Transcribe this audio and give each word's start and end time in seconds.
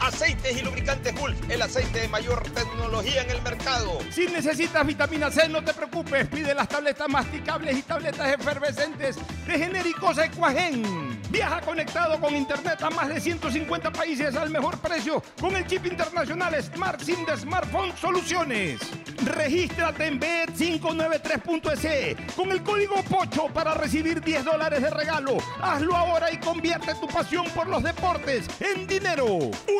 Aceites 0.00 0.56
y 0.56 0.62
lubricantes 0.62 1.14
Gulf, 1.14 1.38
el 1.50 1.60
aceite 1.60 2.00
de 2.00 2.08
mayor 2.08 2.42
tecnología 2.50 3.22
en 3.22 3.30
el 3.30 3.42
mercado. 3.42 3.98
Si 4.10 4.26
necesitas 4.26 4.86
vitamina 4.86 5.30
C, 5.30 5.48
no 5.48 5.62
te 5.62 5.74
preocupes. 5.74 6.26
Pide 6.28 6.54
las 6.54 6.68
tabletas 6.68 7.08
masticables 7.08 7.76
y 7.76 7.82
tabletas 7.82 8.32
efervescentes 8.32 9.16
de 9.46 9.58
genéricos 9.58 10.16
Equagen. 10.18 11.20
Viaja 11.30 11.60
conectado 11.60 12.18
con 12.18 12.34
internet 12.34 12.82
a 12.82 12.88
más 12.90 13.08
de 13.08 13.20
150 13.20 13.92
países 13.92 14.34
al 14.36 14.50
mejor 14.50 14.78
precio 14.78 15.22
con 15.38 15.54
el 15.54 15.66
chip 15.66 15.84
internacional 15.86 16.56
Smart 16.62 17.00
SIM 17.00 17.26
de 17.26 17.36
Smartphone 17.36 17.94
Soluciones. 17.96 18.80
Regístrate 19.24 20.06
en 20.06 20.18
bet593.es 20.18 22.16
con 22.34 22.50
el 22.50 22.62
código 22.62 22.96
POCHO 23.04 23.48
para 23.52 23.74
recibir 23.74 24.22
10 24.22 24.44
dólares 24.44 24.82
de 24.82 24.90
regalo. 24.90 25.36
Hazlo 25.60 25.94
ahora 25.94 26.32
y 26.32 26.38
convierte 26.38 26.94
tu 26.94 27.06
pasión 27.06 27.44
por 27.54 27.68
los 27.68 27.82
deportes 27.82 28.46
en 28.60 28.86
dinero. 28.86 29.50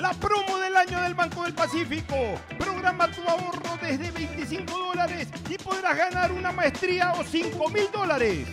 La 0.00 0.14
promo 0.14 0.58
del 0.58 0.74
año 0.74 0.98
del 1.02 1.12
Banco 1.12 1.42
del 1.42 1.52
Pacífico. 1.52 2.16
Programa 2.58 3.06
tu 3.08 3.20
ahorro 3.28 3.76
desde 3.82 4.10
25 4.10 4.78
dólares 4.78 5.28
y 5.46 5.58
podrás 5.58 5.94
ganar 5.94 6.32
una 6.32 6.52
maestría 6.52 7.12
o 7.12 7.22
5 7.22 7.68
mil 7.68 7.86
dólares. 7.92 8.48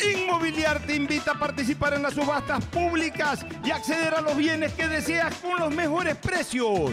Inmobiliar 0.00 0.78
te 0.80 0.94
invita 0.94 1.32
a 1.32 1.38
participar 1.38 1.94
en 1.94 2.02
las 2.02 2.14
subastas 2.14 2.64
públicas 2.66 3.44
y 3.64 3.70
acceder 3.70 4.14
a 4.14 4.20
los 4.20 4.36
bienes 4.36 4.72
que 4.74 4.86
deseas 4.86 5.34
con 5.36 5.58
los 5.58 5.74
mejores 5.74 6.16
precios. 6.16 6.92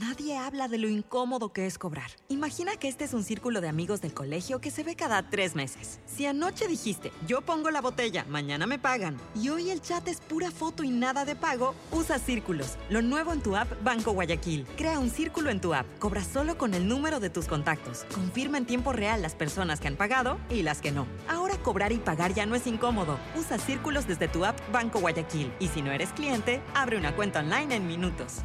Nadie 0.00 0.36
habla 0.36 0.68
de 0.68 0.78
lo 0.78 0.88
incómodo 0.88 1.52
que 1.52 1.66
es 1.66 1.76
cobrar. 1.76 2.08
Imagina 2.28 2.76
que 2.76 2.86
este 2.86 3.02
es 3.02 3.14
un 3.14 3.24
círculo 3.24 3.60
de 3.60 3.68
amigos 3.68 4.00
del 4.00 4.14
colegio 4.14 4.60
que 4.60 4.70
se 4.70 4.84
ve 4.84 4.94
cada 4.94 5.28
tres 5.28 5.56
meses. 5.56 5.98
Si 6.06 6.24
anoche 6.24 6.68
dijiste, 6.68 7.10
yo 7.26 7.40
pongo 7.40 7.68
la 7.72 7.80
botella, 7.80 8.24
mañana 8.28 8.68
me 8.68 8.78
pagan, 8.78 9.16
y 9.34 9.48
hoy 9.48 9.70
el 9.70 9.82
chat 9.82 10.06
es 10.06 10.20
pura 10.20 10.52
foto 10.52 10.84
y 10.84 10.90
nada 10.90 11.24
de 11.24 11.34
pago, 11.34 11.74
usa 11.90 12.20
Círculos, 12.20 12.76
lo 12.90 13.02
nuevo 13.02 13.32
en 13.32 13.42
tu 13.42 13.56
app 13.56 13.68
Banco 13.82 14.12
Guayaquil. 14.12 14.66
Crea 14.76 15.00
un 15.00 15.10
círculo 15.10 15.50
en 15.50 15.60
tu 15.60 15.74
app, 15.74 15.86
cobra 15.98 16.22
solo 16.22 16.58
con 16.58 16.74
el 16.74 16.86
número 16.86 17.18
de 17.18 17.30
tus 17.30 17.46
contactos. 17.46 18.04
Confirma 18.14 18.58
en 18.58 18.66
tiempo 18.66 18.92
real 18.92 19.20
las 19.20 19.34
personas 19.34 19.80
que 19.80 19.88
han 19.88 19.96
pagado 19.96 20.38
y 20.48 20.62
las 20.62 20.80
que 20.80 20.92
no. 20.92 21.08
Ahora 21.28 21.56
cobrar 21.56 21.90
y 21.90 21.98
pagar 21.98 22.34
ya 22.34 22.46
no 22.46 22.54
es 22.54 22.68
incómodo. 22.68 23.18
Usa 23.36 23.58
Círculos 23.58 24.06
desde 24.06 24.28
tu 24.28 24.44
app 24.44 24.56
Banco 24.70 25.00
Guayaquil. 25.00 25.52
Y 25.58 25.66
si 25.66 25.82
no 25.82 25.90
eres 25.90 26.10
cliente, 26.10 26.62
abre 26.72 26.98
una 26.98 27.16
cuenta 27.16 27.40
online 27.40 27.74
en 27.74 27.88
minutos. 27.88 28.44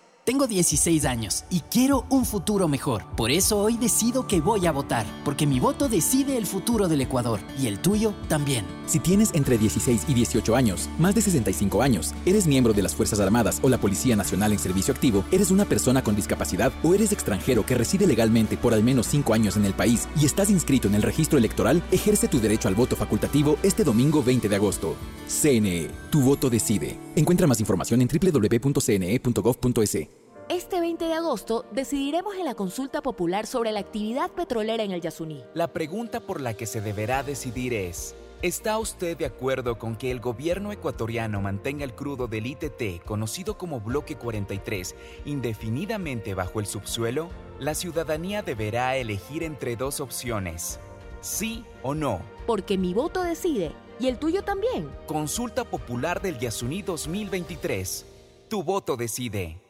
Tengo 0.23 0.45
16 0.45 1.05
años 1.05 1.45
y 1.49 1.61
quiero 1.61 2.05
un 2.11 2.25
futuro 2.25 2.67
mejor. 2.67 3.03
Por 3.17 3.31
eso 3.31 3.57
hoy 3.57 3.77
decido 3.77 4.27
que 4.27 4.39
voy 4.39 4.67
a 4.67 4.71
votar, 4.71 5.07
porque 5.25 5.47
mi 5.47 5.59
voto 5.59 5.89
decide 5.89 6.37
el 6.37 6.45
futuro 6.45 6.87
del 6.87 7.01
Ecuador 7.01 7.39
y 7.59 7.65
el 7.65 7.79
tuyo 7.79 8.13
también. 8.27 8.63
Si 8.85 8.99
tienes 8.99 9.31
entre 9.33 9.57
16 9.57 10.03
y 10.07 10.13
18 10.13 10.55
años, 10.55 10.89
más 10.99 11.15
de 11.15 11.21
65 11.21 11.81
años, 11.81 12.13
eres 12.27 12.45
miembro 12.45 12.73
de 12.73 12.83
las 12.83 12.93
Fuerzas 12.93 13.19
Armadas 13.19 13.61
o 13.63 13.69
la 13.69 13.79
Policía 13.79 14.15
Nacional 14.15 14.51
en 14.51 14.59
servicio 14.59 14.93
activo, 14.93 15.25
eres 15.31 15.49
una 15.49 15.65
persona 15.65 16.03
con 16.03 16.15
discapacidad 16.15 16.71
o 16.83 16.93
eres 16.93 17.11
extranjero 17.11 17.65
que 17.65 17.73
reside 17.73 18.05
legalmente 18.05 18.57
por 18.57 18.75
al 18.75 18.83
menos 18.83 19.07
5 19.07 19.33
años 19.33 19.57
en 19.57 19.65
el 19.65 19.73
país 19.73 20.07
y 20.21 20.27
estás 20.27 20.51
inscrito 20.51 20.87
en 20.87 20.93
el 20.93 21.01
registro 21.01 21.39
electoral, 21.39 21.81
ejerce 21.91 22.27
tu 22.27 22.39
derecho 22.39 22.67
al 22.67 22.75
voto 22.75 22.95
facultativo 22.95 23.57
este 23.63 23.83
domingo 23.83 24.23
20 24.23 24.49
de 24.49 24.55
agosto. 24.55 24.95
CNE, 25.27 25.87
tu 26.11 26.21
voto 26.21 26.51
decide. 26.51 26.99
Encuentra 27.15 27.47
más 27.47 27.59
información 27.59 28.03
en 28.03 28.07
www.cne.gov.es. 28.07 30.20
Este 30.51 30.81
20 30.81 31.05
de 31.05 31.13
agosto 31.13 31.63
decidiremos 31.71 32.35
en 32.35 32.43
la 32.43 32.55
consulta 32.55 33.01
popular 33.01 33.47
sobre 33.47 33.71
la 33.71 33.79
actividad 33.79 34.29
petrolera 34.31 34.83
en 34.83 34.91
el 34.91 34.99
Yasuní. 34.99 35.45
La 35.53 35.69
pregunta 35.69 36.19
por 36.19 36.41
la 36.41 36.55
que 36.55 36.65
se 36.65 36.81
deberá 36.81 37.23
decidir 37.23 37.73
es, 37.73 38.15
¿está 38.41 38.77
usted 38.77 39.15
de 39.15 39.25
acuerdo 39.25 39.79
con 39.79 39.95
que 39.95 40.11
el 40.11 40.19
gobierno 40.19 40.73
ecuatoriano 40.73 41.39
mantenga 41.39 41.85
el 41.85 41.95
crudo 41.95 42.27
del 42.27 42.47
ITT, 42.47 43.01
conocido 43.05 43.57
como 43.57 43.79
Bloque 43.79 44.17
43, 44.17 44.93
indefinidamente 45.23 46.33
bajo 46.33 46.59
el 46.59 46.65
subsuelo? 46.65 47.29
La 47.57 47.73
ciudadanía 47.73 48.41
deberá 48.41 48.97
elegir 48.97 49.43
entre 49.43 49.77
dos 49.77 50.01
opciones, 50.01 50.81
sí 51.21 51.63
o 51.81 51.95
no. 51.95 52.19
Porque 52.45 52.77
mi 52.77 52.93
voto 52.93 53.23
decide 53.23 53.71
¿Y 54.01 54.09
el 54.09 54.17
tuyo 54.17 54.43
también? 54.43 54.91
Consulta 55.07 55.63
Popular 55.63 56.21
del 56.21 56.39
Yasuní 56.39 56.81
2023. 56.81 58.05
Tu 58.49 58.63
voto 58.63 58.97
decide. 58.97 59.60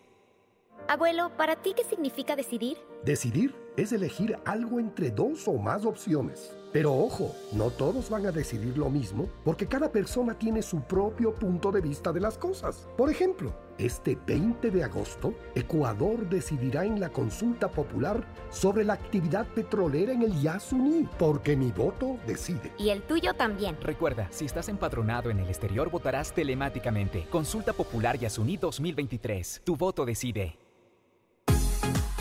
Abuelo, 0.92 1.32
¿para 1.38 1.56
ti 1.56 1.72
qué 1.74 1.86
significa 1.86 2.36
decidir? 2.36 2.78
Decidir 3.06 3.56
es 3.78 3.94
elegir 3.94 4.38
algo 4.44 4.78
entre 4.78 5.10
dos 5.10 5.48
o 5.48 5.54
más 5.54 5.86
opciones. 5.86 6.52
Pero 6.74 6.94
ojo, 6.94 7.34
no 7.54 7.70
todos 7.70 8.10
van 8.10 8.26
a 8.26 8.32
decidir 8.34 8.78
lo 8.78 8.90
mismo 8.90 9.30
porque 9.46 9.68
cada 9.68 9.90
persona 9.90 10.38
tiene 10.38 10.62
su 10.62 10.82
propio 10.82 11.34
punto 11.34 11.72
de 11.72 11.80
vista 11.80 12.12
de 12.12 12.20
las 12.20 12.38
cosas. 12.38 12.90
Por 12.98 13.10
ejemplo, 13.10 13.54
este 13.78 14.18
20 14.28 14.70
de 14.70 14.84
agosto, 14.84 15.34
Ecuador 15.56 16.28
decidirá 16.28 16.84
en 16.84 17.00
la 17.00 17.08
consulta 17.08 17.70
popular 17.70 18.26
sobre 18.50 18.84
la 18.84 18.92
actividad 18.92 19.48
petrolera 19.48 20.12
en 20.12 20.24
el 20.24 20.42
Yasuní, 20.42 21.08
porque 21.18 21.56
mi 21.56 21.72
voto 21.72 22.18
decide. 22.28 22.74
Y 22.78 22.90
el 22.90 23.02
tuyo 23.04 23.34
también. 23.34 23.78
Recuerda, 23.82 24.28
si 24.30 24.44
estás 24.44 24.68
empadronado 24.68 25.30
en 25.30 25.40
el 25.40 25.48
exterior, 25.48 25.90
votarás 25.90 26.34
telemáticamente. 26.34 27.28
Consulta 27.30 27.72
Popular 27.72 28.20
Yasuní 28.20 28.58
2023. 28.58 29.62
Tu 29.64 29.78
voto 29.78 30.04
decide. 30.04 30.61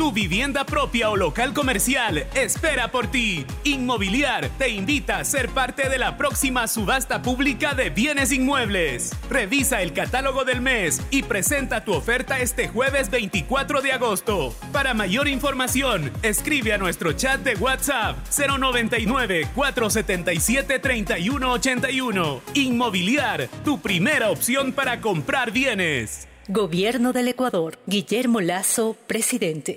Tu 0.00 0.12
vivienda 0.12 0.64
propia 0.64 1.10
o 1.10 1.16
local 1.16 1.52
comercial 1.52 2.26
espera 2.34 2.90
por 2.90 3.08
ti. 3.08 3.44
Inmobiliar 3.64 4.48
te 4.56 4.70
invita 4.70 5.18
a 5.18 5.24
ser 5.26 5.50
parte 5.50 5.90
de 5.90 5.98
la 5.98 6.16
próxima 6.16 6.68
subasta 6.68 7.20
pública 7.20 7.74
de 7.74 7.90
bienes 7.90 8.32
inmuebles. 8.32 9.14
Revisa 9.28 9.82
el 9.82 9.92
catálogo 9.92 10.46
del 10.46 10.62
mes 10.62 11.02
y 11.10 11.24
presenta 11.24 11.84
tu 11.84 11.92
oferta 11.92 12.40
este 12.40 12.66
jueves 12.66 13.10
24 13.10 13.82
de 13.82 13.92
agosto. 13.92 14.54
Para 14.72 14.94
mayor 14.94 15.28
información, 15.28 16.10
escribe 16.22 16.72
a 16.72 16.78
nuestro 16.78 17.12
chat 17.12 17.42
de 17.42 17.56
WhatsApp 17.56 18.16
099 18.34 19.48
477 19.54 20.78
3181. 20.78 22.40
Inmobiliar, 22.54 23.48
tu 23.66 23.82
primera 23.82 24.30
opción 24.30 24.72
para 24.72 25.02
comprar 25.02 25.50
bienes. 25.50 26.29
Gobierno 26.52 27.12
del 27.12 27.28
Ecuador. 27.28 27.78
Guillermo 27.86 28.40
Lazo, 28.40 28.96
presidente. 29.06 29.76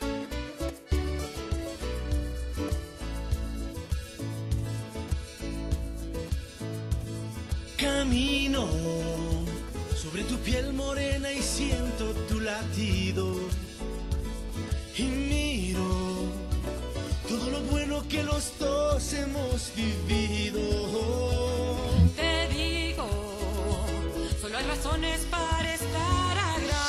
Camino 7.77 8.65
sobre 9.95 10.23
tu 10.23 10.35
piel 10.37 10.73
morena 10.73 11.31
y 11.31 11.43
siento 11.43 12.11
tu 12.27 12.39
latido. 12.39 13.35
Y 14.97 15.03
miro 15.03 15.87
todo 17.29 17.51
lo 17.51 17.61
bueno 17.69 18.03
que 18.09 18.23
los 18.23 18.51
dos 18.57 19.13
hemos 19.13 19.71
vivido. 19.75 20.59
Te 22.15 22.47
digo, 22.47 23.07
solo 24.41 24.57
hay 24.57 24.65
razones 24.65 25.19
para. 25.29 25.62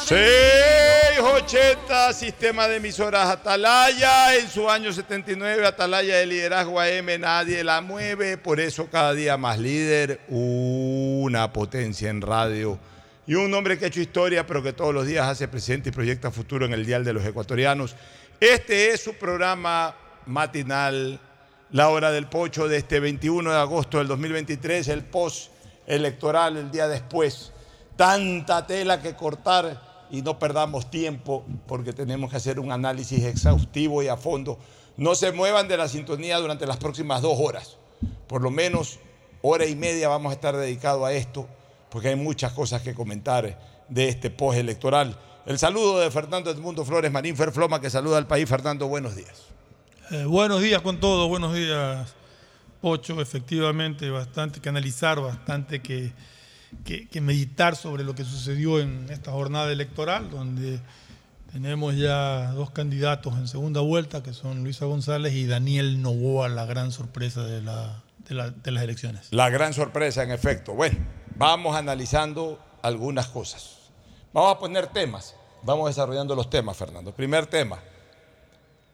680, 0.07 2.13
sistema 2.13 2.69
de 2.69 2.77
emisoras 2.77 3.31
Atalaya. 3.31 4.37
En 4.37 4.51
su 4.51 4.69
año 4.69 4.93
79, 4.93 5.67
Atalaya 5.67 6.19
de 6.19 6.27
liderazgo 6.27 6.79
AM, 6.79 7.19
nadie 7.19 7.65
la 7.65 7.81
mueve. 7.81 8.37
Por 8.37 8.61
eso 8.61 8.91
cada 8.91 9.15
día 9.15 9.39
más 9.39 9.59
líder, 9.59 10.21
una 10.29 11.51
potencia 11.55 12.11
en 12.11 12.21
radio. 12.21 12.79
Y 13.27 13.35
un 13.35 13.55
hombre 13.55 13.79
que 13.79 13.87
ha 13.87 13.89
hecho 13.89 14.03
historia, 14.03 14.47
pero 14.47 14.63
que 14.63 14.75
todos 14.75 14.93
los 14.93 15.07
días 15.07 15.27
hace 15.27 15.49
presente 15.49 15.89
y 15.89 15.93
proyecta 15.93 16.31
futuro 16.31 16.67
en 16.67 16.75
el 16.75 16.85
Dial 16.85 17.03
de 17.03 17.15
los 17.15 17.25
Ecuatorianos. 17.25 17.97
Este 18.41 18.91
es 18.91 19.03
su 19.03 19.15
programa 19.15 19.97
matinal, 20.27 21.19
La 21.71 21.89
Hora 21.89 22.11
del 22.11 22.27
Pocho, 22.27 22.69
de 22.69 22.77
este 22.77 23.01
21 23.01 23.51
de 23.51 23.57
agosto 23.57 23.97
del 23.97 24.09
2023, 24.09 24.87
el 24.89 25.03
post 25.03 25.51
electoral, 25.87 26.59
el 26.59 26.71
día 26.71 26.89
después. 26.89 27.53
Tanta 27.97 28.67
tela 28.67 29.01
que 29.01 29.15
cortar 29.15 29.94
y 30.11 30.23
no 30.23 30.39
perdamos 30.39 30.91
tiempo 30.91 31.45
porque 31.67 31.93
tenemos 31.93 32.31
que 32.31 32.37
hacer 32.37 32.61
un 32.61 32.73
análisis 32.73 33.25
exhaustivo 33.25 34.03
y 34.03 34.09
a 34.09 34.17
fondo. 34.17 34.59
No 34.97 35.15
se 35.15 35.33
muevan 35.33 35.69
de 35.69 35.77
la 35.77 35.89
sintonía 35.89 36.39
durante 36.39 36.67
las 36.67 36.77
próximas 36.77 37.23
dos 37.23 37.39
horas. 37.41 37.77
Por 38.27 38.43
lo 38.43 38.51
menos 38.51 38.99
hora 39.43 39.67
y 39.67 39.75
media 39.75 40.09
vamos 40.09 40.31
a 40.31 40.35
estar 40.35 40.57
dedicados 40.57 41.05
a 41.05 41.13
esto 41.13 41.47
porque 41.91 42.09
hay 42.09 42.17
muchas 42.17 42.53
cosas 42.53 42.83
que 42.83 42.95
comentar 42.95 43.59
de 43.89 44.09
este 44.09 44.31
post 44.31 44.59
electoral. 44.59 45.19
El 45.47 45.59
saludo 45.59 46.01
de 46.01 46.11
Fernando 46.11 46.51
Edmundo 46.51 46.85
Flores 46.85 47.13
Marín 47.13 47.37
Ferfloma 47.37 47.81
que 47.81 47.91
saluda 47.91 48.19
al 48.19 48.27
país. 48.27 48.49
Fernando, 48.49 48.89
buenos 48.89 49.15
días. 49.15 49.45
Eh, 50.11 50.25
buenos 50.25 50.61
días 50.61 50.83
con 50.83 51.01
todos, 51.01 51.29
buenos 51.29 51.55
días, 51.55 52.15
Pocho. 52.81 53.21
Efectivamente, 53.21 54.11
bastante 54.11 54.61
que 54.61 54.69
analizar, 54.69 55.21
bastante 55.21 55.81
que, 55.81 56.13
que, 56.85 57.21
meditar 57.21 57.77
sobre 57.77 58.05
lo 58.05 58.15
que 58.15 58.25
sucedió 58.25 58.81
en 58.81 59.07
esta 59.11 59.33
jornada 59.33 59.71
electoral, 59.73 60.31
donde 60.31 60.81
tenemos 61.53 61.97
ya 61.97 62.51
dos 62.53 62.71
candidatos 62.71 63.35
en 63.35 63.49
segunda 63.49 63.81
vuelta, 63.81 64.23
que 64.23 64.33
son 64.33 64.65
Luisa 64.65 64.87
González 64.87 65.35
y 65.35 65.47
Daniel 65.47 66.03
Novoa, 66.03 66.49
la 66.49 66.65
gran 66.67 66.91
sorpresa 66.93 67.45
de, 67.45 67.61
de 67.61 68.71
las 68.73 68.83
elecciones. 68.83 69.29
La 69.31 69.51
gran 69.51 69.73
sorpresa, 69.73 70.23
en 70.23 70.31
efecto. 70.31 70.75
Bueno, 70.75 70.99
vamos 71.37 71.77
analizando 71.77 72.59
algunas 72.83 73.29
cosas. 73.29 73.79
Vamos 74.33 74.57
a 74.57 74.59
poner 74.59 74.89
temas. 74.89 75.37
Vamos 75.63 75.89
desarrollando 75.89 76.35
los 76.35 76.51
temas, 76.51 76.77
Fernando. 76.77 77.15
Primer 77.15 77.47
tema, 77.47 77.79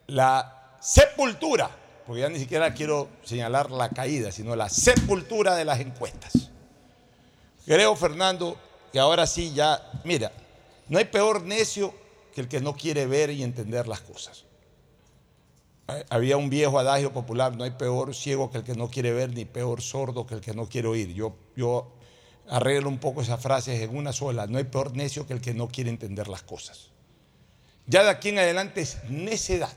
la 0.06 0.76
sepultura, 0.80 1.70
porque 2.06 2.22
ya 2.22 2.28
ni 2.28 2.38
siquiera 2.38 2.72
quiero 2.74 3.08
señalar 3.24 3.70
la 3.70 3.88
caída, 3.88 4.30
sino 4.30 4.54
la 4.54 4.68
sepultura 4.68 5.56
de 5.56 5.64
las 5.64 5.80
encuestas. 5.80 6.49
Creo, 7.70 7.94
Fernando, 7.94 8.56
que 8.92 8.98
ahora 8.98 9.28
sí 9.28 9.52
ya, 9.54 9.92
mira, 10.02 10.32
no 10.88 10.98
hay 10.98 11.04
peor 11.04 11.42
necio 11.42 11.94
que 12.34 12.40
el 12.40 12.48
que 12.48 12.60
no 12.60 12.74
quiere 12.74 13.06
ver 13.06 13.30
y 13.30 13.44
entender 13.44 13.86
las 13.86 14.00
cosas. 14.00 14.44
Había 16.08 16.36
un 16.36 16.50
viejo 16.50 16.80
adagio 16.80 17.12
popular, 17.12 17.56
no 17.56 17.62
hay 17.62 17.70
peor 17.70 18.12
ciego 18.12 18.50
que 18.50 18.58
el 18.58 18.64
que 18.64 18.74
no 18.74 18.90
quiere 18.90 19.12
ver, 19.12 19.32
ni 19.32 19.44
peor 19.44 19.82
sordo 19.82 20.26
que 20.26 20.34
el 20.34 20.40
que 20.40 20.52
no 20.52 20.68
quiere 20.68 20.88
oír. 20.88 21.14
Yo, 21.14 21.36
yo 21.54 21.92
arreglo 22.48 22.88
un 22.88 22.98
poco 22.98 23.22
esas 23.22 23.40
frases 23.40 23.80
en 23.80 23.96
una 23.96 24.12
sola, 24.12 24.48
no 24.48 24.58
hay 24.58 24.64
peor 24.64 24.96
necio 24.96 25.28
que 25.28 25.34
el 25.34 25.40
que 25.40 25.54
no 25.54 25.68
quiere 25.68 25.90
entender 25.90 26.26
las 26.26 26.42
cosas. 26.42 26.88
Ya 27.86 28.02
de 28.02 28.10
aquí 28.10 28.30
en 28.30 28.40
adelante 28.40 28.80
es 28.80 28.98
necedad, 29.08 29.76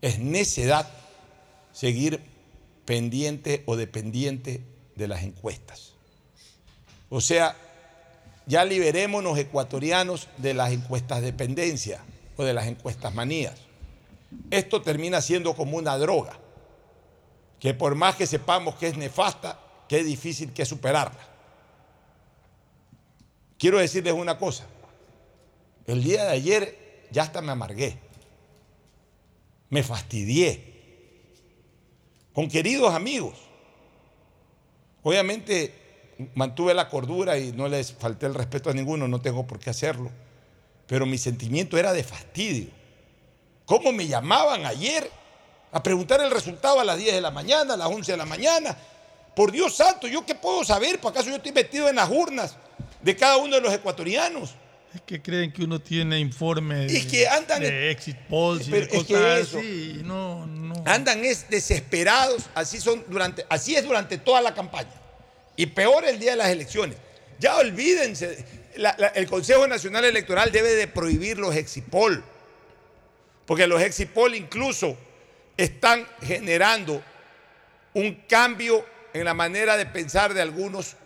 es 0.00 0.20
necedad 0.20 0.88
seguir 1.72 2.22
pendiente 2.84 3.64
o 3.66 3.74
dependiente 3.74 4.62
de 4.94 5.08
las 5.08 5.24
encuestas. 5.24 5.89
O 7.10 7.20
sea, 7.20 7.56
ya 8.46 8.64
liberémonos 8.64 9.36
ecuatorianos 9.36 10.28
de 10.38 10.54
las 10.54 10.72
encuestas 10.72 11.20
dependencia 11.20 12.00
o 12.36 12.44
de 12.44 12.54
las 12.54 12.66
encuestas 12.66 13.12
manías. 13.14 13.54
Esto 14.50 14.80
termina 14.80 15.20
siendo 15.20 15.54
como 15.54 15.76
una 15.76 15.98
droga, 15.98 16.38
que 17.58 17.74
por 17.74 17.96
más 17.96 18.14
que 18.14 18.26
sepamos 18.26 18.76
que 18.76 18.86
es 18.86 18.96
nefasta, 18.96 19.60
que 19.88 19.98
es 19.98 20.06
difícil 20.06 20.52
que 20.52 20.64
superarla. 20.64 21.28
Quiero 23.58 23.78
decirles 23.78 24.14
una 24.14 24.38
cosa, 24.38 24.66
el 25.86 26.02
día 26.02 26.24
de 26.24 26.30
ayer 26.30 27.08
ya 27.10 27.24
hasta 27.24 27.42
me 27.42 27.50
amargué, 27.50 27.98
me 29.68 29.82
fastidié, 29.82 30.70
con 32.32 32.48
queridos 32.48 32.94
amigos. 32.94 33.34
Obviamente 35.02 35.79
mantuve 36.34 36.74
la 36.74 36.88
cordura 36.88 37.38
y 37.38 37.52
no 37.52 37.68
les 37.68 37.92
falté 37.92 38.26
el 38.26 38.34
respeto 38.34 38.70
a 38.70 38.72
ninguno, 38.74 39.06
no 39.08 39.20
tengo 39.20 39.46
por 39.46 39.58
qué 39.58 39.70
hacerlo, 39.70 40.10
pero 40.86 41.06
mi 41.06 41.18
sentimiento 41.18 41.78
era 41.78 41.92
de 41.92 42.02
fastidio. 42.04 42.68
¿Cómo 43.64 43.92
me 43.92 44.06
llamaban 44.06 44.66
ayer 44.66 45.10
a 45.72 45.82
preguntar 45.82 46.20
el 46.20 46.30
resultado 46.30 46.80
a 46.80 46.84
las 46.84 46.98
10 46.98 47.14
de 47.14 47.20
la 47.20 47.30
mañana, 47.30 47.74
a 47.74 47.76
las 47.76 47.88
11 47.88 48.12
de 48.12 48.18
la 48.18 48.26
mañana? 48.26 48.76
Por 49.36 49.52
Dios 49.52 49.76
santo, 49.76 50.08
¿yo 50.08 50.26
qué 50.26 50.34
puedo 50.34 50.64
saber? 50.64 51.00
¿Por 51.00 51.12
acaso 51.12 51.28
yo 51.30 51.36
estoy 51.36 51.52
metido 51.52 51.88
en 51.88 51.96
las 51.96 52.10
urnas 52.10 52.56
de 53.00 53.14
cada 53.14 53.36
uno 53.36 53.54
de 53.54 53.60
los 53.60 53.72
ecuatorianos? 53.72 54.54
Es 54.92 55.00
que 55.02 55.22
creen 55.22 55.52
que 55.52 55.62
uno 55.62 55.78
tiene 55.80 56.18
informes 56.18 56.92
Es 56.92 57.06
que 57.06 57.28
andan- 57.28 57.60
de 57.62 57.92
exit 57.92 58.16
polls 58.28 58.66
y 58.66 58.72
de 58.72 58.78
es 58.80 58.88
que 58.88 58.96
cosas 58.98 59.38
eso. 59.38 59.58
así. 59.58 60.00
No, 60.02 60.46
no. 60.48 60.74
Andan 60.84 61.24
es 61.24 61.48
desesperados, 61.48 62.46
así 62.56 62.80
son 62.80 63.04
durante, 63.06 63.46
así 63.48 63.76
es 63.76 63.84
durante 63.84 64.18
toda 64.18 64.40
la 64.40 64.52
campaña. 64.52 64.90
Y 65.60 65.66
peor 65.66 66.06
el 66.06 66.18
día 66.18 66.30
de 66.30 66.36
las 66.38 66.48
elecciones. 66.48 66.96
Ya 67.38 67.54
olvídense, 67.58 68.42
el 69.14 69.26
Consejo 69.28 69.66
Nacional 69.66 70.06
Electoral 70.06 70.50
debe 70.50 70.74
de 70.74 70.86
prohibir 70.86 71.36
los 71.36 71.54
exipol. 71.54 72.24
Porque 73.44 73.66
los 73.66 73.82
exipol 73.82 74.34
incluso 74.34 74.96
están 75.58 76.06
generando 76.22 77.02
un 77.92 78.22
cambio 78.26 78.86
en 79.12 79.26
la 79.26 79.34
manera 79.34 79.76
de 79.76 79.84
pensar 79.84 80.32
de 80.32 80.40
algunos 80.40 80.96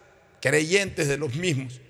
creyentes 0.41 1.09
de 1.09 1.17
los 1.17 1.35
mismos, 1.35 1.81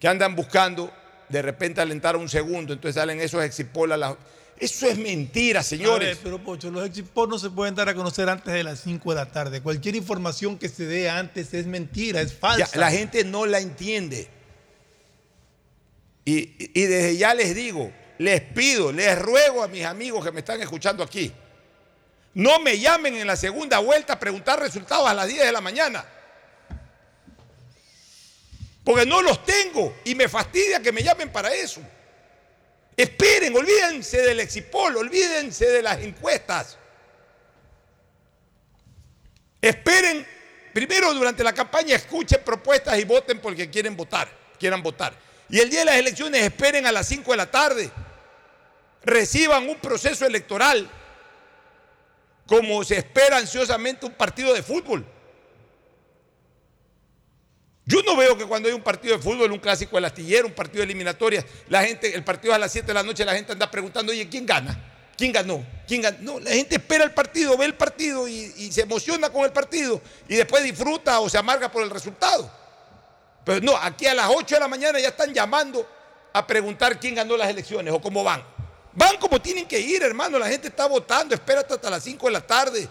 que 0.00 0.08
andan 0.08 0.34
buscando 0.34 0.90
de 1.28 1.42
repente 1.42 1.82
alentar 1.82 2.16
un 2.16 2.30
segundo, 2.30 2.72
entonces 2.72 2.94
salen 2.94 3.20
esos 3.20 3.44
exipol 3.44 3.92
a 3.92 3.98
las- 3.98 4.16
Eso 4.58 4.86
es 4.86 4.96
mentira, 4.96 5.62
señores. 5.62 6.08
A 6.08 6.10
ver, 6.12 6.18
pero 6.22 6.38
Pocho, 6.38 6.70
los 6.70 6.86
exit 6.86 7.06
no 7.14 7.38
se 7.38 7.50
pueden 7.50 7.74
dar 7.74 7.88
a 7.88 7.94
conocer 7.94 8.28
antes 8.28 8.52
de 8.54 8.62
las 8.62 8.80
5 8.80 9.10
de 9.10 9.16
la 9.16 9.26
tarde. 9.26 9.60
Cualquier 9.60 9.96
información 9.96 10.58
que 10.58 10.68
se 10.68 10.86
dé 10.86 11.10
antes 11.10 11.52
es 11.54 11.66
mentira, 11.66 12.20
es 12.20 12.32
falsa. 12.32 12.70
Ya, 12.72 12.80
la 12.80 12.90
gente 12.90 13.24
no 13.24 13.46
la 13.46 13.58
entiende. 13.58 14.28
Y, 16.24 16.80
y 16.80 16.82
desde 16.86 17.16
ya 17.16 17.34
les 17.34 17.54
digo, 17.54 17.92
les 18.18 18.40
pido, 18.40 18.92
les 18.92 19.18
ruego 19.18 19.62
a 19.62 19.68
mis 19.68 19.84
amigos 19.84 20.24
que 20.24 20.32
me 20.32 20.40
están 20.40 20.60
escuchando 20.62 21.02
aquí, 21.02 21.32
no 22.34 22.58
me 22.58 22.78
llamen 22.78 23.14
en 23.14 23.26
la 23.26 23.36
segunda 23.36 23.78
vuelta 23.78 24.14
a 24.14 24.18
preguntar 24.18 24.58
resultados 24.58 25.08
a 25.08 25.14
las 25.14 25.28
10 25.28 25.46
de 25.46 25.52
la 25.52 25.60
mañana. 25.60 26.04
Porque 28.82 29.06
no 29.06 29.22
los 29.22 29.44
tengo 29.44 29.96
y 30.04 30.14
me 30.14 30.28
fastidia 30.28 30.80
que 30.80 30.92
me 30.92 31.02
llamen 31.02 31.30
para 31.30 31.54
eso. 31.54 31.80
Esperen, 32.96 33.56
olvídense 33.56 34.22
del 34.22 34.40
exipol, 34.40 34.96
olvídense 34.96 35.66
de 35.66 35.82
las 35.82 35.98
encuestas. 36.00 36.78
Esperen, 39.60 40.26
primero 40.72 41.12
durante 41.14 41.42
la 41.42 41.52
campaña 41.52 41.96
escuchen 41.96 42.42
propuestas 42.44 42.98
y 42.98 43.04
voten 43.04 43.40
porque 43.40 43.68
quieren 43.68 43.96
votar, 43.96 44.28
quieran 44.58 44.82
votar. 44.82 45.14
Y 45.48 45.58
el 45.58 45.70
día 45.70 45.80
de 45.80 45.86
las 45.86 45.96
elecciones 45.96 46.42
esperen 46.42 46.86
a 46.86 46.92
las 46.92 47.08
5 47.08 47.30
de 47.30 47.36
la 47.36 47.50
tarde, 47.50 47.90
reciban 49.02 49.68
un 49.68 49.76
proceso 49.76 50.26
electoral 50.26 50.88
como 52.46 52.84
se 52.84 52.98
espera 52.98 53.38
ansiosamente 53.38 54.06
un 54.06 54.12
partido 54.12 54.52
de 54.52 54.62
fútbol. 54.62 55.04
Yo 57.86 58.02
no 58.02 58.16
veo 58.16 58.36
que 58.36 58.46
cuando 58.46 58.68
hay 58.68 58.74
un 58.74 58.82
partido 58.82 59.16
de 59.16 59.22
fútbol, 59.22 59.52
un 59.52 59.58
clásico 59.58 59.96
del 59.96 60.06
astillero, 60.06 60.46
un 60.46 60.54
partido 60.54 60.78
de 60.78 60.84
eliminatorias, 60.84 61.44
la 61.68 61.84
gente, 61.84 62.14
el 62.14 62.24
partido 62.24 62.54
a 62.54 62.58
las 62.58 62.72
7 62.72 62.86
de 62.86 62.94
la 62.94 63.02
noche, 63.02 63.24
la 63.24 63.34
gente 63.34 63.52
anda 63.52 63.70
preguntando, 63.70 64.10
oye, 64.10 64.26
¿quién 64.28 64.46
gana? 64.46 64.92
¿Quién 65.16 65.32
ganó? 65.32 65.64
¿Quién 65.86 66.00
ganó? 66.00 66.18
No, 66.20 66.40
la 66.40 66.50
gente 66.50 66.76
espera 66.76 67.04
el 67.04 67.12
partido, 67.12 67.56
ve 67.58 67.66
el 67.66 67.74
partido 67.74 68.26
y, 68.26 68.52
y, 68.56 68.72
se 68.72 68.82
emociona 68.82 69.28
con 69.30 69.44
el 69.44 69.52
partido 69.52 70.00
y 70.28 70.34
después 70.34 70.64
disfruta 70.64 71.20
o 71.20 71.28
se 71.28 71.36
amarga 71.36 71.70
por 71.70 71.82
el 71.82 71.90
resultado. 71.90 72.50
Pero 73.44 73.60
no, 73.60 73.76
aquí 73.76 74.06
a 74.06 74.14
las 74.14 74.30
8 74.34 74.54
de 74.54 74.60
la 74.60 74.68
mañana 74.68 74.98
ya 74.98 75.08
están 75.08 75.32
llamando 75.34 75.86
a 76.32 76.46
preguntar 76.46 76.98
quién 76.98 77.14
ganó 77.14 77.36
las 77.36 77.50
elecciones 77.50 77.92
o 77.92 78.00
cómo 78.00 78.24
van. 78.24 78.42
Van 78.94 79.18
como 79.18 79.40
tienen 79.42 79.68
que 79.68 79.78
ir, 79.78 80.02
hermano. 80.02 80.38
La 80.38 80.48
gente 80.48 80.68
está 80.68 80.86
votando, 80.86 81.34
espera 81.34 81.60
hasta 81.60 81.90
las 81.90 82.02
5 82.02 82.26
de 82.26 82.32
la 82.32 82.40
tarde 82.40 82.88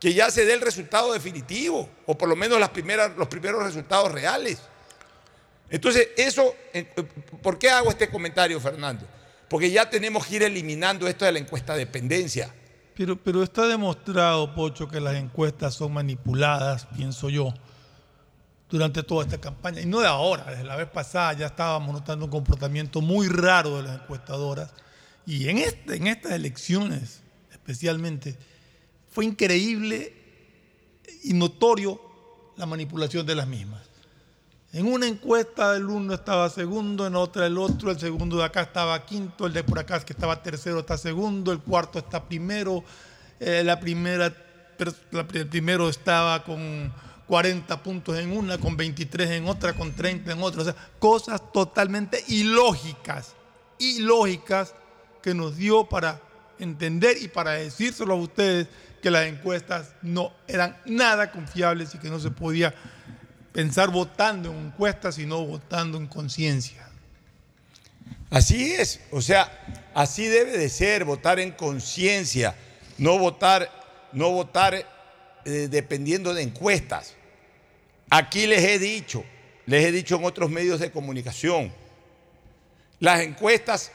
que 0.00 0.14
ya 0.14 0.30
se 0.30 0.44
dé 0.44 0.54
el 0.54 0.60
resultado 0.60 1.12
definitivo, 1.12 1.88
o 2.06 2.16
por 2.16 2.28
lo 2.28 2.36
menos 2.36 2.60
las 2.60 2.70
primeras, 2.70 3.16
los 3.16 3.28
primeros 3.28 3.62
resultados 3.62 4.12
reales. 4.12 4.60
Entonces, 5.70 6.08
eso, 6.16 6.54
¿por 7.42 7.58
qué 7.58 7.70
hago 7.70 7.90
este 7.90 8.08
comentario, 8.08 8.60
Fernando? 8.60 9.06
Porque 9.48 9.70
ya 9.70 9.88
tenemos 9.90 10.26
que 10.26 10.36
ir 10.36 10.42
eliminando 10.42 11.06
esto 11.08 11.24
de 11.24 11.32
la 11.32 11.38
encuesta 11.38 11.74
de 11.74 11.80
dependencia. 11.80 12.54
Pero, 12.94 13.16
pero 13.16 13.42
está 13.42 13.66
demostrado, 13.66 14.54
Pocho, 14.54 14.88
que 14.88 15.00
las 15.00 15.16
encuestas 15.16 15.74
son 15.74 15.92
manipuladas, 15.92 16.86
pienso 16.96 17.28
yo, 17.28 17.52
durante 18.68 19.02
toda 19.02 19.24
esta 19.24 19.38
campaña. 19.38 19.80
Y 19.80 19.86
no 19.86 20.00
de 20.00 20.06
ahora, 20.06 20.44
desde 20.44 20.64
la 20.64 20.76
vez 20.76 20.88
pasada 20.88 21.32
ya 21.32 21.46
estábamos 21.46 21.92
notando 21.92 22.26
un 22.26 22.30
comportamiento 22.30 23.00
muy 23.00 23.28
raro 23.28 23.78
de 23.78 23.84
las 23.84 24.00
encuestadoras. 24.00 24.72
Y 25.26 25.48
en, 25.48 25.58
este, 25.58 25.96
en 25.96 26.06
estas 26.06 26.32
elecciones, 26.32 27.20
especialmente, 27.52 28.36
fue 29.18 29.24
increíble 29.24 30.12
y 31.24 31.34
notorio 31.34 32.00
la 32.54 32.66
manipulación 32.66 33.26
de 33.26 33.34
las 33.34 33.48
mismas. 33.48 33.82
En 34.72 34.86
una 34.86 35.08
encuesta 35.08 35.74
el 35.74 35.86
uno 35.86 36.14
estaba 36.14 36.48
segundo, 36.48 37.04
en 37.04 37.16
otra 37.16 37.46
el 37.46 37.58
otro, 37.58 37.90
el 37.90 37.98
segundo 37.98 38.36
de 38.36 38.44
acá 38.44 38.60
estaba 38.60 39.04
quinto, 39.04 39.46
el 39.46 39.52
de 39.52 39.64
por 39.64 39.80
acá 39.80 39.98
que 40.04 40.12
estaba 40.12 40.40
tercero 40.40 40.78
está 40.78 40.96
segundo, 40.96 41.50
el 41.50 41.58
cuarto 41.58 41.98
está 41.98 42.28
primero, 42.28 42.84
eh, 43.40 43.64
la 43.64 43.80
primera, 43.80 44.32
el 45.32 45.48
primero 45.48 45.88
estaba 45.88 46.44
con 46.44 46.92
40 47.26 47.82
puntos 47.82 48.16
en 48.16 48.30
una, 48.30 48.56
con 48.58 48.76
23 48.76 49.30
en 49.30 49.48
otra, 49.48 49.72
con 49.72 49.94
30 49.94 50.30
en 50.30 50.40
otra. 50.40 50.62
O 50.62 50.64
sea, 50.64 50.76
cosas 51.00 51.42
totalmente 51.52 52.22
ilógicas, 52.28 53.34
ilógicas 53.80 54.76
que 55.20 55.34
nos 55.34 55.56
dio 55.56 55.88
para 55.88 56.20
entender 56.60 57.16
y 57.20 57.26
para 57.26 57.52
decírselo 57.52 58.14
a 58.14 58.16
ustedes 58.16 58.68
que 59.00 59.10
las 59.10 59.26
encuestas 59.26 59.92
no 60.02 60.32
eran 60.46 60.76
nada 60.84 61.30
confiables 61.30 61.94
y 61.94 61.98
que 61.98 62.10
no 62.10 62.18
se 62.18 62.30
podía 62.30 62.74
pensar 63.52 63.90
votando 63.90 64.50
en 64.50 64.66
encuestas, 64.66 65.16
sino 65.16 65.44
votando 65.44 65.98
en 65.98 66.06
conciencia. 66.06 66.88
Así 68.30 68.72
es, 68.72 69.00
o 69.10 69.22
sea, 69.22 69.50
así 69.94 70.26
debe 70.26 70.56
de 70.56 70.68
ser, 70.68 71.04
votar 71.04 71.40
en 71.40 71.52
conciencia, 71.52 72.54
no 72.98 73.18
votar, 73.18 73.70
no 74.12 74.30
votar 74.30 74.74
eh, 75.44 75.68
dependiendo 75.70 76.34
de 76.34 76.42
encuestas. 76.42 77.14
Aquí 78.10 78.46
les 78.46 78.62
he 78.64 78.78
dicho, 78.78 79.24
les 79.66 79.84
he 79.84 79.92
dicho 79.92 80.16
en 80.16 80.24
otros 80.24 80.50
medios 80.50 80.78
de 80.80 80.90
comunicación, 80.90 81.72
las 83.00 83.20
encuestas 83.20 83.92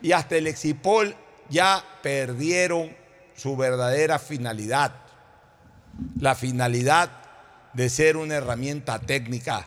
y 0.00 0.12
hasta 0.12 0.36
el 0.36 0.46
Exipol 0.46 1.16
ya 1.48 1.84
perdieron 2.02 2.94
su 3.36 3.56
verdadera 3.56 4.18
finalidad, 4.18 4.92
la 6.18 6.34
finalidad 6.34 7.10
de 7.72 7.88
ser 7.90 8.16
una 8.16 8.36
herramienta 8.36 8.98
técnica, 8.98 9.66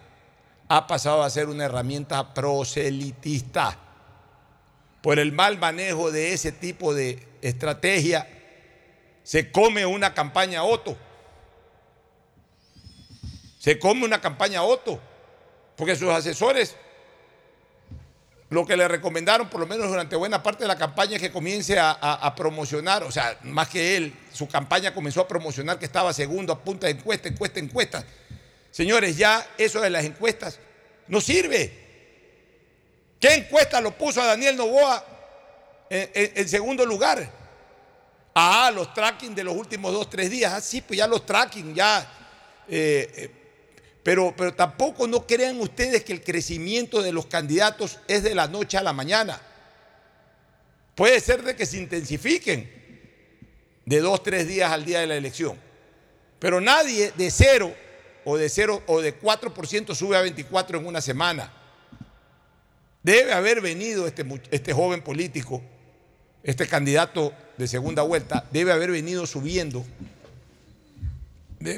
ha 0.68 0.88
pasado 0.88 1.24
a 1.24 1.30
ser 1.30 1.48
una 1.48 1.66
herramienta 1.66 2.34
proselitista. 2.34 3.78
Por 5.02 5.18
el 5.18 5.32
mal 5.32 5.58
manejo 5.58 6.12
de 6.12 6.34
ese 6.34 6.52
tipo 6.52 6.94
de 6.94 7.26
estrategia, 7.42 8.28
se 9.24 9.52
come 9.52 9.86
una 9.86 10.14
campaña 10.14 10.64
Otto. 10.64 10.98
Se 13.60 13.78
come 13.78 14.06
una 14.06 14.22
campaña 14.22 14.64
Otto, 14.64 15.00
porque 15.76 15.96
sus 15.96 16.10
asesores 16.10 16.76
lo 18.50 18.66
que 18.66 18.76
le 18.76 18.88
recomendaron, 18.88 19.48
por 19.48 19.60
lo 19.60 19.68
menos 19.68 19.88
durante 19.90 20.16
buena 20.16 20.42
parte 20.42 20.64
de 20.64 20.68
la 20.68 20.76
campaña, 20.76 21.16
es 21.16 21.22
que 21.22 21.32
comience 21.32 21.78
a, 21.80 22.34
promocionar, 22.36 23.04
o 23.04 23.12
sea, 23.12 23.38
más 23.44 23.70
que 23.70 23.96
él, 23.96 24.14
su 24.34 24.48
campaña 24.48 24.94
comenzó 24.94 25.22
a 25.22 25.28
promocionar 25.28 25.78
que 25.78 25.86
estaba 25.86 26.12
segundo 26.14 26.52
a 26.54 26.60
punta 26.60 26.88
de 26.88 26.94
encuesta, 26.94 27.28
encuesta, 27.28 27.60
encuesta. 27.60 28.04
Señores, 28.72 29.18
ya 29.18 29.46
eso 29.58 29.80
de 29.82 29.92
las 29.92 30.04
encuestas 30.04 30.60
no 31.08 31.22
sirve. 31.22 31.88
¿Qué 33.20 33.34
encuesta 33.36 33.82
lo 33.82 33.92
puso 33.92 34.22
a 34.22 34.26
Daniel 34.26 34.56
Novoa 34.56 35.06
en, 35.90 36.50
segundo 36.50 36.86
lugar? 36.86 37.30
Ah, 38.34 38.72
los 38.74 38.94
tracking 38.94 39.36
de 39.36 39.44
los 39.44 39.56
últimos 39.56 39.94
dos, 39.94 40.10
tres 40.10 40.30
días. 40.30 40.54
Ah, 40.54 40.62
sí, 40.62 40.82
pues 40.82 40.98
ya 40.98 41.08
los 41.08 41.26
tracking, 41.26 41.76
ya. 41.76 42.00
Eh, 42.68 43.12
eh, 43.16 43.39
pero, 44.10 44.34
pero 44.36 44.52
tampoco 44.56 45.06
no 45.06 45.28
crean 45.28 45.62
ustedes 45.62 46.04
que 46.04 46.14
el 46.14 46.24
crecimiento 46.24 47.04
de 47.04 47.12
los 47.12 47.28
candidatos 47.28 48.00
es 48.08 48.24
de 48.24 48.34
la 48.34 48.48
noche 48.48 48.76
a 48.76 48.82
la 48.82 48.92
mañana. 48.92 49.40
Puede 50.96 51.20
ser 51.20 51.44
de 51.44 51.56
que 51.56 51.68
se 51.68 51.78
intensifiquen 51.78 52.68
de 53.86 54.00
dos, 54.00 54.24
tres 54.24 54.48
días 54.48 54.72
al 54.72 54.84
día 54.84 55.02
de 55.02 55.06
la 55.06 55.16
elección. 55.16 55.56
Pero 56.40 56.60
nadie 56.60 57.12
de 57.16 57.30
cero 57.30 57.72
o 58.26 58.36
de 58.36 58.50
cero 58.50 58.82
o 58.88 59.00
de 59.00 59.16
4% 59.22 59.94
sube 59.94 60.18
a 60.18 60.22
24 60.22 60.80
en 60.80 60.88
una 60.88 61.02
semana. 61.02 61.54
Debe 63.04 63.32
haber 63.32 63.62
venido 63.62 64.08
este, 64.08 64.26
este 64.50 64.74
joven 64.74 65.04
político, 65.04 65.62
este 66.42 66.68
candidato 66.68 67.32
de 67.60 67.68
segunda 67.68 68.02
vuelta, 68.02 68.48
debe 68.52 68.72
haber 68.72 68.90
venido 68.90 69.28
subiendo 69.28 69.86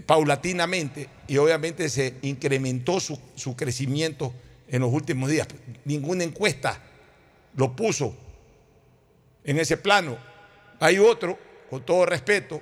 paulatinamente 0.05 1.09
y 1.27 1.37
obviamente 1.37 1.89
se 1.89 2.15
incrementó 2.21 2.99
su, 2.99 3.17
su, 3.35 3.55
crecimiento 3.55 4.33
en 4.67 4.81
los 4.81 4.93
últimos 4.93 5.29
días. 5.29 5.47
Ninguna 5.85 6.23
encuesta 6.23 6.79
lo 7.55 7.75
puso 7.75 8.15
en 9.43 9.59
ese 9.59 9.77
plano. 9.77 10.17
Hay 10.79 10.99
otro, 10.99 11.37
con 11.69 11.83
todo 11.83 12.05
respeto, 12.05 12.61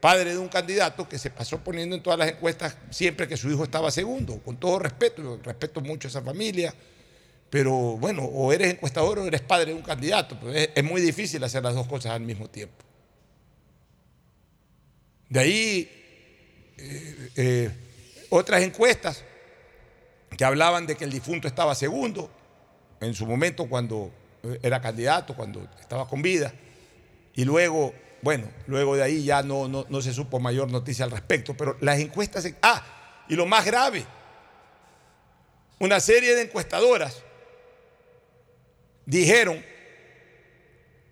padre 0.00 0.32
de 0.32 0.38
un 0.38 0.48
candidato 0.48 1.08
que 1.08 1.18
se 1.18 1.30
pasó 1.30 1.58
poniendo 1.58 1.96
en 1.96 2.02
todas 2.02 2.18
las 2.18 2.28
encuestas 2.30 2.76
siempre 2.90 3.28
que 3.28 3.36
su 3.36 3.50
hijo 3.50 3.64
estaba 3.64 3.90
segundo, 3.90 4.38
con 4.40 4.56
todo 4.56 4.78
respeto, 4.78 5.40
respeto 5.42 5.80
mucho 5.80 6.08
a 6.08 6.10
esa 6.10 6.22
familia, 6.22 6.74
pero 7.48 7.72
bueno, 7.98 8.24
o 8.24 8.52
eres 8.52 8.72
encuestador 8.72 9.18
o 9.18 9.26
eres 9.26 9.42
padre 9.42 9.66
de 9.66 9.74
un 9.74 9.82
candidato, 9.82 10.38
pues 10.40 10.56
es, 10.56 10.70
es 10.74 10.84
muy 10.84 11.00
difícil 11.00 11.42
hacer 11.44 11.62
las 11.62 11.74
dos 11.74 11.86
cosas 11.86 12.12
al 12.12 12.22
mismo 12.22 12.48
tiempo. 12.48 12.74
De 15.28 15.40
ahí 15.40 16.01
eh, 16.78 17.30
eh, 17.36 17.70
otras 18.30 18.62
encuestas 18.62 19.24
que 20.36 20.44
hablaban 20.44 20.86
de 20.86 20.96
que 20.96 21.04
el 21.04 21.12
difunto 21.12 21.46
estaba 21.46 21.74
segundo 21.74 22.30
en 23.00 23.14
su 23.14 23.26
momento 23.26 23.68
cuando 23.68 24.10
eh, 24.42 24.58
era 24.62 24.80
candidato, 24.80 25.34
cuando 25.34 25.68
estaba 25.80 26.08
con 26.08 26.22
vida, 26.22 26.52
y 27.34 27.44
luego, 27.44 27.94
bueno, 28.22 28.48
luego 28.66 28.96
de 28.96 29.02
ahí 29.02 29.24
ya 29.24 29.42
no, 29.42 29.68
no, 29.68 29.86
no 29.88 30.02
se 30.02 30.12
supo 30.12 30.40
mayor 30.40 30.70
noticia 30.70 31.04
al 31.04 31.10
respecto, 31.10 31.56
pero 31.56 31.76
las 31.80 31.98
encuestas, 31.98 32.46
ah, 32.62 32.82
y 33.28 33.34
lo 33.34 33.46
más 33.46 33.64
grave, 33.64 34.04
una 35.78 36.00
serie 36.00 36.34
de 36.34 36.42
encuestadoras 36.42 37.22
dijeron 39.04 39.64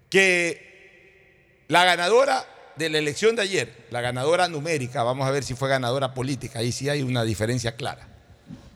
que 0.09 1.65
la 1.69 1.85
ganadora 1.85 2.47
de 2.81 2.89
la 2.89 2.97
elección 2.97 3.37
de 3.37 3.43
ayer, 3.43 3.87
la 3.91 4.01
ganadora 4.01 4.49
numérica, 4.49 5.03
vamos 5.03 5.29
a 5.29 5.31
ver 5.31 5.45
si 5.45 5.55
fue 5.55 5.69
ganadora 5.69 6.15
política, 6.15 6.61
ahí 6.61 6.73
sí 6.73 6.89
hay 6.89 7.03
una 7.03 7.25
diferencia 7.25 7.77
clara. 7.77 8.09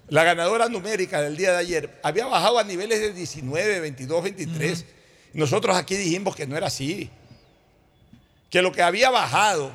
La 0.08 0.25
ganadora 0.25 0.68
numérica 0.68 1.23
del 1.23 1.38
día 1.38 1.52
de 1.52 1.56
ayer 1.56 2.00
había 2.02 2.26
bajado 2.26 2.58
a 2.58 2.64
niveles 2.64 3.00
de 3.00 3.14
19, 3.14 3.80
22, 3.80 4.23
23. 4.23 4.84
Nosotros 5.32 5.75
aquí 5.75 5.96
dijimos 5.96 6.37
que 6.37 6.46
no 6.46 6.54
era 6.54 6.66
así. 6.66 7.11
Que 8.50 8.61
lo 8.61 8.73
que 8.73 8.82
había 8.82 9.08
bajado, 9.08 9.73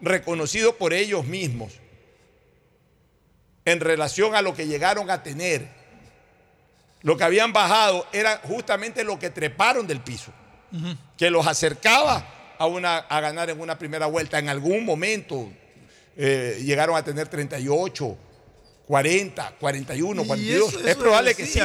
reconocido 0.00 0.76
por 0.76 0.92
ellos 0.92 1.24
mismos, 1.24 1.72
en 3.64 3.78
relación 3.78 4.34
a 4.34 4.42
lo 4.42 4.54
que 4.54 4.66
llegaron 4.66 5.08
a 5.08 5.22
tener, 5.22 5.68
lo 7.02 7.16
que 7.16 7.22
habían 7.22 7.52
bajado 7.52 8.08
era 8.12 8.38
justamente 8.42 9.04
lo 9.04 9.20
que 9.20 9.30
treparon 9.30 9.86
del 9.86 10.00
piso, 10.00 10.32
que 11.16 11.30
los 11.30 11.46
acercaba 11.46 12.39
a, 12.60 12.66
una, 12.66 12.98
a 12.98 13.20
ganar 13.22 13.48
en 13.48 13.58
una 13.58 13.78
primera 13.78 14.04
vuelta. 14.06 14.38
En 14.38 14.50
algún 14.50 14.84
momento 14.84 15.50
eh, 16.16 16.60
llegaron 16.62 16.94
a 16.94 17.02
tener 17.02 17.26
38, 17.26 18.18
40, 18.86 19.54
41, 19.58 20.24
42. 20.24 20.68
eso- 20.74 20.86
es 20.88 20.96
probable 20.96 21.34
que 21.34 21.46
sí. 21.46 21.58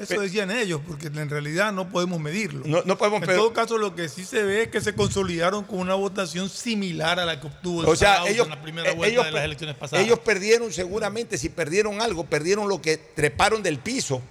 Eso 0.00 0.20
decían 0.20 0.50
ellos, 0.52 0.80
porque 0.86 1.08
en 1.08 1.28
realidad 1.28 1.72
no 1.72 1.90
podemos 1.90 2.20
medirlo. 2.20 2.62
No, 2.64 2.82
no 2.84 2.96
podemos 2.96 3.20
en 3.22 3.34
todo 3.34 3.52
caso, 3.52 3.76
lo 3.78 3.94
que 3.96 4.08
sí 4.08 4.24
se 4.24 4.44
ve 4.44 4.62
es 4.62 4.68
que 4.68 4.80
se 4.80 4.94
consolidaron 4.94 5.64
con 5.64 5.80
una 5.80 5.94
votación 5.96 6.48
similar 6.48 7.18
a 7.18 7.26
la 7.26 7.40
que 7.40 7.48
obtuvo 7.48 7.82
el 7.82 7.88
O 7.88 7.96
sea, 7.96 8.10
Sarauta 8.12 8.30
ellos, 8.30 8.46
en 8.46 8.50
la 8.50 8.62
primera 8.62 8.90
eh, 8.90 8.94
vuelta 8.94 9.12
ellos 9.12 9.24
de 9.26 9.32
las 9.32 9.44
elecciones 9.44 9.76
pasadas. 9.76 10.04
ellos 10.06 10.20
perdieron 10.20 10.72
seguramente, 10.72 11.36
si 11.36 11.48
perdieron 11.48 12.00
algo, 12.00 12.24
perdieron 12.24 12.68
lo 12.68 12.80
que 12.80 12.96
treparon 12.96 13.62
del 13.62 13.80
piso. 13.80 14.22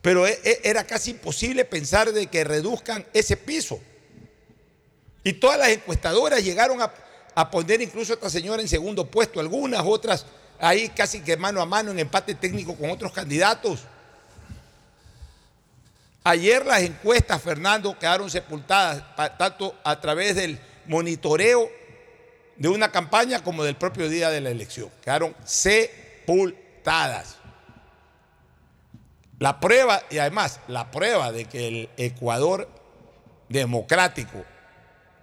Pero 0.00 0.26
e- 0.26 0.40
e- 0.42 0.60
era 0.64 0.84
casi 0.84 1.10
imposible 1.10 1.64
pensar 1.66 2.10
de 2.12 2.26
que 2.28 2.42
reduzcan 2.42 3.04
ese 3.12 3.36
piso. 3.36 3.78
Y 5.24 5.34
todas 5.34 5.58
las 5.58 5.68
encuestadoras 5.68 6.42
llegaron 6.42 6.78
a, 6.80 7.50
poner 7.50 7.80
incluso 7.80 8.12
a 8.12 8.14
esta 8.14 8.30
señora 8.30 8.62
en 8.62 8.68
segundo 8.68 9.06
puesto, 9.06 9.40
algunas 9.40 9.82
otras 9.84 10.26
ahí 10.60 10.88
casi 10.88 11.20
que 11.20 11.36
mano 11.36 11.60
a 11.60 11.66
mano 11.66 11.90
en 11.92 11.98
empate 11.98 12.34
técnico 12.34 12.74
con 12.74 12.90
otros 12.90 13.12
candidatos. 13.12 13.80
Ayer 16.24 16.66
las 16.66 16.82
encuestas, 16.82 17.40
Fernando, 17.40 17.96
quedaron 17.98 18.28
sepultadas, 18.28 19.02
tanto 19.38 19.76
a 19.84 20.00
través 20.00 20.34
del 20.36 20.58
monitoreo 20.86 21.70
de 22.56 22.68
una 22.68 22.90
campaña 22.90 23.42
como 23.42 23.64
del 23.64 23.76
propio 23.76 24.08
día 24.08 24.30
de 24.30 24.40
la 24.40 24.50
elección. 24.50 24.90
Quedaron 25.02 25.34
sepultadas. 25.44 27.36
La 29.38 29.60
prueba, 29.60 30.02
y 30.10 30.18
además 30.18 30.58
la 30.66 30.90
prueba 30.90 31.30
de 31.30 31.44
que 31.44 31.68
el 31.68 31.88
Ecuador 31.96 32.68
democrático 33.48 34.44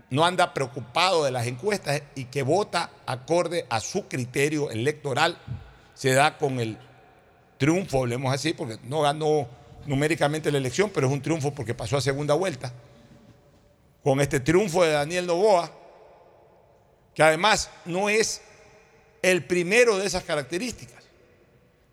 no 0.09 0.25
anda 0.25 0.53
preocupado 0.53 1.23
de 1.23 1.31
las 1.31 1.47
encuestas 1.47 2.01
y 2.15 2.25
que 2.25 2.43
vota 2.43 2.91
acorde 3.05 3.65
a 3.69 3.79
su 3.79 4.07
criterio 4.07 4.71
electoral, 4.71 5.37
se 5.93 6.13
da 6.13 6.37
con 6.37 6.59
el 6.59 6.77
triunfo, 7.57 7.99
hablemos 7.99 8.33
así, 8.33 8.53
porque 8.53 8.77
no 8.83 9.01
ganó 9.01 9.47
numéricamente 9.85 10.51
la 10.51 10.57
elección, 10.57 10.91
pero 10.93 11.07
es 11.07 11.13
un 11.13 11.21
triunfo 11.21 11.53
porque 11.53 11.73
pasó 11.73 11.97
a 11.97 12.01
segunda 12.01 12.33
vuelta, 12.33 12.73
con 14.03 14.21
este 14.21 14.39
triunfo 14.39 14.83
de 14.83 14.91
Daniel 14.91 15.25
Novoa, 15.25 15.71
que 17.13 17.23
además 17.23 17.69
no 17.85 18.09
es 18.09 18.41
el 19.21 19.43
primero 19.43 19.97
de 19.97 20.05
esas 20.05 20.23
características. 20.23 21.03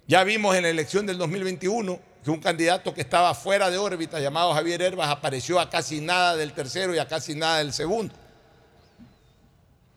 Ya 0.07 0.25
vimos 0.25 0.55
en 0.57 0.63
la 0.63 0.69
elección 0.69 1.07
del 1.07 1.17
2021 1.17 2.12
que 2.23 2.31
un 2.31 2.41
candidato 2.41 2.95
que 2.95 3.01
estaba 3.01 3.35
fuera 3.35 3.69
de 3.71 3.79
órbita 3.79 4.21
llamado 4.21 4.55
Javier 4.55 4.81
Herbas 4.81 5.09
apareció 5.09 5.59
a 5.59 5.69
casi 5.69 6.01
nada 6.01 6.37
del 6.37 6.53
tercero 6.53 6.95
y 6.95 6.99
a 6.99 7.09
casi 7.09 7.35
nada 7.35 7.59
del 7.59 7.73
segundo. 7.73 8.15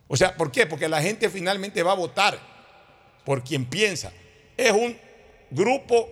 O 0.08 0.18
sea, 0.18 0.36
¿por 0.36 0.52
qué? 0.52 0.66
Porque 0.66 0.90
la 0.90 1.02
gente 1.02 1.30
finalmente 1.30 1.84
va 1.84 1.92
a 1.92 1.96
votar 1.96 2.40
por 3.24 3.44
quien 3.44 3.66
piensa. 3.66 4.12
Es 4.58 4.72
un 4.72 4.98
grupo, 5.52 6.10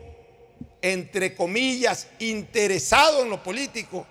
entre 0.81 1.35
comillas, 1.35 2.07
interesado 2.19 3.23
en 3.23 3.29
lo 3.29 3.41
político, 3.41 4.05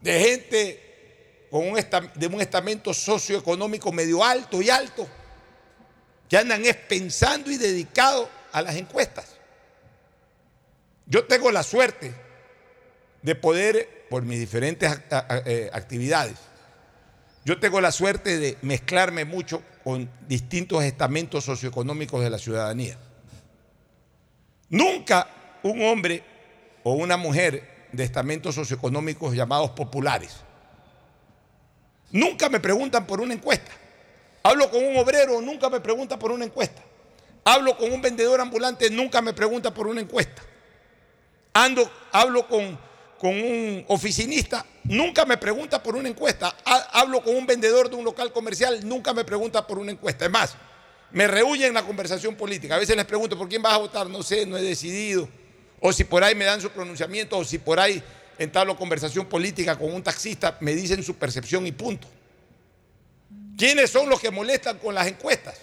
de 0.00 0.20
gente 0.20 1.46
con 1.50 1.68
un 1.68 1.78
de 2.14 2.26
un 2.26 2.40
estamento 2.40 2.92
socioeconómico 2.92 3.92
medio 3.92 4.24
alto 4.24 4.62
y 4.62 4.70
alto, 4.70 5.06
que 6.28 6.36
andan 6.36 6.64
es 6.64 6.76
pensando 6.76 7.50
y 7.50 7.56
dedicados 7.56 8.28
a 8.52 8.62
las 8.62 8.76
encuestas. 8.76 9.35
Yo 11.06 11.24
tengo 11.24 11.50
la 11.50 11.62
suerte 11.62 12.14
de 13.22 13.34
poder, 13.34 14.06
por 14.10 14.22
mis 14.22 14.38
diferentes 14.38 15.00
eh, 15.46 15.70
actividades, 15.72 16.36
yo 17.44 17.60
tengo 17.60 17.80
la 17.80 17.92
suerte 17.92 18.38
de 18.38 18.58
mezclarme 18.62 19.24
mucho 19.24 19.62
con 19.84 20.10
distintos 20.26 20.82
estamentos 20.82 21.44
socioeconómicos 21.44 22.20
de 22.24 22.30
la 22.30 22.38
ciudadanía. 22.38 22.98
Nunca 24.68 25.30
un 25.62 25.80
hombre 25.82 26.24
o 26.82 26.94
una 26.94 27.16
mujer 27.16 27.86
de 27.92 28.02
estamentos 28.02 28.56
socioeconómicos 28.56 29.34
llamados 29.34 29.70
populares. 29.70 30.38
Nunca 32.10 32.48
me 32.48 32.58
preguntan 32.58 33.06
por 33.06 33.20
una 33.20 33.34
encuesta. 33.34 33.70
Hablo 34.42 34.68
con 34.68 34.84
un 34.84 34.96
obrero, 34.96 35.40
nunca 35.40 35.68
me 35.68 35.80
pregunta 35.80 36.18
por 36.18 36.32
una 36.32 36.44
encuesta. 36.44 36.82
Hablo 37.44 37.76
con 37.76 37.92
un 37.92 38.02
vendedor 38.02 38.40
ambulante, 38.40 38.90
nunca 38.90 39.22
me 39.22 39.32
pregunta 39.32 39.72
por 39.72 39.86
una 39.86 40.00
encuesta. 40.00 40.42
Ando, 41.56 41.90
hablo 42.12 42.46
con, 42.46 42.78
con 43.18 43.30
un 43.34 43.82
oficinista, 43.88 44.66
nunca 44.84 45.24
me 45.24 45.38
pregunta 45.38 45.82
por 45.82 45.96
una 45.96 46.08
encuesta. 46.08 46.54
Ha- 46.64 47.00
Hablo 47.00 47.22
con 47.22 47.34
un 47.34 47.46
vendedor 47.46 47.88
de 47.88 47.96
un 47.96 48.04
local 48.04 48.30
comercial, 48.32 48.86
nunca 48.86 49.14
me 49.14 49.24
pregunta 49.24 49.66
por 49.66 49.78
una 49.78 49.90
encuesta. 49.92 50.26
Es 50.26 50.30
más, 50.30 50.54
me 51.12 51.26
rehuyen 51.26 51.72
la 51.72 51.82
conversación 51.82 52.34
política. 52.34 52.74
A 52.74 52.78
veces 52.78 52.94
les 52.94 53.06
pregunto 53.06 53.38
por 53.38 53.48
quién 53.48 53.62
vas 53.62 53.72
a 53.72 53.78
votar, 53.78 54.06
no 54.08 54.22
sé, 54.22 54.44
no 54.44 54.58
he 54.58 54.62
decidido. 54.62 55.28
O 55.80 55.92
si 55.94 56.04
por 56.04 56.22
ahí 56.22 56.34
me 56.34 56.44
dan 56.44 56.60
su 56.60 56.68
pronunciamiento, 56.70 57.38
o 57.38 57.44
si 57.44 57.56
por 57.58 57.80
ahí 57.80 58.02
entablo 58.38 58.76
conversación 58.76 59.24
política 59.26 59.78
con 59.78 59.94
un 59.94 60.02
taxista, 60.02 60.58
me 60.60 60.74
dicen 60.74 61.02
su 61.02 61.14
percepción 61.16 61.66
y 61.66 61.72
punto. 61.72 62.06
¿Quiénes 63.56 63.90
son 63.90 64.10
los 64.10 64.20
que 64.20 64.30
molestan 64.30 64.78
con 64.78 64.94
las 64.94 65.06
encuestas? 65.06 65.58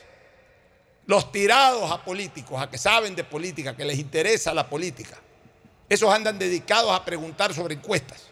Los 1.06 1.32
tirados 1.32 1.92
a 1.92 2.04
políticos, 2.04 2.60
a 2.60 2.68
que 2.68 2.80
saben 2.80 3.16
de 3.16 3.24
política, 3.24 3.76
que 3.76 3.86
les 3.86 4.00
interesa 4.00 4.54
la 4.56 4.68
política. 4.68 5.20
Esos 5.90 6.14
andan 6.14 6.40
dedicados 6.40 6.92
a 6.92 7.04
preguntar 7.06 7.54
sobre 7.54 7.76
encuestas. 7.76 8.24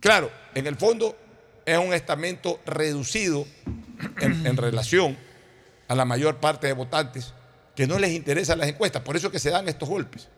Claro, 0.00 0.30
en 0.54 0.66
el 0.66 0.76
fondo 0.76 1.16
es 1.64 1.78
un 1.78 1.94
estamento 1.94 2.60
reducido 2.66 3.46
en, 4.20 4.56
relación 4.56 5.16
a 5.88 5.94
la 5.94 6.04
mayor 6.04 6.36
parte 6.36 6.66
de 6.66 6.72
votantes 6.72 7.32
que 7.74 7.86
no 7.86 7.98
les 7.98 8.12
interesan 8.12 8.58
las 8.58 8.68
encuestas, 8.68 9.02
por 9.02 9.16
eso 9.16 9.30
que 9.30 9.38
se 9.38 9.50
dan 9.50 9.68
estos 9.68 9.88
golpes. 9.88 10.28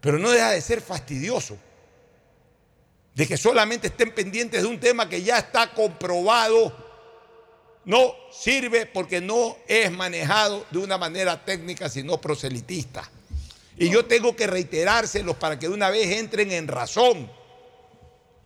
Pero 0.00 0.18
no 0.18 0.30
deja 0.30 0.50
de 0.50 0.60
ser 0.60 0.80
fastidioso 0.80 1.56
de 3.14 3.26
que 3.26 3.36
solamente 3.36 3.88
estén 3.88 4.12
pendientes 4.12 4.62
de 4.62 4.68
un 4.68 4.80
tema 4.80 5.08
que 5.08 5.22
ya 5.22 5.38
está 5.38 5.72
comprobado. 5.72 6.90
No 7.84 8.14
sirve 8.30 8.86
porque 8.86 9.20
no 9.20 9.56
es 9.66 9.90
manejado 9.90 10.66
de 10.70 10.78
una 10.78 10.98
manera 10.98 11.44
técnica, 11.44 11.88
sino 11.88 12.20
proselitista. 12.20 13.08
Y 13.80 13.88
yo 13.88 14.04
tengo 14.04 14.36
que 14.36 14.46
reiterárselos 14.46 15.36
para 15.36 15.58
que 15.58 15.66
de 15.66 15.72
una 15.72 15.88
vez 15.88 16.18
entren 16.18 16.52
en 16.52 16.68
razón. 16.68 17.32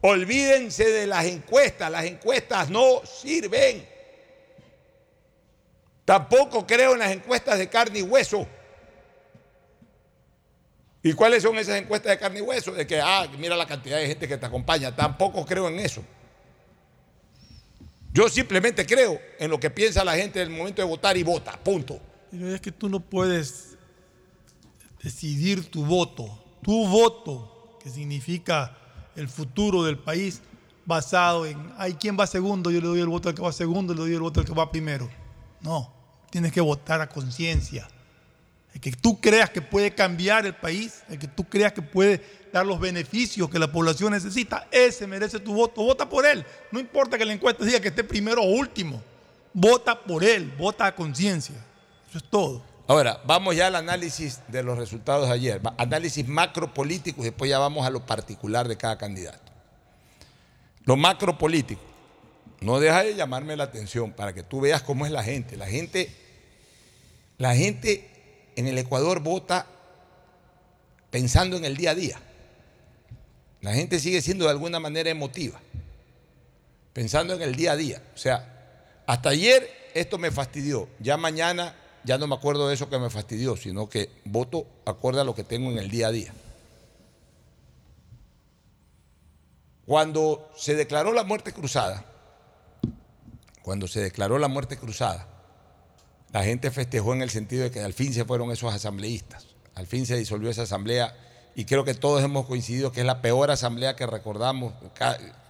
Olvídense 0.00 0.84
de 0.84 1.08
las 1.08 1.26
encuestas, 1.26 1.90
las 1.90 2.04
encuestas 2.04 2.70
no 2.70 3.04
sirven. 3.04 3.84
Tampoco 6.04 6.64
creo 6.64 6.92
en 6.92 7.00
las 7.00 7.10
encuestas 7.10 7.58
de 7.58 7.68
carne 7.68 7.98
y 7.98 8.02
hueso. 8.02 8.46
¿Y 11.02 11.12
cuáles 11.14 11.42
son 11.42 11.58
esas 11.58 11.80
encuestas 11.80 12.10
de 12.12 12.18
carne 12.20 12.38
y 12.38 12.42
hueso? 12.42 12.70
De 12.70 12.86
que, 12.86 13.00
ah, 13.00 13.26
mira 13.36 13.56
la 13.56 13.66
cantidad 13.66 13.98
de 13.98 14.06
gente 14.06 14.28
que 14.28 14.36
te 14.36 14.46
acompaña. 14.46 14.94
Tampoco 14.94 15.44
creo 15.44 15.66
en 15.66 15.80
eso. 15.80 16.04
Yo 18.12 18.28
simplemente 18.28 18.86
creo 18.86 19.20
en 19.40 19.50
lo 19.50 19.58
que 19.58 19.68
piensa 19.68 20.04
la 20.04 20.14
gente 20.14 20.40
en 20.40 20.52
el 20.52 20.56
momento 20.56 20.80
de 20.80 20.86
votar 20.86 21.16
y 21.16 21.24
vota. 21.24 21.58
Punto. 21.58 22.00
Pero 22.30 22.54
es 22.54 22.60
que 22.60 22.70
tú 22.70 22.88
no 22.88 23.00
puedes 23.00 23.73
decidir 25.04 25.70
tu 25.70 25.84
voto, 25.84 26.26
tu 26.62 26.86
voto, 26.88 27.76
que 27.82 27.90
significa 27.90 28.74
el 29.14 29.28
futuro 29.28 29.84
del 29.84 29.98
país, 29.98 30.40
basado 30.86 31.44
en, 31.44 31.72
ay, 31.76 31.94
¿quién 31.94 32.18
va 32.18 32.26
segundo? 32.26 32.70
Yo 32.70 32.80
le 32.80 32.86
doy 32.86 33.00
el 33.00 33.08
voto 33.08 33.28
al 33.28 33.34
que 33.34 33.42
va 33.42 33.52
segundo, 33.52 33.92
le 33.92 34.00
doy 34.00 34.14
el 34.14 34.20
voto 34.20 34.40
al 34.40 34.46
que 34.46 34.54
va 34.54 34.70
primero. 34.70 35.10
No, 35.60 35.92
tienes 36.30 36.52
que 36.52 36.60
votar 36.62 37.02
a 37.02 37.08
conciencia. 37.08 37.86
El 38.72 38.80
que 38.80 38.92
tú 38.92 39.20
creas 39.20 39.50
que 39.50 39.60
puede 39.60 39.94
cambiar 39.94 40.46
el 40.46 40.54
país, 40.54 41.02
el 41.10 41.18
que 41.18 41.28
tú 41.28 41.44
creas 41.44 41.74
que 41.74 41.82
puede 41.82 42.24
dar 42.50 42.64
los 42.64 42.80
beneficios 42.80 43.48
que 43.50 43.58
la 43.58 43.70
población 43.70 44.12
necesita, 44.12 44.66
ese 44.70 45.06
merece 45.06 45.38
tu 45.38 45.52
voto. 45.52 45.82
Vota 45.82 46.08
por 46.08 46.24
él. 46.24 46.44
No 46.72 46.80
importa 46.80 47.18
que 47.18 47.24
la 47.24 47.34
encuesta 47.34 47.64
diga 47.64 47.78
que 47.78 47.88
esté 47.88 48.02
primero 48.02 48.42
o 48.42 48.46
último. 48.46 49.02
Vota 49.52 50.02
por 50.02 50.24
él, 50.24 50.52
vota 50.58 50.86
a 50.86 50.94
conciencia. 50.94 51.54
Eso 52.08 52.18
es 52.18 52.24
todo. 52.24 52.73
Ahora, 52.86 53.22
vamos 53.24 53.56
ya 53.56 53.68
al 53.68 53.76
análisis 53.76 54.40
de 54.48 54.62
los 54.62 54.76
resultados 54.76 55.28
de 55.28 55.34
ayer. 55.34 55.60
Análisis 55.78 56.26
macropolítico 56.28 57.22
y 57.22 57.24
después 57.24 57.48
ya 57.48 57.58
vamos 57.58 57.86
a 57.86 57.90
lo 57.90 58.04
particular 58.04 58.68
de 58.68 58.76
cada 58.76 58.98
candidato. 58.98 59.52
Lo 60.84 60.96
macropolítico. 60.96 61.80
No 62.60 62.80
deja 62.80 63.02
de 63.02 63.14
llamarme 63.14 63.56
la 63.56 63.64
atención 63.64 64.12
para 64.12 64.34
que 64.34 64.42
tú 64.42 64.60
veas 64.60 64.82
cómo 64.82 65.06
es 65.06 65.12
la 65.12 65.22
gente. 65.22 65.56
La 65.56 65.66
gente, 65.66 66.14
la 67.38 67.54
gente 67.54 68.10
en 68.56 68.66
el 68.66 68.76
Ecuador 68.76 69.20
vota 69.20 69.66
pensando 71.10 71.56
en 71.56 71.64
el 71.64 71.76
día 71.76 71.92
a 71.92 71.94
día. 71.94 72.20
La 73.62 73.72
gente 73.72 73.98
sigue 73.98 74.20
siendo 74.20 74.44
de 74.44 74.50
alguna 74.50 74.78
manera 74.78 75.08
emotiva, 75.08 75.58
pensando 76.92 77.32
en 77.32 77.40
el 77.40 77.54
día 77.54 77.72
a 77.72 77.76
día. 77.76 78.02
O 78.14 78.18
sea, 78.18 79.02
hasta 79.06 79.30
ayer 79.30 79.70
esto 79.94 80.18
me 80.18 80.30
fastidió, 80.30 80.86
ya 81.00 81.16
mañana 81.16 81.74
ya 82.04 82.18
no 82.18 82.26
me 82.26 82.34
acuerdo 82.34 82.68
de 82.68 82.74
eso 82.74 82.88
que 82.88 82.98
me 82.98 83.10
fastidió, 83.10 83.56
sino 83.56 83.88
que 83.88 84.10
voto 84.24 84.66
acorde 84.84 85.20
a 85.20 85.24
lo 85.24 85.34
que 85.34 85.44
tengo 85.44 85.70
en 85.70 85.78
el 85.78 85.90
día 85.90 86.08
a 86.08 86.12
día. 86.12 86.32
Cuando 89.86 90.50
se 90.56 90.74
declaró 90.74 91.12
la 91.12 91.24
muerte 91.24 91.52
cruzada, 91.52 92.04
cuando 93.62 93.88
se 93.88 94.00
declaró 94.00 94.38
la 94.38 94.48
muerte 94.48 94.76
cruzada, 94.78 95.28
la 96.32 96.42
gente 96.42 96.70
festejó 96.70 97.14
en 97.14 97.22
el 97.22 97.30
sentido 97.30 97.64
de 97.64 97.70
que 97.70 97.80
al 97.80 97.92
fin 97.92 98.12
se 98.12 98.24
fueron 98.24 98.50
esos 98.50 98.72
asambleístas, 98.72 99.46
al 99.74 99.86
fin 99.86 100.06
se 100.06 100.16
disolvió 100.16 100.50
esa 100.50 100.62
asamblea 100.62 101.16
y 101.54 101.64
creo 101.64 101.84
que 101.84 101.94
todos 101.94 102.22
hemos 102.22 102.46
coincidido 102.46 102.92
que 102.92 103.00
es 103.00 103.06
la 103.06 103.22
peor 103.22 103.50
asamblea 103.50 103.96
que 103.96 104.06
recordamos. 104.06 104.74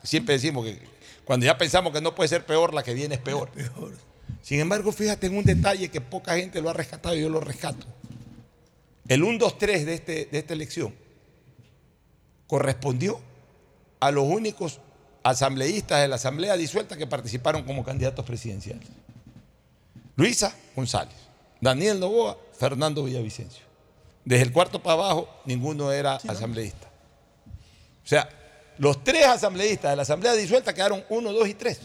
Siempre 0.03 0.35
decimos 0.35 0.65
que 0.65 0.83
cuando 1.25 1.47
ya 1.47 1.57
pensamos 1.57 1.93
que 1.93 2.01
no 2.01 2.15
puede 2.15 2.29
ser 2.29 2.45
peor, 2.45 2.75
la 2.75 2.83
que 2.83 2.95
viene 2.95 3.17
es 3.17 3.21
peor. 3.21 3.51
Sin 4.45 4.61
embargo, 4.61 4.93
fíjate 4.93 5.27
en 5.27 5.39
un 5.39 5.45
detalle 5.45 5.89
que 5.89 6.03
poca 6.03 6.37
gente 6.37 6.61
lo 6.61 6.69
ha 6.69 6.75
rescatado 6.75 7.17
y 7.17 7.23
yo 7.23 7.31
lo 7.31 7.41
rescato. 7.41 7.87
El 9.09 9.23
1-2-3 9.23 9.85
de, 9.85 9.95
este, 9.95 10.27
de 10.27 10.39
esta 10.39 10.53
elección 10.53 10.95
correspondió 12.47 13.19
a 14.01 14.11
los 14.11 14.25
únicos 14.25 14.81
asambleístas 15.23 16.03
de 16.03 16.09
la 16.09 16.17
asamblea 16.17 16.59
disuelta 16.59 16.95
que 16.95 17.07
participaron 17.07 17.63
como 17.63 17.83
candidatos 17.83 18.23
presidenciales. 18.27 18.87
Luisa 20.15 20.55
González, 20.77 21.17
Daniel 21.59 21.99
Novoa, 21.99 22.37
Fernando 22.53 23.03
Villavicencio. 23.03 23.65
Desde 24.27 24.43
el 24.43 24.53
cuarto 24.53 24.83
para 24.83 24.93
abajo, 24.93 25.27
ninguno 25.47 25.91
era 25.91 26.17
asambleísta. 26.17 26.91
O 28.05 28.07
sea, 28.07 28.29
los 28.77 29.03
tres 29.03 29.25
asambleístas 29.25 29.93
de 29.93 29.97
la 29.97 30.03
asamblea 30.03 30.35
disuelta 30.35 30.75
quedaron 30.75 31.03
uno, 31.09 31.33
dos 31.33 31.49
y 31.49 31.55
tres. 31.55 31.81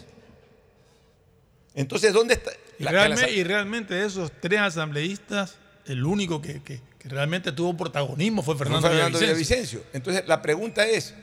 Entonces, 1.80 2.12
¿dónde 2.12 2.34
está? 2.34 2.52
Y, 2.78 2.84
la- 2.84 3.30
y 3.30 3.42
realmente 3.44 3.94
de 3.94 4.06
esos 4.06 4.30
tres 4.40 4.60
asambleístas, 4.60 5.54
el 5.86 6.04
único 6.04 6.40
que, 6.40 6.62
que- 6.62 6.80
que 6.98 7.08
realmente 7.08 7.52
tuvo 7.52 7.76
protagonismo 7.76 8.42
fue 8.42 8.56
Fernando, 8.56 8.86
Fernando 8.88 9.18
Villavicencio. 9.18 9.78
Villavicencio. 9.80 9.82
Entonces, 9.94 10.24
la 10.26 10.42
pregunta 10.42 10.86
es, 10.86 11.14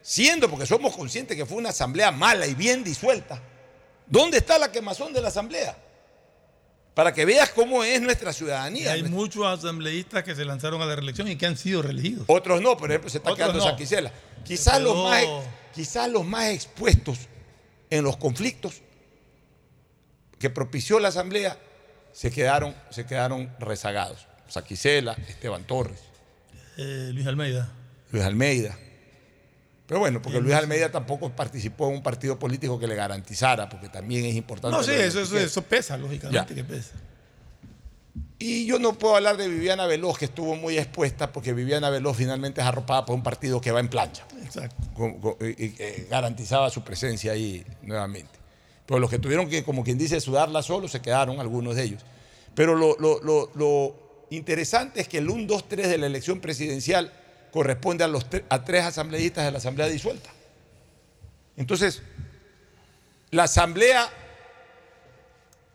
siendo 0.00 0.48
porque 0.48 0.64
somos 0.66 0.94
conscientes 0.96 1.36
que 1.36 1.44
fue 1.44 1.58
una 1.58 1.70
asamblea 1.70 2.12
mala 2.12 2.46
y 2.46 2.54
bien 2.54 2.84
disuelta, 2.84 3.42
¿dónde 4.06 4.38
está 4.38 4.58
la 4.58 4.70
quemazón 4.70 5.12
de 5.12 5.20
la 5.20 5.28
asamblea? 5.28 5.76
Para 6.94 7.12
que 7.12 7.24
veas 7.24 7.50
cómo 7.50 7.84
es 7.84 8.00
nuestra 8.00 8.30
Y 8.30 8.34
ciudadanía. 8.34 8.92
hay 8.92 9.02
muchos 9.04 9.44
asambleístas 9.46 10.24
que 10.24 10.34
se 10.34 10.44
lanzaron 10.44 10.82
a 10.82 10.86
la 10.86 10.96
reelección 10.96 11.28
y 11.28 11.36
que 11.36 11.46
han 11.46 11.56
sido 11.56 11.80
reelegidos. 11.82 12.24
Otros 12.26 12.60
no, 12.60 12.76
por 12.76 12.90
ejemplo, 12.90 13.08
se 13.10 13.18
está 13.18 13.30
Otros 13.32 13.46
quedando 13.48 13.64
no. 13.64 13.70
Saquicela. 13.70 14.12
Quizás 14.44 14.80
los, 14.80 14.96
más, 15.04 15.24
quizás 15.74 16.08
los 16.10 16.24
más 16.24 16.46
expuestos 16.50 17.18
en 17.90 18.02
los 18.04 18.16
conflictos 18.16 18.82
que 20.38 20.50
propició 20.50 20.98
la 21.00 21.08
asamblea 21.08 21.58
se 22.12 22.30
quedaron, 22.30 22.74
se 22.90 23.04
quedaron 23.06 23.50
rezagados. 23.58 24.26
Saquicela, 24.48 25.12
Esteban 25.28 25.64
Torres, 25.64 25.98
Eh, 26.78 27.10
Luis 27.12 27.26
Almeida. 27.26 27.70
Luis 28.12 28.24
Almeida. 28.24 28.76
Pero 29.86 30.00
bueno, 30.00 30.20
porque 30.22 30.40
Luis 30.40 30.54
Almeida 30.54 30.90
tampoco 30.92 31.30
participó 31.30 31.88
en 31.88 31.96
un 31.96 32.02
partido 32.02 32.38
político 32.38 32.78
que 32.78 32.86
le 32.86 32.94
garantizara, 32.94 33.68
porque 33.68 33.88
también 33.88 34.24
es 34.26 34.34
importante. 34.36 34.76
No, 34.76 34.82
sí, 34.82 34.92
eso, 34.92 35.20
eso, 35.20 35.62
pesa, 35.62 35.96
lógicamente 35.96 36.54
Ya. 36.54 36.54
que 36.54 36.62
pesa. 36.64 36.92
Y 38.38 38.66
yo 38.66 38.78
no 38.78 38.92
puedo 38.96 39.16
hablar 39.16 39.36
de 39.36 39.48
Viviana 39.48 39.86
Veloz, 39.86 40.16
que 40.18 40.26
estuvo 40.26 40.54
muy 40.54 40.78
expuesta, 40.78 41.32
porque 41.32 41.52
Viviana 41.52 41.90
Veloz 41.90 42.16
finalmente 42.16 42.60
es 42.60 42.66
arropada 42.66 43.04
por 43.04 43.14
un 43.16 43.22
partido 43.22 43.60
que 43.60 43.72
va 43.72 43.80
en 43.80 43.88
plancha. 43.88 44.24
Exacto. 44.44 44.76
con- 44.94 45.20
con- 45.20 45.36
y- 45.40 45.64
y, 45.64 45.74
eh, 45.78 46.06
garantizaba 46.10 46.70
su 46.70 46.82
presencia 46.82 47.32
ahí 47.32 47.64
nuevamente. 47.82 48.37
Pero 48.88 49.00
los 49.00 49.10
que 49.10 49.18
tuvieron 49.18 49.50
que, 49.50 49.62
como 49.64 49.84
quien 49.84 49.98
dice, 49.98 50.18
sudarla 50.18 50.62
solo, 50.62 50.88
se 50.88 51.02
quedaron 51.02 51.38
algunos 51.40 51.76
de 51.76 51.82
ellos. 51.82 52.02
Pero 52.54 52.74
lo, 52.74 52.96
lo- 52.98 53.94
interesante 54.30 55.02
es 55.02 55.08
que 55.08 55.18
el 55.18 55.28
1-2-3 55.28 55.68
de 55.88 55.98
la 55.98 56.06
elección 56.06 56.40
presidencial 56.40 57.12
corresponde 57.52 58.02
a, 58.04 58.08
los 58.08 58.24
a 58.48 58.64
tres 58.64 58.84
asambleístas 58.84 59.44
de 59.44 59.52
la 59.52 59.58
asamblea 59.58 59.88
disuelta. 59.88 60.30
Entonces, 61.58 62.02
la 63.30 63.42
asamblea 63.44 64.08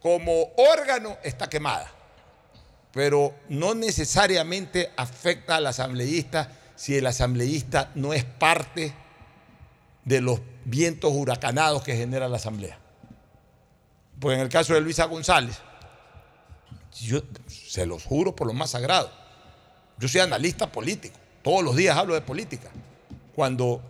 como 0.01 0.51
órgano 0.57 1.15
está 1.23 1.47
quemada, 1.47 1.91
pero 2.91 3.33
no 3.49 3.75
necesariamente 3.75 4.91
afecta 4.97 5.57
al 5.57 5.67
asambleísta 5.67 6.51
si 6.75 6.95
el 6.97 7.05
asambleísta 7.05 7.91
no 7.93 8.11
es 8.13 8.23
parte 8.23 8.91
de 10.03 10.19
los 10.19 10.41
vientos 10.65 11.13
huracanados 11.13 11.83
que 11.83 11.95
genera 11.95 12.27
la 12.27 12.37
asamblea. 12.37 12.79
Pues 14.23 14.35
en 14.37 14.41
el 14.43 14.47
caso 14.47 14.73
de 14.73 14.79
Luisa 14.79 15.03
González, 15.03 15.57
yo 17.01 17.21
se 17.45 17.85
los 17.85 18.05
juro 18.05 18.33
por 18.33 18.47
lo 18.47 18.53
más 18.53 18.69
sagrado, 18.69 19.11
yo 19.99 20.07
soy 20.07 20.21
analista 20.21 20.71
político, 20.71 21.13
todos 21.41 21.61
los 21.61 21.75
días 21.75 21.97
hablo 21.97 22.13
de 22.13 22.21
política. 22.21 22.69
Cuando 23.35 23.81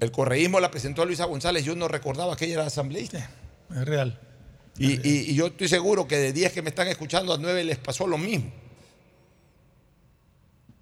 el 0.00 0.10
correísmo 0.10 0.58
la 0.58 0.68
presentó 0.72 1.02
a 1.02 1.04
Luisa 1.04 1.26
González, 1.26 1.64
yo 1.64 1.76
no 1.76 1.86
recordaba 1.86 2.34
que 2.34 2.46
ella 2.46 2.54
era 2.54 2.66
asambleísta. 2.66 3.30
Es 3.70 3.84
real. 3.84 4.18
Y, 4.78 4.94
y- 5.08 5.30
y 5.30 5.34
yo 5.36 5.46
estoy 5.46 5.68
seguro 5.68 6.08
que 6.08 6.16
de 6.18 6.32
10 6.32 6.52
que 6.52 6.62
me 6.62 6.70
están 6.70 6.88
escuchando, 6.88 7.32
a 7.32 7.38
9 7.38 7.62
les 7.62 7.78
pasó 7.78 8.04
lo 8.08 8.18
mismo. 8.18 8.50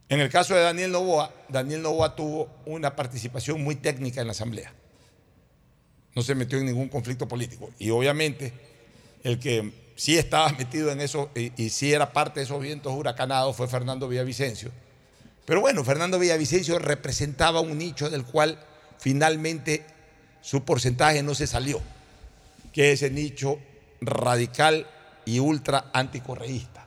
En 0.09 0.21
el 0.21 0.31
caso 0.31 0.55
de 0.55 0.63
Daniel 0.63 0.91
Novoa, 0.93 1.35
Daniel 1.51 1.83
Novoa 1.83 2.17
tuvo 2.17 2.49
una 2.65 2.97
participación 2.97 3.63
muy 3.63 3.75
técnica 3.77 4.23
en 4.23 4.29
la 4.29 4.31
Asamblea. 4.31 4.73
No 6.15 6.23
se 6.23 6.35
metió 6.35 6.59
en 6.59 6.65
ningún 6.65 6.89
conflicto 6.89 7.29
político. 7.29 7.69
Y 7.79 7.91
obviamente, 7.91 8.55
el 9.27 9.41
que 9.41 9.73
sí 9.97 10.17
estaba 10.17 10.51
metido 10.51 10.93
en 10.93 11.01
eso 11.01 11.31
y, 11.35 11.69
sí 11.71 11.93
era 11.93 12.12
parte 12.12 12.41
de 12.41 12.45
esos 12.45 12.61
vientos 12.61 12.93
huracanados 12.95 13.57
fue 13.57 13.67
Fernando 13.67 14.09
Villavicencio. 14.09 14.71
Pero 15.45 15.61
bueno, 15.61 15.83
Fernando 15.85 16.19
Villavicencio 16.19 16.79
representaba 16.79 17.61
un 17.61 17.77
nicho 17.77 18.09
del 18.09 18.25
cual 18.25 18.59
finalmente 18.99 19.85
su 20.43 20.65
porcentaje 20.65 21.23
no 21.23 21.35
se 21.35 21.47
salió 21.47 21.81
que 22.73 22.93
es 22.93 23.03
ese 23.03 23.11
nicho 23.12 23.59
radical 24.01 24.87
y 25.25 25.39
ultra 25.41 25.91
anticorreísta. 25.93 26.87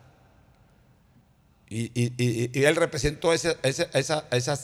Y, 1.68 2.62
él 2.64 2.76
representó 2.76 3.32
ese- 3.32 3.56
ese- 3.62 3.88
esa, 3.92 4.24
esa 4.30 4.58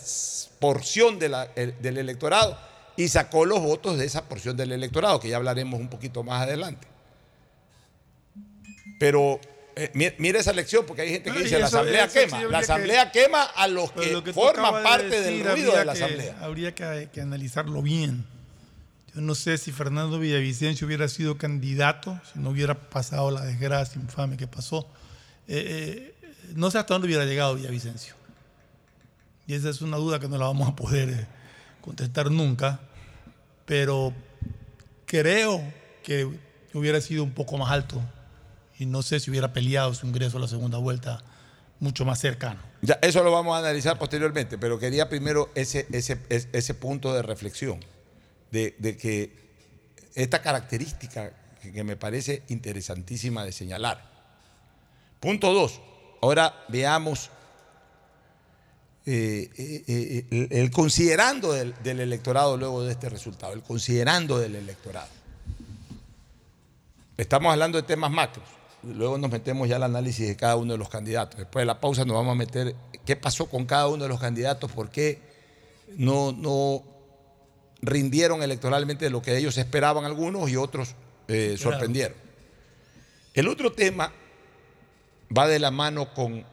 porción 0.61 1.19
el- 1.57 1.75
del 1.83 1.99
electorado 1.99 2.59
y 2.97 3.09
sacó 3.09 3.45
los 3.45 3.61
votos 3.61 3.99
de 3.99 4.07
esa 4.07 4.29
porción 4.29 4.57
del 4.57 4.73
electorado, 4.73 5.21
que 5.21 5.29
ya 5.29 5.37
hablaremos 5.37 5.79
un 5.79 5.89
poquito 5.89 6.23
más 6.23 6.43
adelante. 6.43 6.87
Pero 8.99 9.41
eh, 9.77 9.91
mi- 9.95 10.11
mira 10.19 10.41
esa 10.41 10.53
elección, 10.53 10.87
porque 10.87 11.03
hay 11.03 11.11
gente 11.11 11.31
que 11.31 11.39
No, 11.39 11.45
dice 11.45 11.59
la 11.59 11.67
eso- 11.67 11.77
asamblea 11.79 12.05
eso 12.07 12.13
sí 12.15 12.19
quema. 12.27 12.43
la 12.45 12.49
que- 12.59 12.65
asamblea 12.65 13.13
quema 13.13 13.43
a 13.43 13.69
los 13.69 13.93
que, 13.93 14.11
lo 14.13 14.25
que 14.25 14.33
tú 14.33 14.41
forman 14.41 14.75
de 14.77 14.83
parte 14.83 15.21
del 15.21 15.45
ruido 15.45 15.77
de 15.77 15.85
la 15.85 15.93
que- 15.93 16.03
asamblea. 16.05 16.39
Habría 16.41 16.75
que, 16.75 17.09
que 17.13 17.21
analizarlo 17.21 17.83
bien. 17.83 18.25
Yo 19.15 19.21
no 19.21 19.35
sé 19.35 19.59
si 19.59 19.73
Fernando 19.73 20.19
Villavicencio 20.19 20.87
hubiera 20.87 21.09
sido 21.09 21.37
candidato, 21.39 22.19
si 22.33 22.39
no 22.39 22.51
hubiera 22.51 22.75
pasado 22.91 23.31
la 23.31 23.43
desgracia 23.45 24.01
infame 24.01 24.37
que 24.37 24.47
pasó. 24.47 24.89
Eh, 25.49 26.13
eh, 26.23 26.31
no 26.55 26.71
sé 26.71 26.79
hasta 26.79 26.95
dónde 26.95 27.07
hubiera 27.09 27.25
llegado 27.25 27.55
Villavicencio. 27.55 28.15
Y 29.47 29.55
esa 29.55 29.71
es 29.71 29.81
una 29.81 29.97
duda 29.99 30.19
que 30.21 30.29
no 30.29 30.39
la 30.39 30.47
vamos 30.47 30.69
a 30.69 30.75
poder 30.77 31.09
eh, 31.11 31.27
contestar 31.81 32.31
nunca. 32.31 32.81
Pero 33.65 34.13
creo 35.07 35.63
que 36.03 36.29
hubiera 36.75 37.01
sido 37.01 37.23
un 37.25 37.33
poco 37.33 37.57
más 37.59 37.71
alto. 37.71 38.01
Y 38.79 38.87
no 38.87 39.03
sé 39.03 39.21
si 39.21 39.31
hubiera 39.31 39.53
peleado 39.53 39.95
su 39.95 40.07
ingreso 40.07 40.39
a 40.39 40.41
la 40.41 40.49
segunda 40.49 40.79
vuelta 40.79 41.23
mucho 41.81 42.05
más 42.05 42.21
cercano. 42.21 42.61
Eso 43.03 43.23
lo 43.23 43.33
vamos 43.33 43.57
a 43.57 43.59
analizar 43.59 43.99
posteriormente, 43.99 44.59
pero 44.59 44.79
quería 44.79 45.09
primero 45.09 45.51
ese, 45.55 45.87
ese, 45.93 46.21
ese, 46.29 46.75
punto 46.75 47.13
de 47.15 47.23
reflexión, 47.23 47.81
de, 48.51 48.75
de 48.79 48.97
que 48.97 49.33
esta 50.15 50.41
característica 50.41 51.33
que, 51.61 51.85
me 51.85 51.97
parece 51.97 52.43
interesantísima 52.49 53.45
de 53.45 53.53
señalar. 53.53 54.03
Punto 55.21 55.53
dos, 55.53 55.81
ahora 56.23 56.65
veamos 56.69 57.31
eh, 59.05 59.51
eh, 59.57 59.85
eh, 59.87 60.27
el, 60.31 60.49
el 60.51 60.71
considerando 60.71 61.53
del, 61.53 61.75
del 61.83 62.01
electorado 62.01 62.57
luego 62.57 62.83
de 62.83 62.93
este 62.93 63.09
resultado, 63.09 63.53
el 63.53 63.63
considerando 63.63 64.39
del 64.39 64.57
electorado. 64.57 65.09
Estamos 67.17 67.53
hablando 67.53 67.81
de 67.81 67.87
temas 67.87 68.11
macros. 68.11 68.56
Luego 68.83 69.19
nos 69.19 69.31
metemos 69.31 69.69
ya 69.69 69.77
al 69.77 69.83
análisis 69.83 70.27
de 70.27 70.37
cada 70.37 70.57
uno 70.57 70.73
de 70.73 70.79
los 70.79 70.89
candidatos. 70.89 71.39
Después 71.39 71.63
de 71.63 71.67
la 71.67 71.81
pausa 71.81 72.05
nos 72.05 72.17
vamos 72.17 72.33
a 72.33 72.37
meter 72.37 72.75
qué 73.05 73.17
pasó 73.17 73.47
con 73.47 73.67
cada 73.67 73.89
uno 73.89 74.05
de 74.05 74.09
los 74.09 74.21
candidatos, 74.21 74.71
por 74.73 74.91
qué 74.91 75.21
no, 75.97 76.33
no 76.33 76.83
rindieron 77.83 78.43
electoralmente 78.43 79.11
lo 79.11 79.23
que 79.23 79.37
ellos 79.37 79.57
esperaban 79.59 80.05
algunos 80.05 80.51
y 80.51 80.57
otros 80.57 80.95
eh, 81.29 81.57
sorprendieron. 81.59 82.17
El 83.35 83.49
otro 83.49 83.73
tema 83.73 84.13
va 85.37 85.47
de 85.47 85.59
la 85.59 85.71
mano 85.71 86.15
con 86.15 86.45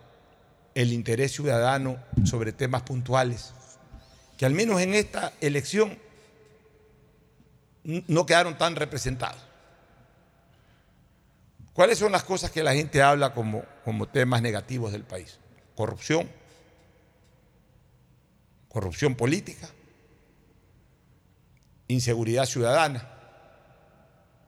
el 0.76 0.94
interés 0.94 1.32
ciudadano 1.32 1.98
sobre 2.26 2.52
temas 2.52 2.82
puntuales, 2.82 3.54
que 4.38 4.46
al 4.46 4.54
menos 4.54 4.82
en 4.82 4.94
esta 4.94 5.34
elección 5.40 5.98
no 7.84 8.26
quedaron 8.26 8.58
tan 8.58 8.76
representados. 8.76 9.42
¿Cuáles 11.74 11.98
son 11.98 12.12
las 12.12 12.24
cosas 12.24 12.52
que 12.52 12.64
la 12.64 12.74
gente 12.74 13.02
habla 13.02 13.34
como, 13.34 13.64
como 13.84 14.08
temas 14.08 14.42
negativos 14.42 14.92
del 14.92 15.04
país? 15.04 15.40
Corrupción, 15.76 16.30
corrupción 18.70 19.16
política, 19.16 19.68
inseguridad 21.88 22.46
ciudadana. 22.46 23.10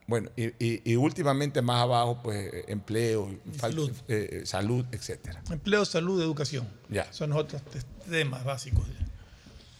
Bueno, 0.06 0.30
y, 0.36 0.94
últimamente 0.94 1.60
más 1.62 1.82
abajo, 1.82 2.20
pues 2.22 2.48
empleo, 2.68 3.28
salud, 3.58 3.90
eh, 4.06 4.42
salud 4.44 4.86
etcétera. 4.92 5.42
Empleo, 5.50 5.84
salud, 5.84 6.22
educación. 6.22 6.68
Ya. 6.88 7.12
Son 7.12 7.30
los 7.30 7.40
otros 7.40 7.60
temas 8.08 8.44
básicos. 8.44 8.86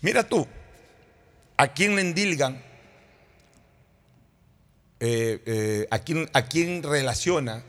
Mira 0.03 0.25
tú, 0.25 0.45
¿a 1.57 1.69
quién 1.69 1.95
le 1.95 2.01
endilgan? 2.01 2.61
Eh, 4.99 5.43
eh, 5.45 5.89
¿a, 5.91 5.99
quién, 5.99 6.83
relaciona, 6.83 7.63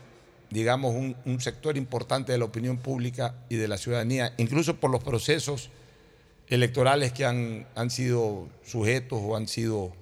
digamos, 0.50 0.94
un, 0.94 1.40
sector 1.40 1.76
importante 1.76 2.32
de 2.32 2.38
la 2.38 2.46
opinión 2.46 2.78
pública 2.78 3.34
y 3.48 3.56
de 3.56 3.68
la 3.68 3.76
ciudadanía, 3.76 4.32
incluso 4.38 4.76
por 4.80 4.90
los 4.90 5.04
procesos 5.04 5.70
electorales 6.48 7.12
que 7.12 7.26
han, 7.26 7.66
han 7.74 7.90
sido 7.90 8.48
sujetos 8.64 9.20
o 9.22 9.36
han 9.36 9.46
sido, 9.46 9.92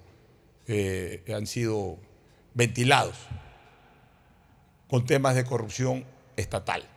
eh, 0.68 1.24
han 1.34 1.46
sido 1.46 1.98
ventilados 2.54 3.16
con 4.88 5.04
temas 5.04 5.34
de 5.34 5.44
corrupción 5.44 6.04
estatal. 6.36 6.88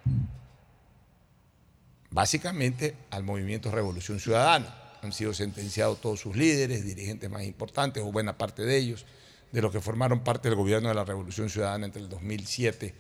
Básicamente 2.12 2.96
al 3.12 3.24
movimiento 3.24 3.72
Revolución 3.72 4.20
Ciudadana. 4.20 4.76
Han 5.02 5.13
sido 5.13 5.34
sentenciados 5.34 6.02
todos 6.02 6.20
sus 6.20 6.36
líderes, 6.36 6.84
dirigentes 6.84 7.30
más 7.30 7.44
importantes 7.44 8.04
o 8.04 8.12
buena 8.12 8.38
parte 8.38 8.63
de 8.63 8.78
ellos, 8.78 9.06
de 9.52 9.62
los 9.62 9.72
que 9.72 9.82
formaron 9.82 10.24
parte 10.24 10.50
del 10.50 10.58
gobierno 10.58 10.90
de 10.90 10.96
la 10.96 11.06
Revolución 11.06 11.50
Ciudadana 11.50 11.86
entre 11.86 12.02
el 12.02 12.10
2007 12.10 12.94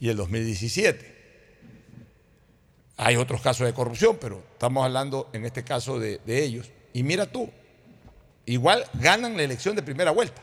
y 0.00 0.08
el 0.08 0.16
2017. 0.16 1.18
Hay 2.96 3.16
otros 3.16 3.40
casos 3.40 3.66
de 3.66 3.72
corrupción, 3.72 4.18
pero 4.20 4.42
estamos 4.52 4.84
hablando 4.84 5.30
en 5.32 5.44
este 5.44 5.64
caso 5.64 5.98
de, 5.98 6.20
ellos. 6.26 6.70
Y 6.92 7.02
mira 7.02 7.26
tú, 7.26 7.50
igual 8.46 8.84
ganan 8.94 9.36
la 9.36 9.42
elección 9.44 9.76
de 9.76 9.82
primera 9.82 10.10
vuelta. 10.10 10.42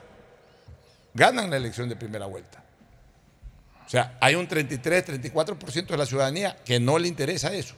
Ganan 1.13 1.49
la 1.49 1.57
elección 1.57 1.89
de 1.89 1.95
primera 1.95 2.25
vuelta. 2.25 2.63
O 3.85 3.89
sea, 3.89 4.17
hay 4.19 4.35
un 4.35 4.47
33, 4.47 5.21
34% 5.21 5.87
de 5.87 5.97
la 5.97 6.05
ciudadanía 6.05 6.57
que 6.65 6.79
no 6.79 6.97
le 6.97 7.07
interesa 7.07 7.53
eso. 7.53 7.75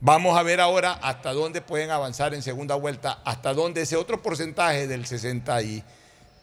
Vamos 0.00 0.38
a 0.38 0.42
ver 0.44 0.60
ahora 0.60 0.92
hasta 0.92 1.32
dónde 1.32 1.60
pueden 1.60 1.90
avanzar 1.90 2.34
en 2.34 2.42
segunda 2.42 2.76
vuelta, 2.76 3.20
hasta 3.24 3.52
dónde 3.52 3.82
ese 3.82 3.96
otro 3.96 4.22
porcentaje 4.22 4.86
del 4.86 5.06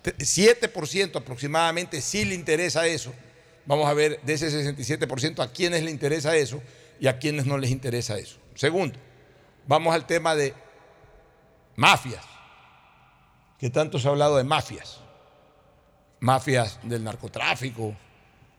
67% 0.05 1.15
aproximadamente 1.17 2.01
sí 2.01 2.25
le 2.25 2.35
interesa 2.35 2.85
eso. 2.87 3.13
Vamos 3.65 3.87
a 3.87 3.93
ver 3.93 4.21
de 4.21 4.33
ese 4.33 4.49
67% 4.49 5.43
a 5.43 5.51
quiénes 5.51 5.83
le 5.83 5.91
interesa 5.91 6.35
eso 6.35 6.61
y 6.99 7.07
a 7.07 7.17
quienes 7.17 7.45
no 7.45 7.57
les 7.57 7.71
interesa 7.71 8.17
eso. 8.17 8.37
Segundo, 8.53 8.99
vamos 9.67 9.93
al 9.93 10.05
tema 10.05 10.35
de 10.35 10.53
mafias, 11.75 12.23
que 13.59 13.69
tanto 13.69 13.99
se 13.99 14.07
ha 14.07 14.11
hablado 14.11 14.37
de 14.37 14.43
mafias, 14.43 14.99
mafias 16.19 16.79
del 16.83 17.03
narcotráfico, 17.03 17.95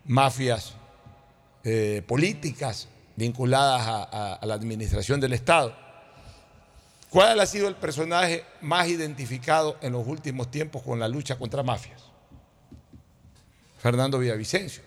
mafias 0.04 0.74
eh, 1.64 2.02
políticas 2.06 2.88
vinculadas 3.16 3.82
a, 3.86 4.40
la 4.42 4.54
administración 4.54 5.20
del 5.20 5.32
Estado. 5.32 5.76
¿Cuál 7.16 7.40
ha 7.40 7.46
sido 7.46 7.66
el 7.68 7.76
personaje 7.76 8.44
más 8.60 8.88
identificado 8.88 9.78
en 9.80 9.92
los 9.94 10.06
últimos 10.06 10.50
tiempos 10.50 10.82
con 10.82 10.98
la 10.98 11.08
lucha 11.08 11.38
contra 11.38 11.62
mafias? 11.62 12.02
Fernando 13.78 14.18
Villavicencio. 14.18 14.82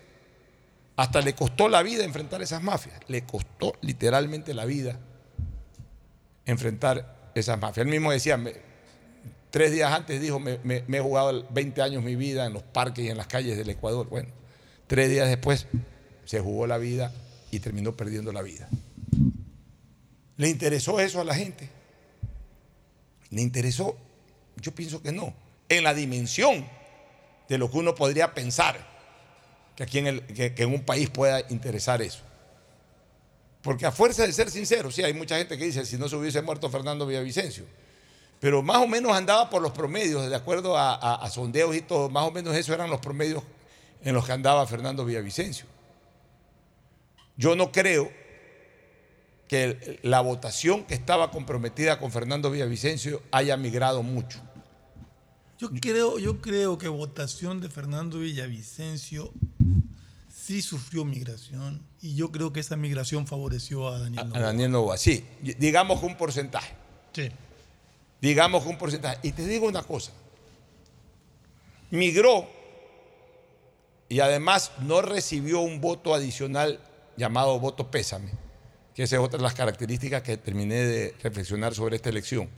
Hasta 0.94 1.22
le 1.22 1.34
costó 1.34 1.68
la 1.68 1.82
vida 1.82 2.04
enfrentar 2.04 2.40
esas 2.40 2.62
mafias. 2.62 3.00
Le 3.08 3.24
costó 3.24 3.72
literalmente 3.80 4.54
la 4.54 4.64
vida 4.64 4.96
enfrentar 6.46 7.32
esas 7.34 7.58
mafias. 7.58 7.84
Él 7.84 7.90
mismo 7.90 8.12
decía, 8.12 8.38
tres 9.50 9.72
días 9.72 9.90
antes 9.90 10.20
dijo, 10.20 10.38
me, 10.38 10.60
he 10.88 11.00
jugado 11.00 11.48
20 11.50 11.82
años 11.82 12.04
mi 12.04 12.14
vida 12.14 12.46
en 12.46 12.52
los 12.52 12.62
parques 12.62 13.04
y 13.04 13.08
en 13.08 13.16
las 13.16 13.26
calles 13.26 13.58
del 13.58 13.70
Ecuador. 13.70 14.08
Bueno, 14.08 14.28
tres 14.86 15.10
días 15.10 15.26
después 15.26 15.66
se 16.26 16.38
jugó 16.38 16.68
la 16.68 16.78
vida 16.78 17.12
y 17.50 17.58
terminó 17.58 17.96
perdiendo 17.96 18.32
la 18.32 18.42
vida. 18.42 18.68
¿Le 20.36 20.48
interesó 20.48 21.00
eso 21.00 21.20
a 21.20 21.24
la 21.24 21.34
gente? 21.34 21.79
¿Le 23.30 23.40
interesó? 23.40 23.96
Yo 24.56 24.72
pienso 24.72 25.02
que 25.02 25.12
no. 25.12 25.32
En 25.68 25.84
la 25.84 25.94
dimensión 25.94 26.66
de 27.48 27.58
lo 27.58 27.70
que 27.70 27.78
uno 27.78 27.94
podría 27.94 28.34
pensar 28.34 28.78
que, 29.76 29.82
aquí 29.82 29.98
en 29.98 30.06
el, 30.08 30.22
que, 30.22 30.54
en 30.56 30.72
un 30.72 30.84
país 30.84 31.08
pueda 31.10 31.42
interesar 31.48 32.02
eso. 32.02 32.20
Porque 33.62 33.86
a 33.86 33.92
fuerza 33.92 34.26
de 34.26 34.32
ser 34.32 34.50
sincero, 34.50 34.90
sí, 34.90 35.02
hay 35.02 35.14
mucha 35.14 35.36
gente 35.36 35.56
que 35.56 35.64
dice, 35.64 35.84
si 35.84 35.96
no 35.96 36.08
se 36.08 36.16
hubiese 36.16 36.42
muerto 36.42 36.70
Fernando 36.70 37.06
Villavicencio, 37.06 37.64
pero 38.40 38.62
más 38.62 38.78
o 38.78 38.86
menos 38.86 39.12
andaba 39.12 39.50
por 39.50 39.60
los 39.60 39.72
promedios, 39.72 40.28
de 40.28 40.34
acuerdo 40.34 40.76
a, 40.78 41.28
sondeos 41.30 41.76
y 41.76 41.82
todo, 41.82 42.08
más 42.08 42.24
o 42.24 42.30
menos 42.30 42.56
esos 42.56 42.74
eran 42.74 42.88
los 42.88 43.00
promedios 43.00 43.42
en 44.02 44.14
los 44.14 44.24
que 44.24 44.32
andaba 44.32 44.66
Fernando 44.66 45.04
Villavicencio. 45.04 45.66
Yo 47.36 47.54
no 47.54 47.70
creo 47.70 48.10
que 49.50 49.98
la 50.04 50.20
votación 50.20 50.84
que 50.84 50.94
estaba 50.94 51.32
comprometida 51.32 51.98
con 51.98 52.12
Fernando 52.12 52.52
Villavicencio 52.52 53.20
haya 53.32 53.56
migrado 53.56 54.04
mucho. 54.04 54.38
Yo 55.58 55.70
creo, 55.70 56.20
yo 56.20 56.40
creo 56.40 56.78
que 56.78 56.86
votación 56.86 57.60
de 57.60 57.68
Fernando 57.68 58.20
Villavicencio 58.20 59.32
sí 60.32 60.62
sufrió 60.62 61.04
migración 61.04 61.82
y 62.00 62.14
yo 62.14 62.30
creo 62.30 62.52
que 62.52 62.60
esa 62.60 62.76
migración 62.76 63.26
favoreció 63.26 63.88
a 63.88 63.98
Daniel 63.98 64.28
Novoa. 64.28 64.38
A 64.38 64.42
Daniel 64.42 64.70
Novoa, 64.70 64.96
sí. 64.96 65.24
Digamos 65.58 66.00
un 66.04 66.16
porcentaje. 66.16 66.72
Sí. 67.12 67.28
Digamos 68.20 68.64
un 68.66 68.78
porcentaje. 68.78 69.18
Y 69.24 69.32
te 69.32 69.44
digo 69.48 69.66
una 69.66 69.82
cosa. 69.82 70.12
Migró 71.90 72.48
y 74.08 74.20
además 74.20 74.70
no 74.78 75.02
recibió 75.02 75.58
un 75.58 75.80
voto 75.80 76.14
adicional 76.14 76.78
llamado 77.16 77.58
voto 77.58 77.90
pésame, 77.90 78.30
que 78.94 79.04
esa 79.04 79.16
es 79.16 79.22
otra 79.22 79.38
de 79.38 79.44
las 79.44 79.54
características 79.54 80.22
que 80.22 80.36
terminé 80.36 80.76
de 80.76 81.14
reflexionar 81.22 81.74
sobre 81.74 81.96
esta 81.96 82.08
elección 82.08 82.48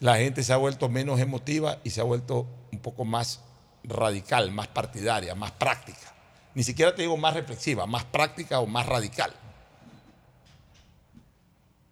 la 0.00 0.16
gente 0.16 0.42
se 0.42 0.52
ha 0.52 0.56
vuelto 0.56 0.88
menos 0.88 1.20
emotiva 1.20 1.78
y 1.84 1.90
se 1.90 2.00
ha 2.00 2.04
vuelto 2.04 2.46
un 2.72 2.78
poco 2.80 3.04
más 3.04 3.40
radical, 3.84 4.50
más 4.50 4.66
partidaria, 4.68 5.34
más 5.34 5.52
práctica. 5.52 6.14
Ni 6.54 6.62
siquiera 6.62 6.94
te 6.94 7.02
digo 7.02 7.16
más 7.16 7.34
reflexiva, 7.34 7.86
más 7.86 8.04
práctica 8.04 8.60
o 8.60 8.66
más 8.66 8.86
radical. 8.86 9.32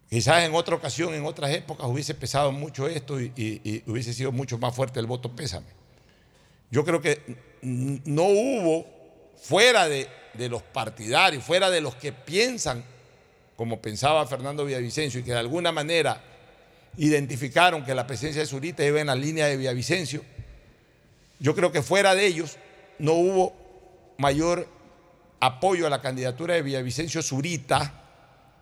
Quizás 0.09 0.43
en 0.43 0.55
otra 0.55 0.75
ocasión, 0.75 1.13
en 1.13 1.23
otras 1.23 1.51
épocas, 1.51 1.85
hubiese 1.87 2.15
pesado 2.15 2.51
mucho 2.51 2.87
esto 2.87 3.21
y, 3.21 3.83
hubiese 3.85 4.13
sido 4.13 4.31
mucho 4.31 4.57
más 4.57 4.75
fuerte 4.75 4.99
el 4.99 5.05
voto 5.05 5.35
pésame. 5.35 5.67
Yo 6.71 6.83
creo 6.83 6.99
que 7.01 7.21
no 7.61 8.23
hubo, 8.23 8.87
fuera 9.37 9.87
de, 9.87 10.09
de 10.33 10.49
los 10.49 10.63
partidarios, 10.63 11.43
fuera 11.43 11.69
de 11.69 11.81
los 11.81 11.95
que 11.95 12.11
piensan 12.11 12.83
como 13.59 13.81
pensaba 13.81 14.25
Fernando 14.25 14.63
Villavicencio 14.63 15.19
y 15.19 15.23
que 15.23 15.33
de 15.33 15.37
alguna 15.37 15.73
manera 15.73 16.23
identificaron 16.95 17.83
que 17.83 17.93
la 17.93 18.07
presencia 18.07 18.41
de 18.41 18.47
Zurita 18.47 18.85
iba 18.85 19.01
en 19.01 19.07
la 19.07 19.15
línea 19.15 19.47
de 19.47 19.57
Villavicencio. 19.57 20.23
Yo 21.39 21.53
creo 21.53 21.69
que 21.69 21.81
fuera 21.81 22.15
de 22.15 22.25
ellos 22.25 22.55
no 22.99 23.15
hubo 23.15 23.53
mayor 24.17 24.65
apoyo 25.41 25.85
a 25.85 25.89
la 25.89 25.99
candidatura 25.99 26.53
de 26.53 26.61
Villavicencio 26.61 27.21
Zurita 27.21 28.01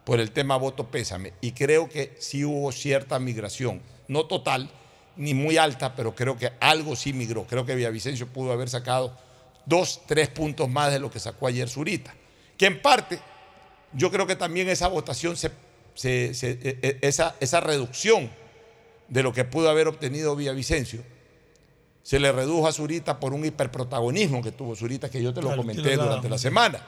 por 0.04 0.20
el 0.20 0.32
tema 0.32 0.58
voto 0.58 0.90
pésame. 0.90 1.34
Y 1.42 1.52
creo 1.52 1.88
que 1.88 2.16
sí 2.18 2.44
hubo 2.44 2.72
cierta 2.72 3.20
migración, 3.20 3.84
no 4.08 4.26
total 4.26 4.68
ni 5.16 5.36
muy 5.36 5.58
alta, 5.58 5.94
pero 5.94 6.16
creo 6.16 6.40
que 6.40 6.54
algo 6.60 6.96
sí 6.96 7.14
migró. 7.14 7.46
Creo 7.46 7.68
que 7.68 7.76
Villavicencio 7.76 8.26
pudo 8.30 8.52
haber 8.52 8.68
sacado 8.68 9.16
dos, 9.64 10.02
tres 10.08 10.30
puntos 10.30 10.68
más 10.68 10.92
de 10.92 10.98
lo 10.98 11.12
que 11.12 11.20
sacó 11.20 11.46
ayer 11.46 11.70
Zurita. 11.70 12.16
Que 12.58 12.66
en 12.66 12.82
parte, 12.82 13.20
yo 13.94 14.12
creo 14.12 14.28
que 14.28 14.36
también 14.36 14.70
esa 14.70 14.88
votación 14.88 15.36
se 15.38 15.52
e, 16.04 16.32
e, 16.42 16.98
esa, 17.02 17.36
esa 17.40 17.60
reducción 17.60 18.30
de 19.08 19.24
lo 19.24 19.34
que 19.34 19.46
pudo 19.46 19.70
haber 19.70 19.88
obtenido 19.88 20.36
Villavicencio 20.36 21.02
se 22.04 22.20
le 22.20 22.32
redujo 22.32 22.68
a 22.68 22.72
Zurita 22.72 23.20
por 23.20 23.34
un 23.34 23.44
hiperprotagonismo 23.46 24.42
que 24.42 24.52
tuvo 24.52 24.76
Zurita, 24.76 25.10
que 25.10 25.22
yo 25.22 25.34
te 25.34 25.42
lo 25.42 25.50
comenté 25.58 25.96
durante 25.98 26.30
la 26.30 26.38
semana. 26.38 26.80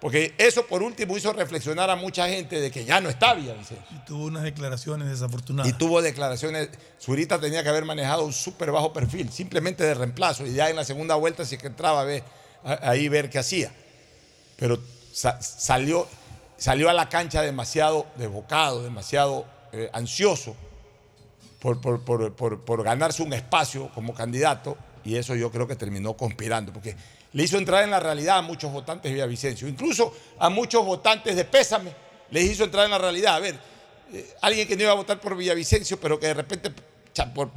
Porque 0.00 0.34
eso 0.38 0.66
por 0.66 0.82
último 0.82 1.16
hizo 1.16 1.32
reflexionar 1.32 1.88
a 1.90 1.96
mucha 1.96 2.28
gente 2.28 2.60
de 2.60 2.70
que 2.70 2.84
ya 2.84 3.00
no 3.00 3.08
está 3.08 3.34
Villavicencio. 3.34 3.84
Y 3.90 4.04
tuvo 4.04 4.24
unas 4.26 4.42
declaraciones 4.42 5.08
desafortunadas. 5.08 5.70
Y 5.72 5.76
tuvo 5.76 6.02
declaraciones. 6.02 6.68
Zurita 7.00 7.40
tenía 7.40 7.62
que 7.62 7.68
haber 7.68 7.84
manejado 7.84 8.24
un 8.24 8.32
súper 8.32 8.70
bajo 8.72 8.92
perfil, 8.92 9.30
simplemente 9.32 9.82
de 9.84 9.94
reemplazo. 9.94 10.44
Y 10.46 10.54
ya 10.54 10.70
en 10.70 10.76
la 10.76 10.84
segunda 10.84 11.14
vuelta, 11.14 11.44
si 11.44 11.54
es 11.56 11.60
que 11.60 11.68
entraba 11.68 12.00
a 12.00 12.04
ver, 12.04 12.22
a- 12.64 12.90
ahí 12.90 13.08
ver 13.08 13.30
qué 13.30 13.38
hacía. 13.38 13.72
Pero 14.56 14.78
sa- 15.12 15.40
salió, 15.40 16.08
salió 16.62 16.88
a 16.88 16.92
la 16.92 17.08
cancha 17.08 17.42
demasiado 17.42 18.06
desbocado, 18.16 18.84
demasiado 18.84 19.46
eh, 19.72 19.90
ansioso 19.92 20.54
por, 21.58 21.80
por- 21.80 22.04
por- 22.04 22.60
por- 22.60 22.82
ganarse 22.84 23.24
un 23.24 23.32
espacio 23.32 23.90
como 23.92 24.14
candidato. 24.14 24.76
Y 25.04 25.16
eso 25.16 25.34
yo 25.34 25.50
creo 25.50 25.66
que 25.66 25.74
terminó 25.74 26.16
conspirando. 26.16 26.72
Porque 26.72 26.94
le 27.32 27.42
hizo 27.42 27.58
entrar 27.58 27.82
en 27.82 27.90
la 27.90 27.98
realidad 27.98 28.38
a 28.38 28.42
muchos 28.42 28.70
votantes 28.72 29.10
de 29.10 29.14
Villavicencio. 29.14 29.66
Incluso 29.66 30.14
a 30.38 30.48
muchos 30.50 30.86
votantes 30.86 31.34
de 31.34 31.44
Pésame 31.44 31.92
les 32.30 32.44
hizo 32.44 32.62
entrar 32.62 32.84
en 32.84 32.92
la 32.92 32.98
realidad. 32.98 33.34
A 33.34 33.40
ver, 33.40 33.58
eh, 34.12 34.32
alguien 34.40 34.68
que 34.68 34.76
no 34.76 34.82
iba 34.84 34.92
a 34.92 34.94
votar 34.94 35.20
por 35.20 35.36
Villavicencio, 35.36 35.98
pero 35.98 36.20
que 36.20 36.28
de 36.28 36.34
repente, 36.34 36.70
por- 37.34 37.50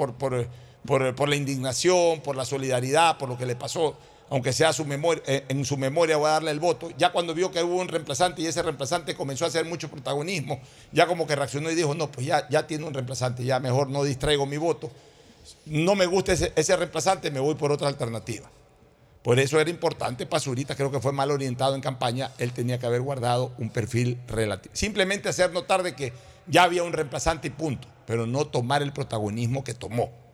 por 1.15 1.30
la 1.30 1.36
indignación, 1.36 2.22
por 2.22 2.36
la 2.36 2.46
solidaridad, 2.46 3.20
por 3.20 3.30
lo 3.30 3.38
que 3.38 3.46
le 3.46 3.56
pasó, 3.56 3.96
aunque 4.30 4.54
sea 4.54 4.72
eh, 5.28 5.46
en 5.50 5.66
su 5.66 5.78
memoria 5.78 6.18
voy 6.18 6.28
a 6.28 6.32
darle 6.32 6.52
el 6.52 6.60
voto, 6.60 6.90
ya 6.98 7.12
cuando 7.12 7.34
vio 7.34 7.52
que 7.52 7.64
hubo 7.64 7.78
un 7.78 7.88
reemplazante 7.88 8.42
y 8.42 8.48
ese 8.48 8.62
reemplazante 8.62 9.16
comenzó 9.16 9.46
a 9.46 9.50
hacer 9.50 9.66
mucho 9.66 9.90
protagonismo, 9.90 10.60
ya 10.92 11.08
como 11.08 11.28
que 11.28 11.36
reaccionó 11.36 11.70
y 11.70 11.76
dijo, 11.76 11.94
no, 11.94 12.12
pues 12.12 12.26
ya, 12.26 12.48
ya 12.50 12.66
tiene 12.66 12.86
un 12.86 12.94
reemplazante, 12.94 13.44
ya 13.44 13.60
mejor 13.60 13.90
no 13.90 14.04
distraigo 14.04 14.46
mi 14.46 14.58
voto, 14.58 14.90
no 15.66 15.96
me 15.96 16.06
gusta 16.06 16.34
ese, 16.34 16.54
ese 16.56 16.76
reemplazante, 16.76 17.32
me 17.32 17.40
voy 17.40 17.56
por 17.56 17.72
otra 17.72 17.88
alternativa. 17.88 18.50
Por 19.22 19.40
eso 19.40 19.60
era 19.60 19.72
importante, 19.72 20.28
Pazurita 20.28 20.76
creo 20.76 20.92
que 20.92 21.00
fue 21.00 21.12
mal 21.12 21.32
orientado 21.32 21.74
en 21.74 21.82
campaña, 21.82 22.32
él 22.38 22.52
tenía 22.52 22.78
que 22.78 22.86
haber 22.86 23.02
guardado 23.02 23.54
un 23.58 23.70
perfil 23.70 24.20
relativo. 24.28 24.76
Simplemente 24.76 25.30
hacer 25.30 25.52
notar 25.52 25.82
de 25.82 25.96
que 25.96 26.14
ya 26.48 26.64
había 26.64 26.84
un 26.84 26.94
reemplazante 26.94 27.48
y 27.48 27.52
punto, 27.52 27.88
pero 28.06 28.28
no 28.28 28.46
tomar 28.46 28.84
el 28.84 28.94
protagonismo 28.94 29.64
que 29.64 29.74
tomó. 29.74 30.25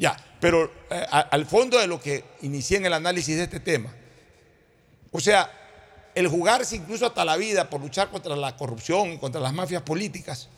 Ya, 0.00 0.16
pero 0.40 0.72
eh, 0.88 1.06
al 1.10 1.44
fondo 1.44 1.78
de 1.78 1.86
lo 1.86 2.00
que 2.00 2.24
inicié 2.40 2.78
en 2.78 2.86
el 2.86 2.94
análisis 2.94 3.36
de 3.36 3.42
este 3.42 3.60
tema, 3.60 3.94
o 5.12 5.20
sea, 5.20 5.52
el 6.14 6.26
jugarse 6.26 6.74
incluso 6.76 7.04
hasta 7.04 7.22
la 7.22 7.36
vida 7.36 7.68
por 7.68 7.82
luchar 7.82 8.08
contra 8.08 8.34
la 8.34 8.56
corrupción 8.56 9.12
y 9.12 9.18
contra 9.18 9.42
las 9.42 9.52
mafias 9.52 9.82
políticas, 9.82 10.48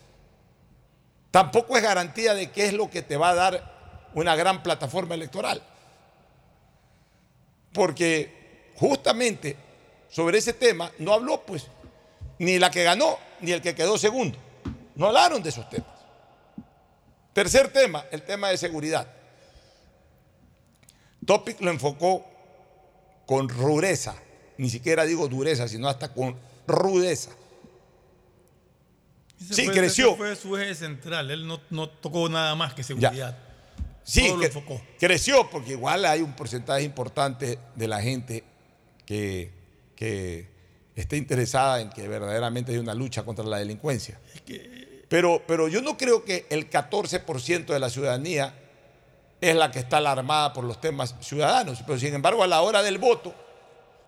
tampoco 1.33 1.77
es 1.77 1.83
garantía 1.83 2.35
de 2.35 2.53
qué 2.53 2.67
es 2.67 2.73
lo 2.73 2.89
que 2.89 3.03
te 3.03 3.17
va 3.17 3.31
a 3.31 3.35
dar 3.35 4.11
una 4.15 4.37
gran 4.37 4.63
plataforma 4.63 5.17
electoral. 5.17 5.61
Porque 7.73 8.71
justamente 8.77 9.57
sobre 10.09 10.39
ese 10.39 10.53
tema 10.53 10.93
no 11.01 11.15
habló 11.15 11.41
pues 11.45 11.67
ni 12.39 12.61
la 12.61 12.71
que 12.71 12.85
ganó 12.85 13.19
ni 13.41 13.51
el 13.51 13.61
que 13.61 13.75
quedó 13.75 13.99
segundo. 13.99 14.39
No 14.95 15.07
hablaron 15.07 15.43
de 15.43 15.49
esos 15.49 15.69
temas. 15.69 15.91
Tercer 17.33 17.73
tema, 17.73 18.05
el 18.13 18.23
tema 18.23 18.51
de 18.51 18.57
seguridad. 18.57 19.09
Topic 21.27 21.61
lo 21.61 21.71
enfocó 21.71 22.25
con 23.27 23.49
rudeza, 23.49 24.15
ni 24.59 24.69
siquiera 24.71 25.05
digo 25.05 25.29
dureza, 25.29 25.69
sino 25.69 25.89
hasta 25.89 26.13
con 26.13 26.37
rudeza. 26.67 27.31
Ese 29.41 29.55
Sí, 29.55 29.65
fue- 29.67 29.75
creció. 29.75 30.09
ese 30.09 30.17
fue 30.17 30.37
su 30.37 30.57
eje 30.57 30.75
central. 30.75 31.31
Él 31.31 31.47
no, 31.47 31.61
no 31.71 31.89
tocó 31.89 32.29
nada 32.29 32.55
más 32.55 32.75
que 32.75 32.83
seguridad. 32.83 33.37
Sí, 34.05 34.27
Todo 34.29 34.37
lo 34.39 34.45
enfocó. 34.45 34.81
creció 34.99 35.49
porque 35.51 35.73
igual 35.73 36.05
hay 36.05 36.23
un 36.23 36.33
porcentaje 36.35 36.83
importante 36.83 37.59
de 37.77 37.89
la 37.89 38.01
gente 38.03 38.43
que, 39.07 39.51
que 39.95 40.49
está 40.97 41.17
interesada 41.17 41.81
en 41.81 41.91
que 41.91 42.09
verdaderamente 42.09 42.73
hay 42.73 42.79
una 42.79 42.95
lucha 42.95 43.23
contra 43.25 43.45
la 43.45 43.59
delincuencia. 43.59 44.19
Pero, 45.09 45.43
pero 45.47 45.69
yo 45.69 45.83
no 45.83 45.97
creo 45.97 46.25
que 46.25 46.47
el 46.51 46.69
14% 46.71 47.67
de 47.67 47.79
la 47.79 47.91
ciudadanía 47.91 48.55
es 49.43 49.57
la 49.57 49.73
que 49.73 49.81
está 49.81 49.97
alarmada 49.97 50.53
por 50.53 50.63
los 50.63 50.81
temas 50.81 51.17
ciudadanos. 51.21 51.81
Pero 51.85 51.99
sin 51.99 52.15
embargo, 52.15 52.45
a 52.45 52.47
la 52.47 52.63
hora 52.63 52.81
del 52.81 52.99
voto, 52.99 53.35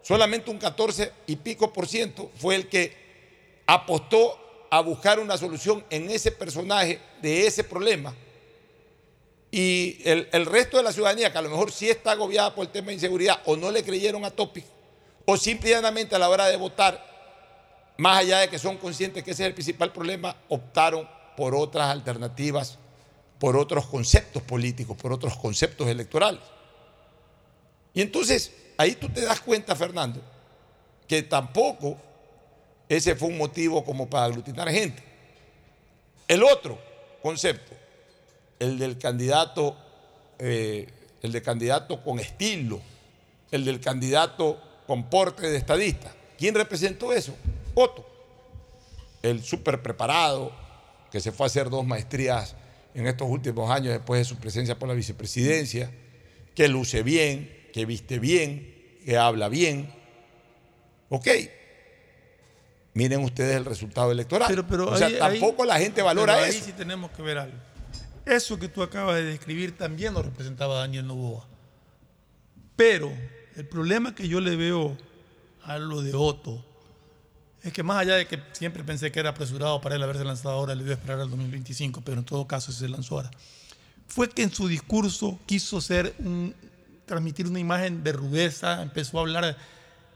solamente 0.01 0.49
un 0.49 0.59
14 0.59 1.13
y 1.27 1.37
pico 1.37 1.73
por 1.73 1.89
ciento 1.89 2.31
fue 2.37 2.55
el 2.55 2.69
que 2.69 3.63
apostó 3.67 4.67
a 4.71 4.81
buscar 4.81 5.19
una 5.19 5.37
solución 5.37 5.85
en 5.91 6.09
ese 6.09 6.31
personaje 6.31 7.01
de 7.21 7.49
ese 7.49 7.65
problema. 7.65 8.15
Y 9.51 9.99
el, 10.05 10.47
resto 10.47 10.77
de 10.77 10.85
la 10.85 10.93
ciudadanía, 10.93 11.33
que 11.33 11.39
a 11.39 11.43
lo 11.43 11.51
mejor 11.51 11.73
sí 11.73 11.91
está 11.91 12.13
agobiada 12.13 12.55
por 12.55 12.67
el 12.67 12.73
tema 12.73 12.89
de 12.89 12.95
inseguridad, 12.95 13.41
o 13.45 13.57
no 13.57 13.73
le 13.73 13.83
creyeron 13.83 14.25
a 14.25 14.31
Topic, 14.31 14.65
o 15.27 15.37
simplemente 15.37 16.15
a 16.15 16.19
la 16.19 16.29
hora 16.29 16.47
de 16.47 16.57
votar, 16.57 17.93
más 17.97 18.19
allá 18.19 18.39
de 18.39 18.49
que 18.49 18.59
son 18.59 18.77
conscientes 18.79 19.25
que 19.25 19.33
ese 19.33 19.43
es 19.43 19.49
el 19.49 19.55
principal 19.55 19.93
problema, 19.93 20.37
optaron 20.49 21.09
por 21.37 21.57
otras 21.57 21.89
alternativas, 21.89 22.79
por 23.39 23.57
otros 23.57 23.87
conceptos 23.87 24.43
políticos, 24.43 24.97
por 24.97 25.13
otros 25.13 25.37
conceptos 25.37 25.89
electorales. 25.89 26.41
Y 27.93 28.03
entonces, 28.03 28.53
ahí 28.77 28.95
tú 28.95 29.09
te 29.09 29.21
das 29.21 29.41
cuenta, 29.41 29.75
Fernando, 29.77 30.21
que 31.07 31.23
tampoco 31.23 31.97
ese 32.89 33.15
fue 33.15 33.29
un 33.29 33.39
motivo 33.39 33.85
como 33.85 34.09
para 34.09 34.25
aglutinar 34.27 34.69
gente. 34.71 35.03
El 36.29 36.43
otro 36.43 36.79
concepto, 37.23 37.73
el 38.59 38.79
del 38.79 38.99
candidato, 38.99 39.77
eh, 40.39 40.89
el 41.23 41.33
del 41.33 41.43
candidato 41.43 42.03
con 42.03 42.19
estilo, 42.19 42.81
el 43.51 43.65
del 43.65 43.81
candidato 43.81 44.61
con 44.87 45.05
porte 45.09 45.49
de 45.49 45.57
estadista. 45.57 46.13
¿Quién 46.39 46.55
representó 46.55 47.13
eso? 47.13 47.35
Otto, 47.75 48.07
el 49.23 49.43
súper 49.43 49.83
preparado, 49.83 50.53
que 51.11 51.21
se 51.21 51.33
fue 51.33 51.47
a 51.47 51.49
hacer 51.49 51.71
dos 51.71 51.87
maestrías 51.87 52.57
en 52.95 53.07
estos 53.07 53.29
últimos 53.29 53.71
años 53.71 53.93
después 53.93 54.21
de 54.21 54.25
su 54.25 54.37
presencia 54.37 54.79
por 54.79 54.89
la 54.89 54.95
vicepresidencia, 54.95 55.91
que 56.55 56.69
luce 56.69 57.03
bien, 57.03 57.51
que 57.73 57.85
viste 57.87 58.19
bien, 58.19 58.99
que 59.05 59.17
habla 59.17 59.49
bien. 59.49 59.93
Ok. 61.09 61.29
Miren 62.95 63.25
ustedes 63.25 63.57
el 63.57 63.65
resultado 63.65 64.13
electoral. 64.13 64.47
Pero, 64.49 64.67
pero 64.67 64.89
o 64.89 64.97
sea, 64.97 65.09
ahí- 65.09 65.15
ahí- 65.21 65.41
tampoco 65.41 65.65
la 65.65 65.79
gente 65.79 66.01
valora 66.03 66.35
pero 66.35 66.47
eso. 66.47 66.59
Ahí 66.59 66.65
sí 66.65 66.73
tenemos 66.73 67.11
que 67.11 67.23
ver 67.23 67.39
algo. 67.39 67.57
Eso 68.25 68.59
que 68.59 68.69
tú 68.69 68.83
acabas 68.83 69.17
de 69.17 69.25
describir 69.25 69.77
también 69.77 70.15
lo 70.15 70.23
representaba 70.23 70.79
Daniel 70.79 71.07
Novoa. 71.07 71.47
Pero 72.77 73.13
el 73.57 73.67
problema 73.69 74.15
que 74.15 74.29
yo 74.29 74.41
le 74.41 74.55
veo 74.57 74.97
a 75.65 75.79
lo 75.79 76.03
de 76.03 76.15
Otto 76.15 76.65
es 77.65 77.73
que 77.73 77.83
más 77.83 77.97
allá 77.97 78.17
de 78.17 78.27
que 78.27 78.39
siempre 78.53 78.85
pensé 78.85 79.11
que 79.11 79.19
era 79.19 79.31
apresurado 79.31 79.81
para 79.81 79.97
él 79.97 80.03
haberse 80.03 80.23
lanzado 80.23 80.55
ahora, 80.55 80.75
le 80.75 80.85
dio 80.85 80.93
esperar 80.93 81.19
al 81.19 81.31
2025, 81.31 82.03
pero 82.03 82.19
en 82.19 82.25
todo 82.25 82.47
caso 82.47 82.73
se 82.73 82.89
lanzó 82.89 83.17
ahora, 83.17 83.31
fue 84.07 84.29
que 84.29 84.43
en 84.43 84.53
su 84.53 84.69
discurso 84.69 85.39
quiso 85.47 85.81
ser 85.81 86.15
transmitir 87.07 87.47
una 87.47 87.59
imagen 87.59 88.05
de 88.05 88.13
rudeza, 88.13 88.83
empezó 88.83 89.19
a 89.19 89.23
hablar 89.23 89.57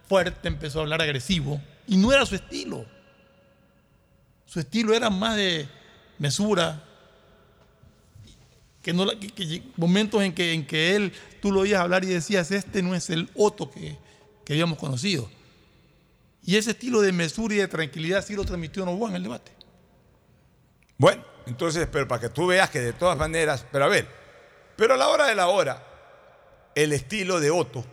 fuerte, 0.06 0.46
empezó 0.46 0.78
a 0.78 0.82
hablar 0.82 1.00
agresivo, 1.00 1.60
y 1.86 1.96
no 1.96 2.12
era 2.12 2.26
su 2.26 2.34
estilo. 2.34 2.84
Su 4.44 4.60
estilo 4.60 4.92
era 4.92 5.08
más 5.08 5.36
de 5.36 5.66
mesura, 6.18 6.84
que 8.82 8.92
no, 8.92 9.06
momentos 9.76 10.22
en 10.22 10.34
que, 10.34 10.52
en 10.52 10.66
que 10.66 10.96
él, 10.96 11.12
tú 11.40 11.50
lo 11.50 11.60
oías 11.60 11.80
hablar 11.80 12.04
y 12.04 12.08
decías, 12.08 12.50
este 12.50 12.82
no 12.82 12.94
es 12.94 13.08
el 13.08 13.30
Otto 13.34 13.70
que, 13.70 13.96
que 14.44 14.52
habíamos 14.52 14.78
conocido. 14.78 15.30
Y 16.42 16.56
ese 16.56 16.70
estilo 16.70 17.00
de 17.00 17.12
mesura 17.12 17.54
y 17.54 17.58
de 17.58 17.68
tranquilidad 17.68 18.24
sí 18.24 18.34
lo 18.34 18.44
transmitió 18.44 18.84
Novoa 18.84 19.10
en 19.10 19.16
el 19.16 19.22
debate. 19.24 19.52
Bueno, 20.96 21.24
entonces, 21.46 21.86
pero 21.90 22.08
para 22.08 22.20
que 22.22 22.28
tú 22.28 22.46
veas 22.46 22.70
que 22.70 22.80
de 22.80 22.92
todas 22.92 23.16
maneras, 23.18 23.64
pero 23.70 23.84
a 23.84 23.88
ver, 23.88 24.06
pero 24.76 24.94
a 24.94 24.96
la 24.96 25.08
hora 25.08 25.26
de 25.26 25.34
la 25.34 25.48
hora, 25.48 25.84
el 26.74 26.92
estilo 26.92 27.38
de 27.40 27.50
Otto 27.50 27.84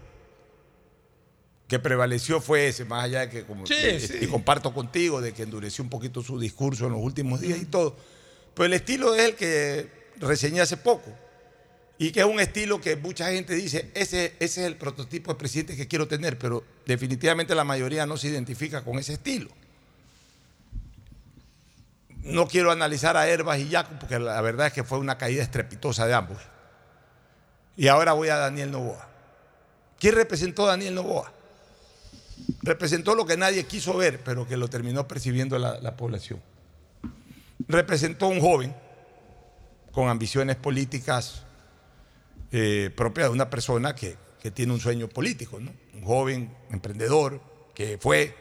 que 1.68 1.80
prevaleció 1.80 2.40
fue 2.42 2.68
ese, 2.68 2.86
más 2.86 3.06
allá 3.06 3.22
de 3.22 3.30
que, 3.30 3.44
como 3.44 3.66
Sí, 3.66 3.74
y- 3.74 4.00
sí. 4.00 4.18
y 4.22 4.28
comparto 4.28 4.72
contigo, 4.74 5.20
de 5.20 5.34
que 5.34 5.44
endureció 5.44 5.84
un 5.84 5.90
poquito 5.90 6.22
su 6.22 6.40
discurso 6.40 6.86
en 6.86 6.92
los 6.94 7.02
últimos 7.02 7.42
días 7.42 7.60
y 7.60 7.66
todo, 7.66 7.96
pero 8.54 8.68
el 8.68 8.74
estilo 8.74 9.16
es 9.16 9.22
el 9.26 9.36
que 9.36 9.90
reseñé 10.18 10.62
hace 10.62 10.78
poco 10.78 11.12
y 11.98 12.12
que 12.12 12.20
es 12.20 12.26
un 12.26 12.40
estilo 12.40 12.82
que 12.82 12.98
mucha 12.98 13.32
gente 13.32 13.54
dice, 13.56 13.92
ese, 13.94 14.36
ese 14.40 14.62
es 14.62 14.68
el 14.68 14.76
prototipo 14.76 15.32
de 15.32 15.40
presidente 15.40 15.78
que 15.78 15.88
quiero 15.88 16.08
tener, 16.08 16.38
pero 16.38 16.64
definitivamente 16.86 17.56
la 17.56 17.64
mayoría 17.64 18.06
no 18.06 18.18
se 18.18 18.28
identifica 18.28 18.84
con 18.84 19.00
ese 19.00 19.14
estilo. 19.14 19.50
No 22.24 22.48
quiero 22.48 22.72
analizar 22.72 23.16
a 23.16 23.28
Herbas 23.28 23.60
y 23.60 23.70
Jaco 23.70 23.94
porque 24.00 24.20
la 24.20 24.42
verdad 24.42 24.68
es 24.68 24.74
que 24.74 24.84
fue 24.84 24.98
una 24.98 25.18
caída 25.18 25.44
estrepitosa 25.44 26.06
de 26.06 26.14
ambos. 26.14 26.40
Y 27.78 27.88
ahora 27.88 28.14
voy 28.14 28.30
a 28.30 28.38
Daniel 28.38 28.72
Novoa. 28.72 29.08
¿Quién 30.00 30.16
representó 30.16 30.66
Daniel 30.66 30.96
Novoa? 30.96 31.32
Representó 32.64 33.16
lo 33.16 33.26
que 33.26 33.38
nadie 33.38 33.64
quiso 33.66 33.96
ver, 33.96 34.22
pero 34.24 34.48
que 34.48 34.58
lo 34.58 34.68
terminó 34.68 35.08
percibiendo 35.08 35.58
la, 35.60 35.80
la 35.80 35.96
población. 35.96 36.42
Representó 37.68 38.28
un 38.28 38.42
joven 38.42 38.76
con 39.94 40.10
ambiciones 40.10 40.58
políticas 40.58 41.45
eh, 42.58 42.90
propias 42.90 43.28
de 43.28 43.34
una 43.34 43.50
persona 43.50 43.94
que, 43.94 44.16
que 44.42 44.50
tiene 44.50 44.72
un 44.72 44.80
sueño 44.80 45.10
político. 45.10 45.58
Un 45.58 46.04
joven 46.06 46.56
emprendedor 46.72 47.42
que 47.74 47.98
fue 47.98 48.34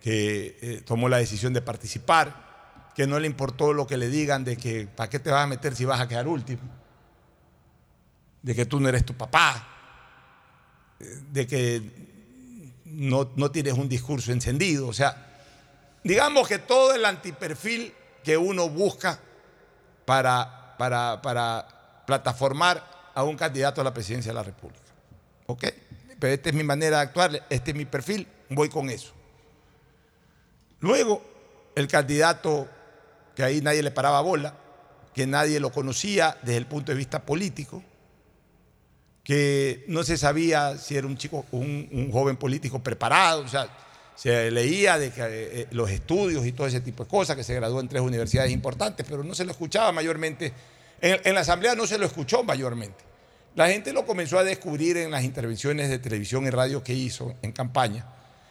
que 0.00 0.56
eh, 0.62 0.82
tomó 0.82 1.10
la 1.10 1.18
decisión 1.18 1.52
de 1.52 1.60
participar, 1.60 2.88
que 2.94 3.06
no 3.06 3.20
le 3.20 3.26
importó 3.26 3.74
lo 3.74 3.86
que 3.86 3.98
le 3.98 4.08
digan 4.08 4.44
de 4.44 4.56
que 4.56 4.86
para 4.86 5.10
qué 5.10 5.18
te 5.18 5.30
vas 5.30 5.44
a 5.44 5.46
meter 5.46 5.76
si 5.76 5.84
vas 5.84 6.00
a 6.00 6.08
quedar 6.08 6.26
último, 6.26 6.62
de 8.40 8.54
que 8.54 8.64
tú 8.64 8.80
no 8.80 8.88
eres 8.88 9.04
tu 9.04 9.12
papá, 9.12 9.68
eh, 10.98 11.04
de 11.30 11.46
que 11.46 11.82
no, 12.86 13.30
no 13.36 13.50
tienes 13.50 13.74
un 13.74 13.90
discurso 13.90 14.32
encendido, 14.32 14.88
o 14.88 14.94
sea, 14.94 15.36
digamos 16.02 16.48
que 16.48 16.60
todo 16.60 16.94
el 16.94 17.04
antiperfil 17.04 17.92
que 18.24 18.38
uno 18.38 18.70
busca 18.70 19.20
para, 20.06 20.76
para, 20.78 21.20
para 21.20 22.04
plataformar 22.06 22.97
a 23.18 23.24
un 23.24 23.36
candidato 23.36 23.80
a 23.80 23.84
la 23.84 23.92
presidencia 23.92 24.30
de 24.30 24.34
la 24.36 24.44
República. 24.44 24.92
¿Ok? 25.46 25.64
Pero 26.20 26.32
esta 26.32 26.50
es 26.50 26.54
mi 26.54 26.62
manera 26.62 26.98
de 26.98 27.02
actuar, 27.02 27.46
este 27.50 27.72
es 27.72 27.76
mi 27.76 27.84
perfil, 27.84 28.28
voy 28.48 28.68
con 28.68 28.88
eso. 28.90 29.12
Luego, 30.78 31.20
el 31.74 31.88
candidato 31.88 32.68
que 33.34 33.42
ahí 33.42 33.60
nadie 33.60 33.82
le 33.82 33.90
paraba 33.90 34.20
bola, 34.20 34.54
que 35.12 35.26
nadie 35.26 35.58
lo 35.58 35.72
conocía 35.72 36.38
desde 36.42 36.58
el 36.58 36.66
punto 36.66 36.92
de 36.92 36.98
vista 36.98 37.26
político, 37.26 37.82
que 39.24 39.84
no 39.88 40.04
se 40.04 40.16
sabía 40.16 40.78
si 40.78 40.96
era 40.96 41.08
un 41.08 41.16
chico, 41.16 41.44
un, 41.50 41.88
un 41.90 42.12
joven 42.12 42.36
político 42.36 42.80
preparado, 42.80 43.40
o 43.40 43.48
sea, 43.48 43.68
se 44.14 44.48
leía 44.52 44.96
de 44.96 45.10
que, 45.10 45.22
eh, 45.24 45.66
los 45.72 45.90
estudios 45.90 46.46
y 46.46 46.52
todo 46.52 46.68
ese 46.68 46.80
tipo 46.82 47.02
de 47.02 47.10
cosas, 47.10 47.34
que 47.34 47.42
se 47.42 47.54
graduó 47.56 47.80
en 47.80 47.88
tres 47.88 48.00
universidades 48.00 48.52
importantes, 48.52 49.04
pero 49.08 49.24
no 49.24 49.34
se 49.34 49.44
lo 49.44 49.50
escuchaba 49.50 49.90
mayormente. 49.90 50.52
En, 51.00 51.20
en 51.24 51.34
la 51.34 51.40
asamblea 51.40 51.74
no 51.74 51.84
se 51.84 51.98
lo 51.98 52.06
escuchó 52.06 52.44
mayormente. 52.44 53.07
La 53.58 53.66
gente 53.68 53.92
lo 53.92 54.06
comenzó 54.06 54.38
a 54.38 54.44
descubrir 54.44 54.96
en 54.98 55.10
las 55.10 55.24
intervenciones 55.24 55.88
de 55.88 55.98
televisión 55.98 56.46
y 56.46 56.50
radio 56.50 56.84
que 56.84 56.94
hizo 56.94 57.34
en 57.42 57.50
campaña, 57.50 58.06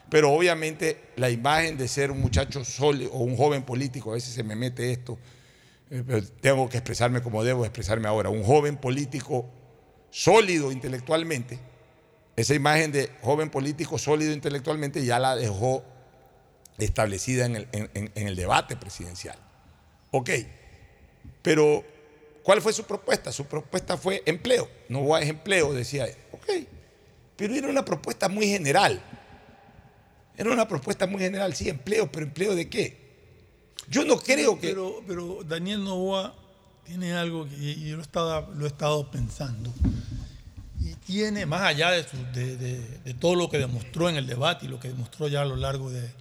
pero 0.10 0.34
obviamente 0.34 1.01
la 1.16 1.30
imagen 1.30 1.78
de 1.78 1.88
ser 1.88 2.12
un 2.12 2.20
muchacho 2.20 2.66
sólido 2.66 3.14
o 3.14 3.20
un 3.20 3.38
joven 3.38 3.64
político, 3.64 4.12
a 4.12 4.16
veces 4.16 4.34
se 4.34 4.43
me 4.43 4.58
mete 4.58 4.91
esto, 4.91 5.18
eh, 5.91 6.03
pero 6.05 6.22
tengo 6.41 6.68
que 6.68 6.76
expresarme 6.76 7.22
como 7.22 7.41
debo 7.45 7.64
expresarme 7.64 8.10
ahora, 8.10 8.30
un 8.30 8.43
joven 8.43 8.76
político 8.76 9.45
sólido 10.10 10.74
intelectualmente, 10.74 11.58
esa 12.36 12.53
imagen 12.53 12.91
de 12.91 13.10
joven 13.22 13.49
político 13.49 13.97
sólido 13.97 14.34
intelectualmente 14.34 15.05
ya 15.05 15.20
la 15.20 15.38
dejó 15.38 15.86
establecida 16.80 17.45
en 17.45 17.55
el, 17.55 17.68
en- 17.72 18.12
el 18.14 18.36
debate 18.36 18.76
presidencial. 18.76 19.39
Ok, 20.12 20.32
pero 21.41 21.86
¿cuál 22.48 22.62
fue 22.62 22.72
su 22.72 22.86
propuesta? 22.86 23.30
Su 23.34 23.43
propuesta 23.43 23.98
fue 23.98 24.24
empleo. 24.26 24.70
No 24.88 25.18
es 25.18 25.28
empleo, 25.28 25.74
decía 25.74 26.06
él. 26.06 26.16
Ok, 26.32 26.48
pero 27.36 27.54
era 27.54 27.68
una 27.68 27.84
propuesta 27.84 28.30
muy 28.30 28.48
general. 28.48 29.02
Era 30.38 30.50
una 30.50 30.66
propuesta 30.66 31.06
muy 31.08 31.20
general, 31.20 31.54
sí, 31.54 31.68
empleo, 31.68 32.10
pero 32.10 32.26
empleo 32.26 32.56
de 32.56 32.70
qué? 32.70 33.06
Yo 33.89 34.06
no 34.06 34.18
creo 34.18 34.58
que... 34.58 34.70
Pero, 34.70 35.43
Daniel 35.43 35.84
Novoa 35.84 36.36
tiene 36.86 37.12
algo 37.12 37.50
que 37.50 37.76
yo 37.82 37.98
lo 37.98 38.64
he 38.64 38.68
estado, 38.68 39.12
pensando. 39.12 39.74
Y 40.80 40.93
tiene, 41.06 41.45
más 41.45 41.64
allá 41.64 41.91
de, 41.91 43.14
todo 43.20 43.36
lo 43.36 43.50
que 43.50 43.58
demostró 43.58 44.08
en 44.08 44.16
el 44.16 44.26
debate 44.26 44.68
y 44.68 44.70
lo 44.70 44.80
que 44.80 44.88
demostró 44.88 45.28
ya 45.28 45.41
a 45.41 45.45
lo 45.45 45.58
largo 45.58 45.91
de 45.91 46.14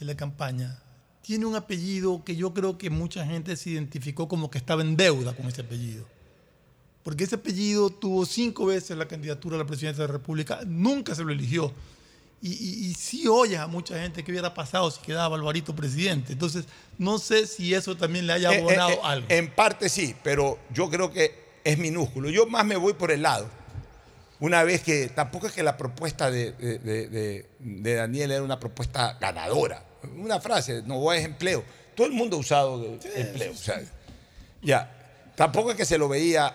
la 0.00 0.14
campaña, 0.14 0.80
tiene 1.28 1.44
un 1.44 1.54
apellido 1.56 2.24
que 2.24 2.36
yo 2.36 2.54
creo 2.54 2.78
que 2.78 2.88
mucha 2.88 3.22
gente 3.26 3.54
se 3.58 3.68
identificó 3.68 4.28
como 4.28 4.50
que 4.50 4.56
estaba 4.56 4.80
en 4.80 4.96
deuda 4.96 5.36
con 5.36 5.46
ese 5.46 5.60
apellido. 5.60 6.06
Porque 7.02 7.24
ese 7.24 7.34
apellido 7.34 7.90
tuvo 7.90 8.24
cinco 8.24 8.64
veces 8.64 8.96
la 8.96 9.06
candidatura 9.06 9.56
a 9.56 9.58
la 9.58 9.66
presidencia 9.66 10.00
de 10.04 10.08
la 10.08 10.12
República, 10.14 10.60
nunca 10.66 11.14
se 11.14 11.22
lo 11.22 11.30
eligió. 11.30 11.70
Y, 12.40 12.52
y, 12.52 12.86
y 12.86 12.94
sí 12.94 13.28
oyes 13.28 13.58
a 13.58 13.66
mucha 13.66 14.00
gente 14.00 14.24
que 14.24 14.30
hubiera 14.32 14.54
pasado 14.54 14.90
si 14.90 15.02
quedaba 15.02 15.36
Alvarito 15.36 15.76
presidente. 15.76 16.32
Entonces, 16.32 16.64
no 16.96 17.18
sé 17.18 17.46
si 17.46 17.74
eso 17.74 17.94
también 17.94 18.26
le 18.26 18.32
haya 18.32 18.50
Eh, 18.50 18.54
eh, 18.56 18.60
abonado 18.60 18.90
eh, 18.92 19.00
algo. 19.02 19.26
En 19.28 19.50
parte 19.54 19.90
sí, 19.90 20.14
pero 20.24 20.58
yo 20.72 20.88
creo 20.88 21.12
que 21.12 21.34
es 21.62 21.76
minúsculo. 21.76 22.30
Yo 22.30 22.46
más 22.46 22.64
me 22.64 22.76
voy 22.76 22.94
por 22.94 23.10
el 23.10 23.20
lado. 23.20 23.50
Una 24.40 24.62
vez 24.62 24.82
que 24.82 25.08
tampoco 25.10 25.46
es 25.46 25.52
que 25.52 25.62
la 25.62 25.76
propuesta 25.76 26.30
de, 26.30 26.52
de- 26.52 26.78
de- 26.78 27.08
de- 27.10 27.46
de 27.60 27.94
Daniel 27.96 28.30
era 28.30 28.42
una 28.42 28.58
propuesta 28.58 29.18
ganadora. 29.20 29.84
Una 30.16 30.40
frase, 30.40 30.82
no 30.86 31.12
es 31.12 31.24
empleo. 31.24 31.64
Todo 31.94 32.06
el 32.06 32.12
mundo 32.12 32.36
ha 32.36 32.40
usado 32.40 32.78
de- 32.80 32.98
empleo. 33.20 33.52
o 33.52 33.56
sea, 33.56 33.80
ya. 34.62 34.94
Tampoco 35.36 35.70
es 35.70 35.76
que 35.76 35.84
se 35.84 35.98
lo 35.98 36.08
veía 36.08 36.46
a, 36.46 36.54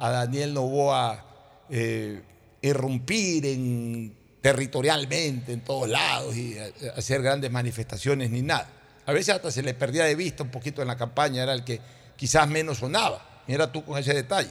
a- 0.00 0.06
a 0.06 0.10
Daniel 0.10 0.54
Novoa 0.54 1.24
eh, 1.70 2.20
irrumpir 2.60 3.46
en- 3.46 4.14
territorialmente 4.40 5.52
en 5.52 5.60
todos 5.60 5.88
lados 5.88 6.36
y 6.36 6.56
a- 6.58 6.70
hacer 6.96 7.22
grandes 7.22 7.50
manifestaciones 7.50 8.30
ni 8.30 8.42
nada. 8.42 8.68
A 9.06 9.12
veces 9.12 9.34
hasta 9.34 9.50
se 9.50 9.62
le 9.62 9.74
perdía 9.74 10.04
de 10.04 10.14
vista 10.14 10.42
un 10.42 10.50
poquito 10.50 10.82
en 10.82 10.88
la 10.88 10.96
campaña, 10.96 11.42
era 11.42 11.52
el 11.52 11.64
que 11.64 11.80
quizás 12.16 12.48
menos 12.48 12.78
sonaba. 12.78 13.42
Mira 13.48 13.70
tú 13.72 13.84
con 13.84 13.98
ese 13.98 14.14
detalle. 14.14 14.50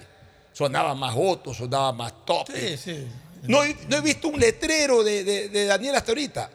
Sonaba 0.54 0.94
más 0.96 1.16
Otto, 1.18 1.54
sonaba 1.54 1.94
más 1.94 2.14
top. 2.26 2.48
Sí, 2.54 2.76
sí. 2.78 3.08
No, 3.44 3.64
he- 3.64 3.76
no 3.90 3.98
he 3.98 4.02
visto 4.02 4.28
un 4.28 4.40
letrero 4.40 5.04
de, 5.04 5.24
de- 5.24 5.50
de 5.50 5.66
Daniel 5.66 5.96
hasta 5.96 6.12
ahorita. 6.12 6.50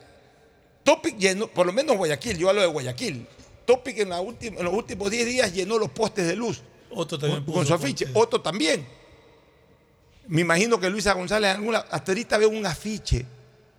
Topic 0.87 1.18
llenó, 1.18 1.49
por 1.49 1.66
lo 1.66 1.72
menos 1.72 1.97
Guayaquil, 1.97 2.39
yo 2.39 2.49
hablo 2.49 2.61
de 2.61 2.68
Guayaquil. 2.68 3.26
Topic 3.66 3.99
en, 3.99 4.11
la 4.11 4.20
última- 4.20 4.59
en 4.59 4.64
los 4.64 4.72
últimos 4.72 5.11
10 5.11 5.26
días 5.26 5.53
llenó 5.53 5.76
los 5.78 5.91
postes 5.91 6.24
de 6.28 6.37
luz 6.37 6.62
Otto 6.91 7.18
también 7.18 7.43
con, 7.45 7.53
puso 7.55 7.66
su 7.66 7.74
afiche. 7.74 8.07
Otto 8.14 8.41
también. 8.41 8.87
Me 10.28 10.41
imagino 10.43 10.78
que 10.78 10.89
Luisa 10.89 11.12
González, 11.14 11.51
alguna, 11.57 11.78
hasta 11.91 12.12
ahorita 12.12 12.39
veo 12.39 12.49
un 12.49 12.64
afiche 12.64 13.26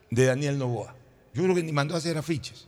de 0.09 0.25
Daniel 0.25 0.57
Novoa. 0.57 0.93
Yo 1.33 1.43
creo 1.43 1.55
que 1.55 1.63
ni 1.63 1.71
mandó 1.71 1.95
a 1.95 1.99
hacer 1.99 2.17
afiches. 2.17 2.67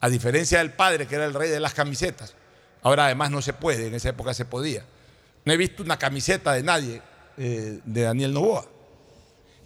A 0.00 0.08
diferencia 0.08 0.58
del 0.58 0.72
padre, 0.72 1.06
que 1.08 1.16
era 1.16 1.24
el 1.24 1.34
rey 1.34 1.50
de 1.50 1.58
las 1.60 1.74
camisetas. 1.74 2.34
Ahora 2.82 3.06
además 3.06 3.30
no 3.32 3.42
se 3.42 3.52
puede, 3.52 3.88
en 3.88 3.94
esa 3.94 4.10
época 4.10 4.34
se 4.34 4.44
podía. 4.44 4.84
No 5.44 5.52
he 5.52 5.56
visto 5.56 5.82
una 5.82 5.98
camiseta 5.98 6.52
de 6.52 6.62
nadie 6.62 7.02
eh, 7.38 7.80
de 7.84 8.02
Daniel 8.02 8.32
Novoa. 8.32 8.66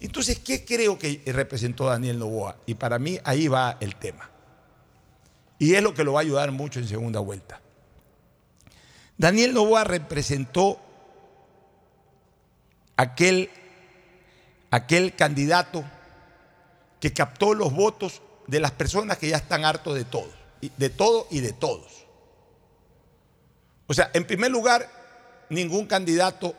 Entonces, 0.01 0.38
¿qué 0.38 0.64
creo 0.64 0.99
que 0.99 1.22
representó 1.26 1.86
Daniel 1.86 2.18
Novoa? 2.18 2.57
Y 2.66 2.74
para 2.74 2.99
mí 2.99 3.18
ahí 3.24 3.49
va 3.49 3.76
el 3.80 3.96
tema. 3.96 4.30
Y 5.59 5.74
es 5.74 5.82
lo 5.82 5.92
que 5.94 6.05
lo 6.05 6.12
va 6.12 6.20
a 6.20 6.22
ayudar 6.22 6.53
mucho 6.53 6.78
en 6.78 6.86
segunda 6.86 7.20
vuelta. 7.20 7.61
Daniel 9.16 9.53
Novoa 9.53 9.82
representó 9.82 10.78
aquel, 12.96 13.51
aquel 14.70 15.16
candidato 15.16 15.84
que 17.01 17.12
captó 17.12 17.55
los 17.55 17.72
votos 17.72 18.22
de 18.46 18.61
las 18.61 18.70
personas 18.70 19.18
que 19.18 19.28
ya 19.28 19.36
están 19.36 19.64
hartos 19.64 19.94
de 19.94 20.05
todo, 20.05 20.30
de 20.76 20.90
todo 20.90 21.26
y 21.30 21.40
de 21.40 21.53
todos. 21.53 22.07
O 23.88 23.94
sea, 23.94 24.11
en 24.14 24.26
primer 24.26 24.51
lugar, 24.51 24.88
ningún 25.51 25.86
candidato 25.86 26.55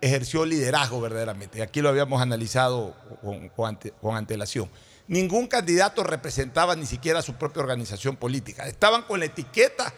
ejerció 0.00 0.44
liderazgo 0.44 1.00
verdaderamente. 1.00 1.62
Aquí 1.62 1.80
lo 1.80 1.88
habíamos 1.88 2.20
analizado 2.20 2.94
con, 3.22 3.48
con 3.50 3.78
con 4.00 4.16
antelación. 4.16 4.70
Ningún 5.08 5.46
candidato 5.46 6.04
representaba 6.04 6.76
ni 6.76 6.84
siquiera 6.84 7.22
su 7.22 7.34
propia 7.34 7.62
organización 7.62 8.16
política. 8.16 8.66
Estaban 8.66 9.02
con 9.02 9.18
la 9.18 9.26
etiqueta 9.26 9.92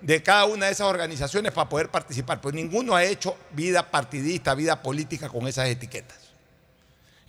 de 0.00 0.22
cada 0.22 0.46
una 0.46 0.66
de 0.66 0.72
esas 0.72 0.86
organizaciones 0.86 1.52
para 1.52 1.68
poder 1.68 1.90
participar, 1.90 2.40
pero 2.40 2.54
ninguno 2.54 2.94
ha 2.94 3.04
hecho 3.04 3.36
vida 3.52 3.90
partidista, 3.90 4.54
vida 4.54 4.82
política 4.82 5.28
con 5.28 5.46
esas 5.48 5.68
etiquetas. 5.68 6.18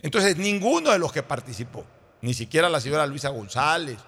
Entonces, 0.02 0.36
ninguno 0.36 0.92
de 0.92 0.98
los 0.98 1.12
que 1.12 1.22
participó, 1.22 1.84
ni 2.20 2.34
siquiera 2.34 2.68
la 2.68 2.80
señora 2.80 3.06
Luisa 3.06 3.30
González, 3.30 3.98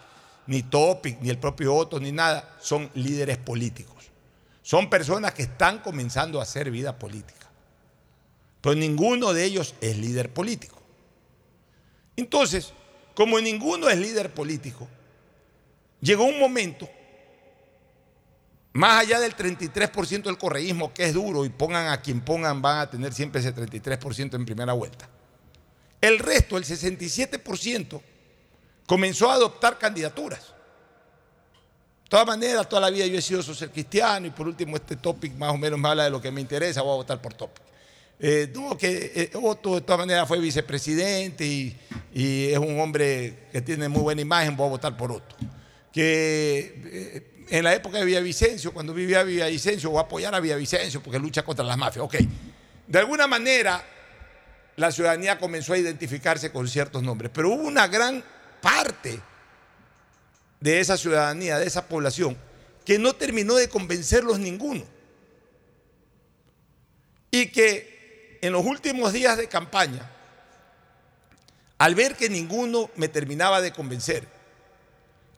ni 0.46 0.62
Topic, 0.62 1.18
ni 1.20 1.28
el 1.28 1.38
propio 1.38 1.74
Otto, 1.74 2.00
ni 2.00 2.12
nada, 2.12 2.56
son 2.60 2.90
líderes 2.94 3.36
políticos. 3.38 3.96
Son 4.62 4.88
personas 4.90 5.32
que 5.32 5.42
están 5.42 5.78
comenzando 5.78 6.40
a 6.40 6.42
hacer 6.42 6.70
vida 6.70 6.98
política. 6.98 7.47
Pero 8.60 8.74
ninguno 8.74 9.32
de 9.32 9.44
ellos 9.44 9.74
es 9.80 9.96
líder 9.96 10.32
político. 10.32 10.80
Entonces, 12.16 12.72
como 13.14 13.40
ninguno 13.40 13.88
es 13.88 13.98
líder 13.98 14.34
político, 14.34 14.88
llegó 16.00 16.24
un 16.24 16.38
momento, 16.38 16.88
más 18.72 19.02
allá 19.02 19.20
del 19.20 19.36
33% 19.36 20.24
del 20.24 20.38
correísmo, 20.38 20.92
que 20.92 21.04
es 21.04 21.14
duro, 21.14 21.44
y 21.44 21.48
pongan 21.48 21.88
a 21.88 22.00
quien 22.00 22.20
pongan, 22.20 22.60
van 22.60 22.78
a 22.78 22.90
tener 22.90 23.12
siempre 23.12 23.40
ese 23.40 23.54
33% 23.54 24.34
en 24.34 24.44
primera 24.44 24.72
vuelta. 24.72 25.08
El 26.00 26.18
resto, 26.18 26.56
el 26.56 26.64
67%, 26.64 28.00
comenzó 28.86 29.30
a 29.30 29.34
adoptar 29.34 29.78
candidaturas. 29.78 30.54
De 32.04 32.10
todas 32.10 32.26
maneras, 32.26 32.68
toda 32.68 32.82
la 32.82 32.90
vida 32.90 33.06
yo 33.06 33.18
he 33.18 33.22
sido 33.22 33.42
social 33.42 33.70
cristiano 33.70 34.26
y 34.26 34.30
por 34.30 34.48
último 34.48 34.76
este 34.76 34.96
topic 34.96 35.34
más 35.34 35.52
o 35.52 35.58
menos 35.58 35.78
me 35.78 35.88
habla 35.88 36.04
de 36.04 36.10
lo 36.10 36.22
que 36.22 36.30
me 36.30 36.40
interesa, 36.40 36.82
voy 36.82 36.92
a 36.92 36.96
votar 36.96 37.20
por 37.20 37.34
topic. 37.34 37.62
Eh, 38.20 38.50
no, 38.52 38.76
que 38.76 39.12
eh, 39.14 39.30
Otto 39.34 39.76
de 39.76 39.82
todas 39.82 40.00
maneras 40.00 40.26
fue 40.26 40.40
vicepresidente 40.40 41.46
y, 41.46 41.76
es 42.12 42.58
un 42.58 42.80
hombre 42.80 43.46
que 43.52 43.62
tiene 43.62 43.88
muy 43.88 44.02
buena 44.02 44.20
imagen, 44.20 44.56
voy 44.56 44.66
a 44.66 44.70
votar 44.70 44.96
por 44.96 45.12
Otto. 45.12 45.36
Que 45.92 46.82
eh, 46.84 47.46
en 47.48 47.64
la 47.64 47.74
época 47.74 47.98
de 47.98 48.04
Villavicencio, 48.04 48.72
cuando 48.72 48.92
vivía 48.92 49.22
Villavicencio, 49.22 49.90
voy 49.90 49.98
a 49.98 50.02
apoyar 50.02 50.34
a 50.34 50.40
Villavicencio 50.40 51.00
porque 51.00 51.18
lucha 51.18 51.44
contra 51.44 51.64
las 51.64 51.78
mafias. 51.78 52.04
Ok. 52.04 52.16
De 52.88 52.98
alguna 52.98 53.28
manera, 53.28 53.84
la 54.76 54.90
ciudadanía 54.90 55.38
comenzó 55.38 55.74
a 55.74 55.78
identificarse 55.78 56.50
con 56.50 56.66
ciertos 56.66 57.02
nombres, 57.02 57.30
pero 57.32 57.50
hubo 57.50 57.62
una 57.62 57.86
gran 57.86 58.24
parte 58.60 59.20
de 60.60 60.80
esa 60.80 60.96
ciudadanía, 60.96 61.58
de 61.58 61.66
esa 61.66 61.86
población, 61.86 62.36
que 62.84 62.98
no 62.98 63.14
terminó 63.14 63.54
de 63.54 63.68
convencerlos 63.68 64.40
ninguno. 64.40 64.84
Y 67.30 67.46
que 67.46 67.97
en 68.40 68.52
los 68.52 68.64
últimos 68.64 69.12
días 69.12 69.36
de 69.36 69.48
campaña, 69.48 70.10
al 71.78 71.94
ver 71.94 72.16
que 72.16 72.28
ninguno 72.28 72.90
me 72.96 73.08
terminaba 73.08 73.60
de 73.60 73.72
convencer, 73.72 74.26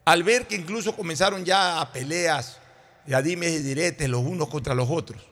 al 0.05 0.23
ver 0.23 0.47
que 0.47 0.57
incluso 0.57 0.97
comenzaron 0.97 1.45
ya 1.45 1.81
a 1.81 1.93
peleas 1.93 2.59
y 3.07 3.13
a 3.13 3.23
dimes 3.23 3.53
y 3.53 3.59
diretes 3.59 4.09
los 4.09 4.23
unos 4.23 4.49
contra 4.49 4.75
los 4.75 4.89
otros, 4.91 5.23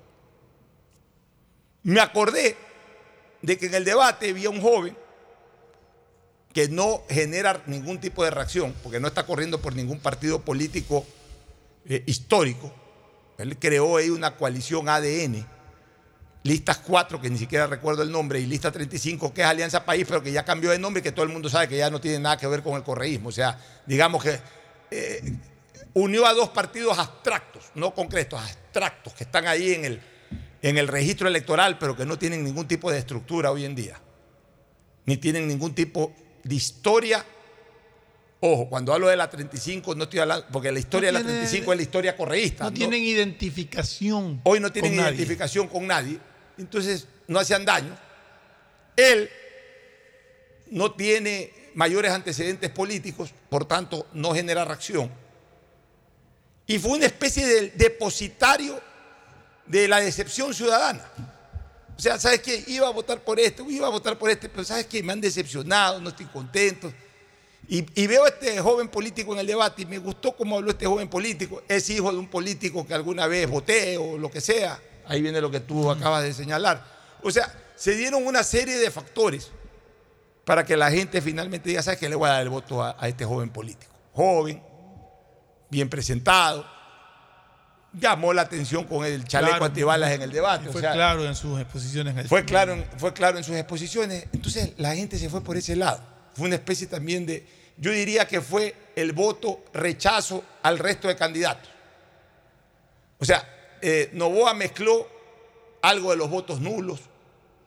me 1.82 2.00
acordé 2.00 2.56
de 3.40 3.56
que 3.56 3.66
en 3.66 3.74
el 3.74 3.84
debate 3.84 4.30
había 4.30 4.50
un 4.50 4.60
joven 4.60 4.96
que 6.52 6.68
no 6.68 7.02
genera 7.08 7.62
ningún 7.66 8.00
tipo 8.00 8.24
de 8.24 8.30
reacción, 8.30 8.74
porque 8.82 9.00
no 9.00 9.08
está 9.08 9.24
corriendo 9.24 9.60
por 9.60 9.74
ningún 9.74 10.00
partido 10.00 10.40
político 10.40 11.06
eh, 11.86 12.02
histórico. 12.06 12.72
Él 13.38 13.56
creó 13.58 13.96
ahí 13.96 14.10
una 14.10 14.36
coalición 14.36 14.88
ADN, 14.88 15.46
listas 16.48 16.78
4, 16.78 17.20
que 17.20 17.28
ni 17.28 17.36
siquiera 17.38 17.66
recuerdo 17.66 18.02
el 18.02 18.10
nombre, 18.10 18.40
y 18.40 18.46
lista 18.46 18.72
35, 18.72 19.34
que 19.34 19.42
es 19.42 19.46
Alianza 19.46 19.84
País, 19.84 20.06
pero 20.08 20.22
que 20.22 20.32
ya 20.32 20.44
cambió 20.44 20.70
de 20.70 20.78
nombre 20.78 21.00
y 21.00 21.02
que 21.02 21.12
todo 21.12 21.24
el 21.26 21.30
mundo 21.30 21.48
sabe 21.50 21.68
que 21.68 21.76
ya 21.76 21.90
no 21.90 22.00
tiene 22.00 22.18
nada 22.18 22.36
que 22.38 22.46
ver 22.46 22.62
con 22.62 22.74
el 22.74 22.82
correísmo. 22.82 23.28
O 23.28 23.32
sea, 23.32 23.58
digamos 23.86 24.24
que 24.24 24.40
eh, 24.90 25.34
unió 25.94 26.26
a 26.26 26.32
dos 26.32 26.48
partidos 26.48 26.98
abstractos, 26.98 27.64
no 27.74 27.94
concretos, 27.94 28.40
abstractos, 28.40 29.12
que 29.12 29.24
están 29.24 29.46
ahí 29.46 29.74
en 29.74 29.84
el, 29.84 30.00
en 30.62 30.78
el 30.78 30.88
registro 30.88 31.28
electoral, 31.28 31.78
pero 31.78 31.94
que 31.94 32.06
no 32.06 32.18
tienen 32.18 32.42
ningún 32.42 32.66
tipo 32.66 32.90
de 32.90 32.98
estructura 32.98 33.50
hoy 33.52 33.64
en 33.66 33.74
día, 33.74 34.00
ni 35.04 35.18
tienen 35.18 35.46
ningún 35.46 35.74
tipo 35.74 36.12
de 36.44 36.54
historia. 36.54 37.24
Ojo, 38.40 38.68
cuando 38.70 38.94
hablo 38.94 39.08
de 39.08 39.16
la 39.16 39.28
35 39.28 39.96
no 39.96 40.04
estoy 40.04 40.20
hablando, 40.20 40.46
porque 40.52 40.70
la 40.72 40.78
historia 40.78 41.10
No 41.12 41.18
de 41.18 41.24
la 41.24 41.28
tiene- 41.28 41.40
35 41.40 41.72
es 41.72 41.76
la 41.76 41.82
historia 41.82 42.16
correísta. 42.16 42.64
No 42.64 42.72
tienen 42.72 43.02
identificación. 43.02 44.40
Hoy 44.44 44.60
no 44.60 44.70
tienen 44.72 44.92
con 44.92 44.98
nadie. 45.04 45.16
identificación 45.16 45.66
con 45.68 45.86
nadie, 45.86 46.20
entonces 46.58 47.06
no 47.26 47.38
hacían 47.38 47.64
daño. 47.64 47.96
Él 48.96 49.30
no 50.70 50.92
tiene 50.92 51.52
mayores 51.74 52.10
antecedentes 52.12 52.70
políticos, 52.70 53.32
por 53.48 53.64
tanto 53.64 54.06
no 54.12 54.34
genera 54.34 54.64
reacción. 54.64 55.10
Y 56.66 56.78
fue 56.78 56.92
una 56.92 57.06
especie 57.06 57.46
de 57.46 57.70
depositario 57.70 58.80
de 59.66 59.88
la 59.88 60.00
decepción 60.00 60.52
ciudadana. 60.52 61.08
O 61.96 62.00
sea, 62.00 62.18
¿sabes 62.18 62.40
qué? 62.40 62.62
Iba 62.66 62.88
a 62.88 62.90
votar 62.90 63.20
por 63.22 63.40
este, 63.40 63.62
iba 63.68 63.86
a 63.86 63.90
votar 63.90 64.18
por 64.18 64.30
este, 64.30 64.48
pero 64.48 64.64
¿sabes 64.64 64.86
qué? 64.86 65.02
Me 65.02 65.12
han 65.12 65.20
decepcionado, 65.20 66.00
no 66.00 66.10
estoy 66.10 66.26
contento. 66.26 66.92
Y, 67.68 67.84
y 68.00 68.06
veo 68.06 68.24
a 68.24 68.28
este 68.28 68.58
joven 68.60 68.88
político 68.88 69.32
en 69.32 69.40
el 69.40 69.46
debate 69.46 69.82
y 69.82 69.86
me 69.86 69.98
gustó 69.98 70.34
cómo 70.36 70.56
habló 70.56 70.70
este 70.70 70.86
joven 70.86 71.08
político. 71.08 71.62
Es 71.68 71.88
hijo 71.90 72.10
de 72.12 72.18
un 72.18 72.28
político 72.28 72.86
que 72.86 72.94
alguna 72.94 73.26
vez 73.26 73.48
voté 73.48 73.96
o 73.98 74.16
lo 74.16 74.30
que 74.30 74.40
sea. 74.40 74.80
Ahí 75.08 75.22
viene 75.22 75.40
lo 75.40 75.50
que 75.50 75.60
tú 75.60 75.90
acabas 75.90 76.22
de 76.22 76.32
señalar. 76.32 76.84
O 77.22 77.30
sea, 77.30 77.52
se 77.76 77.94
dieron 77.96 78.26
una 78.26 78.42
serie 78.42 78.76
de 78.78 78.90
factores 78.90 79.50
para 80.44 80.64
que 80.64 80.76
la 80.76 80.90
gente 80.90 81.20
finalmente 81.20 81.68
diga, 81.68 81.82
¿sabes 81.82 81.98
qué? 81.98 82.08
Le 82.08 82.14
voy 82.16 82.28
a 82.28 82.32
dar 82.34 82.42
el 82.42 82.48
voto 82.48 82.82
a, 82.82 82.96
a 82.98 83.08
este 83.08 83.24
joven 83.24 83.50
político. 83.50 83.92
Joven, 84.14 84.62
bien 85.70 85.88
presentado, 85.88 86.66
llamó 87.92 88.32
la 88.32 88.42
atención 88.42 88.84
con 88.84 89.04
el 89.04 89.24
chaleco 89.24 89.50
Claro, 89.52 89.64
antibalas 89.66 90.10
en 90.12 90.22
el 90.22 90.30
debate. 90.30 90.68
o 90.68 90.72
Fue 90.72 90.80
sea, 90.80 90.92
claro 90.92 91.24
en 91.24 91.34
sus 91.34 91.60
exposiciones. 91.60 92.12
en 92.14 92.20
el 92.20 92.28
fue 92.28 92.44
claro, 92.44 92.72
en- 92.74 92.86
fue 92.98 93.12
claro 93.12 93.38
en 93.38 93.44
sus 93.44 93.56
exposiciones. 93.56 94.26
Entonces 94.32 94.72
la 94.78 94.94
gente 94.94 95.18
se 95.18 95.28
fue 95.30 95.42
por 95.42 95.56
ese 95.56 95.76
lado. 95.76 96.00
Fue 96.34 96.46
una 96.46 96.56
especie 96.56 96.86
también 96.86 97.26
de, 97.26 97.46
yo 97.76 97.90
diría 97.90 98.26
que 98.26 98.40
fue 98.40 98.74
el 98.96 99.12
voto 99.12 99.64
rechazo 99.72 100.44
al 100.62 100.78
resto 100.78 101.08
de 101.08 101.16
candidatos. 101.16 101.68
O 103.18 103.24
sea, 103.24 103.46
eh, 103.82 104.10
Novoa 104.12 104.54
mezcló 104.54 105.08
algo 105.82 106.10
de 106.10 106.16
los 106.16 106.30
votos 106.30 106.60
nulos, 106.60 107.00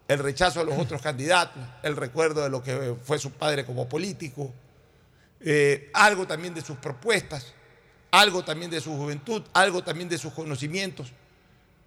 el 0.07 0.20
rechazo 0.20 0.59
a 0.59 0.64
los 0.64 0.78
otros 0.78 1.01
candidatos, 1.03 1.62
el 1.84 1.95
recuerdo 1.95 2.43
de 2.43 2.49
lo 2.49 2.62
que 2.64 2.95
fue 3.03 3.20
su 3.20 3.32
padre 3.32 3.66
como 3.66 3.88
político, 3.88 4.51
eh, 5.39 5.89
algo 5.93 6.28
también 6.28 6.53
de 6.53 6.62
sus 6.62 6.78
propuestas, 6.78 7.53
algo 8.12 8.43
también 8.43 8.70
de 8.70 8.82
su 8.82 8.95
juventud, 8.95 9.41
algo 9.53 9.84
también 9.84 10.09
de 10.09 10.18
sus 10.18 10.34
conocimientos 10.34 11.12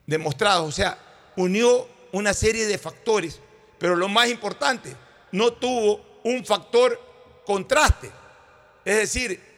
demostrados. 0.06 0.68
O 0.68 0.72
sea, 0.72 0.98
unió 1.36 1.86
una 2.12 2.32
serie 2.34 2.66
de 2.66 2.78
factores, 2.78 3.40
pero 3.78 3.94
lo 3.94 4.08
más 4.08 4.28
importante, 4.28 4.96
no 5.32 5.52
tuvo 5.52 6.20
un 6.24 6.44
factor 6.44 6.98
contraste. 7.44 8.10
Es 8.84 8.96
decir, 8.96 9.53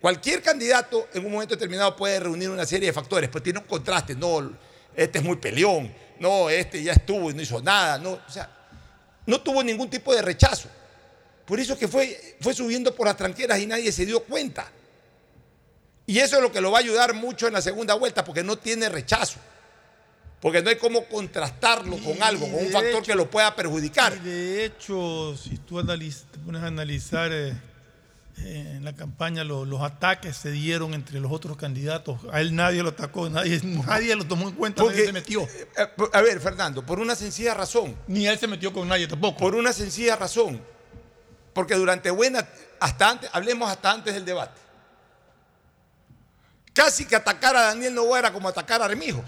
cualquier 0.00 0.42
candidato 0.42 1.08
en 1.14 1.24
un 1.26 1.32
momento 1.32 1.54
determinado 1.54 1.96
puede 1.96 2.20
reunir 2.20 2.50
una 2.50 2.66
serie 2.66 2.88
de 2.88 2.92
factores, 2.92 3.28
pues 3.30 3.42
tiene 3.44 3.58
un 3.58 3.64
contraste. 3.66 4.14
No, 4.14 4.52
este 4.94 5.18
es 5.18 5.24
muy 5.24 5.36
peleón, 5.36 5.92
no, 6.18 6.48
este 6.50 6.82
ya 6.82 6.92
estuvo 6.92 7.30
y 7.30 7.34
no 7.34 7.42
hizo 7.42 7.60
nada. 7.62 7.98
No, 7.98 8.12
o 8.12 8.30
sea, 8.30 8.50
no 9.26 9.40
tuvo 9.40 9.62
ningún 9.62 9.90
tipo 9.90 10.14
de 10.14 10.22
rechazo. 10.22 10.68
Por 11.44 11.60
eso 11.60 11.74
es 11.74 11.78
que 11.78 11.86
fue, 11.88 12.36
fue 12.40 12.54
subiendo 12.54 12.94
por 12.94 13.06
las 13.06 13.16
tranqueras 13.16 13.58
y 13.60 13.66
nadie 13.66 13.92
se 13.92 14.04
dio 14.04 14.22
cuenta. 14.24 14.70
Y 16.06 16.18
eso 16.18 16.36
es 16.36 16.42
lo 16.42 16.52
que 16.52 16.60
lo 16.60 16.70
va 16.70 16.78
a 16.78 16.80
ayudar 16.80 17.14
mucho 17.14 17.46
en 17.48 17.52
la 17.52 17.62
segunda 17.62 17.94
vuelta, 17.94 18.24
porque 18.24 18.42
no 18.44 18.56
tiene 18.56 18.88
rechazo. 18.88 19.38
Porque 20.40 20.62
no 20.62 20.70
hay 20.70 20.76
cómo 20.76 21.04
contrastarlo 21.06 21.96
con 21.98 22.22
algo, 22.22 22.46
con 22.46 22.54
un 22.54 22.70
factor 22.70 22.90
hecho- 22.96 23.02
que 23.02 23.14
lo 23.14 23.28
pueda 23.30 23.54
perjudicar. 23.56 24.16
Y 24.16 24.28
de 24.28 24.64
hecho, 24.66 25.36
si 25.36 25.56
tú 25.58 25.80
analiz- 25.80 26.24
te 26.30 26.38
pones 26.38 26.62
a 26.62 26.66
analizar 26.66 27.30
eh, 27.32 27.54
eh, 28.38 28.74
en 28.76 28.84
la 28.84 28.94
campaña 28.94 29.44
lo- 29.44 29.64
los 29.64 29.80
ataques 29.82 30.36
se 30.36 30.50
dieron 30.50 30.92
entre 30.94 31.20
los 31.20 31.32
otros 31.32 31.56
candidatos. 31.56 32.18
A 32.32 32.40
él 32.40 32.54
nadie 32.54 32.82
lo 32.82 32.90
atacó, 32.90 33.28
nadie, 33.30 33.60
nadie 33.64 34.14
lo 34.16 34.26
tomó 34.26 34.48
en 34.48 34.54
cuenta, 34.54 34.82
Porque- 34.82 34.96
nadie 34.98 35.06
se 35.06 35.12
metió. 35.12 35.42
Eh, 35.42 35.88
A 36.12 36.20
ver, 36.20 36.40
Fernando, 36.40 36.84
por 36.84 36.98
una 37.00 37.14
sencilla 37.14 37.54
razón. 37.54 37.96
Ni 38.06 38.26
él 38.26 38.38
se 38.38 38.46
metió 38.46 38.72
con 38.72 38.86
nadie 38.88 39.06
tampoco. 39.08 39.38
Por 39.38 39.54
una 39.54 39.72
sencilla 39.72 40.16
razón. 40.16 40.60
Porque 41.54 41.74
durante 41.74 42.10
buena, 42.10 42.46
hasta 42.80 43.08
antes, 43.10 43.30
hablemos 43.32 43.70
hasta 43.70 43.90
antes 43.90 44.12
del 44.14 44.24
debate. 44.26 44.60
Casi 46.74 47.06
que 47.06 47.16
atacar 47.16 47.56
a 47.56 47.62
Daniel 47.62 47.94
Novoa 47.94 48.18
era 48.18 48.32
como 48.32 48.48
atacar 48.48 48.82
a 48.82 48.84
Armijos. 48.84 49.24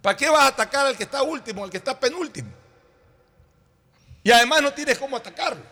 ¿Para 0.00 0.16
qué 0.16 0.30
vas 0.30 0.40
a 0.44 0.46
atacar 0.46 0.86
al 0.86 0.96
que 0.96 1.02
está 1.02 1.22
último, 1.22 1.62
al 1.62 1.70
que 1.70 1.76
está 1.76 2.00
penúltimo? 2.00 2.48
Y 4.22 4.30
además 4.30 4.62
no 4.62 4.72
tienes 4.72 4.98
cómo 4.98 5.16
atacarlo. 5.18 5.62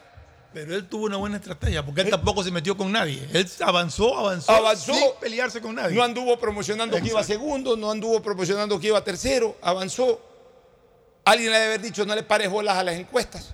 Pero 0.52 0.74
él 0.74 0.88
tuvo 0.88 1.04
una 1.06 1.18
buena 1.18 1.36
estrategia, 1.36 1.84
porque 1.84 2.00
él 2.00 2.10
tampoco 2.10 2.42
se 2.42 2.50
metió 2.50 2.76
con 2.76 2.90
nadie. 2.90 3.26
Él 3.32 3.48
avanzó, 3.60 4.16
avanzó, 4.18 4.50
Avanzó. 4.52 4.94
sin 4.94 5.04
pelearse 5.20 5.60
con 5.60 5.74
nadie. 5.74 5.94
No 5.94 6.02
anduvo 6.02 6.38
promocionando 6.38 6.96
que 7.00 7.08
iba 7.08 7.22
segundo, 7.22 7.76
no 7.76 7.90
anduvo 7.90 8.22
promocionando 8.22 8.80
que 8.80 8.88
iba 8.88 9.02
tercero, 9.04 9.56
avanzó. 9.60 10.20
Alguien 11.24 11.52
le 11.52 11.58
debe 11.58 11.74
haber 11.74 11.82
dicho, 11.82 12.06
no 12.06 12.14
le 12.14 12.22
pares 12.22 12.48
bolas 12.50 12.76
a 12.76 12.82
las 12.82 12.94
encuestas. 12.96 13.50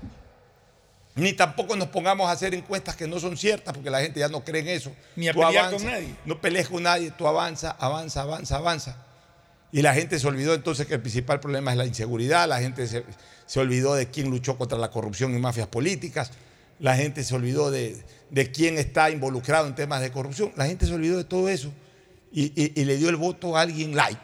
Ni 1.16 1.32
tampoco 1.32 1.74
nos 1.76 1.88
pongamos 1.88 2.28
a 2.28 2.32
hacer 2.32 2.54
encuestas 2.54 2.94
que 2.96 3.06
no 3.06 3.18
son 3.20 3.36
ciertas, 3.36 3.74
porque 3.74 3.90
la 3.90 4.00
gente 4.00 4.20
ya 4.20 4.28
no 4.28 4.44
cree 4.44 4.62
en 4.62 4.68
eso. 4.68 4.92
Ni 5.16 5.28
a 5.28 5.32
Tú 5.32 5.40
pelear 5.40 5.66
avanza, 5.66 5.84
con 5.84 5.92
nadie. 5.92 6.14
No 6.24 6.40
pelees 6.40 6.68
con 6.68 6.82
nadie, 6.82 7.10
tú 7.10 7.26
avanza, 7.26 7.72
avanza, 7.72 8.22
avanza, 8.22 8.56
avanza. 8.56 8.96
Y 9.72 9.82
la 9.82 9.94
gente 9.94 10.18
se 10.20 10.26
olvidó 10.28 10.54
entonces 10.54 10.86
que 10.86 10.94
el 10.94 11.00
principal 11.00 11.40
problema 11.40 11.72
es 11.72 11.76
la 11.76 11.86
inseguridad, 11.86 12.48
la 12.48 12.60
gente 12.60 12.86
se, 12.86 13.04
se 13.46 13.60
olvidó 13.60 13.94
de 13.94 14.08
quién 14.08 14.30
luchó 14.30 14.56
contra 14.56 14.78
la 14.78 14.90
corrupción 14.90 15.34
y 15.36 15.40
mafias 15.40 15.66
políticas, 15.66 16.30
la 16.78 16.96
gente 16.96 17.22
se 17.24 17.34
olvidó 17.34 17.70
de, 17.70 18.02
de 18.30 18.50
quién 18.50 18.78
está 18.78 19.10
involucrado 19.10 19.66
en 19.66 19.74
temas 19.74 20.00
de 20.00 20.10
corrupción, 20.12 20.52
la 20.56 20.66
gente 20.66 20.86
se 20.86 20.94
olvidó 20.94 21.16
de 21.16 21.24
todo 21.24 21.48
eso 21.48 21.72
y, 22.32 22.52
y- 22.60 22.84
le 22.84 22.96
dio 22.96 23.08
el 23.08 23.16
voto 23.16 23.56
a 23.56 23.60
alguien 23.62 23.94
light. 23.94 24.18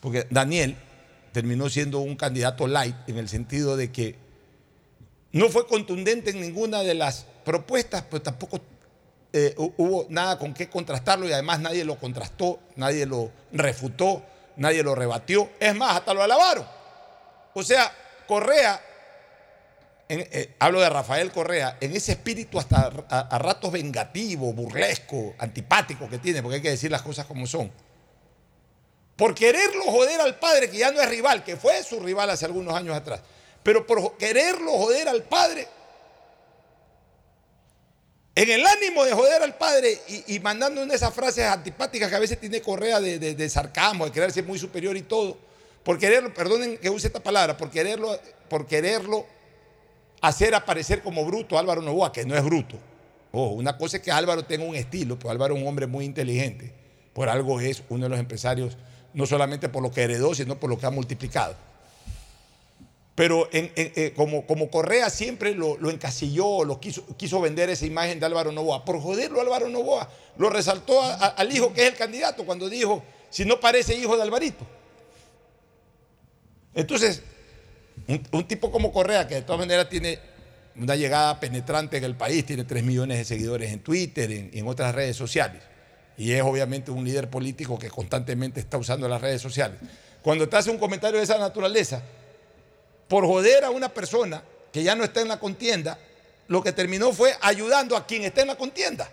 Porque 0.00 0.26
Daniel 0.30 0.76
terminó 1.32 1.68
siendo 1.68 2.00
un 2.00 2.16
candidato 2.16 2.66
light 2.66 2.96
en 3.06 3.18
el 3.18 3.28
sentido 3.28 3.76
de 3.76 3.92
que 3.92 4.16
no 5.32 5.48
fue 5.48 5.66
contundente 5.66 6.30
en 6.30 6.40
ninguna 6.40 6.82
de 6.82 6.94
las 6.94 7.26
propuestas, 7.44 8.04
pero 8.10 8.22
tampoco 8.22 8.60
eh, 9.32 9.54
hu- 9.56 9.72
hubo 9.76 10.06
nada 10.08 10.38
con 10.38 10.52
qué 10.54 10.68
contrastarlo 10.68 11.28
y 11.28 11.32
además 11.32 11.60
nadie 11.60 11.84
lo 11.84 11.96
contrastó, 11.98 12.58
nadie 12.74 13.06
lo 13.06 13.30
refutó, 13.52 14.24
nadie 14.56 14.82
lo 14.82 14.94
rebatió. 14.96 15.48
Es 15.60 15.74
más, 15.76 15.96
hasta 15.96 16.12
lo 16.14 16.22
alabaron. 16.22 16.66
O 17.54 17.62
sea, 17.62 17.92
Correa, 18.26 18.80
eh, 20.18 20.54
hablo 20.58 20.80
de 20.80 20.88
Rafael 20.90 21.30
Correa, 21.30 21.76
en 21.80 21.94
ese 21.94 22.12
espíritu 22.12 22.58
hasta 22.58 22.90
a, 23.08 23.38
ratos 23.38 23.70
vengativo, 23.70 24.52
burlesco, 24.52 25.34
antipático 25.38 26.08
que 26.08 26.18
tiene, 26.18 26.42
porque 26.42 26.56
hay 26.56 26.62
que 26.62 26.70
decir 26.70 26.90
las 26.90 27.02
cosas 27.02 27.26
como 27.26 27.46
son. 27.46 27.70
Por 29.16 29.34
quererlo 29.34 29.84
joder 29.84 30.20
al 30.20 30.38
padre, 30.38 30.68
que 30.70 30.78
ya 30.78 30.90
no 30.90 31.00
es 31.00 31.08
rival, 31.08 31.44
que 31.44 31.56
fue 31.56 31.82
su 31.84 32.00
rival 32.00 32.30
hace 32.30 32.46
algunos 32.46 32.74
años 32.74 32.96
atrás, 32.96 33.20
pero 33.62 33.86
por 33.86 34.16
quererlo 34.16 34.72
joder 34.72 35.08
al 35.08 35.22
padre, 35.22 35.68
en 38.34 38.48
el 38.50 38.66
ánimo 38.66 39.04
de 39.04 39.12
joder 39.12 39.42
al 39.42 39.56
padre 39.58 40.00
y, 40.08 40.34
y 40.36 40.40
mandando 40.40 40.80
una 40.82 40.90
de 40.92 40.96
esas 40.96 41.12
frases 41.12 41.44
antipáticas 41.44 42.08
que 42.08 42.16
a 42.16 42.20
veces 42.20 42.40
tiene 42.40 42.62
Correa 42.62 43.00
de, 43.00 43.18
de- 43.18 43.34
de 43.34 43.48
sarcasmo, 43.50 44.06
de 44.06 44.12
creerse 44.12 44.42
muy 44.42 44.58
superior 44.58 44.96
y 44.96 45.02
todo, 45.02 45.36
por 45.84 45.98
quererlo, 45.98 46.32
perdonen 46.32 46.78
que 46.78 46.88
use 46.90 47.08
esta 47.08 47.20
palabra, 47.20 47.56
por 47.56 47.70
quererlo, 47.70 48.18
por 48.48 48.66
quererlo 48.66 49.26
hacer 50.20 50.54
aparecer 50.54 51.02
como 51.02 51.24
bruto 51.24 51.56
a 51.56 51.60
Álvaro 51.60 51.82
Novoa, 51.82 52.12
que 52.12 52.24
no 52.24 52.36
es 52.36 52.44
bruto, 52.44 52.78
Ojo, 53.32 53.54
una 53.54 53.76
cosa 53.76 53.98
es 53.98 54.02
que 54.02 54.10
Álvaro 54.10 54.44
tenga 54.44 54.64
un 54.64 54.74
estilo, 54.74 55.18
pues 55.18 55.30
Álvaro 55.30 55.54
es 55.54 55.62
un 55.62 55.68
hombre 55.68 55.86
muy 55.86 56.04
inteligente. 56.04 56.72
Por 57.12 57.28
algo 57.28 57.60
es 57.60 57.82
uno 57.88 58.04
de 58.04 58.08
los 58.08 58.18
empresarios, 58.18 58.76
no 59.14 59.26
solamente 59.26 59.68
por 59.68 59.82
lo 59.82 59.90
que 59.90 60.02
heredó, 60.02 60.34
sino 60.34 60.58
por 60.58 60.70
lo 60.70 60.78
que 60.78 60.86
ha 60.86 60.90
multiplicado. 60.90 61.54
Pero 63.14 63.48
eh, 63.52 64.12
como, 64.16 64.46
como 64.46 64.70
Correa 64.70 65.10
siempre 65.10 65.54
lo, 65.54 65.90
encasilló, 65.90 66.64
lo 66.64 66.80
quiso, 66.80 67.04
quiso 67.16 67.40
vender 67.40 67.68
esa 67.68 67.86
imagen 67.86 68.18
de 68.18 68.26
Álvaro 68.26 68.50
Novoa. 68.50 68.84
Por 68.84 69.00
joderlo, 69.00 69.40
Álvaro 69.40 69.68
Novoa 69.68 70.08
lo 70.38 70.48
resaltó 70.48 71.00
al 71.02 71.54
hijo 71.54 71.72
que 71.72 71.82
es 71.82 71.88
el 71.92 71.96
candidato 71.96 72.44
cuando 72.46 72.68
dijo, 72.68 73.02
si 73.28 73.44
no 73.44 73.60
parece 73.60 73.94
hijo 73.94 74.16
de 74.16 74.22
Alvarito. 74.22 74.66
Entonces, 76.74 77.22
un, 78.08 78.22
un 78.32 78.44
tipo 78.46 78.70
como 78.70 78.92
Correa, 78.92 79.26
que 79.26 79.36
de 79.36 79.42
todas 79.42 79.58
maneras 79.58 79.88
tiene 79.88 80.18
una 80.76 80.96
llegada 80.96 81.38
penetrante 81.40 81.96
en 81.96 82.04
el 82.04 82.16
país, 82.16 82.46
tiene 82.46 82.64
3 82.64 82.82
millones 82.84 83.18
de 83.18 83.24
seguidores 83.24 83.72
en 83.72 83.80
Twitter, 83.80 84.30
en, 84.30 84.50
en 84.52 84.66
otras 84.66 84.94
redes 84.94 85.16
sociales, 85.16 85.62
y 86.16 86.32
es 86.32 86.42
obviamente 86.42 86.90
un 86.90 87.04
líder 87.04 87.28
político 87.28 87.78
que 87.78 87.90
constantemente 87.90 88.60
está 88.60 88.78
usando 88.78 89.08
las 89.08 89.20
redes 89.20 89.42
sociales. 89.42 89.78
Cuando 90.22 90.48
te 90.48 90.56
hace 90.56 90.70
un 90.70 90.78
comentario 90.78 91.18
de 91.18 91.24
esa 91.24 91.38
naturaleza, 91.38 92.02
por 93.08 93.26
joder 93.26 93.64
a 93.64 93.70
una 93.70 93.88
persona 93.88 94.42
que 94.72 94.82
ya 94.82 94.94
no 94.94 95.04
está 95.04 95.20
en 95.20 95.28
la 95.28 95.38
contienda, 95.38 95.98
lo 96.48 96.62
que 96.62 96.72
terminó 96.72 97.12
fue 97.12 97.34
ayudando 97.40 97.96
a 97.96 98.06
quien 98.06 98.22
está 98.22 98.42
en 98.42 98.48
la 98.48 98.56
contienda. 98.56 99.10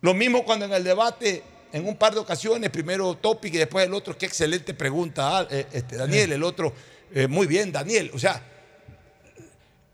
Lo 0.00 0.14
mismo 0.14 0.44
cuando 0.44 0.64
en 0.64 0.72
el 0.72 0.84
debate, 0.84 1.42
en 1.72 1.86
un 1.86 1.96
par 1.96 2.14
de 2.14 2.20
ocasiones, 2.20 2.70
primero 2.70 3.14
Topic 3.14 3.54
y 3.54 3.58
después 3.58 3.86
el 3.86 3.94
otro, 3.94 4.16
qué 4.16 4.26
excelente 4.26 4.72
pregunta, 4.74 5.38
ah, 5.38 5.48
eh, 5.50 5.66
este, 5.72 5.96
Daniel, 5.96 6.32
el 6.32 6.42
otro, 6.42 6.72
eh, 7.12 7.26
muy 7.26 7.46
bien, 7.46 7.72
Daniel. 7.72 8.10
O 8.14 8.18
sea, 8.18 8.42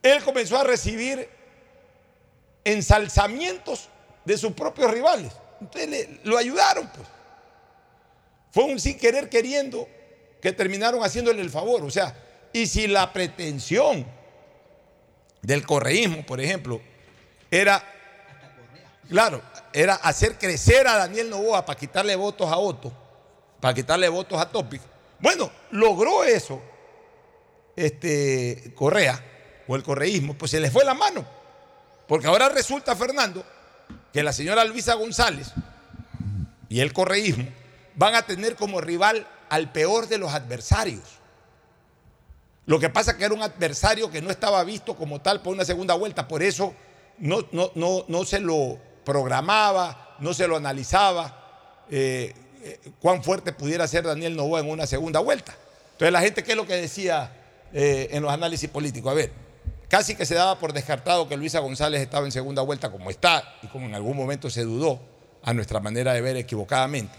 él 0.02 0.22
comenzó 0.22 0.58
a 0.58 0.64
recibir 0.64 1.28
ensalzamientos 2.64 3.88
de 4.24 4.36
sus 4.36 4.52
propios 4.52 4.90
rivales. 4.90 5.32
Entonces 5.60 6.08
lo 6.24 6.36
ayudaron, 6.36 6.88
pues. 6.88 7.08
Fue 8.50 8.64
un 8.64 8.80
sin 8.80 8.98
querer 8.98 9.28
queriendo 9.28 9.88
que 10.40 10.52
terminaron 10.52 11.02
haciéndole 11.02 11.42
el 11.42 11.50
favor. 11.50 11.82
O 11.84 11.90
sea, 11.90 12.16
y 12.52 12.66
si 12.66 12.86
la 12.86 13.12
pretensión 13.12 14.06
del 15.42 15.66
correísmo, 15.66 16.24
por 16.24 16.40
ejemplo, 16.40 16.80
era, 17.50 17.82
claro, 19.08 19.42
era 19.72 19.94
hacer 19.96 20.38
crecer 20.38 20.86
a 20.86 20.96
Daniel 20.96 21.30
Novoa 21.30 21.64
para 21.64 21.78
quitarle 21.78 22.16
votos 22.16 22.50
a 22.50 22.56
Otto, 22.56 22.92
para 23.60 23.74
quitarle 23.74 24.08
votos 24.08 24.40
a 24.40 24.50
Topic. 24.50 24.80
Bueno, 25.20 25.50
logró 25.70 26.24
eso 26.24 26.60
este, 27.76 28.72
Correa 28.74 29.22
o 29.68 29.76
el 29.76 29.82
correísmo, 29.82 30.34
pues 30.34 30.50
se 30.50 30.60
les 30.60 30.72
fue 30.72 30.84
la 30.84 30.94
mano. 30.94 31.24
Porque 32.08 32.26
ahora 32.26 32.48
resulta, 32.48 32.96
Fernando, 32.96 33.44
que 34.12 34.22
la 34.22 34.32
señora 34.32 34.64
Luisa 34.64 34.94
González 34.94 35.52
y 36.68 36.80
el 36.80 36.92
correísmo 36.92 37.46
van 37.94 38.14
a 38.14 38.22
tener 38.22 38.56
como 38.56 38.80
rival 38.80 39.26
al 39.48 39.70
peor 39.72 40.08
de 40.08 40.18
los 40.18 40.32
adversarios. 40.32 41.02
Lo 42.66 42.80
que 42.80 42.90
pasa 42.90 43.12
es 43.12 43.16
que 43.16 43.24
era 43.24 43.34
un 43.34 43.42
adversario 43.42 44.10
que 44.10 44.20
no 44.20 44.30
estaba 44.30 44.62
visto 44.64 44.96
como 44.96 45.20
tal 45.20 45.40
por 45.40 45.54
una 45.54 45.64
segunda 45.64 45.94
vuelta, 45.94 46.26
por 46.26 46.42
eso 46.42 46.74
no, 47.18 47.46
no, 47.52 47.70
no, 47.74 48.04
no 48.08 48.24
se 48.24 48.40
lo 48.40 48.78
programaba, 49.04 50.16
no 50.18 50.34
se 50.34 50.48
lo 50.48 50.56
analizaba 50.56 51.84
eh, 51.90 52.34
eh, 52.62 52.80
cuán 53.00 53.22
fuerte 53.22 53.52
pudiera 53.52 53.86
ser 53.86 54.04
Daniel 54.04 54.36
Novoa 54.36 54.60
en 54.60 54.70
una 54.70 54.86
segunda 54.86 55.20
vuelta. 55.20 55.54
Entonces 55.92 56.12
la 56.12 56.20
gente, 56.20 56.42
¿qué 56.42 56.52
es 56.52 56.56
lo 56.56 56.66
que 56.66 56.74
decía 56.74 57.30
eh, 57.78 58.08
en 58.12 58.22
los 58.22 58.32
análisis 58.32 58.70
políticos? 58.70 59.12
A 59.12 59.14
ver, 59.14 59.30
casi 59.88 60.14
que 60.14 60.24
se 60.24 60.34
daba 60.34 60.58
por 60.58 60.72
descartado 60.72 61.28
que 61.28 61.36
Luisa 61.36 61.58
González 61.60 62.00
estaba 62.00 62.24
en 62.24 62.32
segunda 62.32 62.62
vuelta 62.62 62.90
como 62.90 63.10
está 63.10 63.56
y 63.62 63.66
como 63.66 63.84
en 63.86 63.94
algún 63.94 64.16
momento 64.16 64.48
se 64.48 64.62
dudó, 64.62 64.98
a 65.42 65.52
nuestra 65.52 65.78
manera 65.78 66.14
de 66.14 66.22
ver 66.22 66.36
equivocadamente. 66.36 67.14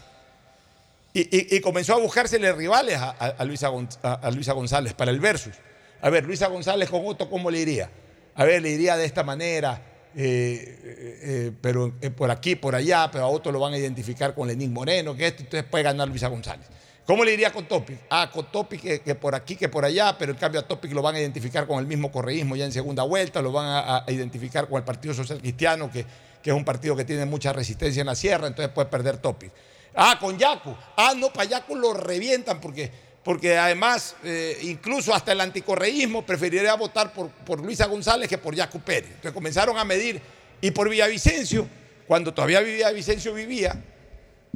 Y, 1.14 1.60
comenzó 1.62 1.93
a 1.95 1.97
buscársele 1.99 2.51
rivales 2.53 2.99
a, 2.99 3.43
Luisa, 3.45 3.72
a- 4.03 4.32
Luisa 4.32 4.53
González 4.53 4.93
para 4.93 5.12
el 5.12 5.20
versus. 5.20 5.53
A 6.01 6.10
ver, 6.10 6.26
Luisa 6.26 6.47
González 6.47 6.89
con 6.89 7.01
Otto, 7.05 7.30
¿cómo 7.30 7.49
le 7.49 7.60
iría? 7.60 7.89
A 8.36 8.43
ver, 8.43 8.62
le 8.62 8.70
iría 8.70 8.97
de 8.97 9.05
esta 9.05 9.24
manera, 9.24 9.82
eh, 10.16 10.80
eh, 11.24 11.51
pero 11.62 11.93
por 12.16 12.30
aquí, 12.30 12.55
por 12.55 12.76
allá, 12.76 13.10
pero 13.12 13.24
a 13.24 13.28
Otto 13.30 13.51
lo 13.51 13.60
van 13.60 13.74
a 13.74 13.78
identificar 13.78 14.36
con 14.36 14.47
Lenín 14.47 14.74
Moreno, 14.74 15.16
que 15.16 15.28
esto, 15.28 15.41
entonces 15.43 15.68
puede 15.70 15.84
ganar 15.86 16.08
Luisa 16.08 16.28
González. 16.28 16.68
¿Cómo 17.08 17.24
le 17.24 17.34
iría 17.34 17.53
con 17.53 17.66
Topic? 17.66 17.97
Ah, 18.10 18.30
con 18.30 18.51
Topic 18.51 18.82
que, 18.82 18.99
que 18.99 19.16
por 19.16 19.34
aquí, 19.34 19.55
que 19.55 19.70
por 19.70 19.86
allá, 19.86 20.18
pero 20.18 20.34
en 20.34 20.38
cambio 20.38 20.60
a 20.60 20.68
Topic 20.68 20.91
lo 20.91 21.01
van 21.01 21.16
a 21.16 21.20
identificar 21.22 21.66
con 21.66 21.80
el 21.80 21.88
mismo 21.88 22.12
correísmo 22.12 22.58
ya 22.58 22.66
en 22.66 22.74
segunda 22.74 23.03
vuelta, 23.03 23.41
lo 23.41 23.53
van 23.53 23.66
a, 23.66 24.03
a 24.05 24.12
identificar 24.12 24.68
con 24.68 24.78
el 24.78 24.84
Partido 24.84 25.14
Social 25.14 25.39
Cristiano, 25.39 25.89
que, 25.89 26.05
que 26.43 26.49
es 26.49 26.55
un 26.55 26.66
partido 26.66 26.97
que 26.97 27.05
tiene 27.05 27.26
mucha 27.26 27.53
resistencia 27.53 28.01
en 28.01 28.08
la 28.08 28.16
sierra, 28.16 28.47
entonces 28.47 28.74
puede 28.74 28.89
perder 28.89 29.20
Topic. 29.20 29.53
Ah, 29.95 30.18
con 30.20 30.38
Yacu. 30.38 30.76
Ah, 30.97 31.14
no, 31.16 31.32
para 31.32 31.49
Yacu 31.49 31.78
lo 31.78 31.93
revientan 31.93 32.60
porque, 32.60 32.91
porque 33.24 33.58
además, 33.58 34.18
eh, 34.26 34.60
incluso 34.64 35.16
hasta 35.16 35.32
el 35.32 35.39
anticorreísmo 35.39 36.26
preferiría 36.26 36.76
votar 36.76 37.14
por, 37.14 37.30
por 37.30 37.62
Luisa 37.64 37.86
González 37.86 38.28
que 38.28 38.38
por 38.38 38.53
Yacu 38.53 38.82
Pérez. 38.82 39.12
Entonces 39.12 39.32
comenzaron 39.32 39.78
a 39.78 39.86
medir. 39.86 40.22
Y 40.60 40.72
por 40.72 40.89
Villavicencio, 40.89 41.68
cuando 42.05 42.34
todavía 42.34 42.60
Villavicencio 42.60 43.34
vivía, 43.34 43.82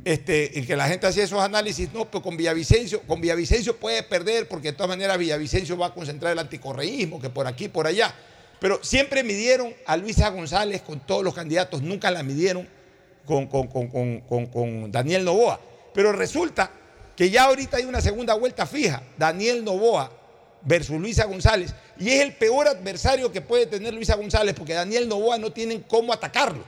este, 0.03 0.49
que 0.65 0.75
la 0.75 0.87
gente 0.87 1.05
hacía 1.07 1.23
esos 1.23 1.39
análisis, 1.41 1.91
no, 1.93 2.09
pero 2.09 2.23
con 2.23 2.35
Villavicencio, 2.37 3.01
con 3.03 3.21
Villavicencio 3.21 3.75
puede 3.77 4.01
perder 4.03 4.47
porque 4.47 4.69
de 4.71 4.73
todas 4.73 4.89
maneras 4.89 5.17
Villavicencio 5.17 5.77
va 5.77 5.87
a 5.87 5.93
concentrar 5.93 6.31
el 6.33 6.39
anticorreísmo, 6.39 7.21
que 7.21 7.29
por 7.29 7.45
aquí, 7.47 7.67
por 7.67 7.85
allá. 7.87 8.13
Pero 8.59 8.79
siempre 8.83 9.23
midieron 9.23 9.73
a 9.85 9.97
Luisa 9.97 10.29
González 10.29 10.81
con 10.81 10.99
todos 10.99 11.23
los 11.23 11.33
candidatos, 11.33 11.81
nunca 11.81 12.09
la 12.11 12.23
midieron 12.23 12.67
con- 13.25 13.47
con- 13.47 13.67
con- 13.67 14.45
con 14.47 14.91
Daniel 14.91 15.23
Novoa. 15.23 15.59
Pero 15.93 16.11
resulta 16.11 16.71
que 17.15 17.29
ya 17.29 17.43
ahorita 17.43 17.77
hay 17.77 17.85
una 17.85 18.01
segunda 18.01 18.33
vuelta 18.33 18.65
fija, 18.65 19.03
Daniel 19.17 19.63
Novoa 19.63 20.11
versus 20.63 20.99
Luisa 20.99 21.25
González, 21.25 21.73
y 21.99 22.09
es 22.09 22.21
el 22.21 22.33
peor 22.33 22.67
adversario 22.67 23.31
que 23.31 23.41
puede 23.41 23.65
tener 23.67 23.93
Luisa 23.93 24.15
González 24.15 24.55
porque 24.55 24.73
Daniel 24.73 25.07
Novoa 25.07 25.37
no 25.37 25.51
tienen 25.51 25.81
cómo 25.87 26.13
atacarlo. 26.13 26.63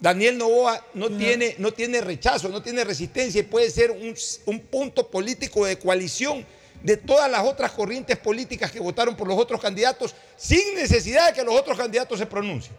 Daniel 0.00 0.38
Novoa 0.38 0.84
no, 0.94 1.10
tiene, 1.10 1.56
no 1.58 1.72
tiene 1.72 2.00
rechazo, 2.00 2.48
no 2.48 2.62
tiene 2.62 2.84
resistencia 2.84 3.40
y 3.40 3.44
puede 3.44 3.70
ser 3.70 3.90
un, 3.90 4.14
un 4.46 4.60
punto 4.60 5.08
político 5.08 5.66
de 5.66 5.78
coalición 5.78 6.46
de 6.82 6.96
todas 6.96 7.30
las 7.30 7.44
otras 7.44 7.72
corrientes 7.72 8.16
políticas 8.18 8.70
que 8.70 8.80
votaron 8.80 9.16
por 9.16 9.26
los 9.26 9.36
otros 9.36 9.60
candidatos 9.60 10.14
sin 10.36 10.74
necesidad 10.76 11.28
de 11.28 11.32
que 11.34 11.44
los 11.44 11.54
otros 11.54 11.76
candidatos 11.76 12.18
se 12.18 12.26
pronuncien. 12.26 12.74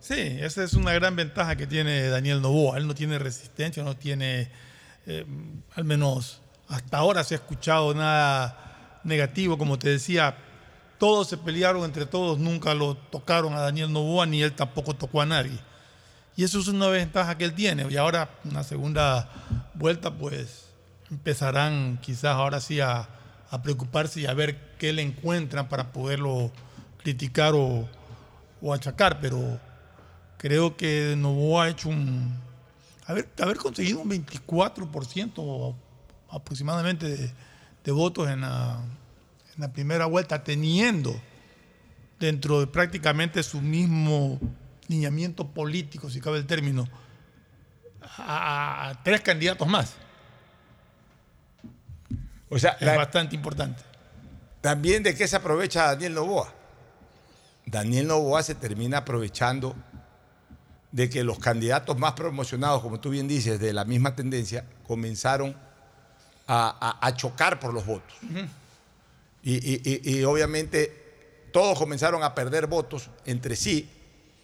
Sí, 0.00 0.36
esa 0.40 0.62
es 0.62 0.74
una 0.74 0.92
gran 0.92 1.16
ventaja 1.16 1.56
que 1.56 1.66
tiene 1.66 2.08
Daniel 2.08 2.42
Novoa. 2.42 2.76
Él 2.76 2.86
no 2.86 2.94
tiene 2.94 3.18
resistencia, 3.18 3.82
no 3.82 3.96
tiene, 3.96 4.50
eh, 5.06 5.24
al 5.74 5.84
menos 5.84 6.42
hasta 6.68 6.98
ahora 6.98 7.24
se 7.24 7.34
ha 7.34 7.38
escuchado 7.38 7.94
nada 7.94 9.00
negativo. 9.02 9.56
Como 9.56 9.78
te 9.78 9.88
decía, 9.88 10.36
todos 10.98 11.28
se 11.28 11.38
pelearon 11.38 11.84
entre 11.84 12.04
todos, 12.04 12.38
nunca 12.38 12.74
lo 12.74 12.96
tocaron 12.96 13.54
a 13.54 13.60
Daniel 13.60 13.90
Novoa, 13.94 14.26
ni 14.26 14.42
él 14.42 14.52
tampoco 14.52 14.94
tocó 14.94 15.22
a 15.22 15.26
nadie. 15.26 15.58
Y 16.36 16.44
eso 16.44 16.58
es 16.58 16.68
una 16.68 16.88
ventaja 16.88 17.38
que 17.38 17.44
él 17.44 17.54
tiene. 17.54 17.86
Y 17.90 17.96
ahora, 17.96 18.28
una 18.44 18.64
segunda 18.64 19.28
vuelta, 19.74 20.12
pues 20.12 20.66
empezarán 21.10 21.98
quizás 22.02 22.34
ahora 22.34 22.60
sí 22.60 22.80
a, 22.80 23.08
preocuparse 23.62 24.20
y 24.20 24.26
a 24.26 24.34
ver 24.34 24.74
qué 24.78 24.92
le 24.92 25.02
encuentran 25.02 25.68
para 25.68 25.92
poderlo 25.92 26.50
criticar 26.98 27.54
o, 27.54 27.88
o 28.60 28.74
achacar. 28.74 29.20
Pero 29.20 29.60
creo 30.38 30.76
que 30.76 31.14
Novoa 31.16 31.64
ha 31.64 31.68
hecho 31.68 31.88
un. 31.88 32.34
Haber, 33.06 33.28
haber 33.40 33.58
conseguido 33.58 34.00
un 34.00 34.10
24% 34.10 35.74
aproximadamente 36.30 37.32
de, 37.84 37.92
votos 37.92 38.28
en 38.28 38.40
la 38.40 38.82
primera 39.72 40.06
vuelta, 40.06 40.42
teniendo 40.42 41.14
dentro 42.18 42.60
de 42.60 42.66
prácticamente 42.66 43.42
su 43.42 43.60
mismo 43.60 44.40
lineamiento 44.88 45.48
político, 45.48 46.10
si 46.10 46.20
cabe 46.20 46.38
el 46.38 46.46
término, 46.46 46.88
a, 48.18 48.88
a 48.90 49.02
tres 49.02 49.20
candidatos 49.20 49.66
más. 49.68 49.94
O 52.48 52.58
sea, 52.58 52.76
es 52.80 52.86
bastante 52.96 53.34
importante. 53.34 53.82
También 54.60 55.02
de 55.02 55.14
qué 55.14 55.26
se 55.26 55.36
aprovecha 55.36 55.86
Daniel 55.86 56.14
Novoa. 56.14 56.52
Daniel 57.66 58.06
Novoa 58.06 58.42
se 58.42 58.54
termina 58.54 58.98
aprovechando 58.98 59.74
de 60.92 61.10
que 61.10 61.24
los 61.24 61.38
candidatos 61.38 61.98
más 61.98 62.12
promocionados, 62.12 62.80
como 62.82 63.00
tú 63.00 63.10
bien 63.10 63.26
dices, 63.26 63.58
de 63.58 63.72
la 63.72 63.84
misma 63.84 64.14
tendencia, 64.14 64.64
comenzaron 64.86 65.56
a, 66.46 66.98
a- 67.00 67.06
a 67.06 67.16
chocar 67.16 67.58
por 67.58 67.74
los 67.74 67.84
votos. 67.84 68.14
Y, 69.42 69.54
y- 69.54 69.82
y- 69.84 70.18
y 70.18 70.24
obviamente 70.24 71.02
todos 71.52 71.78
comenzaron 71.78 72.22
a 72.22 72.34
perder 72.34 72.66
votos 72.66 73.10
entre 73.26 73.56
sí 73.56 73.90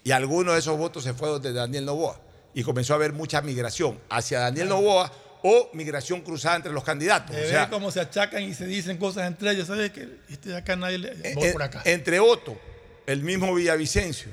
y 0.04 0.10
algunos 0.12 0.54
de 0.54 0.60
esos 0.60 0.76
votos 0.78 1.04
se 1.04 1.12
fueron 1.14 1.40
de 1.42 1.52
Daniel 1.52 1.84
Novoa. 1.84 2.20
Y 2.54 2.62
comenzó 2.64 2.94
a 2.94 2.96
haber 2.96 3.12
mucha 3.12 3.40
migración 3.42 3.98
hacia 4.08 4.40
Daniel 4.40 4.68
Novoa 4.68 5.10
o 5.42 5.70
migración 5.72 6.20
cruzada 6.22 6.56
entre 6.56 6.72
los 6.72 6.82
candidatos. 6.84 7.34
De 7.34 7.44
O 7.46 7.48
sea, 7.48 7.60
ver 7.60 7.70
cómo 7.70 7.90
se 7.90 8.00
achacan 8.00 8.42
y 8.42 8.54
se 8.54 8.66
dicen 8.66 8.96
cosas 8.98 9.26
entre 9.26 9.52
ellos. 9.52 9.68
¿Sabes 9.68 9.90
que 9.92 10.08
Este 10.28 10.50
de 10.50 10.56
acá 10.56 10.76
nadie 10.76 10.98
le. 10.98 11.34
Voy 11.34 11.44
en- 11.46 11.52
por 11.52 11.62
acá. 11.62 11.82
Entre 11.84 12.18
Otto, 12.20 12.58
el 13.06 13.22
mismo 13.22 13.54
Villavicencio 13.54 14.30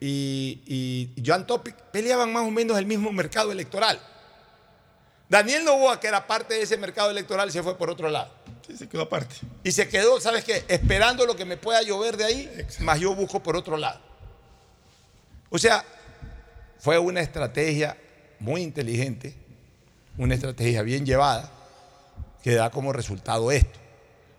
y, 0.00 0.60
y 1.16 1.22
Joan 1.24 1.46
Topic 1.46 1.74
peleaban 1.92 2.32
más 2.32 2.46
o 2.46 2.50
menos 2.50 2.78
el 2.78 2.86
mismo 2.86 3.12
mercado 3.12 3.52
electoral. 3.52 4.00
Daniel 5.28 5.64
Novoa, 5.64 6.00
que 6.00 6.08
era 6.08 6.26
parte 6.26 6.54
de 6.54 6.62
ese 6.62 6.76
mercado 6.76 7.10
electoral, 7.10 7.52
se 7.52 7.62
fue 7.62 7.78
por 7.78 7.88
otro 7.90 8.08
lado. 8.08 8.32
Sí, 8.66 8.76
se 8.76 8.88
quedó 8.88 9.02
aparte. 9.02 9.36
Y 9.62 9.70
se 9.70 9.88
quedó, 9.88 10.20
¿sabes 10.20 10.42
qué? 10.44 10.64
Esperando 10.66 11.24
lo 11.24 11.36
que 11.36 11.44
me 11.44 11.56
pueda 11.56 11.82
llover 11.82 12.16
de 12.16 12.24
ahí, 12.24 12.66
más 12.80 12.98
yo 12.98 13.14
busco 13.14 13.40
por 13.40 13.56
otro 13.56 13.76
lado. 13.76 14.00
O 15.50 15.58
sea, 15.58 15.84
fue 16.78 16.98
una 16.98 17.20
estrategia 17.20 17.96
muy 18.38 18.62
inteligente, 18.62 19.34
una 20.16 20.34
estrategia 20.34 20.82
bien 20.82 21.04
llevada, 21.04 21.50
que 22.42 22.54
da 22.54 22.70
como 22.70 22.92
resultado 22.92 23.50
esto. 23.50 23.78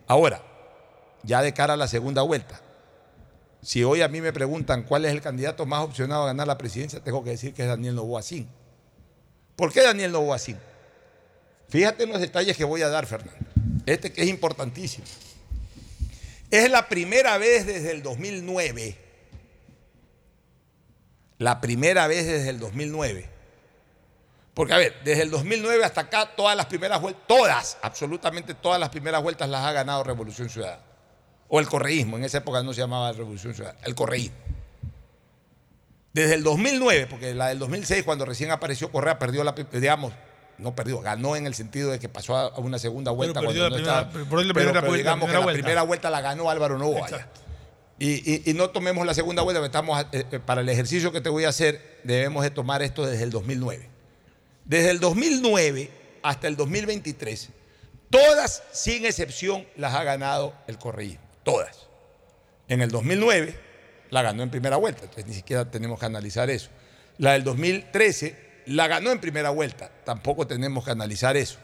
Ahora, 0.06 0.42
ya 1.22 1.42
de 1.42 1.54
cara 1.54 1.74
a 1.74 1.76
la 1.76 1.86
segunda 1.86 2.22
vuelta, 2.22 2.60
si 3.62 3.84
hoy 3.84 4.02
a 4.02 4.08
mí 4.08 4.20
me 4.20 4.32
preguntan 4.32 4.82
cuál 4.82 5.04
es 5.04 5.12
el 5.12 5.20
candidato 5.20 5.66
más 5.66 5.82
opcionado 5.82 6.24
a 6.24 6.26
ganar 6.26 6.48
la 6.48 6.58
presidencia, 6.58 7.00
tengo 7.00 7.22
que 7.22 7.30
decir 7.30 7.54
que 7.54 7.62
es 7.62 7.68
Daniel 7.68 7.94
Novoa 7.94 8.22
¿Por 9.54 9.72
qué 9.72 9.82
Daniel 9.82 10.10
Novoa 10.10 10.38
Fíjate 11.68 12.02
en 12.02 12.10
los 12.10 12.20
detalles 12.20 12.56
que 12.56 12.64
voy 12.64 12.82
a 12.82 12.88
dar, 12.88 13.06
Fernando. 13.06 13.46
Este 13.86 14.12
que 14.12 14.22
es 14.22 14.28
importantísimo. 14.28 15.06
Es 16.50 16.70
la 16.70 16.88
primera 16.88 17.38
vez 17.38 17.64
desde 17.64 17.92
el 17.92 18.02
2009, 18.02 18.98
la 21.38 21.60
primera 21.60 22.06
vez 22.06 22.26
desde 22.26 22.50
el 22.50 22.58
2009, 22.58 23.28
porque 24.54 24.74
a 24.74 24.76
ver, 24.76 24.94
desde 25.04 25.22
el 25.22 25.30
2009 25.30 25.84
hasta 25.84 26.02
acá, 26.02 26.30
todas 26.36 26.56
las 26.56 26.66
primeras 26.66 27.00
vueltas, 27.00 27.22
todas, 27.26 27.78
absolutamente 27.82 28.54
todas 28.54 28.78
las 28.78 28.90
primeras 28.90 29.22
vueltas 29.22 29.48
las 29.48 29.64
ha 29.64 29.72
ganado 29.72 30.04
Revolución 30.04 30.48
Ciudadana. 30.48 30.82
O 31.48 31.60
el 31.60 31.68
correísmo, 31.68 32.16
en 32.16 32.24
esa 32.24 32.38
época 32.38 32.62
no 32.62 32.72
se 32.72 32.80
llamaba 32.80 33.12
Revolución 33.12 33.54
Ciudadana, 33.54 33.78
el 33.84 33.94
correísmo. 33.94 34.36
Desde 36.12 36.34
el 36.34 36.42
2009, 36.42 37.06
porque 37.08 37.34
la 37.34 37.48
del 37.48 37.58
2006, 37.58 38.04
cuando 38.04 38.26
recién 38.26 38.50
apareció 38.50 38.92
Correa, 38.92 39.18
perdió 39.18 39.42
la, 39.44 39.52
digamos, 39.52 40.12
no 40.58 40.74
perdió, 40.74 41.00
ganó 41.00 41.36
en 41.36 41.46
el 41.46 41.54
sentido 41.54 41.90
de 41.90 41.98
que 41.98 42.10
pasó 42.10 42.36
a 42.36 42.58
una 42.58 42.78
segunda 42.78 43.10
vuelta 43.10 43.40
cuando 43.42 43.70
no 43.70 43.76
estaba. 43.76 44.10
Pero, 44.10 44.92
digamos 44.92 45.30
que 45.30 45.36
la 45.38 45.46
primera 45.46 45.82
vuelta 45.82 46.10
la 46.10 46.20
ganó 46.20 46.50
Álvaro 46.50 46.76
Novoa. 46.76 47.08
Y, 48.04 48.52
no 48.54 48.70
tomemos 48.70 49.06
la 49.06 49.14
segunda 49.14 49.42
vuelta, 49.42 49.64
estamos, 49.64 50.04
eh, 50.10 50.24
eh, 50.32 50.40
para 50.40 50.62
el 50.62 50.68
ejercicio 50.68 51.12
que 51.12 51.20
te 51.20 51.28
voy 51.28 51.44
a 51.44 51.50
hacer, 51.50 52.00
debemos 52.02 52.42
de 52.42 52.50
tomar 52.50 52.82
esto 52.82 53.06
desde 53.06 53.22
el 53.22 53.30
2009. 53.30 53.88
Desde 54.64 54.90
el 54.90 54.98
2009 54.98 55.88
hasta 56.20 56.48
el 56.48 56.56
2023, 56.56 57.50
todas, 58.10 58.64
sin 58.72 59.06
excepción, 59.06 59.68
las 59.76 59.94
ha 59.94 60.02
ganado 60.02 60.52
el 60.66 60.78
correísmo. 60.78 61.22
Todas. 61.44 61.86
En 62.66 62.82
el 62.82 62.90
2009 62.90 63.54
la 64.10 64.22
ganó 64.22 64.42
en 64.42 64.50
primera 64.50 64.78
vuelta, 64.78 65.04
entonces 65.04 65.26
ni 65.26 65.34
siquiera 65.34 65.70
tenemos 65.70 66.00
que 66.00 66.06
analizar 66.06 66.50
eso. 66.50 66.70
La 67.18 67.34
del 67.34 67.44
2013 67.44 68.64
la 68.66 68.88
ganó 68.88 69.12
en 69.12 69.20
primera 69.20 69.50
vuelta, 69.50 69.92
tampoco 70.04 70.48
tenemos 70.48 70.84
que 70.84 70.90
analizar 70.90 71.36
eso. 71.36 71.60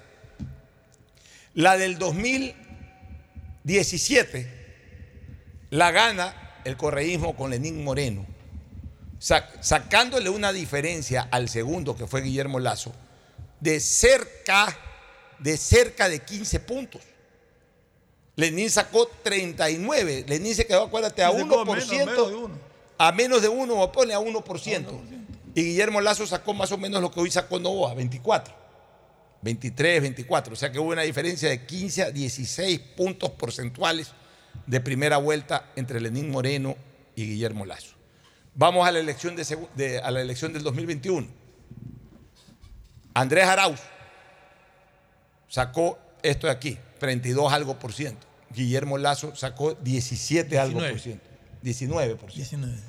La 1.55 1.77
del 1.77 1.99
2017 1.99 4.58
la 5.71 5.91
gana 5.91 6.61
el 6.65 6.77
correísmo 6.77 7.37
con 7.37 7.51
Lenín 7.51 7.83
Moreno, 7.85 8.27
sacándole 9.19 10.31
una 10.31 10.53
diferencia 10.53 11.29
al 11.31 11.49
segundo, 11.49 11.97
que 11.97 12.07
fue 12.07 12.23
Guillermo 12.23 12.59
Lazo, 12.59 12.93
de 13.61 13.81
cerca 13.81 14.77
de 15.39 15.57
cerca 15.57 16.09
de 16.09 16.21
15 16.21 16.61
puntos. 16.61 17.03
Lenín 18.37 18.71
sacó 18.71 19.09
39. 19.23 20.25
Lenín 20.29 20.55
se 20.55 20.67
quedó, 20.67 20.85
acuérdate, 20.85 21.23
a 21.25 21.31
1%. 21.31 22.51
A 22.99 23.13
menos 23.13 23.43
de 23.43 23.49
uno, 23.49 23.81
o 23.81 23.93
pone 23.93 24.15
a 24.15 24.21
1%. 24.21 25.01
Y 25.55 25.63
Guillermo 25.63 26.01
Lazo 26.01 26.27
sacó 26.27 26.55
más 26.55 26.71
o 26.73 26.79
menos 26.79 27.01
lo 27.01 27.11
que 27.11 27.21
hoy 27.21 27.31
sacó 27.31 27.59
Novoa, 27.59 27.95
24. 27.95 28.55
23, 29.43 30.03
24. 30.03 30.53
O 30.53 30.57
sea 30.57 30.71
que 30.71 30.79
hubo 30.79 30.91
una 30.91 31.03
diferencia 31.03 31.49
de 31.49 31.65
15 31.65 32.03
a 32.03 32.11
16 32.11 32.79
puntos 32.97 33.31
porcentuales 33.31 34.13
de 34.67 34.81
primera 34.81 35.17
vuelta 35.17 35.71
entre 35.77 36.01
Lenín 36.01 36.31
Moreno 36.31 36.77
y 37.17 37.25
Guillermo 37.25 37.65
Lazo. 37.65 37.95
Vamos 38.55 38.87
a 38.87 38.93
la 38.93 38.99
elección, 38.99 39.37
de, 39.37 39.99
a 39.99 40.11
la 40.11 40.21
elección 40.21 40.53
del 40.53 40.63
2021. 40.63 41.27
Andrés 43.15 43.45
Arauz 43.47 43.81
sacó 45.49 45.99
esto 46.23 46.47
de 46.47 46.53
aquí, 46.53 46.79
32 46.99 47.53
algo 47.53 47.79
por 47.79 47.93
ciento. 47.93 48.27
Guillermo 48.51 48.99
Lazo 48.99 49.35
sacó 49.37 49.75
17 49.75 50.59
algo 50.59 50.81
por 50.81 51.01
ciento. 51.01 51.25
19 51.63 52.17
por 52.17 52.33
ciento. 52.33 52.67
19. 52.67 52.83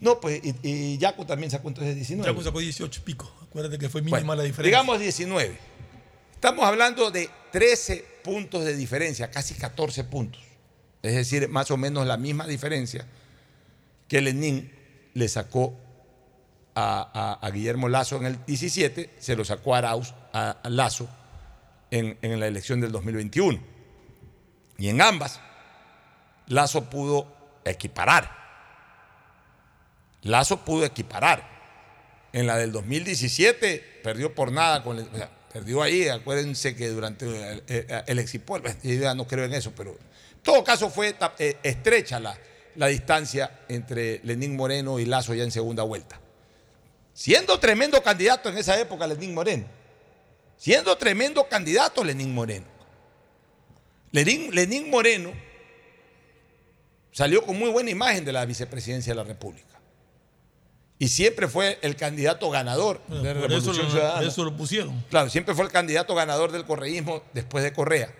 No, 0.00 0.20
pues, 0.20 0.40
y, 0.62 0.98
Yaco 0.98 1.24
también 1.24 1.50
sacó 1.50 1.68
entonces 1.68 1.94
19. 1.94 2.30
Yaco 2.30 2.42
sacó 2.42 2.60
18 2.60 3.04
pico. 3.04 3.32
Acuérdate 3.42 3.78
que 3.78 3.88
fue 3.88 4.02
mínima 4.02 4.36
la 4.36 4.42
diferencia. 4.42 4.64
Digamos 4.64 5.00
19. 5.00 5.58
Estamos 6.34 6.64
hablando 6.66 7.10
de 7.10 7.30
13 7.52 8.04
puntos 8.22 8.64
de 8.64 8.76
diferencia, 8.76 9.30
casi 9.30 9.54
14 9.54 10.04
puntos. 10.04 10.42
Es 11.04 11.14
decir, 11.14 11.50
más 11.50 11.70
o 11.70 11.76
menos 11.76 12.06
la 12.06 12.16
misma 12.16 12.46
diferencia 12.46 13.04
que 14.08 14.22
Lenin 14.22 14.72
le 15.12 15.28
sacó 15.28 15.78
a, 16.74 17.50
Guillermo 17.52 17.90
Lazo 17.90 18.16
en 18.16 18.24
el 18.24 18.44
17, 18.46 19.10
se 19.18 19.36
lo 19.36 19.44
sacó 19.44 19.74
a 19.74 19.78
Arauz, 19.78 20.14
a, 20.32 20.58
Lazo 20.64 21.06
en, 21.90 22.16
la 22.40 22.46
elección 22.46 22.80
del 22.80 22.90
2021. 22.90 23.62
Y 24.78 24.88
en 24.88 25.02
ambas, 25.02 25.40
Lazo 26.46 26.88
pudo 26.88 27.60
equiparar 27.66 28.30
Lazo 30.22 30.64
pudo 30.64 30.86
equiparar. 30.86 31.52
En 32.32 32.46
la 32.46 32.56
del 32.56 32.72
2017 32.72 34.00
perdió 34.02 34.34
por 34.34 34.52
nada, 34.52 34.82
con 34.82 35.06
perdió 35.52 35.82
ahí, 35.82 36.08
acuérdense 36.08 36.74
que 36.74 36.88
durante 36.88 37.26
el, 37.26 37.62
el, 38.06 38.18
Exipol, 38.18 38.62
yo 38.82 38.94
ya 38.94 39.14
no 39.14 39.26
creo 39.26 39.44
en 39.44 39.52
eso, 39.52 39.72
pero 39.76 39.96
todo 40.44 40.62
caso 40.62 40.88
fue 40.90 41.16
eh, 41.38 41.56
estrecha 41.64 42.20
la, 42.20 42.38
la 42.76 42.86
distancia 42.86 43.62
entre 43.68 44.20
Lenín 44.22 44.54
Moreno 44.54 45.00
y 45.00 45.06
Lazo 45.06 45.34
ya 45.34 45.42
en 45.42 45.50
segunda 45.50 45.82
vuelta. 45.82 46.20
Siendo 47.12 47.58
tremendo 47.58 48.00
candidato 48.02 48.48
en 48.48 48.58
esa 48.58 48.78
época 48.78 49.08
Lenín 49.08 49.34
Moreno. 49.34 49.64
Siendo 50.56 50.96
tremendo 50.96 51.48
candidato 51.48 52.04
Lenín 52.04 52.32
Moreno. 52.32 52.66
Lenín, 54.12 54.54
Lenín 54.54 54.88
Moreno 54.88 55.32
salió 57.10 57.42
con 57.42 57.58
muy 57.58 57.70
buena 57.70 57.90
imagen 57.90 58.24
de 58.24 58.32
la 58.32 58.44
vicepresidencia 58.44 59.12
de 59.12 59.16
la 59.16 59.24
República 59.24 59.74
y 60.98 61.08
siempre 61.08 61.48
fue 61.48 61.78
el 61.82 61.96
candidato 61.96 62.50
ganador 62.50 63.04
de 63.08 63.34
Revolución 63.34 63.74
eso 63.76 63.90
Ciudadana. 63.90 64.26
Eso 64.26 64.44
lo 64.44 64.56
pusieron. 64.56 65.04
Claro, 65.10 65.28
siempre 65.28 65.54
fue 65.54 65.64
el 65.64 65.70
candidato 65.70 66.14
ganador 66.14 66.52
del 66.52 66.64
correísmo 66.64 67.22
después 67.32 67.64
de 67.64 67.72
Correa. 67.72 68.14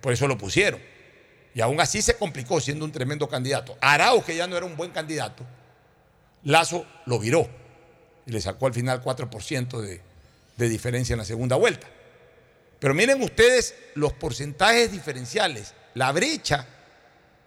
Por 0.00 0.12
eso 0.12 0.26
lo 0.26 0.36
pusieron. 0.36 0.80
Y 1.54 1.60
aún 1.60 1.80
así 1.80 2.02
se 2.02 2.16
complicó 2.16 2.60
siendo 2.60 2.84
un 2.84 2.92
tremendo 2.92 3.28
candidato. 3.28 3.76
Arauz, 3.80 4.24
que 4.24 4.36
ya 4.36 4.46
no 4.46 4.56
era 4.56 4.66
un 4.66 4.76
buen 4.76 4.90
candidato, 4.90 5.44
Lazo 6.44 6.86
lo 7.06 7.18
viró 7.18 7.48
y 8.26 8.32
le 8.32 8.40
sacó 8.40 8.66
al 8.66 8.74
final 8.74 9.02
4% 9.02 9.80
de, 9.80 10.00
de 10.56 10.68
diferencia 10.68 11.14
en 11.14 11.18
la 11.18 11.24
segunda 11.24 11.56
vuelta. 11.56 11.88
Pero 12.78 12.94
miren 12.94 13.22
ustedes 13.22 13.74
los 13.94 14.12
porcentajes 14.12 14.92
diferenciales, 14.92 15.74
la 15.94 16.12
brecha 16.12 16.66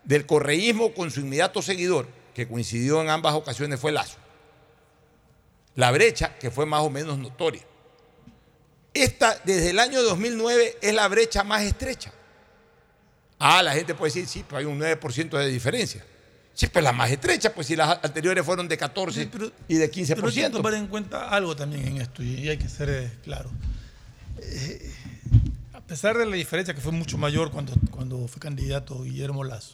del 0.03 0.25
correísmo 0.25 0.93
con 0.93 1.09
su 1.09 1.21
inmediato 1.21 1.61
seguidor, 1.61 2.07
que 2.33 2.47
coincidió 2.47 3.01
en 3.01 3.09
ambas 3.09 3.33
ocasiones, 3.35 3.79
fue 3.79 3.91
Lazo 3.91 4.17
la 5.75 5.91
brecha 5.91 6.37
que 6.37 6.51
fue 6.51 6.65
más 6.65 6.81
o 6.81 6.89
menos 6.89 7.17
notoria. 7.17 7.61
Esta, 8.93 9.39
desde 9.45 9.69
el 9.69 9.79
año 9.79 10.01
2009, 10.01 10.77
es 10.81 10.93
la 10.93 11.07
brecha 11.07 11.43
más 11.43 11.63
estrecha. 11.63 12.11
Ah, 13.43 13.63
la 13.63 13.73
gente 13.73 13.95
puede 13.95 14.13
decir, 14.13 14.27
sí, 14.27 14.45
pero 14.47 14.59
hay 14.59 14.65
un 14.65 14.79
9% 14.79 15.37
de 15.37 15.47
diferencia. 15.47 16.05
Sí, 16.53 16.67
pero 16.71 16.83
la 16.83 16.91
más 16.91 17.09
estrecha, 17.09 17.53
pues 17.53 17.65
si 17.67 17.75
las 17.75 18.03
anteriores 18.03 18.45
fueron 18.45 18.67
de 18.67 18.77
14 18.77 19.31
y 19.67 19.75
de 19.75 19.91
15%. 19.91 20.15
Pero 20.15 20.27
hay 20.27 20.33
que 20.33 20.49
tomar 20.49 20.73
en 20.75 20.87
cuenta 20.87 21.29
algo 21.29 21.55
también 21.55 21.87
en 21.87 22.01
esto, 22.01 22.21
y 22.21 22.47
hay 22.47 22.57
que 22.57 22.69
ser 22.69 22.89
eh, 22.89 23.11
claro. 23.23 23.49
Eh, 24.37 24.93
a 25.73 25.81
pesar 25.81 26.17
de 26.17 26.25
la 26.25 26.35
diferencia 26.35 26.73
que 26.75 26.81
fue 26.81 26.91
mucho 26.91 27.17
mayor 27.17 27.51
cuando, 27.51 27.73
cuando 27.89 28.27
fue 28.27 28.39
candidato 28.39 29.01
Guillermo 29.01 29.43
Lazo, 29.43 29.73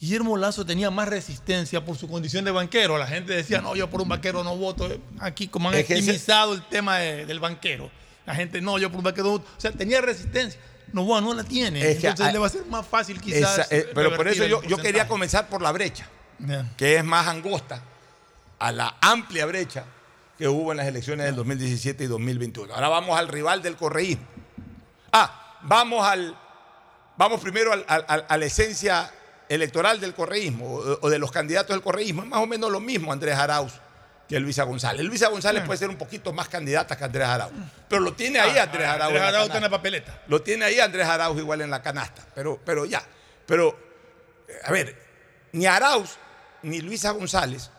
Guillermo 0.00 0.36
Lazo 0.36 0.66
tenía 0.66 0.90
más 0.90 1.08
resistencia 1.08 1.84
por 1.84 1.96
su 1.96 2.08
condición 2.08 2.44
de 2.44 2.50
banquero. 2.50 2.98
La 2.98 3.06
gente 3.06 3.34
decía, 3.34 3.60
no, 3.60 3.76
yo 3.76 3.88
por 3.88 4.00
un 4.00 4.08
banquero 4.08 4.42
no 4.42 4.56
voto. 4.56 4.88
Aquí, 5.20 5.46
como 5.46 5.68
han 5.68 5.76
optimizado 5.78 6.54
el 6.54 6.62
tema 6.62 6.98
del 6.98 7.38
banquero, 7.38 7.88
la 8.26 8.34
gente, 8.34 8.60
no, 8.60 8.78
yo 8.78 8.88
por 8.88 8.98
un 8.98 9.04
banquero 9.04 9.26
no 9.26 9.32
voto. 9.34 9.46
O 9.56 9.60
sea, 9.60 9.70
tenía 9.70 10.00
resistencia. 10.00 10.58
No, 10.92 11.04
bueno, 11.04 11.28
no 11.28 11.34
la 11.34 11.44
tiene. 11.44 11.92
Entonces 11.92 12.32
le 12.32 12.38
va 12.38 12.46
a 12.46 12.50
ser 12.50 12.66
más 12.66 12.86
fácil 12.86 13.20
quizás. 13.20 13.70
Eh, 13.70 13.90
pero 13.94 14.14
por 14.14 14.28
eso 14.28 14.44
yo, 14.46 14.62
yo, 14.62 14.76
quería 14.76 15.08
comenzar 15.08 15.48
por 15.48 15.62
la 15.62 15.72
brecha, 15.72 16.06
que 16.76 16.96
es 16.96 17.04
más 17.04 17.26
angosta 17.26 17.82
a 18.58 18.72
la 18.72 18.96
amplia 19.00 19.46
brecha 19.46 19.84
que 20.38 20.48
hubo 20.48 20.72
en 20.72 20.78
las 20.78 20.86
elecciones 20.86 21.26
del 21.26 21.36
2017 21.36 22.04
y 22.04 22.06
2021. 22.06 22.74
Ahora 22.74 22.88
vamos 22.88 23.18
al 23.18 23.28
rival 23.28 23.62
del 23.62 23.76
correísmo. 23.76 24.24
Ah, 25.12 25.58
vamos 25.62 26.06
al, 26.06 26.36
vamos 27.16 27.40
primero 27.40 27.72
a 27.72 28.36
la 28.36 28.44
esencia 28.44 29.10
electoral 29.48 30.00
del 30.00 30.14
correísmo 30.14 30.66
o, 30.66 30.98
o 31.02 31.10
de 31.10 31.18
los 31.18 31.30
candidatos 31.30 31.74
del 31.74 31.82
correísmo 31.82 32.22
es 32.22 32.28
más 32.28 32.40
o 32.40 32.46
menos 32.46 32.70
lo 32.70 32.80
mismo 32.80 33.12
Andrés 33.12 33.36
Arauz 33.36 33.74
que 34.32 34.40
Luisa 34.40 34.64
González. 34.64 35.04
Luisa 35.04 35.28
González 35.28 35.62
puede 35.66 35.78
ser 35.78 35.90
un 35.90 35.96
poquito 35.96 36.32
más 36.32 36.48
candidata 36.48 36.96
que 36.96 37.04
Andrés 37.04 37.28
Arauz, 37.28 37.52
pero 37.86 38.00
lo 38.00 38.14
tiene 38.14 38.40
ahí 38.40 38.56
Ah, 38.56 38.62
Andrés 38.62 38.88
Arauz. 38.88 39.08
Andrés 39.08 39.22
Arauz 39.22 39.44
está 39.44 39.58
en 39.58 39.62
la 39.64 39.68
papeleta. 39.68 40.22
Lo 40.26 40.40
tiene 40.40 40.64
ahí 40.64 40.80
Andrés 40.80 41.06
Arauz 41.06 41.38
igual 41.38 41.60
en 41.60 41.68
la 41.68 41.82
canasta, 41.82 42.26
pero, 42.34 42.58
pero 42.64 42.86
ya. 42.86 43.04
Pero, 43.44 43.78
eh, 44.48 44.52
a 44.64 44.72
ver, 44.72 44.96
ni 45.52 45.66
Arauz 45.66 46.16
ni 46.62 46.80
Luisa 46.80 47.10
González 47.10 47.70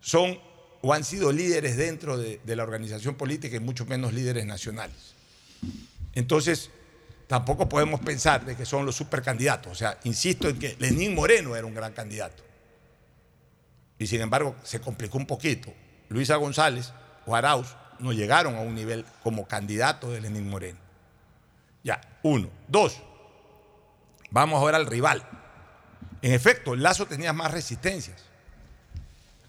son 0.00 0.36
o 0.80 0.92
han 0.92 1.04
sido 1.04 1.30
líderes 1.30 1.76
dentro 1.76 2.18
de, 2.18 2.40
de 2.42 2.56
la 2.56 2.64
organización 2.64 3.14
política 3.14 3.54
y 3.54 3.60
mucho 3.60 3.86
menos 3.86 4.12
líderes 4.12 4.44
nacionales. 4.44 5.14
Entonces, 6.16 6.70
tampoco 7.28 7.68
podemos 7.68 8.00
pensar 8.00 8.44
de 8.44 8.56
que 8.56 8.66
son 8.66 8.84
los 8.84 8.96
supercandidatos. 8.96 9.70
O 9.70 9.76
sea, 9.76 10.00
insisto 10.02 10.48
en 10.48 10.58
que 10.58 10.74
Lenín 10.80 11.14
Moreno 11.14 11.54
era 11.54 11.64
un 11.64 11.74
gran 11.76 11.92
candidato. 11.92 12.42
Y 13.98 14.06
sin 14.06 14.20
embargo, 14.20 14.56
se 14.62 14.80
complicó 14.80 15.18
un 15.18 15.26
poquito. 15.26 15.72
Luisa 16.08 16.36
González 16.36 16.92
o 17.26 17.34
Arauz 17.34 17.76
no 17.98 18.12
llegaron 18.12 18.56
a 18.56 18.60
un 18.60 18.74
nivel 18.74 19.04
como 19.22 19.46
candidato 19.46 20.10
de 20.10 20.20
Lenín 20.20 20.48
Moreno. 20.48 20.78
Ya, 21.84 22.00
uno. 22.22 22.48
Dos, 22.68 23.00
vamos 24.30 24.58
ahora 24.60 24.76
al 24.76 24.86
rival. 24.86 25.26
En 26.20 26.32
efecto, 26.32 26.76
Lazo 26.76 27.06
tenía 27.06 27.32
más 27.32 27.50
resistencias. 27.50 28.22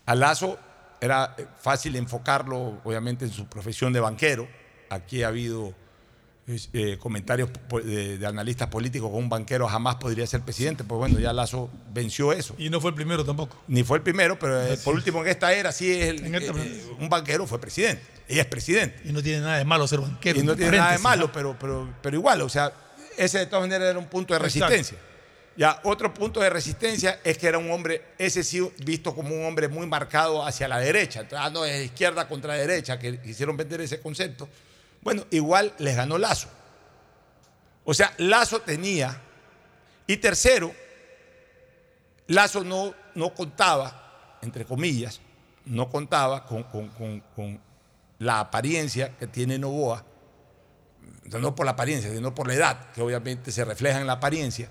A 0.06 0.16
Lazo 0.16 0.60
era 1.00 1.36
fácil 1.60 1.96
enfocarlo, 1.96 2.82
obviamente, 2.84 3.26
en 3.26 3.32
su 3.32 3.48
profesión 3.48 3.94
de 3.94 4.00
banquero. 4.00 4.48
Aquí 4.90 5.24
ha 5.24 5.28
habido 5.28 5.74
eh, 6.46 6.98
comentarios 7.00 7.50
de, 7.86 8.18
de 8.18 8.26
analistas 8.28 8.68
políticos 8.68 9.10
que 9.10 9.16
un 9.16 9.30
banquero 9.30 9.68
jamás 9.68 9.96
podría 9.96 10.28
ser 10.28 10.42
presidente. 10.42 10.84
Pues 10.84 10.98
bueno, 11.00 11.20
ya 11.20 11.32
Lazo 11.34 11.70
venció 11.94 12.34
eso. 12.34 12.54
Y 12.58 12.70
no 12.70 12.82
fue 12.82 12.90
el 12.92 12.96
primero 12.96 13.24
tampoco. 13.24 13.58
Ni 13.68 13.84
fue 13.84 13.98
el 13.98 14.04
primero, 14.04 14.38
pero 14.38 14.62
eh, 14.62 14.78
por 14.84 14.94
último 14.96 15.22
en 15.22 15.28
esta 15.30 15.54
era 15.54 15.72
sí 15.72 15.92
es 15.92 16.08
el- 16.10 16.36
esta- 16.36 16.52
eh, 16.60 16.84
un 17.00 17.08
banquero 17.10 17.48
fue 17.48 17.60
presidente. 17.62 18.04
Y 18.28 18.40
es 18.40 18.46
presidente. 18.46 19.02
Y 19.06 19.12
no 19.14 19.22
tiene 19.24 19.42
nada 19.42 19.58
de 19.58 19.66
malo 19.66 19.88
ser 19.88 20.00
banquero. 20.00 20.40
Y 20.40 20.44
no 20.44 20.56
tiene 20.56 20.78
nada 20.78 20.92
de 20.94 21.00
malo, 21.00 21.32
pero, 21.32 21.56
pero, 21.60 21.94
pero 22.02 22.16
igual, 22.18 22.42
o 22.42 22.50
sea, 22.50 22.72
ese 23.18 23.40
de 23.40 23.46
todas 23.46 23.64
maneras 23.64 23.90
era 23.90 24.00
un 24.00 24.08
punto 24.08 24.34
de 24.34 24.40
Exacto. 24.46 24.68
resistencia. 24.68 24.98
Ya, 25.56 25.80
otro 25.84 26.12
punto 26.14 26.40
de 26.40 26.50
resistencia 26.50 27.20
es 27.24 27.38
que 27.38 27.46
era 27.48 27.60
un 27.60 27.70
hombre, 27.70 28.02
ese 28.18 28.44
sí 28.44 28.60
visto 28.84 29.14
como 29.14 29.36
un 29.36 29.46
hombre 29.46 29.68
muy 29.68 29.86
marcado 29.86 30.44
hacia 30.44 30.68
la 30.68 30.80
derecha. 30.80 31.20
Entonces, 31.22 31.46
ah, 31.46 31.52
no, 31.52 31.64
es 31.64 31.86
izquierda 31.86 32.28
contra 32.28 32.56
derecha, 32.56 32.98
que 32.98 33.20
quisieron 33.22 33.56
vender 33.56 33.80
ese 33.82 34.00
concepto. 34.02 34.50
Bueno, 35.04 35.24
igual 35.32 35.74
les 35.80 35.96
ganó 35.96 36.18
Lazo. 36.18 36.48
O 37.86 37.94
sea, 37.94 38.14
Lazo 38.18 38.62
tenía. 38.62 39.22
Y 40.08 40.18
tercero, 40.18 40.74
Lazo 42.28 42.64
no, 42.64 42.94
no 43.16 43.34
contaba, 43.34 44.38
entre 44.42 44.66
comillas, 44.66 45.20
no 45.66 45.90
contaba 45.90 46.46
con, 46.46 46.64
con- 46.64 46.90
con- 46.90 47.20
con 47.36 47.60
la 48.20 48.40
apariencia 48.40 49.18
que 49.18 49.28
tiene 49.28 49.58
Novoa, 49.58 50.04
no 51.40 51.56
por 51.56 51.66
la 51.66 51.72
apariencia, 51.74 52.12
sino 52.14 52.34
por 52.36 52.48
la 52.48 52.54
edad, 52.54 52.92
que 52.92 53.02
obviamente 53.02 53.52
se 53.52 53.66
refleja 53.66 54.00
en 54.00 54.08
la 54.08 54.14
apariencia, 54.14 54.70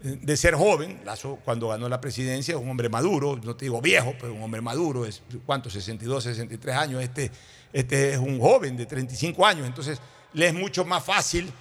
de 0.00 0.36
ser 0.36 0.54
joven. 0.54 1.00
Lazo, 1.04 1.38
cuando 1.44 1.68
ganó 1.68 1.88
la 1.88 2.00
presidencia, 2.00 2.56
un 2.56 2.68
hombre 2.70 2.88
maduro, 2.88 3.38
no 3.42 3.54
te 3.56 3.66
digo 3.66 3.80
viejo, 3.80 4.14
pero 4.20 4.32
un 4.34 4.42
hombre 4.42 4.60
maduro, 4.60 5.04
es 5.04 5.22
¿cuánto? 5.46 5.68
62, 5.70 6.24
63 6.24 6.74
años. 6.76 7.02
Este, 7.02 7.30
este 7.72 8.12
es 8.12 8.18
un 8.18 8.40
joven 8.40 8.76
de 8.76 8.86
35 8.86 9.46
años, 9.46 9.66
entonces 9.66 10.00
le 10.32 10.48
es 10.48 10.54
mucho 10.54 10.84
más 10.84 11.04
fácil 11.04 11.52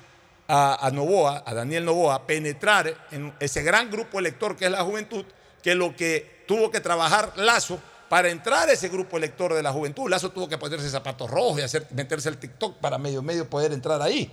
a, 0.48 0.90
Novoa, 0.92 1.44
a 1.46 1.54
Daniel 1.54 1.86
Novoa, 1.86 2.26
penetrar 2.26 3.08
en 3.12 3.32
ese 3.40 3.62
gran 3.62 3.92
grupo 3.92 4.18
elector 4.18 4.56
que 4.56 4.66
es 4.66 4.72
la 4.72 4.84
juventud, 4.84 5.24
que 5.62 5.76
lo 5.76 5.96
que 5.96 6.44
tuvo 6.48 6.72
que 6.72 6.80
trabajar 6.80 7.34
Lazo 7.36 7.80
para 8.10 8.30
entrar 8.30 8.68
a 8.68 8.72
ese 8.72 8.90
grupo 8.90 9.18
elector 9.18 9.54
de 9.54 9.62
la 9.62 9.72
juventud. 9.72 10.10
Lazo 10.10 10.32
tuvo 10.32 10.50
que 10.50 10.58
ponerse 10.58 10.90
zapatos 10.90 11.30
rojos 11.30 11.60
y 11.60 11.62
hacer, 11.62 11.86
meterse 11.92 12.30
al 12.30 12.38
TikTok 12.38 12.78
para 12.78 12.98
medio 12.98 13.22
medio 13.22 13.48
poder 13.48 13.72
entrar 13.72 14.02
ahí. 14.02 14.32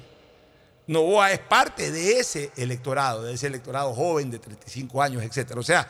Novoa 0.87 1.33
es 1.33 1.41
parte 1.41 1.91
de 1.91 2.19
ese 2.19 2.51
electorado, 2.57 3.25
de 3.25 3.35
ese 3.35 3.49
electorado 3.49 3.93
joven 3.93 4.31
de 4.31 4.39
35 4.39 5.03
años, 5.03 5.23
etc. 5.23 5.57
O 5.59 5.63
sea, 5.63 5.87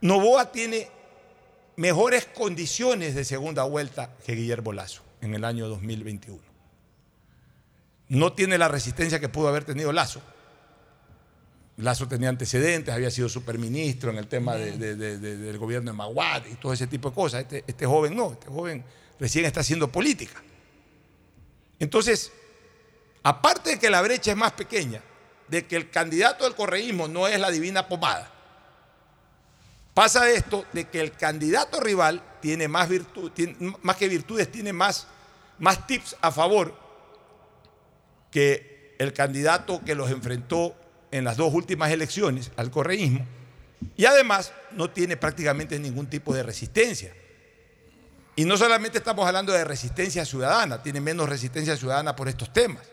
Novoa 0.00 0.52
tiene 0.52 0.88
mejores 1.78 2.26
condiciones 2.26 3.14
de 3.14 3.24
segunda 3.24 3.62
vuelta 3.62 4.10
que 4.26 4.34
Guillermo 4.34 4.72
Lazo 4.72 5.02
en 5.20 5.32
el 5.34 5.44
año 5.44 5.68
2021. 5.68 6.40
No 8.08 8.32
tiene 8.32 8.58
la 8.58 8.66
resistencia 8.66 9.20
que 9.20 9.28
pudo 9.28 9.46
haber 9.48 9.64
tenido 9.64 9.92
Lazo. 9.92 10.20
Lazo 11.76 12.08
tenía 12.08 12.30
antecedentes, 12.30 12.92
había 12.92 13.12
sido 13.12 13.28
superministro 13.28 14.10
en 14.10 14.18
el 14.18 14.26
tema 14.26 14.56
de- 14.56 14.76
de- 14.76 14.96
de- 14.96 15.18
de- 15.18 15.36
del 15.36 15.56
gobierno 15.58 15.92
de 15.92 15.96
Maguad 15.96 16.42
y 16.50 16.56
todo 16.56 16.72
ese 16.72 16.88
tipo 16.88 17.10
de 17.10 17.14
cosas. 17.14 17.42
Este, 17.42 17.62
este 17.68 17.86
joven 17.86 18.16
no, 18.16 18.32
este 18.32 18.48
joven 18.48 18.84
recién 19.20 19.44
está 19.44 19.60
haciendo 19.60 19.86
política. 19.92 20.42
Entonces, 21.78 22.32
aparte 23.22 23.70
de 23.70 23.78
que 23.78 23.88
la 23.88 24.02
brecha 24.02 24.32
es 24.32 24.36
más 24.36 24.50
pequeña, 24.52 25.00
de 25.46 25.64
que 25.64 25.76
el 25.76 25.90
candidato 25.90 26.42
del 26.42 26.56
correísmo 26.56 27.06
no 27.06 27.28
es 27.28 27.38
la 27.38 27.52
divina 27.52 27.86
pomada, 27.86 28.32
pasa 29.98 30.30
esto 30.30 30.64
de 30.72 30.84
que 30.84 31.00
el 31.00 31.10
candidato 31.10 31.80
rival 31.80 32.22
tiene 32.40 32.68
más 32.68 32.88
virtud, 32.88 33.32
más 33.82 33.96
que 33.96 34.06
virtudes, 34.06 34.48
tiene 34.48 34.72
más, 34.72 35.08
más 35.58 35.88
tips 35.88 36.14
a 36.20 36.30
favor 36.30 36.72
que 38.30 38.94
el 39.00 39.12
candidato 39.12 39.82
que 39.84 39.96
los 39.96 40.08
enfrentó 40.12 40.76
en 41.10 41.24
las 41.24 41.36
dos 41.36 41.52
últimas 41.52 41.90
elecciones 41.90 42.52
al 42.56 42.70
correísmo 42.70 43.26
y 43.96 44.04
además 44.04 44.52
no 44.70 44.88
tiene 44.88 45.16
prácticamente 45.16 45.80
ningún 45.80 46.06
tipo 46.06 46.32
de 46.32 46.44
resistencia. 46.44 47.12
Y 48.36 48.44
no 48.44 48.56
solamente 48.56 48.98
estamos 48.98 49.26
hablando 49.26 49.52
de 49.52 49.64
resistencia 49.64 50.24
ciudadana, 50.24 50.80
tiene 50.80 51.00
menos 51.00 51.28
resistencia 51.28 51.76
ciudadana 51.76 52.14
por 52.14 52.28
estos 52.28 52.52
temas, 52.52 52.86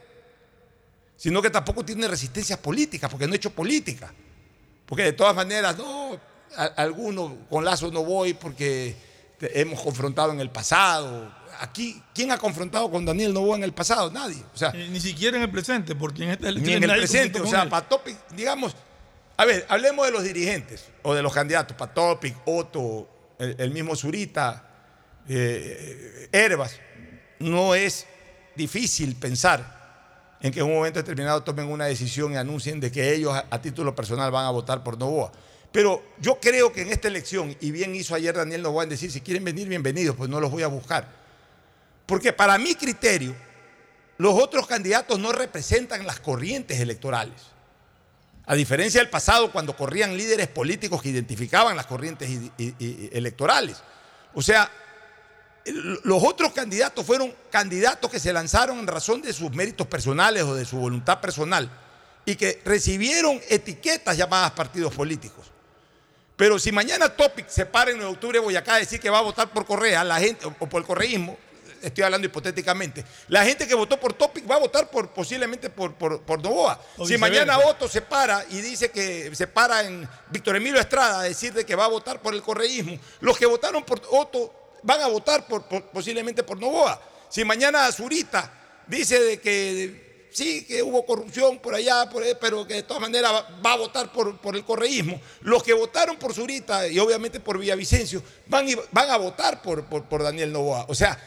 sino 1.16 1.40
que 1.40 1.52
tampoco 1.52 1.86
tiene 1.86 2.08
resistencia 2.08 2.60
política, 2.60 3.08
porque 3.10 3.28
no 3.28 3.34
ha 3.34 3.36
hecho 3.36 3.52
política. 3.52 4.12
Porque 4.88 5.04
de 5.04 5.14
todas 5.14 5.36
maneras, 5.36 5.78
no, 5.78 6.20
a- 6.58 6.66
alguno 6.82 7.36
con 7.50 7.64
Lazo 7.66 7.92
no 7.92 8.04
voy 8.04 8.34
porque 8.34 8.96
hemos 9.42 9.82
confrontado 9.82 10.32
en 10.32 10.40
el 10.40 10.50
pasado. 10.50 11.32
Aquí, 11.60 12.02
¿quién 12.14 12.32
ha 12.32 12.38
confrontado 12.38 12.90
con 12.92 13.06
Daniel 13.06 13.34
Novoa 13.34 13.56
en 13.58 13.64
el 13.64 13.74
pasado? 13.74 14.12
Nadie. 14.12 14.44
O 14.54 14.58
sea, 14.58 14.72
Ni, 14.72 14.90
ni 14.90 15.00
siquiera 15.00 15.38
en 15.38 15.44
el 15.44 15.52
presente, 15.52 15.96
porque 15.96 16.24
en 16.24 16.32
esta 16.32 16.44
ni 16.52 16.58
elección 16.58 16.84
en 16.84 16.90
el 16.90 16.98
presente. 16.98 17.40
O 17.42 17.48
sea. 17.48 17.70
Patopic, 17.70 18.18
digamos, 18.36 18.76
a 19.38 19.46
ver, 19.46 19.66
hablemos 19.70 20.06
de 20.06 20.12
los 20.12 20.24
dirigentes 20.24 20.86
o 21.04 21.14
de 21.14 21.22
los 21.22 21.34
candidatos, 21.34 21.76
Patopic, 21.78 22.36
Otto, 22.46 23.08
el, 23.40 23.56
el 23.58 23.72
mismo 23.72 23.96
Zurita, 23.96 24.68
eh, 25.30 26.30
Herbas. 26.32 26.80
No 27.40 27.76
es 27.76 28.06
difícil 28.56 29.16
pensar 29.16 30.38
en 30.42 30.52
que 30.52 30.60
en 30.60 30.66
un 30.66 30.74
momento 30.76 31.00
determinado 31.00 31.44
tomen 31.44 31.68
una 31.68 31.86
decisión 31.86 32.34
y 32.34 32.38
anuncien 32.38 32.80
de 32.80 32.92
que 32.92 33.14
ellos 33.14 33.34
a, 33.34 33.46
a 33.50 33.62
título 33.62 33.96
personal 33.96 34.32
van 34.32 34.46
a 34.46 34.50
votar 34.52 34.84
por 34.84 34.98
Novoa. 34.98 35.32
Pero 35.76 36.02
yo 36.22 36.40
creo 36.40 36.72
que 36.72 36.84
en 36.84 36.90
esta 36.94 37.10
elección, 37.10 37.54
y 37.60 37.70
bien 37.70 37.94
hizo 37.96 38.16
ayer 38.16 38.34
Daniel 38.34 38.66
en 38.66 38.88
decir, 38.88 39.12
si 39.12 39.20
quieren 39.20 39.44
venir, 39.44 39.68
bienvenidos, 39.68 40.16
pues 40.16 40.30
no 40.30 40.40
los 40.40 40.50
voy 40.50 40.64
a 40.64 40.68
buscar. 40.68 41.06
Porque 42.06 42.32
para 42.32 42.58
mi 42.58 42.76
criterio, 42.76 43.36
los 44.18 44.42
otros 44.42 44.68
candidatos 44.68 45.20
no 45.20 45.34
representan 45.34 46.08
las 46.08 46.22
corrientes 46.22 46.80
electorales. 46.80 47.42
A 48.46 48.56
diferencia 48.56 49.02
del 49.02 49.10
pasado, 49.10 49.52
cuando 49.52 49.76
corrían 49.76 50.16
líderes 50.16 50.48
políticos 50.48 51.02
que 51.02 51.10
identificaban 51.10 51.76
las 51.76 51.88
corrientes 51.88 52.30
electorales. 53.12 53.84
O 54.34 54.42
sea, 54.42 54.72
los 55.66 56.24
otros 56.24 56.54
candidatos 56.54 57.06
fueron 57.06 57.36
candidatos 57.52 58.10
que 58.10 58.22
se 58.22 58.32
lanzaron 58.32 58.80
en 58.80 58.88
razón 58.88 59.22
de 59.22 59.34
sus 59.34 59.52
méritos 59.52 59.88
personales 59.88 60.44
o 60.44 60.56
de 60.56 60.64
su 60.64 60.78
voluntad 60.78 61.20
personal 61.20 61.70
y 62.24 62.38
que 62.38 62.62
recibieron 62.64 63.42
etiquetas 63.50 64.16
llamadas 64.16 64.52
partidos 64.52 64.96
políticos. 64.96 65.52
Pero 66.36 66.60
si 66.60 66.72
mañana 66.72 67.10
Topic 67.10 67.48
se 67.48 67.66
para 67.66 67.92
en 67.92 67.98
9 67.98 68.10
de 68.10 68.14
octubre 68.16 68.40
de 68.40 68.44
Boyacá 68.46 68.76
a 68.76 68.80
decir 68.80 69.00
que 69.00 69.10
va 69.10 69.20
a 69.20 69.22
votar 69.22 69.50
por 69.52 69.66
Correa, 69.66 70.04
la 70.04 70.20
gente, 70.20 70.46
o 70.46 70.52
por 70.52 70.82
el 70.82 70.86
correísmo, 70.88 71.38
estoy 71.82 72.04
hablando 72.04 72.26
hipotéticamente, 72.28 73.06
la 73.28 73.46
gente 73.46 73.68
que 73.68 73.76
votó 73.76 74.00
por 74.00 74.12
Topic 74.14 74.50
va 74.50 74.56
a 74.56 74.60
votar 74.60 74.90
por, 74.90 75.10
posiblemente 75.12 75.70
por, 75.70 75.94
por, 75.94 76.22
por 76.24 76.42
Novoa. 76.44 76.82
O 76.98 77.06
Si 77.08 77.18
mañana 77.18 77.58
Otto 77.60 77.88
se 77.88 78.02
para 78.02 78.44
y 78.50 78.60
dice 78.60 78.90
que 78.92 79.34
se 79.36 79.48
para 79.48 79.82
en 79.84 80.08
Víctor 80.30 80.56
Emilio 80.58 80.80
Estrada 80.80 81.20
a 81.22 81.24
decir 81.24 81.54
de 81.54 81.66
que 81.66 81.76
va 81.76 81.86
a 81.86 81.90
votar 81.90 82.22
por 82.22 82.34
el 82.34 82.42
correísmo, 82.42 82.98
los 83.22 83.38
que 83.38 83.46
votaron 83.46 83.84
por 83.84 84.02
Otto 84.10 84.54
van 84.84 85.02
a 85.02 85.08
votar 85.08 85.48
por, 85.48 85.64
por- 85.68 85.86
posiblemente 85.90 86.44
por 86.44 86.60
Novoa. 86.60 87.02
Si 87.30 87.46
mañana 87.46 87.90
Zurita 87.92 88.52
dice 88.88 89.20
de 89.22 89.40
que 89.40 90.05
sí, 90.36 90.66
que 90.66 90.84
hubo 90.84 91.06
corrupción 91.06 91.60
por 91.60 91.74
allá, 91.74 92.10
por 92.10 92.22
ahí, 92.22 92.34
pero 92.40 92.68
que 92.68 92.76
de 92.76 92.84
todas 92.84 93.02
maneras 93.02 93.32
va, 93.66 93.74
a 93.74 93.78
votar 93.78 94.12
por, 94.12 94.38
por 94.38 94.56
el 94.56 94.64
correísmo. 94.64 95.20
Los 95.42 95.64
que 95.64 95.74
votaron 95.74 96.18
por 96.18 96.34
Zurita 96.34 96.88
y 96.88 97.00
obviamente 97.00 97.40
por 97.40 97.58
Villavicencio 97.58 98.22
van, 98.48 98.68
van 98.92 99.10
a 99.10 99.18
votar 99.18 99.62
por, 99.62 99.86
por, 99.86 100.24
Daniel 100.24 100.52
Novoa. 100.52 100.86
O 100.90 100.96
sea, 100.96 101.18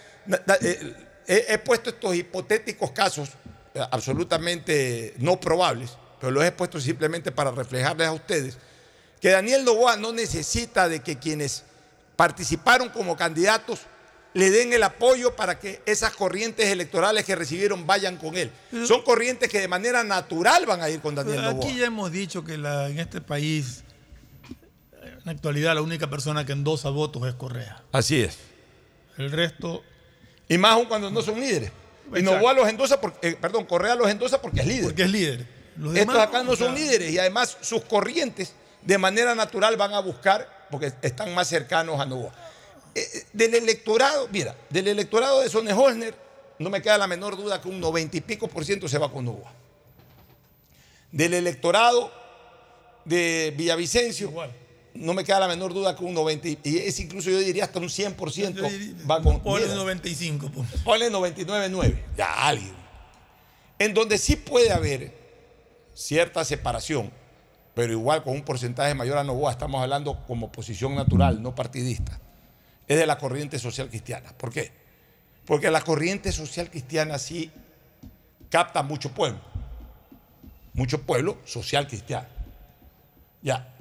eh, 0.61 0.95
he, 1.27 1.47
he 1.49 1.59
puesto 1.59 1.91
estos 1.91 2.15
hipotéticos 2.15 2.93
casos 2.93 3.31
eh, 3.75 3.81
absolutamente 3.91 5.15
no 5.19 5.41
probables 5.41 5.97
pero 6.21 6.33
lo 6.33 6.43
he 6.43 6.53
puesto 6.53 6.81
simplemente 6.81 7.33
para 7.33 7.51
reflejarles 7.51 8.09
a 8.09 8.13
ustedes 8.13 8.59
que 9.21 9.31
Daniel 9.31 9.65
Novoa 9.65 9.97
no 9.97 10.13
necesita 10.13 10.89
de 10.89 11.01
que 11.01 11.19
quienes 11.19 11.65
participaron 12.17 12.89
como 12.91 13.17
candidatos 13.17 13.81
le 14.35 14.51
den 14.51 14.73
el 14.73 14.83
apoyo 14.83 15.35
para 15.35 15.59
que 15.59 15.81
esas 15.87 16.15
corrientes 16.15 16.67
electorales 16.67 17.25
que 17.25 17.35
recibieron 17.35 17.87
vayan 17.87 18.17
con 18.17 18.37
él. 18.37 18.51
Son 18.87 19.03
corrientes 19.03 19.49
que 19.49 19.59
de 19.61 19.69
manera 19.69 20.05
natural 20.05 20.67
van 20.67 20.83
a 20.83 20.91
ir 20.91 21.01
con 21.01 21.15
Daniel 21.15 21.43
Novoa. 21.43 21.65
aquí 21.67 21.77
ya 21.79 21.87
hemos 21.87 22.13
dicho 22.13 22.45
que 22.45 22.57
la- 22.59 22.89
en 22.89 22.99
este 22.99 23.21
país, 23.21 23.83
en 25.03 25.21
la 25.25 25.33
actualidad, 25.33 25.75
la 25.75 25.83
única 25.83 26.09
persona 26.11 26.45
que 26.45 26.53
endosa 26.53 26.91
votos 26.91 27.27
es 27.27 27.35
Correa. 27.35 27.83
Así 27.93 28.21
es. 28.21 28.39
El 29.17 29.33
resto. 29.33 29.83
Y 30.49 30.59
más 30.59 30.73
aún 30.73 30.87
cuando 30.87 31.11
no 31.11 31.23
son 31.23 31.41
líderes. 31.41 31.73
Y. 32.15 32.23
Novoa 32.23 32.53
los 32.55 32.69
endosa, 32.69 33.01
porque, 33.01 33.29
eh, 33.31 33.37
perdón, 33.41 33.67
Correa 33.67 33.95
los 33.95 34.09
endosa 34.09 34.41
porque 34.41 34.61
es 34.61 34.67
líder. 34.67 34.85
Porque 34.85 35.03
es 35.03 35.11
líder. 35.11 35.47
Los 35.77 35.95
Estos 35.97 36.17
acá 36.17 36.43
no 36.43 36.57
son 36.57 36.75
líderes 36.75 37.11
y 37.13 37.19
además 37.19 37.57
sus 37.61 37.83
corrientes 37.85 38.53
de 38.83 38.99
manera 38.99 39.35
natural 39.35 39.77
van 39.77 39.93
a 39.95 40.01
buscar, 40.01 40.67
porque 40.71 40.93
están 41.03 41.35
más 41.35 41.49
cercanos 41.49 42.01
a 42.01 42.07
Novoa. 42.07 42.33
Eh, 42.95 43.01
eh, 43.01 43.27
del 43.33 43.55
electorado, 43.55 44.29
mira, 44.31 44.57
del 44.71 44.89
electorado 44.89 45.41
de 45.41 45.49
Sone 45.49 45.73
Holzner, 45.73 46.15
no 46.59 46.71
me 46.71 46.83
queda 46.83 46.99
la 46.99 47.07
menor 47.07 47.37
duda 47.37 47.61
que 47.61 47.69
un 47.69 47.81
noventa 47.81 48.17
y 48.17 48.21
pico 48.21 48.49
por 48.49 48.65
ciento 48.65 48.89
se 48.89 48.99
va 48.99 49.11
con 49.11 49.25
Novoa. 49.25 49.53
Del 51.13 51.35
electorado 51.35 52.13
de 53.05 53.55
Villavicencio, 53.57 54.33
no 54.95 55.15
me 55.15 55.25
queda 55.25 55.41
la 55.41 55.49
menor 55.49 55.73
duda 55.73 55.97
que 55.97 56.05
un 56.05 56.15
90, 56.15 56.49
y 56.65 56.79
es 56.79 56.99
incluso 57.01 57.31
yo 57.31 57.39
diría 57.39 57.65
hasta 57.65 57.79
un 57.79 57.89
100% 57.89 59.09
va 59.09 59.23
con 59.23 59.41
Ponle 59.41 59.67
mira, 59.67 59.77
95. 59.77 60.51
pues. 60.53 60.69
Ponle 60.85 61.11
99.9, 61.11 62.05
ya 62.17 62.47
alguien. 62.47 62.75
En 63.79 63.95
donde 63.95 64.19
sí 64.19 64.37
puede 64.37 64.73
haber 64.73 65.17
cierta 65.95 66.45
separación, 66.45 67.11
pero 67.75 67.93
igual 67.93 68.25
con 68.25 68.35
un 68.35 68.43
porcentaje 68.43 68.93
mayor 68.95 69.19
a 69.19 69.25
Novoa, 69.25 69.53
estamos 69.53 69.81
hablando 69.81 70.25
como 70.27 70.51
posición 70.51 70.97
natural, 70.97 71.41
no 71.41 71.55
partidista, 71.55 72.21
es 72.89 72.99
de 72.99 73.07
la 73.07 73.19
corriente 73.19 73.59
social 73.59 73.89
cristiana. 73.89 74.33
¿Por 74.37 74.51
qué? 74.51 74.73
Porque 75.45 75.71
la 75.71 75.83
corriente 75.83 76.33
social 76.33 76.71
cristiana 76.71 77.19
sí 77.19 77.51
capta 78.51 78.83
mucho 78.83 79.13
pueblo, 79.13 79.41
mucho 80.73 81.03
pueblo 81.03 81.39
social 81.45 81.87
cristiano. 81.87 82.29
Ya. 83.43 83.75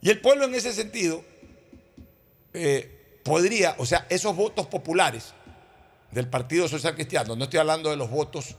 Y 0.00 0.10
el 0.10 0.20
pueblo 0.20 0.46
en 0.46 0.54
ese 0.54 0.72
sentido 0.72 1.22
eh, 2.52 3.20
podría, 3.22 3.76
o 3.78 3.86
sea, 3.86 4.06
esos 4.08 4.34
votos 4.34 4.66
populares 4.66 5.32
del 6.10 6.28
Partido 6.28 6.68
Social 6.68 6.94
Cristiano, 6.94 7.36
no 7.36 7.44
estoy 7.44 7.60
hablando 7.60 7.90
de 7.90 7.96
los 7.96 8.10
votos 8.10 8.56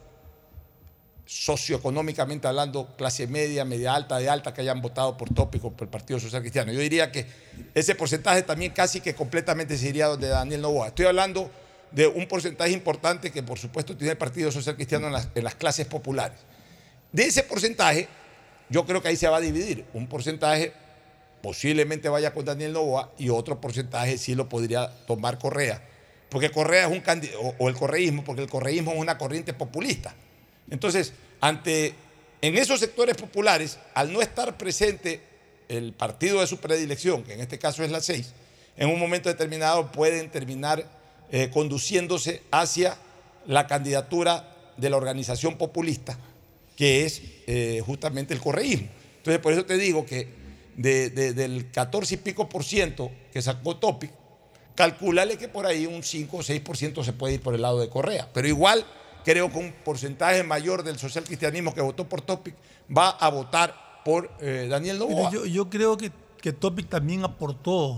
socioeconómicamente 1.25 2.47
hablando, 2.47 2.95
clase 2.97 3.27
media, 3.27 3.65
media 3.65 3.95
alta, 3.95 4.17
de 4.17 4.29
alta, 4.29 4.53
que 4.53 4.61
hayan 4.61 4.81
votado 4.81 5.17
por 5.17 5.33
tópico 5.33 5.71
por 5.71 5.87
el 5.87 5.89
Partido 5.89 6.19
Social 6.19 6.41
Cristiano. 6.41 6.71
Yo 6.71 6.79
diría 6.79 7.11
que 7.11 7.25
ese 7.73 7.95
porcentaje 7.95 8.43
también 8.43 8.71
casi 8.71 9.01
que 9.01 9.15
completamente 9.15 9.77
se 9.77 9.89
iría 9.89 10.07
donde 10.07 10.27
Daniel 10.27 10.61
Novoa. 10.61 10.87
Estoy 10.87 11.07
hablando 11.07 11.49
de 11.91 12.07
un 12.07 12.27
porcentaje 12.27 12.71
importante 12.71 13.31
que 13.31 13.41
por 13.41 13.57
supuesto 13.57 13.95
tiene 13.95 14.11
el 14.11 14.17
Partido 14.17 14.51
Social 14.51 14.75
Cristiano 14.75 15.07
en 15.07 15.13
las, 15.13 15.29
en 15.33 15.43
las 15.43 15.55
clases 15.55 15.87
populares. 15.87 16.37
De 17.11 17.23
ese 17.23 17.43
porcentaje, 17.43 18.07
yo 18.69 18.85
creo 18.85 19.01
que 19.01 19.07
ahí 19.07 19.15
se 19.15 19.27
va 19.27 19.37
a 19.37 19.41
dividir. 19.41 19.85
Un 19.93 20.07
porcentaje 20.07 20.73
posiblemente 21.41 22.09
vaya 22.09 22.33
con 22.33 22.45
Daniel 22.45 22.73
Novoa 22.73 23.11
y 23.17 23.29
otro 23.29 23.61
porcentaje 23.61 24.17
sí 24.17 24.35
lo 24.35 24.49
podría 24.49 24.89
tomar 25.05 25.39
Correa. 25.39 25.81
Porque 26.29 26.51
Correa 26.51 26.87
es 26.87 26.91
un 26.91 27.01
candidato, 27.01 27.39
o 27.57 27.69
el 27.69 27.75
correísmo, 27.75 28.23
porque 28.23 28.41
el 28.41 28.49
correísmo 28.49 28.91
es 28.91 28.99
una 28.99 29.17
corriente 29.17 29.53
populista. 29.53 30.13
Entonces, 30.69 31.13
ante, 31.41 31.93
en 32.41 32.57
esos 32.57 32.79
sectores 32.79 33.15
populares, 33.15 33.77
al 33.93 34.11
no 34.11 34.21
estar 34.21 34.57
presente 34.57 35.21
el 35.67 35.93
partido 35.93 36.41
de 36.41 36.47
su 36.47 36.57
predilección, 36.57 37.23
que 37.23 37.33
en 37.33 37.41
este 37.41 37.59
caso 37.59 37.83
es 37.83 37.91
la 37.91 38.01
6, 38.01 38.33
en 38.77 38.89
un 38.89 38.99
momento 38.99 39.29
determinado 39.29 39.91
pueden 39.91 40.29
terminar 40.29 40.85
eh, 41.31 41.49
conduciéndose 41.51 42.41
hacia 42.51 42.97
la 43.47 43.67
candidatura 43.67 44.51
de 44.77 44.89
la 44.89 44.97
organización 44.97 45.57
populista, 45.57 46.17
que 46.75 47.05
es 47.05 47.21
eh, 47.47 47.81
justamente 47.85 48.33
el 48.33 48.41
correísmo. 48.41 48.89
Entonces, 49.17 49.41
por 49.41 49.53
eso 49.53 49.65
te 49.65 49.77
digo 49.77 50.05
que 50.05 50.27
de- 50.75 51.09
de- 51.09 51.33
del 51.33 51.71
14 51.71 52.15
y 52.15 52.17
pico 52.17 52.49
por 52.49 52.63
ciento 52.63 53.09
que 53.31 53.41
sacó 53.41 53.77
Topic, 53.77 54.11
calculale 54.75 55.37
que 55.37 55.47
por 55.47 55.65
ahí 55.65 55.85
un 55.85 56.03
5 56.03 56.37
o 56.37 56.43
6 56.43 56.59
por 56.61 56.75
ciento 56.77 57.03
se 57.03 57.13
puede 57.13 57.35
ir 57.35 57.41
por 57.41 57.55
el 57.55 57.61
lado 57.61 57.79
de 57.79 57.89
Correa. 57.89 58.29
Pero 58.33 58.47
igual 58.47 58.85
creo 59.25 59.51
que 59.51 59.57
un 59.57 59.73
porcentaje 59.83 60.43
mayor 60.43 60.83
del 60.83 60.97
social 60.97 61.23
cristianismo 61.25 61.73
que 61.73 61.81
votó 61.81 62.07
por 62.07 62.21
Topic 62.21 62.55
va 62.95 63.09
a 63.09 63.29
votar 63.29 64.01
por 64.05 64.31
eh, 64.39 64.67
Daniel 64.69 64.99
Novoa. 64.99 65.31
yo, 65.31 65.45
yo 65.45 65.69
creo 65.69 65.97
que, 65.97 66.11
que 66.39 66.53
Topic 66.53 66.87
también 66.87 67.23
aportó 67.25 67.95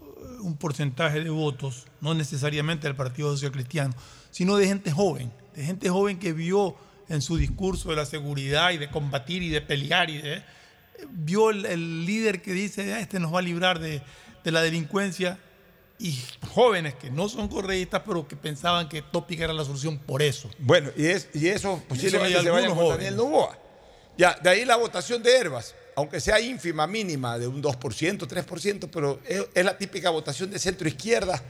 eh, 0.00 0.24
un 0.40 0.56
porcentaje 0.56 1.22
de 1.22 1.30
votos, 1.30 1.86
no 2.00 2.14
necesariamente 2.14 2.86
del 2.88 2.96
Partido 2.96 3.30
Social 3.32 3.52
Cristiano, 3.52 3.94
sino 4.30 4.56
de 4.56 4.66
gente 4.66 4.90
joven, 4.90 5.30
de 5.54 5.64
gente 5.64 5.90
joven 5.90 6.18
que 6.18 6.32
vio 6.32 6.74
en 7.08 7.20
su 7.20 7.36
discurso 7.36 7.90
de 7.90 7.96
la 7.96 8.06
seguridad 8.06 8.70
y 8.70 8.78
de 8.78 8.88
combatir 8.90 9.42
y 9.42 9.50
de 9.50 9.60
pelear 9.60 10.08
y 10.08 10.22
de 10.22 10.42
vio 11.10 11.50
el, 11.50 11.66
el 11.66 12.06
líder 12.06 12.40
que 12.40 12.52
dice 12.52 12.94
"Ah, 12.94 13.00
este 13.00 13.20
nos 13.20 13.34
va 13.34 13.40
a 13.40 13.42
librar 13.42 13.78
de, 13.78 14.00
de 14.42 14.50
la 14.52 14.62
delincuencia 14.62 15.38
y 16.02 16.18
jóvenes 16.54 16.94
que 16.94 17.10
no 17.10 17.28
son 17.28 17.48
correístas 17.48 18.02
pero 18.04 18.26
que 18.26 18.36
pensaban 18.36 18.88
que 18.88 19.02
Topic 19.02 19.40
era 19.40 19.52
la 19.52 19.64
solución 19.64 19.98
por 19.98 20.20
eso. 20.22 20.50
Bueno, 20.58 20.90
y, 20.96 21.06
es, 21.06 21.28
y 21.32 21.48
eso 21.48 21.80
posiblemente 21.88 22.38
hay 22.38 22.44
se 22.44 22.50
vaya 22.50 22.68
con. 22.74 22.88
Daniel 22.88 23.16
Novoa. 23.16 23.56
Ya, 24.18 24.36
de 24.42 24.50
ahí 24.50 24.64
la 24.64 24.76
votación 24.76 25.22
de 25.22 25.34
Herbas, 25.36 25.74
aunque 25.96 26.20
sea 26.20 26.38
ínfima, 26.40 26.86
mínima, 26.86 27.38
de 27.38 27.46
un 27.46 27.62
2%, 27.62 28.18
3%, 28.26 28.88
pero 28.92 29.20
es, 29.26 29.44
es 29.54 29.64
la 29.64 29.78
típica 29.78 30.10
votación 30.10 30.50
de 30.50 30.58
centro 30.58 30.86
izquierda, 30.88 31.40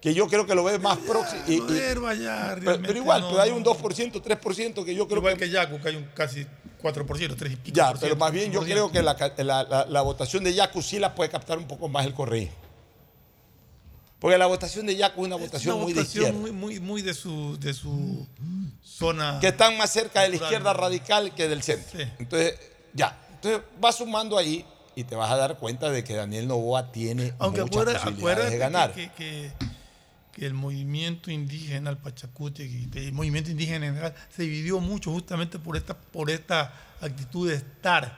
que 0.00 0.14
yo 0.14 0.26
creo 0.28 0.46
que 0.46 0.54
lo 0.54 0.62
ve 0.62 0.78
más 0.78 0.98
próximo. 0.98 1.42
y- 1.48 1.54
y- 1.72 1.78
Herbas 1.78 2.18
ya 2.18 2.56
pero, 2.62 2.80
pero 2.80 2.96
igual, 2.98 3.22
no, 3.22 3.30
pero 3.30 3.42
hay 3.42 3.50
un 3.50 3.64
2%, 3.64 4.22
3% 4.22 4.84
que 4.84 4.94
yo 4.94 5.06
creo 5.08 5.18
Igual 5.18 5.34
que. 5.34 5.46
que 5.46 5.50
Yacu, 5.50 5.80
que 5.80 5.88
hay 5.88 5.96
un 5.96 6.04
casi 6.14 6.46
4%, 6.82 7.34
3 7.36 7.52
y 7.52 7.56
pico 7.56 7.76
Ya, 7.76 7.92
pero 7.94 8.14
más 8.16 8.30
bien 8.32 8.52
yo 8.52 8.60
creo 8.62 8.90
que 8.92 9.02
la, 9.02 9.16
la- 9.38 9.64
la- 9.64 9.86
la 9.86 10.00
votación 10.02 10.44
de 10.44 10.54
Yacu 10.54 10.80
sí 10.82 10.98
la 10.98 11.14
puede 11.14 11.28
captar 11.30 11.58
un 11.58 11.66
poco 11.66 11.88
más 11.88 12.06
el 12.06 12.14
correísmo. 12.14 12.54
Porque 14.20 14.36
la 14.38 14.46
votación 14.46 14.86
de 14.86 14.94
Yacu 14.96 15.22
es 15.22 15.26
una 15.26 15.36
votación 15.36 15.74
una 15.76 15.84
muy 15.84 15.92
de 15.94 16.00
votación 16.00 16.24
izquierda. 16.24 16.40
muy, 16.40 16.52
muy, 16.52 16.78
muy 16.80 17.02
de 17.02 17.14
su, 17.14 17.58
de 17.58 17.72
su 17.74 18.26
zona. 18.84 19.38
que 19.40 19.48
están 19.48 19.76
más 19.78 19.90
cerca 19.90 20.22
de 20.22 20.28
la 20.28 20.36
izquierda 20.36 20.72
radical 20.74 21.34
que 21.34 21.48
del 21.48 21.62
centro. 21.62 21.98
Sí. 21.98 22.06
Entonces, 22.18 22.58
ya. 22.92 23.18
Entonces 23.34 23.62
vas 23.80 23.96
sumando 23.96 24.36
ahí 24.36 24.64
y 24.94 25.04
te 25.04 25.14
vas 25.16 25.30
a 25.30 25.36
dar 25.36 25.56
cuenta 25.58 25.88
de 25.90 26.04
que 26.04 26.14
Daniel 26.14 26.46
Novoa 26.48 26.92
tiene 26.92 27.32
Aunque 27.38 27.62
muchas 27.62 27.76
acuérdate, 27.80 27.98
posibilidades 28.10 28.50
de 28.50 28.58
ganar. 28.58 28.92
Que, 28.92 29.10
que- 29.12 29.52
que 30.32 30.46
el 30.46 30.54
movimiento 30.54 31.30
indígena, 31.32 31.90
el 31.90 31.96
Pachacuti, 31.98 32.62
y 32.62 32.98
el 32.98 33.12
movimiento 33.12 33.50
indígena 33.50 33.86
en 33.86 33.94
general, 33.94 34.14
se 34.34 34.44
dividió 34.44 34.78
mucho 34.78 35.10
justamente 35.10 35.58
por 35.58 35.76
esta, 35.76 35.94
por 35.98 36.30
esta 36.30 36.72
actitud 37.00 37.48
de 37.48 37.56
estar 37.56 38.16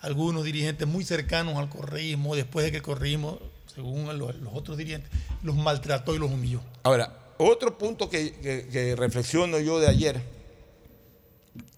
algunos 0.00 0.42
dirigentes 0.42 0.88
muy 0.88 1.04
cercanos 1.04 1.56
al 1.56 1.68
correísmo, 1.68 2.34
después 2.34 2.64
de 2.64 2.72
que 2.72 2.78
el 2.78 2.82
correísmo, 2.82 3.38
según 3.84 4.18
los, 4.18 4.34
los 4.36 4.52
otros 4.54 4.76
dirigentes, 4.76 5.10
los 5.42 5.56
maltrató 5.56 6.14
y 6.14 6.18
los 6.18 6.30
humilló. 6.30 6.60
Ahora, 6.82 7.12
otro 7.38 7.78
punto 7.78 8.10
que, 8.10 8.32
que- 8.34 8.66
que 8.70 8.96
reflexiono 8.96 9.58
yo 9.60 9.78
de 9.78 9.86
ayer 9.88 10.20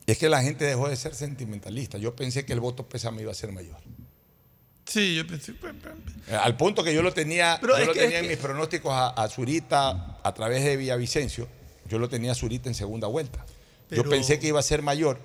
es 0.07 0.18
que 0.18 0.28
la 0.28 0.42
gente 0.42 0.64
dejó 0.64 0.88
de 0.88 0.96
ser 0.96 1.14
sentimentalista. 1.14 1.98
Yo 1.98 2.16
pensé 2.16 2.44
que 2.44 2.53
el 2.53 2.61
voto 2.61 2.88
pésame 2.88 3.22
iba 3.22 3.30
a 3.30 3.34
ser 3.34 3.53
mayor. 3.53 3.76
Sí, 4.86 5.14
yo 5.16 5.26
pensé. 5.26 5.53
Eh, 6.28 6.34
Al 6.34 6.57
punto 6.57 6.82
que 6.82 6.92
yo 6.92 7.03
lo 7.03 7.12
tenía, 7.12 7.59
Pero 7.61 7.78
yo 7.78 7.84
lo 7.86 7.92
que- 7.92 8.01
tenía 8.01 8.18
en 8.18 8.26
mis 8.28 8.38
pronósticos 8.38 8.92
a, 8.92 9.11
a 9.11 9.28
Zurita 9.28 10.18
a 10.22 10.34
través 10.34 10.64
de 10.64 10.76
Villavicencio. 10.76 11.46
Yo 11.88 11.98
lo 11.98 12.09
tenía 12.09 12.32
a 12.32 12.34
Zurita 12.34 12.68
en 12.68 12.74
segunda 12.74 13.07
vuelta. 13.07 13.44
yo 13.90 14.03
pensé 14.09 14.38
que 14.40 14.48
iba 14.48 14.59
a 14.59 14.62
ser 14.64 14.82
mayor. 14.82 15.18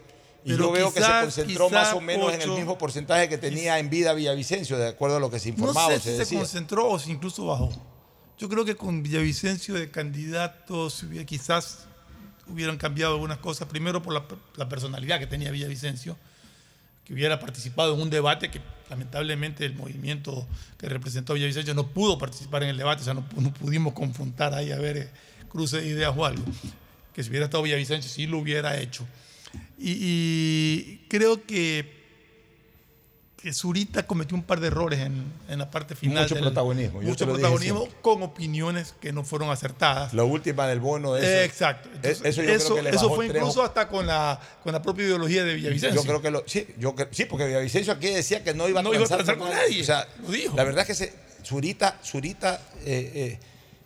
Y 0.45 0.55
yo 0.55 0.71
veo 0.71 0.93
que 0.93 1.01
se 1.01 1.07
concentró 1.21 1.69
más 1.71 1.93
o 1.93 2.01
menos 2.01 2.31
en 2.33 2.41
el 2.41 2.51
mismo 2.51 2.77
porcentaje 2.77 3.27
que 3.27 3.37
tenía 3.37 3.79
en 3.79 3.89
vida 3.89 4.13
Villavicencio, 4.13 4.77
de 4.77 4.87
acuerdo 4.89 5.17
a 5.17 5.19
lo 5.19 5.31
que 5.31 5.39
se 5.39 5.49
informaba 5.49 5.89
no 5.89 5.95
o 5.95 5.97
sé 5.97 6.03
se 6.03 6.09
si 6.09 6.13
se 6.13 6.19
decía. 6.19 6.37
concentró 6.39 6.89
o 6.89 6.99
si 6.99 7.11
incluso 7.11 7.45
bajó. 7.47 7.71
Yo 8.37 8.47
creo 8.47 8.63
que 8.63 8.75
con 8.75 9.01
Villavicencio 9.01 9.73
de 9.73 9.89
candidato 9.89 10.89
se 10.91 11.07
hubiera- 11.07 11.25
quizás 11.25 11.85
hubieran 12.47 12.77
cambiado 12.77 13.13
algunas 13.13 13.39
cosas. 13.39 13.67
Primero 13.67 14.03
por 14.03 14.13
la, 14.13 14.23
la 14.55 14.69
personalidad 14.69 15.19
que 15.19 15.25
tenía 15.25 15.49
Villavicencio, 15.49 16.15
que 17.05 17.13
hubiera 17.13 17.39
participado 17.39 17.95
en 17.95 18.01
un 18.01 18.09
debate 18.11 18.51
que 18.51 18.61
lamentablemente 18.89 19.65
el 19.65 19.73
movimiento 19.75 20.45
que 20.77 20.87
representó 20.89 21.33
Villavicencio 21.33 21.73
no 21.73 21.87
pudo 21.87 22.19
participar 22.19 22.61
en 22.63 22.69
el 22.69 22.77
debate, 22.77 23.01
o 23.01 23.05
sea, 23.05 23.13
no, 23.15 23.25
no 23.37 23.51
pudimos 23.53 23.93
confrontar 23.93 24.53
ahí 24.53 24.71
a 24.71 24.77
ver 24.77 24.97
eh, 24.97 25.09
cruce 25.49 25.77
de 25.81 25.87
ideas 25.87 26.13
o 26.15 26.23
algo. 26.23 26.43
Que 27.13 27.23
si 27.23 27.29
hubiera 27.29 27.45
estado 27.45 27.63
Villavicencio 27.63 28.11
sí 28.11 28.27
lo 28.27 28.37
hubiera 28.37 28.77
hecho. 28.77 29.07
Y, 29.77 29.91
y 29.91 31.05
creo 31.09 31.45
que 31.45 31.93
que 33.45 33.53
Zurita 33.53 34.07
cometió 34.07 34.35
un 34.35 34.41
par 34.41 34.59
de 34.59 34.67
errores 34.67 35.01
en, 35.01 35.23
en 35.47 35.59
la 35.59 35.69
parte 35.69 35.93
final. 35.93 36.23
Mucho 36.23 36.35
protagonismo, 36.35 37.03
yo 37.03 37.09
Mucho 37.09 37.27
protagonismo 37.27 37.87
con 38.01 38.23
opiniones 38.23 38.95
que 38.99 39.13
no 39.13 39.23
fueron 39.23 39.51
acertadas. 39.51 40.15
La 40.15 40.23
última 40.23 40.65
del 40.65 40.79
bono 40.79 41.15
eso, 41.15 41.27
Exacto. 41.27 41.87
Entonces, 41.93 42.25
eso 42.25 42.41
yo 42.41 42.55
creo 42.55 42.75
que 42.77 42.81
le 42.81 42.89
eso 42.89 43.03
bajó 43.03 43.15
fue 43.17 43.27
incluso 43.27 43.61
hasta 43.61 43.87
con 43.87 44.07
la, 44.07 44.39
con 44.63 44.73
la 44.73 44.81
propia 44.81 45.05
ideología 45.05 45.43
de 45.43 45.53
Villavicencio. 45.53 46.01
Yo 46.01 46.07
creo 46.07 46.23
que 46.23 46.31
lo, 46.31 46.43
sí, 46.47 46.65
yo 46.79 46.95
sí, 47.11 47.25
porque 47.25 47.45
Villavicencio 47.45 47.93
aquí 47.93 48.07
decía 48.07 48.43
que 48.43 48.55
no 48.55 48.67
iba 48.67 48.79
a 48.79 48.83
No 48.83 48.95
iba 48.95 49.03
a 49.03 49.07
transar 49.07 49.37
con 49.37 49.51
nadie, 49.51 49.79
O 49.79 49.85
sea, 49.85 50.07
lo 50.23 50.31
dijo. 50.31 50.57
la 50.57 50.63
verdad 50.63 50.81
es 50.81 50.87
que 50.87 50.95
se, 50.95 51.13
Zurita, 51.45 51.99
Zurita, 52.03 52.59
eh, 52.83 53.11
eh, 53.13 53.39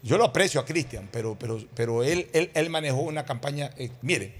yo 0.03 0.17
lo 0.17 0.23
aprecio 0.23 0.61
a 0.61 0.65
Cristian, 0.65 1.09
pero, 1.11 1.37
pero, 1.37 1.61
pero 1.75 2.01
él, 2.05 2.29
él, 2.31 2.49
él 2.53 2.69
manejó 2.69 3.01
una 3.01 3.25
campaña. 3.25 3.71
eh, 3.77 3.91
mire, 4.03 4.33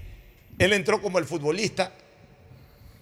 él 0.60 0.72
entró 0.72 1.02
como 1.02 1.18
el 1.18 1.24
futbolista 1.24 1.92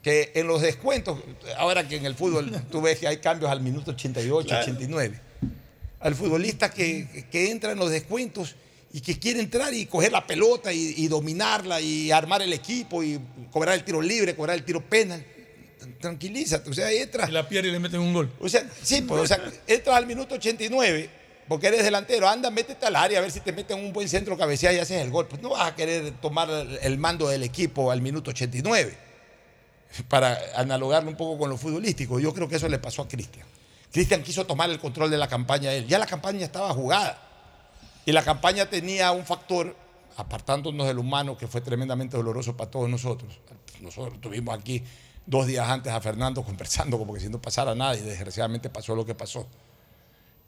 que 0.03 0.31
en 0.35 0.47
los 0.47 0.63
descuentos, 0.63 1.19
ahora 1.59 1.87
que 1.87 1.97
en 1.97 2.07
el 2.07 2.15
fútbol 2.15 2.51
tú 2.71 2.81
ves 2.81 2.99
que 2.99 3.09
hay 3.09 3.19
cambios 3.19 3.51
al 3.51 3.61
minuto 3.61 3.91
88, 3.91 4.47
Claro. 4.49 4.63
89, 4.63 5.21
al 6.01 6.15
futbolista 6.15 6.71
que, 6.71 7.27
que 7.31 7.51
entra 7.51 7.73
en 7.73 7.79
los 7.79 7.91
descuentos 7.91 8.55
y 8.93 9.01
que 9.01 9.19
quiere 9.19 9.41
entrar 9.41 9.75
y 9.75 9.87
coger 9.87 10.13
la 10.13 10.27
pelota 10.27 10.73
y, 10.73 10.95
y 10.97 11.09
dominarla 11.09 11.81
y 11.81 12.11
armar 12.11 12.41
el 12.43 12.53
equipo 12.53 13.03
y 13.03 13.19
cobrar 13.51 13.75
el 13.75 13.85
tiro 13.85 14.01
libre, 14.01 14.35
cobrar 14.35 14.57
el 14.57 14.65
tiro 14.65 14.81
penal. 14.83 15.25
Tranquilízate, 16.01 16.71
o 16.71 16.73
sea, 16.73 16.91
entra. 16.93 17.29
Y 17.29 17.33
la 17.33 17.49
pierde 17.49 17.69
y 17.69 17.73
le 17.73 17.79
meten 17.81 18.01
un 18.01 18.13
gol. 18.15 18.31
O 18.41 18.49
sea, 18.49 18.65
sí, 18.83 19.03
pues, 19.03 19.21
o 19.23 19.27
sea, 19.27 19.41
entras 19.67 19.97
al 19.97 20.07
minuto 20.07 20.37
89 20.37 21.11
porque 21.49 21.69
eres 21.69 21.83
delantero, 21.83 22.29
anda, 22.29 22.51
métete 22.51 22.85
al 22.87 22.97
área 22.97 23.19
a 23.19 23.23
ver 23.23 23.31
si 23.31 23.41
te 23.41 23.53
meten 23.53 23.79
un 23.79 23.93
buen 23.93 24.09
centro 24.09 24.37
cabecea 24.37 24.73
y 24.73 24.79
haces 24.79 25.01
el 25.01 25.11
gol. 25.11 25.27
Pues 25.27 25.41
no 25.41 25.51
vas 25.51 25.67
a 25.67 25.75
querer 25.75 26.13
tomar 26.21 26.51
el 26.51 26.99
mando 26.99 27.29
del 27.29 27.43
equipo 27.43 27.91
al 27.91 28.03
minuto 28.03 28.31
89 28.31 28.97
para 30.09 30.39
analogarlo 30.55 31.11
un 31.11 31.17
poco 31.17 31.39
con 31.39 31.51
lo 31.51 31.57
futbolístico. 31.57 32.21
Yo 32.21 32.35
creo 32.35 32.49
que 32.49 32.57
eso 32.57 32.69
le 32.69 32.79
pasó 32.79 33.03
a 33.03 33.09
Cristian. 33.09 33.47
Cristian 33.91 34.23
quiso 34.23 34.47
tomar 34.47 34.69
el 34.69 34.79
control 34.79 35.11
de 35.11 35.17
la 35.17 35.29
campaña 35.29 35.73
él. 35.73 35.87
Ya 35.87 35.99
la 35.99 36.07
campaña 36.07 36.45
estaba 36.45 36.73
jugada. 36.75 37.19
Y 38.05 38.13
la 38.13 38.23
campaña 38.23 38.67
tenía 38.67 39.13
un 39.13 39.25
factor, 39.25 39.75
apartándonos 40.17 40.87
del 40.87 40.99
humano, 40.99 41.37
que 41.37 41.47
fue 41.47 41.61
tremendamente 41.61 42.17
doloroso 42.17 42.57
para 42.57 42.71
todos 42.71 42.89
nosotros. 42.89 43.39
Nosotros 43.81 44.21
tuvimos 44.21 44.59
aquí 44.59 44.83
dos 45.25 45.47
días 45.47 45.69
antes 45.69 45.93
a 45.93 46.01
Fernando 46.01 46.43
conversando 46.45 46.99
como 46.99 47.15
que 47.15 47.21
si 47.21 47.29
no 47.29 47.41
pasara 47.41 47.75
nada 47.75 47.97
y 47.97 48.01
desgraciadamente 48.01 48.71
pasó 48.71 48.95
lo 48.95 49.05
que 49.05 49.15
pasó. 49.15 49.47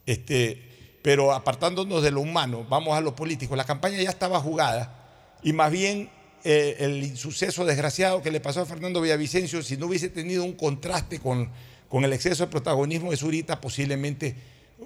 Este, 0.07 0.70
pero 1.03 1.33
apartándonos 1.33 2.03
de 2.03 2.11
lo 2.11 2.21
humano, 2.21 2.67
vamos 2.69 2.97
a 2.97 3.01
lo 3.01 3.17
político. 3.17 3.57
La 3.57 3.65
campaña 3.65 4.01
ya 4.01 4.11
estaba 4.11 4.41
jugada 4.41 4.95
y 5.43 5.53
más 5.53 5.71
bien 5.71 6.11
eh, 6.45 6.77
el 6.81 7.03
insuceso 7.03 7.65
desgraciado 7.65 8.23
que 8.23 8.31
le 8.31 8.41
pasó 8.41 8.63
a 8.63 8.67
Fernando 8.67 9.01
Villavicencio, 9.01 9.63
si 9.63 9.77
no 9.77 9.87
hubiese 9.87 10.09
tenido 10.09 10.45
un 10.45 10.53
contraste 10.53 11.19
con, 11.19 11.51
con 11.89 12.05
el 12.05 12.13
exceso 12.13 12.45
de 12.45 12.51
protagonismo 12.51 13.11
de 13.11 13.17
Zurita, 13.17 13.61
posiblemente 13.61 14.37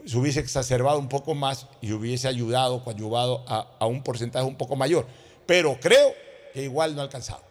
se 0.04 0.16
hubiese 0.16 0.40
exacerbado 0.40 0.98
un 0.98 1.08
poco 1.08 1.34
más 1.34 1.66
y 1.80 1.92
hubiese 1.92 2.28
ayudado, 2.28 2.82
coadyuvado 2.82 3.44
a, 3.48 3.76
a 3.78 3.86
un 3.86 4.02
porcentaje 4.02 4.44
un 4.44 4.56
poco 4.56 4.76
mayor. 4.76 5.06
Pero 5.46 5.78
creo 5.80 6.12
que 6.52 6.62
igual 6.64 6.94
no 6.94 7.00
ha 7.00 7.04
alcanzado. 7.04 7.42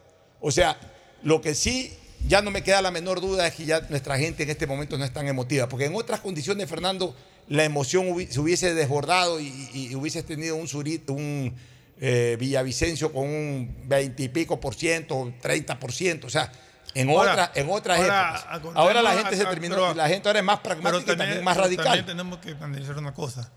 O 0.42 0.52
sea, 0.52 0.78
lo 1.22 1.42
que 1.42 1.56
sí 1.56 1.94
ya 2.28 2.42
no 2.42 2.52
me 2.52 2.64
queda 2.64 2.82
la 2.82 2.92
menor 2.92 3.22
duda 3.22 3.48
es 3.48 3.56
que 3.56 3.66
ya 3.66 3.82
nuestra 3.90 4.18
gente 4.18 4.44
en 4.44 4.50
este 4.50 4.68
momento 4.68 4.98
no 4.98 5.06
es 5.06 5.14
tan 5.14 5.28
emotiva, 5.28 5.68
porque 5.68 5.86
en 5.86 5.96
otras 5.96 6.22
condiciones, 6.22 6.70
Fernando, 6.70 7.16
la 7.50 7.64
emoción 7.64 8.06
se 8.30 8.40
hubiese 8.40 8.74
desbordado 8.74 9.40
y, 9.40 9.94
hubieses 9.96 10.26
tenido 10.26 10.56
un, 10.56 10.68
Zurita, 10.68 11.14
un 11.14 11.54
eh, 12.00 12.38
Villavicencio 12.40 13.12
con 13.14 13.26
un 13.28 13.76
20 13.86 14.24
y 14.24 14.30
pico 14.30 14.60
por 14.60 14.76
ciento, 14.76 15.34
30 15.42 15.80
por 15.80 15.92
ciento, 15.92 16.28
o 16.28 16.30
sea, 16.30 16.52
en, 16.96 17.10
Ahora- 17.10 17.32
otra- 17.34 17.52
en 17.56 17.70
otras 17.70 18.00
ahora, 18.00 18.30
épocas. 18.56 18.76
Ahora 18.76 19.02
la 19.02 19.12
a- 19.12 19.18
gente 19.18 19.36
se 19.38 19.46
terminó, 19.46 19.76
pero- 19.76 19.94
la 19.96 20.08
gente 20.08 20.28
ahora 20.30 20.40
es 20.40 20.46
más 20.46 20.60
pragmática 20.60 21.14
y 21.14 21.18
también 21.18 21.44
más 21.44 21.58
radical. 21.58 21.86
también 21.86 22.06
tenemos 22.06 22.40
que 22.40 22.52
analizar 22.52 22.98
una 22.98 23.14
cosa. 23.14 23.52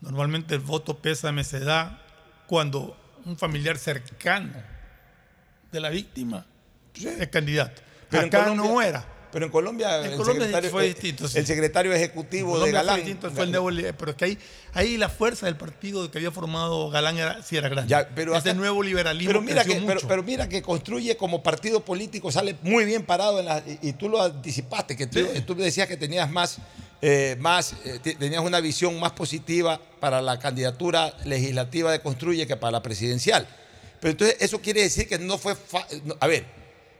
Normalmente 0.00 0.54
el 0.54 0.60
voto 0.60 0.98
pésame 0.98 1.44
se 1.44 1.60
da 1.60 2.02
cuando 2.46 2.96
un 3.24 3.38
familiar 3.38 3.78
cercano 3.78 4.52
de 5.70 5.80
la 5.80 5.88
víctima 5.90 6.44
es 6.94 7.28
candidato. 7.28 7.80
Pero 8.10 8.26
Acá 8.26 8.44
Colombia- 8.44 8.70
no 8.70 8.82
era. 8.82 9.04
Pero 9.32 9.46
en 9.46 9.50
Colombia, 9.50 9.98
En 10.00 10.12
el, 10.12 10.16
Colombia 10.18 10.42
secretario, 10.42 10.70
fue 10.70 10.86
el- 10.86 10.92
distinto, 10.92 11.26
sí. 11.26 11.38
el 11.38 11.46
secretario 11.46 11.92
ejecutivo 11.94 12.56
de 12.58 12.64
fue 12.64 12.72
Galán. 12.72 12.96
distinto, 12.96 13.30
fue 13.30 13.44
el 13.44 13.50
nuevo 13.50 13.70
li- 13.70 13.86
pero 13.98 14.10
es 14.10 14.16
que 14.18 14.24
ahí, 14.26 14.38
ahí 14.74 14.96
la 14.98 15.08
fuerza 15.08 15.46
del 15.46 15.56
partido 15.56 16.10
que 16.10 16.18
había 16.18 16.30
formado 16.30 16.90
Galán 16.90 17.16
era, 17.16 17.42
sí 17.42 17.56
era 17.56 17.68
grande. 17.70 17.88
Ya, 17.90 18.08
pero 18.14 18.36
acá- 18.36 18.52
nuevo 18.52 18.82
liberalismo 18.82 19.30
Pero 19.30 19.40
mira, 19.40 19.64
que, 19.64 19.82
pero, 19.86 20.00
pero 20.06 20.22
mira 20.22 20.48
que 20.48 20.60
construye 20.60 21.16
como 21.16 21.42
partido 21.42 21.82
político, 21.84 22.30
sale 22.30 22.56
muy 22.62 22.84
bien 22.84 23.04
parado 23.06 23.40
en 23.40 23.46
la- 23.46 23.62
y, 23.66 23.88
y 23.88 23.92
tú 23.94 24.08
lo 24.10 24.20
anticipaste, 24.22 24.96
que 24.96 25.06
tú, 25.06 25.20
tú 25.46 25.54
decías 25.54 25.88
que 25.88 25.96
tenías 25.96 26.30
más, 26.30 26.58
eh, 27.00 27.36
más 27.40 27.74
eh, 27.84 27.98
te- 28.02 28.14
tenías 28.16 28.42
una 28.44 28.60
visión 28.60 29.00
más 29.00 29.12
positiva 29.12 29.80
para 29.98 30.20
la 30.20 30.38
candidatura 30.38 31.14
legislativa 31.24 31.90
de 31.90 32.00
Construye 32.00 32.46
que 32.46 32.56
para 32.56 32.70
la 32.72 32.82
presidencial. 32.82 33.48
Pero 33.98 34.10
entonces 34.12 34.36
eso 34.40 34.60
quiere 34.60 34.82
decir 34.82 35.08
que 35.08 35.18
no 35.18 35.38
fue... 35.38 35.54
fa- 35.54 35.86
no, 36.04 36.16
a 36.20 36.26
ver, 36.26 36.44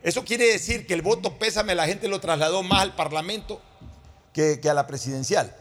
eso 0.02 0.24
quiere 0.24 0.46
decir 0.52 0.86
que 0.86 0.94
el 0.94 1.02
voto 1.02 1.38
pésame 1.38 1.74
la 1.74 1.86
gente 1.86 2.08
lo 2.08 2.20
trasladó 2.20 2.62
más 2.62 2.82
al 2.82 2.94
Parlamento 2.96 3.60
que, 4.32 4.58
que 4.60 4.68
a 4.68 4.74
la 4.74 4.86
presidencial. 4.86 5.54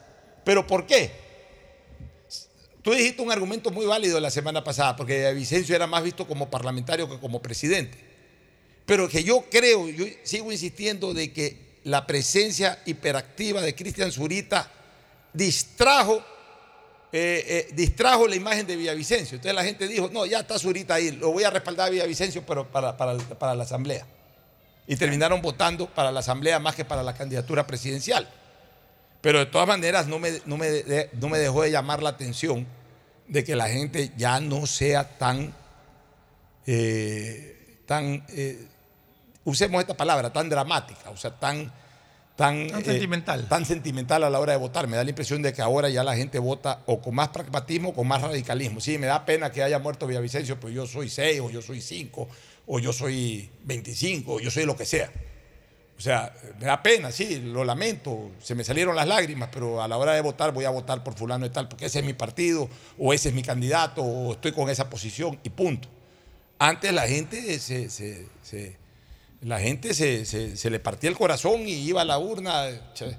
¿Pero 0.43 0.65
por 0.65 0.85
qué? 0.87 1.11
Tú 2.81 2.91
dijiste 2.93 3.21
un 3.21 3.31
argumento 3.31 3.69
muy 3.69 3.85
válido 3.85 4.19
la 4.19 4.31
semana 4.31 4.63
pasada, 4.63 4.95
porque 4.95 5.31
Vicencio 5.33 5.75
era 5.75 5.85
más 5.85 6.01
visto 6.03 6.25
como 6.27 6.49
parlamentario 6.49 7.07
que 7.07 7.19
como 7.19 7.41
presidente. 7.41 7.97
Pero 8.87 9.07
que 9.07 9.23
yo 9.23 9.45
creo, 9.51 9.87
yo 9.87 10.05
sigo 10.23 10.51
insistiendo 10.51 11.13
de 11.13 11.31
que 11.31 11.79
la 11.83 12.07
presencia 12.07 12.79
hiperactiva 12.85 13.61
de 13.61 13.75
Cristian 13.75 14.11
Zurita 14.11 14.71
distrajo, 15.33 16.23
eh, 17.11 17.67
eh, 17.69 17.73
distrajo 17.73 18.27
la 18.27 18.35
imagen 18.35 18.65
de 18.65 18.75
Villavicencio. 18.75 19.35
Entonces 19.35 19.53
la 19.55 19.63
gente 19.63 19.87
dijo, 19.87 20.09
no, 20.11 20.25
ya 20.25 20.39
está 20.39 20.57
Zurita 20.57 20.95
ahí, 20.95 21.11
lo 21.11 21.31
voy 21.31 21.43
a 21.43 21.51
respaldar 21.51 21.87
a 21.87 21.91
Villavicencio, 21.91 22.43
pero 22.45 22.67
para, 22.71 22.97
para- 22.97 23.17
para 23.17 23.53
la 23.53 23.63
Asamblea. 23.63 24.07
Y 24.87 24.95
terminaron 24.97 25.41
votando 25.41 25.87
para 25.87 26.11
la 26.11 26.19
Asamblea 26.21 26.59
más 26.59 26.75
que 26.75 26.83
para 26.85 27.03
la 27.03 27.13
candidatura 27.13 27.65
presidencial. 27.67 28.27
Pero 29.21 29.39
de 29.39 29.45
todas 29.45 29.67
maneras 29.67 30.07
no 30.07 30.17
me, 30.19 30.41
no 30.45 30.57
me, 30.57 30.69
de- 30.69 31.09
no 31.13 31.29
me 31.29 31.37
dejó 31.37 31.61
de 31.61 31.71
llamar 31.71 32.01
la 32.01 32.09
atención 32.09 32.65
de 33.27 33.43
que 33.43 33.55
la 33.55 33.69
gente 33.69 34.11
ya 34.17 34.39
no 34.39 34.65
sea 34.65 35.17
tan, 35.17 35.53
eh, 36.65 37.77
tan 37.85 38.23
eh, 38.29 38.67
usemos 39.45 39.81
esta 39.81 39.95
palabra, 39.95 40.31
tan 40.33 40.49
dramática, 40.49 41.09
o 41.09 41.17
sea, 41.17 41.31
tan, 41.31 41.71
tan, 42.35 42.67
Tan 42.67 42.81
eh, 42.81 42.85
sentimental. 42.85 43.47
tan 43.47 43.65
sentimental 43.65 44.23
a 44.23 44.29
la 44.29 44.39
hora 44.39 44.53
de 44.53 44.57
votar. 44.57 44.87
Me 44.87 44.97
da 44.97 45.03
la 45.03 45.09
impresión 45.09 45.41
de 45.41 45.53
que 45.53 45.61
ahora 45.61 45.89
ya 45.89 46.03
la 46.03 46.15
gente 46.15 46.39
vota 46.39 46.81
o 46.85 47.01
con 47.01 47.15
más 47.15 47.29
pragmatismo 47.29 47.89
o 47.89 47.93
con 47.93 48.07
más 48.07 48.21
radicalismo. 48.21 48.79
Sí, 48.79 48.97
me 48.97 49.07
da 49.07 49.25
pena 49.25 49.51
que 49.51 49.63
haya 49.63 49.79
muerto 49.79 50.07
Villavicencio, 50.07 50.59
pero 50.59 50.69
yo 50.73 50.87
soy 50.87 51.09
6 51.09 51.39
o 51.41 51.49
yo 51.49 51.61
soy 51.61 51.81
5 51.81 52.27
o 52.67 52.79
yo 52.79 52.93
soy 52.93 53.49
25 53.63 54.33
o 54.35 54.39
yo 54.39 54.51
soy 54.51 54.65
lo 54.65 54.75
que 54.75 54.85
sea. 54.85 55.11
O 55.97 56.01
sea, 56.01 56.33
me 56.59 56.65
da 56.65 56.81
pena, 56.81 57.11
sí, 57.11 57.39
lo 57.41 57.63
lamento, 57.63 58.31
se 58.41 58.55
me 58.55 58.63
salieron 58.63 58.95
las 58.95 59.07
lágrimas, 59.07 59.49
pero 59.51 59.83
a 59.83 59.87
la 59.87 59.97
hora 59.97 60.13
de 60.13 60.21
votar 60.21 60.51
voy 60.51 60.65
a 60.65 60.71
votar 60.71 61.03
por 61.03 61.13
fulano 61.13 61.45
y 61.45 61.51
tal, 61.51 61.67
porque 61.67 61.85
ese 61.85 61.99
es 61.99 62.05
mi 62.05 62.13
partido, 62.13 62.67
o 62.97 63.13
ese 63.13 63.29
es 63.29 63.35
mi 63.35 63.43
candidato, 63.43 64.01
o 64.01 64.31
estoy 64.33 64.51
con 64.51 64.67
esa 64.69 64.89
posición, 64.89 65.39
y 65.43 65.49
punto. 65.49 65.87
Antes 66.57 66.91
la 66.91 67.07
gente 67.07 67.59
se, 67.59 67.89
se- 67.91 68.25
se- 68.41 68.77
la 69.41 69.59
gente 69.59 69.93
se, 69.93 70.25
se- 70.25 70.69
le 70.71 70.79
partía 70.79 71.09
el 71.11 71.17
corazón 71.17 71.67
y 71.67 71.73
iba 71.73 72.01
a 72.01 72.05
la 72.05 72.17
urna. 72.17 72.93
Che, 72.95 73.15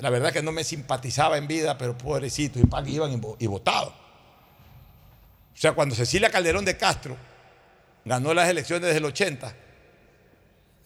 La 0.00 0.10
verdad 0.10 0.32
que 0.32 0.42
no 0.42 0.52
me 0.52 0.62
simpatizaba 0.62 1.38
en 1.38 1.48
vida, 1.48 1.76
pero 1.76 1.98
pobrecito, 1.98 2.60
y 2.60 2.64
pa, 2.66 2.84
que 2.84 2.90
iban 2.90 3.20
y 3.40 3.46
votaban. 3.48 3.88
O 3.88 5.58
sea, 5.58 5.72
cuando 5.72 5.94
Cecilia 5.96 6.30
Calderón 6.30 6.64
de 6.64 6.76
Castro 6.76 7.16
ganó 8.06 8.32
las 8.32 8.48
elecciones 8.48 8.94
del 8.94 9.04
80, 9.04 9.54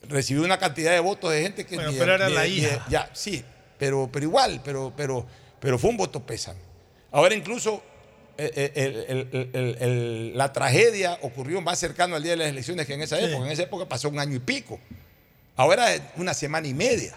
recibió 0.08 0.42
una 0.42 0.58
cantidad 0.58 0.90
de 0.92 1.00
votos 1.00 1.30
de 1.30 1.42
gente 1.42 1.66
que 1.66 1.76
Bueno, 1.76 1.92
pero 1.98 2.14
era 2.14 2.28
la 2.28 2.46
hija. 2.46 2.84
ya, 2.88 3.10
sí, 3.12 3.44
pero, 3.78 4.08
pero 4.12 4.24
igual, 4.24 4.60
pero, 4.64 4.92
pero, 4.96 5.26
pero 5.60 5.78
fue 5.78 5.90
un 5.90 5.96
voto 5.96 6.24
pésame. 6.26 6.60
Ahora 7.12 7.34
incluso 7.34 7.82
eh, 8.38 8.50
eh, 8.56 8.72
el- 8.74 9.28
el- 9.32 9.50
el- 9.52 9.76
el- 9.82 10.38
la 10.38 10.50
tragedia 10.50 11.18
ocurrió 11.20 11.60
más 11.60 11.78
cercano 11.78 12.16
al 12.16 12.22
día 12.22 12.32
de 12.32 12.38
las 12.38 12.48
elecciones 12.48 12.86
que 12.86 12.94
en 12.94 13.02
esa 13.02 13.18
Sí. 13.18 13.24
época. 13.24 13.44
En 13.44 13.52
esa 13.52 13.64
época 13.64 13.86
pasó 13.86 14.08
un 14.08 14.18
año 14.18 14.34
y 14.36 14.38
pico. 14.38 14.80
Ahora 15.56 15.92
es 15.94 16.00
una 16.16 16.32
semana 16.32 16.66
y 16.66 16.72
media. 16.72 17.14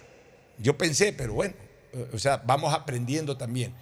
Yo 0.58 0.78
pensé, 0.78 1.14
pero 1.14 1.34
bueno, 1.34 1.54
eh, 1.94 2.10
o 2.14 2.20
sea, 2.20 2.42
vamos 2.46 2.74
aprendiendo 2.74 3.38
también. 3.38 3.74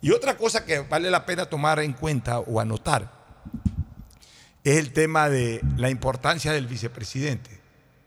Y 0.00 0.10
otra 0.10 0.38
cosa 0.38 0.64
que 0.64 0.78
vale 0.78 1.10
la 1.10 1.26
pena 1.26 1.44
tomar 1.44 1.80
en 1.80 1.92
cuenta 1.92 2.38
o 2.38 2.60
anotar 2.60 3.12
es 4.70 4.78
el 4.78 4.92
tema 4.92 5.28
de 5.30 5.60
la 5.76 5.90
importancia 5.90 6.52
del 6.52 6.66
vicepresidente, 6.66 7.50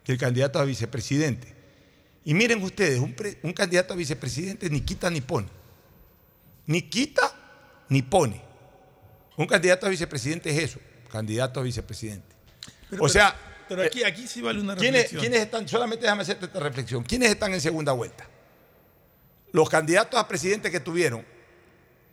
del 0.05 0.17
candidato 0.17 0.59
a 0.59 0.65
vicepresidente. 0.65 1.53
Y 2.25 2.33
miren 2.33 2.61
ustedes, 2.61 2.99
un, 2.99 3.13
pre- 3.13 3.39
un 3.43 3.53
candidato 3.53 3.93
a 3.93 3.97
vicepresidente 3.97 4.69
ni 4.69 4.81
quita 4.81 5.09
ni 5.09 5.21
pone. 5.21 5.47
Ni 6.65 6.81
quita 6.81 7.33
ni 7.87 8.01
pone. 8.01 8.41
Un 9.37 9.47
candidato 9.47 9.85
a 9.85 9.89
vicepresidente 9.89 10.49
es 10.49 10.63
eso, 10.71 10.79
candidato 11.09 11.61
a 11.61 11.63
vicepresidente. 11.63 12.35
Pero- 12.89 13.03
o 13.03 13.09
sea, 13.09 13.33
Pero 13.69 13.83
aquí, 13.83 14.03
aquí 14.03 14.27
sí 14.27 14.41
vale 14.41 14.59
una 14.59 14.75
¿quiénes, 14.75 15.03
reflexión. 15.03 15.21
quiénes 15.21 15.39
están? 15.41 15.67
Solamente 15.67 16.03
déjame 16.03 16.23
hacerte 16.23 16.45
esta 16.47 16.59
reflexión. 16.59 17.03
¿Quiénes 17.03 17.29
están 17.29 17.53
en 17.53 17.61
segunda 17.61 17.93
vuelta? 17.93 18.27
Los 19.53 19.69
candidatos 19.69 20.19
a 20.19 20.27
presidente 20.27 20.69
que 20.69 20.79
tuvieron 20.81 21.25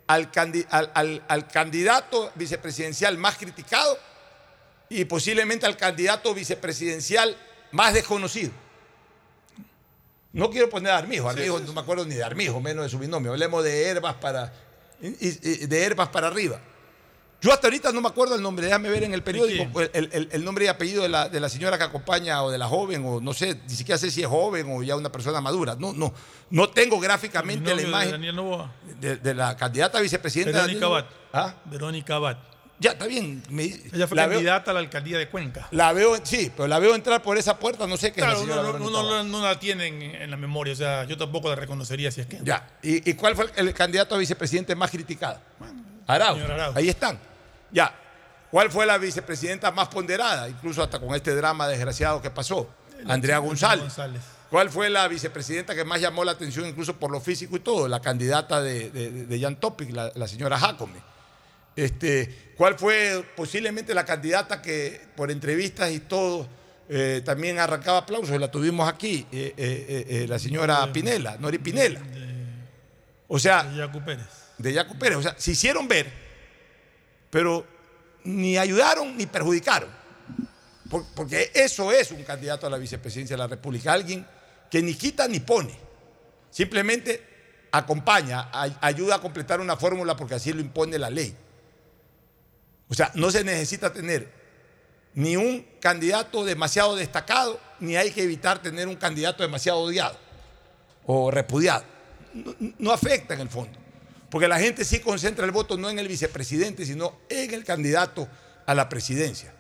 al, 0.07 0.31
candi- 0.31 0.67
al- 0.71 0.93
al- 0.95 1.25
al 1.27 1.49
candidato 1.49 2.31
vicepresidencial 2.37 3.19
más 3.19 3.37
criticado 3.37 3.99
y 4.89 5.05
posiblemente 5.05 5.67
al 5.67 5.77
candidato 5.77 6.33
vicepresidencial 6.35 7.37
más 7.73 7.95
desconocido. 7.95 8.53
No 10.33 10.51
quiero 10.51 10.69
poner 10.69 10.93
a 10.93 10.99
Armijo, 10.99 11.29
Armijo 11.29 11.59
no 11.61 11.73
me 11.73 11.81
acuerdo 11.81 12.05
ni 12.05 12.15
de 12.15 12.23
Armijo, 12.25 12.61
menos 12.61 12.85
de 12.85 12.91
su 12.91 12.99
binomio. 12.99 13.33
Hablemos 13.33 13.65
de 13.65 13.89
Herbas 13.89 14.17
para, 14.17 14.53
de 15.01 15.83
Herbas 15.83 16.09
para 16.11 16.27
arriba. 16.27 16.61
Yo 17.41 17.53
hasta 17.53 17.67
ahorita 17.67 17.93
no 17.93 18.01
me 18.01 18.09
acuerdo 18.09 18.35
el 18.35 18.43
nombre, 18.43 18.65
déjame 18.67 18.89
ver 18.89 19.05
en 19.05 19.13
el 19.15 19.23
periódico 19.23 19.81
el, 19.81 20.09
el- 20.13 20.29
el 20.33 20.45
nombre 20.45 20.65
y 20.65 20.69
apellido 20.69 21.03
de 21.03 21.09
la, 21.11 21.29
de 21.29 21.39
la 21.39 21.49
señora 21.51 21.77
que 21.79 21.85
acompaña 21.85 22.43
o 22.43 22.51
de 22.51 22.59
la 22.59 22.67
joven, 22.67 23.05
o 23.07 23.21
no 23.21 23.33
sé, 23.35 23.61
ni 23.69 23.75
siquiera 23.75 23.99
sé 23.99 24.11
si 24.11 24.23
es 24.23 24.27
joven 24.29 24.67
o 24.71 24.83
ya 24.83 24.97
una 24.97 25.13
persona 25.13 25.41
madura. 25.41 25.77
No, 25.79 25.93
no, 25.93 26.13
no 26.51 26.71
tengo 26.71 26.99
gráficamente 26.99 27.71
la 27.75 27.83
imagen 27.89 28.11
de, 29.01 29.17
de 29.17 29.35
la 29.35 29.57
candidata 29.57 29.99
a 29.99 30.01
vicepresidenta. 30.01 30.63
Verónica 30.63 30.87
Abad. 30.87 31.05
¿Ah? 31.33 31.55
Verónica 31.67 32.15
Abad. 32.17 32.39
Ya, 32.79 32.91
está 32.91 33.07
bien. 33.07 33.43
me- 33.49 33.65
Ella 33.65 34.07
fue 34.07 34.17
la 34.17 34.27
veo- 34.27 34.37
candidata 34.37 34.71
a 34.71 34.75
la 34.75 34.81
alcaldía 34.81 35.17
de 35.19 35.29
Cuenca. 35.31 35.67
La 35.71 35.93
veo, 35.95 36.15
sí, 36.23 36.53
pero 36.55 36.69
la 36.69 36.79
veo 36.79 36.95
entrar 36.95 37.23
por 37.23 37.39
esa 37.39 37.59
puerta, 37.59 37.87
no 37.87 37.97
sé 37.97 38.13
qué 38.13 38.21
Claro, 38.21 38.43
es 38.43 38.47
la 38.49 38.57
no- 38.57 38.79
no, 38.91 39.25
no 39.25 39.43
la 39.43 39.59
tiene 39.59 39.87
en, 40.23 40.31
la 40.31 40.37
memoria, 40.37 40.75
o 40.75 40.77
sea, 40.77 41.05
yo 41.05 41.17
tampoco 41.17 41.49
la 41.49 41.55
reconocería 41.55 42.11
si 42.11 42.21
es 42.21 42.27
que. 42.27 42.39
Ya. 42.43 42.69
¿Y, 42.83 43.09
y 43.11 43.15
cuál 43.15 43.35
fue 43.35 43.47
el, 43.57 43.69
el 43.69 43.75
candidato 43.75 44.15
a 44.15 44.19
vicepresidente 44.19 44.75
más 44.75 44.91
criticado? 44.91 45.41
Arauz. 46.07 46.39
Ahí 46.75 46.89
están. 46.89 47.19
Ya. 47.73 47.95
¿Cuál 48.51 48.71
fue 48.71 48.87
la 48.87 48.97
vicepresidenta 48.99 49.71
más 49.73 49.89
ponderada? 49.89 50.49
Incluso 50.49 50.83
hasta 50.83 51.01
con 51.01 51.15
este 51.15 51.35
drama 51.35 51.67
desgraciado 51.69 52.21
que 52.23 52.31
pasó. 52.31 52.69
Andrea 53.09 53.39
González. 53.39 53.81
González. 53.85 54.23
¿Cuál 54.51 54.71
fue 54.71 54.89
la 54.89 55.09
vicepresidenta 55.09 55.75
que 55.75 55.85
más 55.85 56.01
llamó 56.01 56.25
la 56.25 56.33
atención, 56.33 56.67
incluso 56.67 56.95
por 56.97 57.11
lo 57.11 57.21
físico 57.21 57.57
y 57.57 57.61
todo? 57.61 57.89
La 57.89 58.01
candidata 58.01 58.61
de, 58.63 58.91
de, 58.91 59.11
de 59.27 59.41
Jan 59.41 59.57
Topic, 59.57 59.91
la, 59.93 60.13
la 60.15 60.29
señora 60.29 60.59
Jacome. 60.59 61.01
Este, 61.77 62.35
¿Cuál 62.57 62.79
fue 62.79 63.23
posiblemente 63.37 63.93
la 63.95 64.05
candidata 64.07 64.63
que 64.63 64.99
por 65.15 65.31
entrevistas 65.31 65.91
y 65.93 66.01
todo 66.01 66.49
eh, 66.89 67.21
también 67.25 67.59
arrancaba 67.59 67.99
aplausos? 67.99 68.41
La 68.41 68.51
tuvimos 68.51 68.89
aquí, 68.89 69.27
eh, 69.31 69.53
eh, 69.59 70.27
la 70.29 70.39
señora 70.39 70.91
Pinela, 70.93 71.37
Nori 71.39 71.59
Pinela. 71.59 72.01
O 73.29 73.39
sea, 73.39 73.63
De 73.65 73.77
Yacu 73.77 74.03
Pérez. 74.03 74.27
de 74.57 74.73
Yacu 74.73 74.97
Pérez. 74.99 75.19
O 75.19 75.23
sea, 75.23 75.35
se 75.37 75.51
hicieron 75.51 75.87
ver, 75.87 76.11
pero 77.29 77.67
ni 78.25 78.57
ayudaron 78.57 79.17
ni 79.17 79.27
perjudicaron. 79.27 79.91
Por- 80.89 81.05
Porque 81.15 81.51
eso 81.55 81.93
es 81.93 82.11
un 82.13 82.23
candidato 82.23 82.67
a 82.67 82.71
la 82.71 82.79
vicepresidencia 82.79 83.37
de 83.37 83.43
la 83.43 83.49
República, 83.49 83.93
alguien 83.93 84.25
que 84.71 84.81
ni 84.81 84.95
quita 84.95 85.29
ni 85.29 85.41
pone. 85.41 85.75
Simplemente 86.51 87.23
acompaña, 87.73 88.49
ay- 88.53 88.77
ayuda 88.81 89.17
a 89.17 89.21
completar 89.21 89.61
una 89.61 89.77
fórmula 89.77 90.17
porque 90.17 90.37
así 90.37 90.53
lo 90.53 90.61
impone 90.61 90.99
la 90.99 91.11
ley. 91.11 91.37
O 92.89 92.95
sea, 92.95 93.11
no 93.15 93.31
se 93.31 93.43
necesita 93.45 93.93
tener 93.93 94.29
ni 95.15 95.37
un 95.37 95.67
candidato 95.81 96.45
demasiado 96.45 96.95
destacado, 96.95 97.59
ni 97.81 97.97
hay 97.97 98.11
que 98.11 98.23
evitar 98.23 98.61
tener 98.61 98.87
un 98.87 98.97
candidato 98.97 99.43
demasiado 99.43 99.81
odiado 99.81 100.19
o 101.07 101.31
repudiado. 101.31 101.85
No, 102.79 102.93
afecta 102.93 103.35
en 103.35 103.41
el 103.41 103.49
fondo. 103.49 103.79
Porque 104.31 104.49
la 104.49 104.59
gente 104.59 104.85
sí 104.85 105.01
concentra 105.01 105.47
el 105.47 105.53
voto 105.53 105.79
no 105.79 105.89
en 105.89 105.99
el 105.99 106.09
vicepresidente, 106.09 106.85
sino 106.85 107.19
en 107.29 107.55
el 107.55 107.65
candidato 107.65 108.29
a 108.67 108.75
la 108.75 108.89
presidencia. 108.89 109.55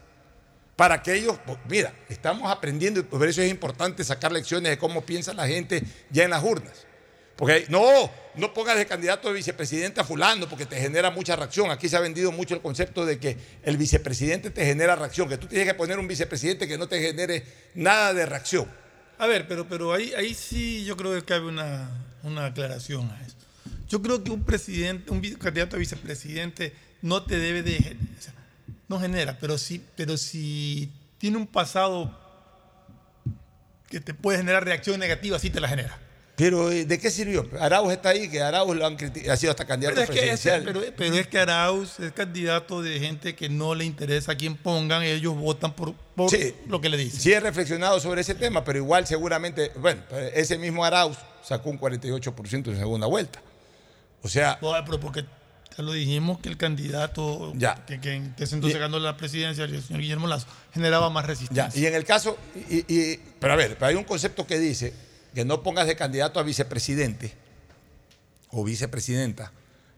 Para 0.74 1.02
que 1.02 1.14
ellos, 1.14 1.38
mira, 1.70 1.94
estamos 2.10 2.50
aprendiendo 2.52 3.00
y 3.00 3.04
por 3.04 3.26
eso 3.26 3.40
es 3.40 3.50
importante 3.50 4.04
sacar 4.04 4.32
lecciones 4.32 4.70
de 4.70 4.78
cómo 4.78 5.06
piensa 5.06 5.32
la 5.32 5.46
gente 5.46 5.82
ya 6.10 6.24
en 6.24 6.30
las 6.30 6.44
urnas. 6.44 6.86
Porque 7.36 7.66
no, 7.68 8.10
no 8.36 8.54
pongas 8.54 8.78
de 8.78 8.86
candidato 8.86 9.28
de 9.28 9.34
vicepresidente 9.34 10.00
a 10.00 10.04
fulano 10.04 10.48
porque 10.48 10.64
te 10.64 10.80
genera 10.80 11.10
mucha 11.10 11.36
reacción. 11.36 11.70
Aquí 11.70 11.88
se 11.88 11.96
ha 11.96 12.00
vendido 12.00 12.32
mucho 12.32 12.54
el 12.54 12.62
concepto 12.62 13.04
de 13.04 13.18
que 13.18 13.36
el 13.62 13.76
vicepresidente 13.76 14.50
te 14.50 14.64
genera 14.64 14.96
reacción, 14.96 15.28
que 15.28 15.36
tú 15.36 15.46
tienes 15.46 15.68
que 15.68 15.74
poner 15.74 15.98
un 15.98 16.08
vicepresidente 16.08 16.66
que 16.66 16.78
no 16.78 16.88
te 16.88 17.00
genere 17.00 17.44
nada 17.74 18.14
de 18.14 18.24
reacción. 18.24 18.66
A 19.18 19.26
ver, 19.26 19.46
pero, 19.46 19.68
pero 19.68 19.92
ahí, 19.92 20.12
ahí 20.14 20.34
sí 20.34 20.84
yo 20.84 20.96
creo 20.96 21.14
que 21.14 21.22
cabe 21.22 21.46
una, 21.46 21.90
una 22.22 22.46
aclaración 22.46 23.10
a 23.10 23.22
eso. 23.26 23.36
Yo 23.88 24.02
creo 24.02 24.24
que 24.24 24.30
un 24.30 24.44
presidente, 24.44 25.10
un 25.10 25.20
candidato 25.34 25.76
a 25.76 25.78
vicepresidente 25.78 26.74
no 27.02 27.22
te 27.22 27.38
debe 27.38 27.62
de... 27.62 27.96
no 28.88 28.98
genera, 28.98 29.38
pero 29.38 29.58
sí, 29.58 29.84
pero 29.94 30.16
si 30.16 30.90
tiene 31.18 31.36
un 31.36 31.46
pasado 31.46 32.18
que 33.88 34.00
te 34.00 34.14
puede 34.14 34.38
generar 34.38 34.64
reacción 34.64 34.98
negativa, 34.98 35.38
sí 35.38 35.50
te 35.50 35.60
la 35.60 35.68
genera. 35.68 36.05
Pero 36.36 36.70
eh, 36.70 36.84
¿de 36.84 36.98
qué 36.98 37.10
sirvió? 37.10 37.48
Arauz 37.58 37.92
está 37.94 38.10
ahí, 38.10 38.28
que 38.28 38.42
Arauz 38.42 38.76
lo 38.76 38.86
han 38.86 38.96
ha 39.30 39.36
sido 39.38 39.52
hasta 39.52 39.64
candidato 39.64 39.94
Pero 39.98 40.04
es, 40.04 40.10
que 40.10 40.18
ese- 40.32 40.50
presidencial. 40.50 40.64
pero, 40.64 40.94
pero 40.94 41.14
es 41.14 41.26
que 41.28 41.38
Arauz 41.38 41.98
es 41.98 42.12
candidato 42.12 42.82
de 42.82 43.00
gente 43.00 43.34
que 43.34 43.48
no 43.48 43.74
le 43.74 43.86
interesa 43.86 44.32
a 44.32 44.34
quién 44.36 44.54
pongan, 44.54 45.02
ellos 45.02 45.34
votan 45.34 45.72
por, 45.74 45.94
por 46.14 46.28
Sí. 46.30 46.54
lo 46.68 46.78
que 46.82 46.90
le 46.90 46.98
dicen. 46.98 47.20
Sí 47.20 47.32
he 47.32 47.40
reflexionado 47.40 47.98
sobre 48.00 48.20
ese 48.20 48.34
tema, 48.34 48.62
pero 48.64 48.78
igual 48.78 49.06
seguramente, 49.06 49.72
bueno, 49.76 50.02
ese 50.34 50.58
mismo 50.58 50.84
Arauz 50.84 51.16
sacó 51.42 51.70
un 51.70 51.78
48% 51.80 52.70
en 52.70 52.76
segunda 52.76 53.06
vuelta. 53.06 53.40
O 54.22 54.28
sea, 54.28 54.58
No, 54.60 54.72
pero 54.84 55.00
porque 55.00 55.24
ya 55.74 55.82
lo 55.84 55.92
dijimos 55.92 56.38
que 56.40 56.50
el 56.50 56.58
candidato 56.58 57.54
Ya. 57.56 57.82
que, 57.86 57.98
que 57.98 58.12
en 58.12 58.34
ese 58.38 58.56
entonces 58.56 58.78
ganó 58.78 58.98
la 58.98 59.16
presidencia, 59.16 59.64
el 59.64 59.82
señor 59.82 60.02
Guillermo 60.02 60.26
Lazo, 60.26 60.46
generaba 60.74 61.08
más 61.08 61.24
ya, 61.24 61.28
resistencia. 61.28 61.80
y 61.80 61.86
en 61.86 61.94
el 61.94 62.04
caso, 62.04 62.36
y, 62.68 62.84
y- 62.94 63.20
pero 63.40 63.54
a 63.54 63.56
ver, 63.56 63.74
pero 63.76 63.86
hay 63.86 63.94
un 63.94 64.04
concepto 64.04 64.46
que 64.46 64.58
dice 64.58 64.92
que 65.36 65.44
no 65.44 65.62
pongas 65.62 65.86
de 65.86 65.94
candidato 65.96 66.40
a 66.40 66.42
vicepresidente 66.42 67.30
o 68.48 68.64
vicepresidenta 68.64 69.52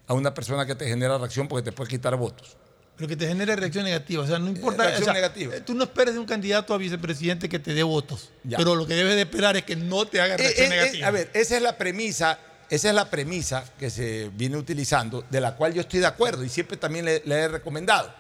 a 0.09 0.13
una 0.13 0.35
persona 0.35 0.67
que 0.67 0.75
te 0.75 0.85
genera 0.89 1.17
reacción 1.17 1.47
porque 1.47 1.63
te 1.63 1.71
puede 1.71 1.89
quitar 1.89 2.17
votos. 2.17 2.57
Pero 2.97 3.07
que 3.07 3.15
te 3.15 3.29
genere 3.29 3.55
reacción 3.55 3.85
negativa. 3.85 4.25
O 4.25 4.27
sea, 4.27 4.41
no 4.41 4.49
importa. 4.49 4.83
reacción 4.83 5.03
o 5.03 5.05
sea, 5.05 5.15
negativa. 5.15 5.55
eh, 5.55 5.61
Tú 5.61 5.75
no 5.75 5.85
esperes 5.85 6.15
de 6.15 6.19
un 6.21 6.27
candidato 6.27 6.75
a 6.75 6.77
vicepresidente 6.77 7.49
que 7.49 7.61
te 7.61 7.73
dé 7.73 7.85
votos. 7.85 8.31
Ya. 8.43 8.57
Pero 8.59 8.75
lo 8.75 8.85
que 8.85 8.97
debes 8.97 9.15
de 9.15 9.23
esperar 9.23 9.57
es 9.57 9.63
que 9.63 9.77
no 9.77 10.07
te 10.09 10.21
haga 10.21 10.35
Eh, 10.35 10.39
reacción 10.39 10.73
eh, 10.73 10.75
eh, 10.75 10.81
negativa. 10.81 11.07
a 11.07 11.11
ver, 11.13 11.31
esa 11.35 11.55
es 11.55 11.63
la 11.63 11.79
premisa, 11.79 12.41
esa 12.69 12.89
es 12.89 12.95
la 12.97 13.09
premisa 13.09 13.63
que 13.79 13.91
se 13.91 14.33
viene 14.35 14.57
utilizando, 14.57 15.25
de 15.31 15.41
la 15.41 15.55
cual 15.55 15.73
yo 15.73 15.83
estoy 15.83 16.01
de 16.01 16.07
acuerdo 16.07 16.43
y 16.43 16.49
siempre 16.49 16.77
también 16.77 17.05
le, 17.05 17.23
le 17.25 17.35
he 17.37 17.47
recomendado. 17.47 18.13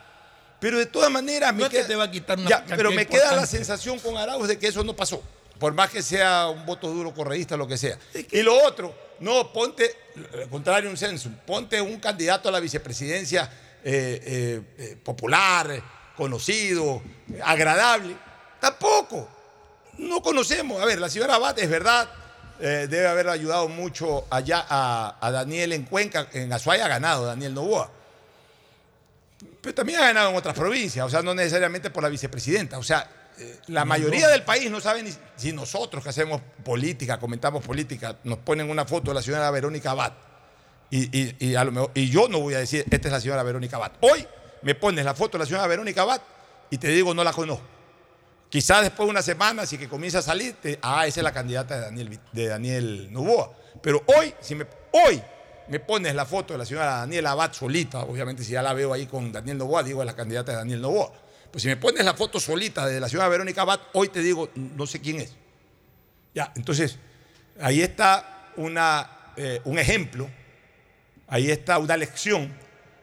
Pero 0.60 0.78
de 0.78 0.86
todas 0.86 1.10
maneras, 1.10 1.52
me 1.52 1.60
No 1.62 1.66
es 1.66 1.72
que 1.72 1.82
te 1.82 1.96
va 1.96 2.04
a 2.04 2.10
quitar 2.12 2.38
una 2.38 2.48
Ya, 2.48 2.64
pero 2.68 2.92
me 2.92 3.06
queda 3.08 3.34
la 3.34 3.46
sensación 3.46 3.98
con 3.98 4.16
Arauz 4.16 4.46
de 4.46 4.56
que 4.56 4.68
eso 4.68 4.84
no 4.84 4.94
pasó, 4.94 5.20
por 5.58 5.74
más 5.74 5.90
que 5.90 6.02
sea 6.02 6.48
un 6.48 6.64
voto 6.64 6.88
duro 6.88 7.12
correísta, 7.12 7.56
lo 7.56 7.66
que 7.66 7.76
sea. 7.76 7.98
Y 8.30 8.42
lo 8.42 8.62
otro, 8.64 8.94
no, 9.20 9.52
ponte, 9.52 9.94
al 10.34 10.48
contrario, 10.48 10.88
un 10.90 10.96
censo, 10.96 11.30
ponte 11.46 11.80
un 11.80 11.98
candidato 11.98 12.48
a 12.48 12.52
la 12.52 12.60
vicepresidencia 12.60 13.50
eh, 13.84 14.20
eh, 14.24 14.62
eh, 14.78 14.96
popular, 15.02 15.82
conocido, 16.16 17.02
agradable. 17.44 18.16
Tampoco 18.60 19.28
no 19.98 20.22
conocemos. 20.22 20.80
A 20.80 20.84
ver, 20.84 21.00
la 21.00 21.08
señora 21.08 21.34
Abad 21.34 21.58
es 21.58 21.68
verdad, 21.68 22.08
eh, 22.60 22.86
debe 22.88 23.08
haber 23.08 23.28
ayudado 23.28 23.68
mucho 23.68 24.26
allá 24.30 24.64
a, 24.68 25.16
a 25.20 25.30
Daniel 25.30 25.72
en 25.72 25.84
Cuenca. 25.84 26.28
En 26.32 26.52
Azuay 26.52 26.80
ha 26.80 26.88
ganado 26.88 27.26
Daniel 27.26 27.54
Novoa. 27.54 27.90
Pero 29.60 29.74
también 29.74 30.00
ha 30.00 30.06
ganado 30.06 30.30
en 30.30 30.36
otras 30.36 30.54
provincias, 30.54 31.04
o 31.04 31.10
sea, 31.10 31.22
no 31.22 31.34
necesariamente 31.34 31.90
por 31.90 32.02
la 32.02 32.08
vicepresidenta. 32.08 32.78
O 32.78 32.82
sea, 32.82 33.08
la 33.68 33.84
mayoría 33.84 34.28
del 34.28 34.42
país 34.42 34.70
no 34.70 34.80
sabe 34.80 35.02
ni 35.02 35.10
si 35.36 35.52
nosotros 35.52 36.02
que 36.02 36.10
hacemos 36.10 36.40
política, 36.64 37.18
comentamos 37.18 37.64
política, 37.64 38.16
nos 38.24 38.38
ponen 38.38 38.68
una 38.70 38.84
foto 38.84 39.10
de 39.10 39.14
la 39.14 39.22
señora 39.22 39.50
Verónica 39.50 39.92
Abad. 39.92 40.12
Y, 40.90 41.16
y- 41.18 41.36
y 41.38 41.54
a 41.54 41.64
lo 41.64 41.72
mejor- 41.72 41.90
y 41.94 42.08
yo 42.10 42.28
no 42.28 42.40
voy 42.40 42.54
a 42.54 42.58
decir, 42.58 42.84
esta 42.90 43.08
es 43.08 43.12
la 43.12 43.20
señora 43.20 43.42
Verónica 43.42 43.76
Abad. 43.76 43.92
Hoy 44.00 44.26
me 44.62 44.74
pones 44.74 45.04
la 45.04 45.14
foto 45.14 45.32
de 45.38 45.40
la 45.44 45.46
señora 45.46 45.66
Verónica 45.66 46.02
Abad 46.02 46.20
y 46.70 46.78
te 46.78 46.88
digo, 46.88 47.12
no 47.14 47.22
la 47.24 47.32
conozco. 47.32 47.64
Quizás 48.48 48.82
después 48.82 49.06
de 49.06 49.10
una 49.10 49.22
semana, 49.22 49.66
si 49.66 49.76
que 49.76 49.88
comienza 49.88 50.20
a 50.20 50.22
salir, 50.22 50.54
te- 50.60 50.78
ah, 50.82 51.06
esa 51.06 51.20
es 51.20 51.24
la 51.24 51.32
candidata 51.32 51.74
de 51.76 51.80
Daniel, 51.82 52.20
de 52.32 52.46
Daniel 52.48 53.12
Novoa. 53.12 53.52
Pero 53.82 54.02
hoy, 54.06 54.32
si 54.40 54.54
me, 54.54 54.66
hoy 54.92 55.22
me 55.68 55.78
pones 55.80 56.14
la 56.14 56.24
foto 56.24 56.54
de 56.54 56.58
la 56.58 56.64
señora 56.64 56.86
Daniela 57.00 57.32
Abad 57.32 57.52
solita, 57.52 58.00
obviamente 58.00 58.42
si 58.42 58.52
ya 58.52 58.62
la 58.62 58.72
veo 58.72 58.94
ahí 58.94 59.04
con 59.06 59.30
Daniel 59.30 59.58
Novoa, 59.58 59.82
digo, 59.82 60.00
es 60.00 60.06
la 60.06 60.16
candidata 60.16 60.52
de 60.52 60.58
Daniel 60.58 60.80
Novoa. 60.80 61.12
Pues 61.58 61.64
si 61.64 61.68
me 61.70 61.76
pones 61.76 62.04
la 62.04 62.14
foto 62.14 62.38
solita 62.38 62.86
de 62.86 63.00
la 63.00 63.08
señora 63.08 63.26
Verónica 63.26 63.62
Abad, 63.62 63.80
hoy 63.94 64.10
te 64.10 64.22
digo, 64.22 64.48
no 64.54 64.86
sé 64.86 65.00
quién 65.00 65.18
es. 65.18 65.34
Ya, 66.32 66.52
entonces, 66.54 66.98
ahí 67.60 67.82
está 67.82 68.52
una, 68.54 69.32
eh, 69.36 69.60
un 69.64 69.76
ejemplo, 69.76 70.30
ahí 71.26 71.50
está 71.50 71.78
una 71.78 71.96
lección 71.96 72.54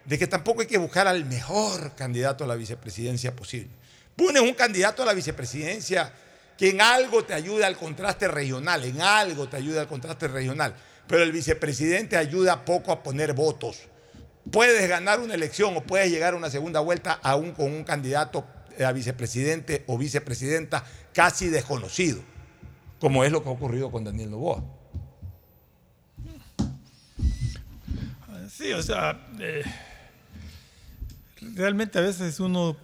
de 0.06 0.18
que 0.18 0.28
tampoco 0.28 0.62
hay 0.62 0.68
que 0.68 0.78
buscar 0.78 1.06
al 1.06 1.26
mejor 1.26 1.96
candidato 1.96 2.46
a 2.46 2.48
la 2.48 2.56
vicepresidencia 2.56 3.36
posible. 3.36 3.68
Pones 4.16 4.42
un 4.42 4.54
candidato 4.54 5.04
a 5.04 5.06
la 5.06 5.14
vicepresidencia 5.14 6.14
que 6.58 6.70
en 6.70 6.80
algo 6.80 7.26
te 7.26 7.34
ayuda 7.34 7.68
al 7.68 7.76
contraste 7.76 8.30
regional, 8.30 8.86
en 8.86 9.02
algo 9.02 9.50
te 9.50 9.58
ayuda 9.58 9.82
al 9.82 9.88
contraste 9.90 10.30
regional, 10.30 10.74
pero 11.10 11.24
el 11.24 11.34
vicepresidente 11.34 12.16
ayuda 12.16 12.64
poco 12.64 12.94
a 12.94 13.04
poner 13.04 13.34
votos. 13.34 13.80
Puedes 14.52 14.88
ganar 14.88 15.20
una 15.20 15.34
elección 15.34 15.76
o 15.76 15.84
puedes 15.84 16.12
llegar 16.12 16.34
a 16.34 16.38
una 16.38 16.50
segunda 16.50 16.80
vuelta 16.80 17.20
aún 17.24 17.52
con 17.52 17.72
un 17.72 17.84
candidato 17.84 18.46
a 18.84 18.92
vicepresidente 18.92 19.84
o 19.88 19.98
vicepresidenta 19.98 20.84
casi 21.14 21.48
desconocido, 21.48 22.22
como 23.00 23.24
es 23.24 23.32
lo 23.32 23.42
que 23.42 23.50
ha 23.50 23.52
ocurrido 23.54 23.92
con 23.92 24.04
Daniel 24.04 24.32
Novoa. 24.32 24.64
Sí, 28.50 28.72
o 28.72 28.82
sea, 28.84 29.28
eh, 29.40 29.64
realmente 31.56 31.98
a 32.00 32.02
veces 32.02 32.40
uno 32.40 32.78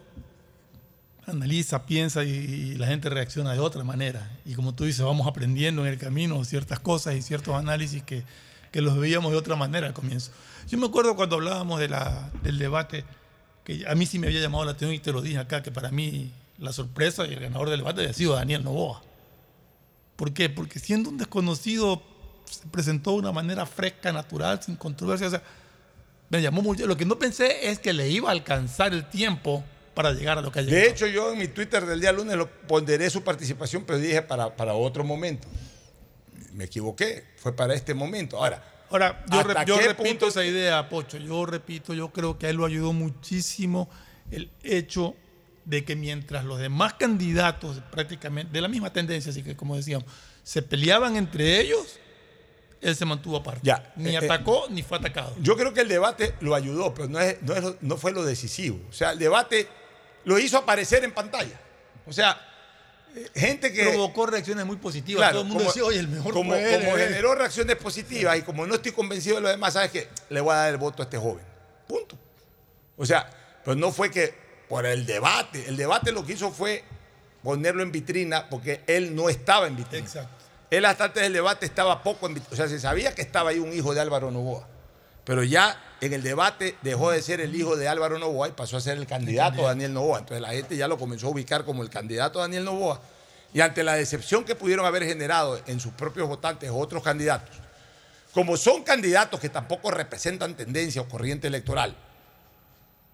analiza, 1.25 1.85
piensa 1.85 2.23
y, 2.23 2.29
y 2.29 2.75
la 2.75 2.87
gente 2.87 3.09
reacciona 3.09 3.53
de 3.53 3.59
otra 3.59 3.83
manera. 3.83 4.29
Y 4.45 4.55
como 4.55 4.73
tú 4.73 4.85
dices, 4.85 5.05
vamos 5.05 5.27
aprendiendo 5.27 5.85
en 5.85 5.93
el 5.93 5.97
camino 5.97 6.43
ciertas 6.43 6.79
cosas 6.79 7.15
y 7.15 7.21
ciertos 7.21 7.55
análisis 7.55 8.03
que, 8.03 8.23
que 8.71 8.81
los 8.81 8.97
veíamos 8.97 9.31
de 9.31 9.37
otra 9.37 9.55
manera 9.55 9.87
al 9.87 9.93
comienzo. 9.93 10.31
Yo 10.67 10.77
me 10.77 10.87
acuerdo 10.87 11.15
cuando 11.15 11.35
hablábamos 11.35 11.79
de 11.79 11.89
la, 11.89 12.31
del 12.43 12.57
debate, 12.57 13.03
que 13.63 13.85
a 13.87 13.95
mí 13.95 14.05
sí 14.05 14.19
me 14.19 14.27
había 14.27 14.41
llamado 14.41 14.65
la 14.65 14.71
atención 14.71 14.93
y 14.93 14.99
te 14.99 15.11
lo 15.11 15.21
dije 15.21 15.37
acá, 15.37 15.61
que 15.61 15.71
para 15.71 15.91
mí 15.91 16.31
la 16.57 16.73
sorpresa 16.73 17.25
y 17.27 17.33
el 17.33 17.39
ganador 17.39 17.69
del 17.69 17.79
debate 17.79 18.01
había 18.01 18.13
sido 18.13 18.35
Daniel 18.35 18.63
Novoa. 18.63 19.01
¿Por 20.15 20.33
qué? 20.33 20.49
Porque 20.49 20.79
siendo 20.79 21.09
un 21.09 21.17
desconocido 21.17 22.01
se 22.45 22.67
presentó 22.67 23.11
de 23.11 23.17
una 23.17 23.31
manera 23.31 23.65
fresca, 23.65 24.11
natural, 24.11 24.61
sin 24.61 24.75
controversia. 24.75 25.27
O 25.27 25.29
sea, 25.31 25.41
me 26.29 26.41
llamó 26.41 26.61
mucho. 26.61 26.85
Lo 26.85 26.97
que 26.97 27.05
no 27.05 27.17
pensé 27.17 27.69
es 27.69 27.79
que 27.79 27.93
le 27.93 28.09
iba 28.09 28.29
a 28.29 28.31
alcanzar 28.33 28.93
el 28.93 29.09
tiempo 29.09 29.63
para 29.93 30.13
llegar 30.13 30.37
a 30.37 30.41
lo 30.41 30.51
que 30.51 30.59
ha 30.59 30.61
llegado. 30.61 30.81
De 30.81 30.89
hecho, 30.89 31.07
yo 31.07 31.31
en 31.31 31.39
mi 31.39 31.47
Twitter 31.47 31.85
del 31.85 31.99
día 31.99 32.11
lunes 32.11 32.35
lo 32.37 32.49
ponderé 32.49 33.09
su 33.09 33.23
participación, 33.23 33.83
pero 33.85 33.99
dije 33.99 34.21
para, 34.21 34.55
para 34.55 34.73
otro 34.73 35.03
momento. 35.03 35.47
Me 36.53 36.65
equivoqué, 36.65 37.25
fue 37.37 37.55
para 37.55 37.73
este 37.73 37.93
momento. 37.93 38.37
Ahora, 38.37 38.63
Ahora, 38.91 39.23
yo, 39.31 39.39
¿hasta 39.39 39.53
re- 39.61 39.65
yo 39.65 39.77
qué 39.79 39.87
repito 39.87 40.03
punto- 40.09 40.27
esa 40.27 40.45
idea, 40.45 40.87
Pocho. 40.89 41.17
Yo 41.17 41.45
repito, 41.45 41.93
yo 41.93 42.09
creo 42.09 42.37
que 42.37 42.47
a 42.47 42.49
él 42.49 42.57
lo 42.57 42.65
ayudó 42.65 42.93
muchísimo 42.93 43.89
el 44.29 44.51
hecho 44.63 45.15
de 45.65 45.83
que 45.85 45.95
mientras 45.95 46.43
los 46.45 46.59
demás 46.59 46.93
candidatos, 46.95 47.81
prácticamente 47.91 48.51
de 48.51 48.61
la 48.61 48.67
misma 48.67 48.91
tendencia, 48.91 49.31
así 49.31 49.43
que 49.43 49.55
como 49.55 49.75
decíamos, 49.75 50.05
se 50.43 50.61
peleaban 50.61 51.15
entre 51.15 51.59
ellos, 51.61 51.99
él 52.81 52.95
se 52.95 53.05
mantuvo 53.05 53.37
aparte. 53.37 53.61
Ya, 53.63 53.93
Ni 53.95 54.09
eh, 54.09 54.13
eh, 54.13 54.17
atacó 54.25 54.65
ni 54.69 54.81
fue 54.81 54.97
atacado. 54.97 55.35
Yo 55.39 55.55
creo 55.55 55.71
que 55.73 55.81
el 55.81 55.87
debate 55.87 56.33
lo 56.41 56.55
ayudó, 56.55 56.93
pero 56.93 57.07
no, 57.07 57.19
es- 57.19 57.41
no, 57.43 57.53
es 57.55 57.63
lo- 57.63 57.77
no 57.79 57.95
fue 57.97 58.11
lo 58.11 58.23
decisivo. 58.23 58.79
O 58.89 58.93
sea, 58.93 59.11
el 59.11 59.19
debate 59.19 59.67
lo 60.25 60.39
hizo 60.39 60.57
aparecer 60.57 61.03
en 61.03 61.11
pantalla. 61.13 61.59
O 62.07 62.11
sea, 62.13 62.41
gente 63.35 63.71
que... 63.73 63.83
Provocó 63.89 64.25
reacciones 64.25 64.65
muy 64.65 64.77
positivas. 64.77 65.19
Claro, 65.21 65.33
Todo 65.33 65.41
el 65.41 65.47
mundo 65.49 65.63
como- 65.63 65.69
decía, 65.71 65.85
oye, 65.85 65.99
el 65.99 66.07
mejor 66.07 66.33
como, 66.33 66.55
él, 66.55 66.83
como 66.83 66.97
eh". 66.97 67.07
generó 67.07 67.35
reacciones 67.35 67.75
positivas 67.77 68.37
y 68.37 68.41
como 68.41 68.65
no 68.65 68.75
estoy 68.75 68.91
convencido 68.91 69.35
de 69.35 69.41
los 69.41 69.51
demás, 69.51 69.73
¿sabes 69.73 69.91
qué? 69.91 70.07
Le 70.29 70.41
voy 70.41 70.53
a 70.53 70.57
dar 70.57 70.69
el 70.71 70.77
voto 70.77 71.01
a 71.01 71.05
este 71.05 71.17
joven. 71.17 71.43
Punto. 71.87 72.17
O 72.97 73.05
sea, 73.05 73.29
pero 73.63 73.75
no 73.75 73.91
fue 73.91 74.11
que 74.11 74.33
por 74.69 74.85
el 74.85 75.05
debate. 75.05 75.67
El 75.67 75.77
debate 75.77 76.11
lo 76.11 76.25
que 76.25 76.33
hizo 76.33 76.51
fue 76.51 76.83
ponerlo 77.43 77.83
en 77.83 77.91
vitrina 77.91 78.47
porque 78.49 78.81
él 78.87 79.15
no 79.15 79.29
estaba 79.29 79.67
en 79.67 79.75
vitrina. 79.75 80.05
Exacto. 80.05 80.45
Él 80.69 80.85
hasta 80.85 81.05
antes 81.05 81.23
del 81.23 81.33
debate 81.33 81.65
estaba 81.65 82.01
poco 82.01 82.27
en 82.27 82.35
vitrina. 82.35 82.53
O 82.53 82.55
sea, 82.55 82.67
se 82.69 82.79
sabía 82.79 83.13
que 83.13 83.21
estaba 83.21 83.49
ahí 83.49 83.59
un 83.59 83.73
hijo 83.73 83.93
de 83.93 83.99
Álvaro 83.99 84.31
Novoa. 84.31 84.67
Pero 85.25 85.43
ya 85.43 85.77
en 86.01 86.13
el 86.13 86.23
debate 86.23 86.75
dejó 86.81 87.11
de 87.11 87.21
ser 87.21 87.39
el 87.41 87.55
hijo 87.55 87.75
de 87.77 87.87
Álvaro 87.87 88.17
Novoa 88.19 88.47
y 88.47 88.51
pasó 88.51 88.77
a 88.77 88.81
ser 88.81 88.97
el 88.97 89.05
candidato 89.07 89.61
Daniel 89.63 89.93
Novoa. 89.93 90.19
Entonces 90.19 90.41
la 90.41 90.49
gente 90.49 90.75
ya 90.75 90.87
lo 90.87 90.97
comenzó 90.97 91.27
a 91.27 91.29
ubicar 91.29 91.63
como 91.63 91.83
el 91.83 91.89
candidato 91.89 92.39
Daniel 92.39 92.65
Novoa. 92.65 92.99
Y 93.53 93.61
ante 93.61 93.83
la 93.83 93.95
decepción 93.95 94.43
que 94.43 94.55
pudieron 94.55 94.85
haber 94.85 95.03
generado 95.05 95.59
en 95.67 95.79
sus 95.79 95.91
propios 95.93 96.27
votantes 96.27 96.69
otros 96.73 97.03
candidatos, 97.03 97.55
como 98.33 98.55
son 98.57 98.83
candidatos 98.83 99.39
que 99.39 99.49
tampoco 99.49 99.91
representan 99.91 100.55
tendencia 100.55 101.01
o 101.01 101.07
corriente 101.07 101.47
electoral, 101.47 101.95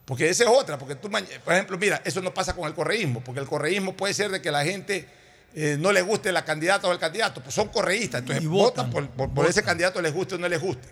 porque 0.06 0.30
esa 0.30 0.44
es 0.46 0.50
otra, 0.50 0.78
porque 0.78 0.96
tú, 0.96 1.10
por 1.10 1.54
ejemplo, 1.54 1.78
mira, 1.78 2.02
eso 2.06 2.22
no 2.22 2.34
pasa 2.34 2.56
con 2.56 2.66
el 2.68 2.74
correísmo, 2.74 3.22
porque 3.22 3.42
el 3.42 3.48
correísmo 3.48 3.94
puede 3.98 4.14
ser 4.14 4.32
de 4.32 4.42
que 4.42 4.52
la 4.52 4.64
gente 4.64 5.08
eh, 5.56 5.76
no 5.80 5.92
le 5.92 6.02
guste 6.02 6.32
la 6.32 6.46
candidata 6.46 6.88
o 6.88 6.92
el 6.94 7.00
candidato, 7.00 7.42
pues 7.42 7.54
son 7.56 7.68
correístas, 7.70 8.22
entonces 8.22 8.48
votan, 8.48 8.90
votan, 8.92 9.10
por, 9.10 9.10
por- 9.28 9.34
por 9.34 9.46
ese 9.48 9.64
candidato, 9.64 10.02
les 10.02 10.14
guste 10.14 10.36
o 10.36 10.38
no 10.38 10.48
les 10.48 10.62
guste. 10.62 10.88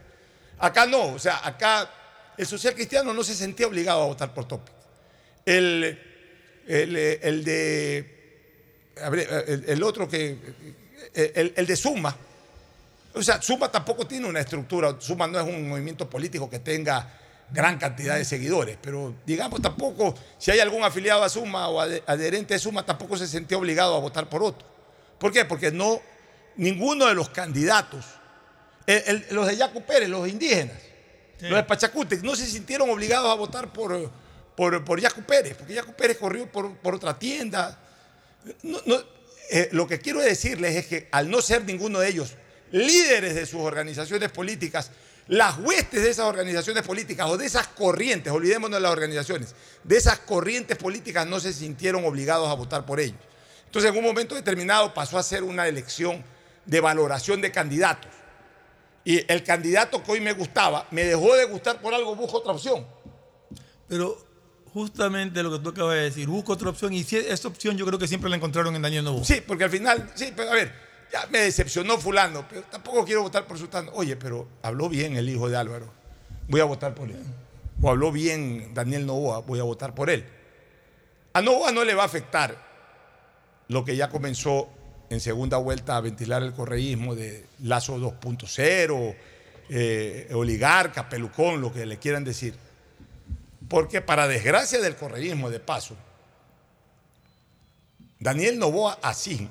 Acá 0.59 0.85
no, 0.85 1.13
o 1.13 1.19
sea, 1.19 1.45
acá 1.45 1.89
el 2.37 2.45
social 2.45 2.73
cristiano 2.73 3.13
no 3.13 3.23
se 3.23 3.35
sentía 3.35 3.67
obligado 3.67 4.03
a 4.03 4.05
votar 4.05 4.33
por 4.33 4.47
Topic. 4.47 4.73
El, 5.45 5.99
el, 6.67 6.95
el 6.95 7.43
de, 7.43 8.15
el, 9.67 9.83
otro 9.83 10.07
que, 10.07 10.37
el, 11.13 11.53
el 11.55 11.65
de 11.67 11.75
Suma, 11.75 12.15
o 13.13 13.23
sea, 13.23 13.41
Suma 13.41 13.71
tampoco 13.71 14.05
tiene 14.05 14.27
una 14.27 14.41
estructura, 14.41 14.95
Suma 14.99 15.27
no 15.27 15.39
es 15.39 15.47
un 15.47 15.69
movimiento 15.69 16.09
político 16.09 16.49
que 16.49 16.59
tenga 16.59 17.09
gran 17.49 17.77
cantidad 17.77 18.17
de 18.17 18.25
seguidores, 18.25 18.77
pero 18.81 19.13
digamos 19.25 19.61
tampoco, 19.61 20.15
si 20.37 20.51
hay 20.51 20.59
algún 20.59 20.83
afiliado 20.83 21.23
a 21.23 21.29
Suma 21.29 21.69
o 21.69 21.79
adherente 21.79 22.55
a 22.55 22.59
Suma, 22.59 22.85
tampoco 22.85 23.17
se 23.17 23.27
sentía 23.27 23.57
obligado 23.57 23.95
a 23.95 23.99
votar 23.99 24.27
por 24.29 24.43
otro. 24.43 24.67
¿Por 25.19 25.31
qué? 25.31 25.45
Porque 25.45 25.71
no, 25.71 26.01
ninguno 26.57 27.05
de 27.05 27.13
los 27.13 27.29
candidatos, 27.29 28.05
el- 28.87 29.03
el- 29.07 29.25
los 29.31 29.47
de 29.47 29.57
Yacu 29.57 29.81
Pérez, 29.83 30.09
los 30.09 30.27
indígenas, 30.27 30.77
los 31.39 31.55
de 31.55 31.63
Pachacútec, 31.63 32.21
no 32.21 32.35
se 32.35 32.45
sintieron 32.45 32.89
obligados 32.89 33.29
a 33.31 33.35
votar 33.35 33.71
por, 33.73 34.09
por, 34.55 34.83
por 34.85 34.99
Yacu 34.99 35.21
Pérez, 35.23 35.55
porque 35.57 35.73
Yacu 35.73 35.93
Pérez 35.93 36.17
corrió 36.17 36.49
por, 36.51 36.75
por 36.77 36.95
otra 36.95 37.17
tienda. 37.19 37.79
No, 38.63 38.79
no, 38.85 39.03
eh, 39.49 39.69
lo 39.71 39.87
que 39.87 39.99
quiero 39.99 40.21
decirles 40.21 40.75
es 40.75 40.85
que 40.87 41.07
al 41.11 41.29
no 41.29 41.41
ser 41.41 41.63
ninguno 41.65 41.99
de 41.99 42.09
ellos 42.09 42.33
líderes 42.71 43.35
de 43.35 43.45
sus 43.45 43.61
organizaciones 43.61 44.31
políticas, 44.31 44.91
las 45.27 45.57
huestes 45.57 46.03
de 46.03 46.09
esas 46.09 46.25
organizaciones 46.25 46.83
políticas 46.83 47.27
o 47.29 47.37
de 47.37 47.45
esas 47.45 47.67
corrientes, 47.67 48.31
olvidémonos 48.31 48.77
de 48.77 48.81
las 48.81 48.91
organizaciones, 48.91 49.55
de 49.83 49.97
esas 49.97 50.19
corrientes 50.19 50.77
políticas 50.77 51.25
no 51.25 51.39
se 51.39 51.51
sintieron 51.53 52.05
obligados 52.05 52.47
a 52.49 52.53
votar 52.53 52.85
por 52.85 52.99
ellos. 52.99 53.17
Entonces 53.65 53.91
en 53.91 53.97
un 53.97 54.03
momento 54.03 54.35
determinado 54.35 54.93
pasó 54.93 55.17
a 55.17 55.23
ser 55.23 55.43
una 55.43 55.67
elección 55.67 56.23
de 56.65 56.79
valoración 56.79 57.41
de 57.41 57.51
candidatos. 57.51 58.11
Y 59.05 59.31
el 59.31 59.43
candidato 59.43 60.01
que 60.03 60.11
hoy 60.11 60.19
me 60.19 60.33
gustaba, 60.33 60.87
me 60.89 61.03
dejó 61.03 61.35
de 61.35 61.45
gustar 61.45 61.79
por 61.79 61.93
algo, 61.93 62.15
busco 62.15 62.37
otra 62.37 62.53
opción. 62.53 62.85
Pero 63.87 64.17
justamente 64.73 65.43
lo 65.43 65.51
que 65.51 65.59
tú 65.59 65.69
acabas 65.69 65.93
de 65.93 66.01
decir, 66.01 66.27
busco 66.27 66.53
otra 66.53 66.69
opción 66.69 66.91
y 66.91 67.03
si 67.03 67.17
esa 67.17 67.47
opción 67.47 67.77
yo 67.77 67.85
creo 67.85 67.99
que 67.99 68.07
siempre 68.07 68.31
la 68.31 68.35
encontraron 68.35 68.75
en 68.75 68.81
Daniel 68.81 69.05
Novoa. 69.05 69.23
Sí, 69.23 69.41
porque 69.45 69.63
al 69.63 69.69
final, 69.69 70.11
sí, 70.15 70.33
pero 70.35 70.49
a 70.49 70.55
ver, 70.55 70.73
ya 71.13 71.27
me 71.27 71.39
decepcionó 71.39 71.99
fulano, 71.99 72.47
pero 72.49 72.63
tampoco 72.63 73.05
quiero 73.05 73.21
votar 73.21 73.45
por 73.45 73.59
sultano. 73.59 73.91
Oye, 73.93 74.15
pero 74.15 74.47
habló 74.63 74.89
bien 74.89 75.15
el 75.15 75.29
hijo 75.29 75.47
de 75.49 75.55
Álvaro, 75.55 75.93
voy 76.47 76.61
a 76.61 76.65
votar 76.65 76.95
por 76.95 77.09
él. 77.09 77.23
O 77.81 77.89
habló 77.91 78.11
bien 78.11 78.73
Daniel 78.73 79.05
Novoa, 79.05 79.39
voy 79.39 79.59
a 79.59 79.63
votar 79.63 79.93
por 79.93 80.09
él. 80.09 80.25
A 81.33 81.41
Novoa 81.41 81.71
no 81.71 81.85
le 81.85 81.93
va 81.93 82.03
a 82.03 82.07
afectar 82.07 82.57
lo 83.67 83.85
que 83.85 83.95
ya 83.95 84.09
comenzó 84.09 84.69
en 85.09 85.19
segunda 85.19 85.57
vuelta 85.57 85.97
a 85.97 86.01
ventilar 86.01 86.43
el 86.43 86.53
correísmo 86.53 87.15
de 87.15 87.45
Lazo 87.63 87.97
2.0, 87.97 89.15
eh, 89.69 90.29
oligarca, 90.33 91.09
pelucón, 91.09 91.61
lo 91.61 91.71
que 91.71 91.85
le 91.85 91.97
quieran 91.97 92.23
decir. 92.23 92.55
Porque 93.67 94.01
para 94.01 94.27
desgracia 94.27 94.79
del 94.79 94.95
correísmo, 94.95 95.49
de 95.49 95.59
paso, 95.59 95.95
Daniel 98.19 98.57
Novoa 98.57 98.97
así 99.01 99.49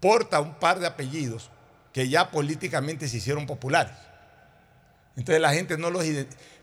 porta 0.00 0.40
un 0.40 0.54
par 0.54 0.78
de 0.78 0.86
apellidos 0.86 1.50
que 1.92 2.08
ya 2.08 2.30
políticamente 2.30 3.08
se 3.08 3.18
hicieron 3.18 3.46
populares. 3.46 3.96
Entonces 5.16 5.40
la 5.40 5.52
gente 5.52 5.76
no 5.76 5.90
los 5.90 6.04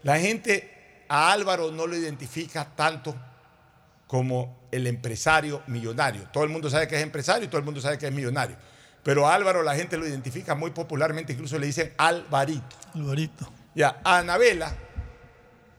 la 0.03 0.19
gente 0.19 1.03
a 1.09 1.31
Álvaro 1.31 1.71
no 1.71 1.87
lo 1.87 1.97
identifica 1.97 2.65
tanto 2.75 3.15
como 4.07 4.67
el 4.71 4.87
empresario 4.87 5.63
millonario. 5.67 6.23
Todo 6.31 6.43
el 6.43 6.49
mundo 6.49 6.69
sabe 6.69 6.87
que 6.87 6.95
es 6.95 7.03
empresario 7.03 7.45
y 7.45 7.47
todo 7.47 7.59
el 7.59 7.65
mundo 7.65 7.81
sabe 7.81 7.97
que 7.97 8.07
es 8.07 8.13
millonario. 8.13 8.55
Pero 9.03 9.27
a 9.27 9.35
Álvaro 9.35 9.61
la 9.63 9.75
gente 9.75 9.97
lo 9.97 10.07
identifica 10.07 10.55
muy 10.55 10.71
popularmente, 10.71 11.33
incluso 11.33 11.59
le 11.59 11.67
dicen 11.67 11.93
Alvarito. 11.97 12.75
Alvarito. 12.93 13.51
Ya, 13.75 14.01
a 14.03 14.19
Anabela 14.19 14.75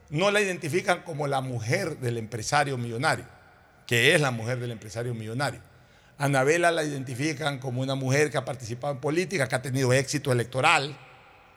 no 0.09 0.31
la 0.31 0.41
identifican 0.41 1.01
como 1.03 1.27
la 1.27 1.41
mujer 1.41 1.97
del 1.99 2.17
empresario 2.17 2.77
millonario, 2.77 3.25
que 3.85 4.15
es 4.15 4.21
la 4.21 4.31
mujer 4.31 4.59
del 4.59 4.71
empresario 4.71 5.13
millonario. 5.13 5.59
Anabela 6.17 6.71
la 6.71 6.83
identifican 6.83 7.59
como 7.59 7.81
una 7.81 7.95
mujer 7.95 8.31
que 8.31 8.37
ha 8.37 8.45
participado 8.45 8.93
en 8.93 8.99
política, 8.99 9.47
que 9.47 9.55
ha 9.55 9.61
tenido 9.61 9.93
éxito 9.93 10.31
electoral. 10.31 10.97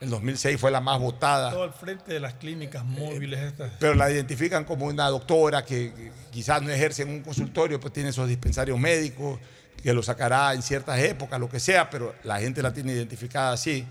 En 0.01 0.09
2006 0.09 0.59
fue 0.59 0.71
la 0.71 0.81
más 0.81 0.99
votada 0.99 1.51
Todo 1.51 1.61
al 1.61 1.73
frente 1.73 2.11
de 2.11 2.19
las 2.19 2.33
clínicas 2.33 2.83
móviles 2.83 3.39
estas. 3.39 3.73
pero 3.79 3.93
la 3.93 4.09
identifican 4.09 4.65
como 4.65 4.87
una 4.87 5.07
doctora 5.07 5.63
que 5.63 6.11
quizás 6.31 6.59
no 6.63 6.71
ejerce 6.71 7.03
en 7.03 7.09
un 7.09 7.21
consultorio, 7.21 7.79
pues 7.79 7.93
tiene 7.93 8.09
esos 8.09 8.27
dispensarios 8.27 8.79
médicos, 8.79 9.39
que 9.81 9.93
lo 9.93 10.01
sacará 10.01 10.53
en 10.53 10.63
ciertas 10.63 10.99
épocas, 10.99 11.39
lo 11.39 11.47
que 11.47 11.59
sea, 11.59 11.89
pero 11.89 12.15
la 12.23 12.39
gente 12.39 12.63
la 12.63 12.73
tiene 12.73 12.93
identificada 12.93 13.53
así. 13.53 13.85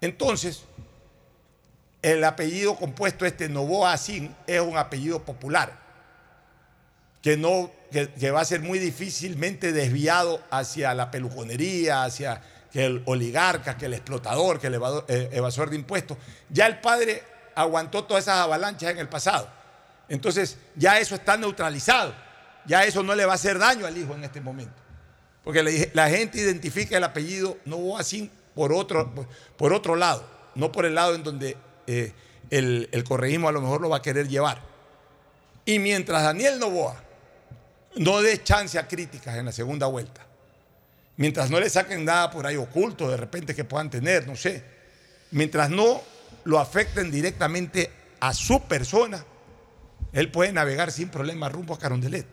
Entonces, 0.00 0.62
el 2.02 2.22
apellido 2.22 2.76
compuesto 2.76 3.26
este 3.26 3.48
Novoa 3.48 3.94
Asín 3.94 4.34
es 4.46 4.60
un 4.60 4.76
apellido 4.76 5.24
popular, 5.24 5.76
que, 7.20 7.36
no, 7.36 7.72
que, 7.90 8.08
que 8.10 8.30
va 8.30 8.42
a 8.42 8.44
ser 8.44 8.60
muy 8.60 8.78
difícilmente 8.78 9.72
desviado 9.72 10.40
hacia 10.50 10.94
la 10.94 11.10
peluconería, 11.10 12.04
hacia 12.04 12.42
que 12.76 12.84
el 12.84 13.02
oligarca, 13.06 13.78
que 13.78 13.86
el 13.86 13.94
explotador, 13.94 14.60
que 14.60 14.66
el 14.66 14.74
eh, 15.08 15.30
evasor 15.32 15.70
de 15.70 15.76
impuestos. 15.76 16.18
Ya 16.50 16.66
el 16.66 16.78
padre 16.78 17.22
aguantó 17.54 18.04
todas 18.04 18.24
esas 18.24 18.36
avalanchas 18.36 18.90
en 18.90 18.98
el 18.98 19.08
pasado. 19.08 19.48
Entonces 20.10 20.58
ya 20.74 20.98
eso 20.98 21.14
está 21.14 21.38
neutralizado. 21.38 22.14
Ya 22.66 22.84
eso 22.84 23.02
no 23.02 23.14
le 23.14 23.24
va 23.24 23.32
a 23.32 23.36
hacer 23.36 23.58
daño 23.58 23.86
al 23.86 23.96
hijo 23.96 24.14
en 24.14 24.24
este 24.24 24.42
momento. 24.42 24.74
Porque 25.42 25.90
la, 25.94 26.10
gente 26.10 26.38
identifica 26.38 26.98
el 26.98 27.04
apellido 27.04 27.56
Novoa 27.64 28.02
sin 28.02 28.30
por 28.54 28.74
otro, 28.74 29.10
por 29.56 29.72
otro 29.72 29.96
lado, 29.96 30.22
no 30.54 30.70
por 30.70 30.84
el 30.84 30.96
lado 30.96 31.14
en 31.14 31.24
donde 31.24 31.56
eh, 31.86 32.12
el, 32.50 32.90
el 32.92 33.04
correísmo 33.04 33.48
a 33.48 33.52
lo 33.52 33.62
mejor 33.62 33.80
lo 33.80 33.88
va 33.88 33.96
a 33.96 34.02
querer 34.02 34.28
llevar. 34.28 34.60
Y 35.64 35.78
mientras 35.78 36.22
Daniel 36.22 36.58
Novoa 36.58 37.02
no 37.94 38.20
dé 38.20 38.42
chance 38.42 38.78
a 38.78 38.86
críticas 38.86 39.34
en 39.36 39.46
la 39.46 39.52
segunda 39.52 39.86
vuelta, 39.86 40.25
mientras 41.16 41.50
no 41.50 41.60
le 41.60 41.70
saquen 41.70 42.04
nada 42.04 42.30
por 42.30 42.46
ahí 42.46 42.56
oculto 42.56 43.08
de 43.08 43.16
repente 43.16 43.54
que 43.54 43.64
puedan 43.64 43.90
tener, 43.90 44.26
no 44.26 44.36
sé, 44.36 44.62
mientras 45.30 45.70
no 45.70 46.02
lo 46.44 46.58
afecten 46.58 47.10
directamente 47.10 47.90
a 48.20 48.32
su 48.32 48.62
persona, 48.62 49.24
él 50.12 50.30
puede 50.30 50.52
navegar 50.52 50.92
sin 50.92 51.08
problema 51.08 51.48
rumbo 51.48 51.74
a 51.74 51.78
Carondelet. 51.78 52.26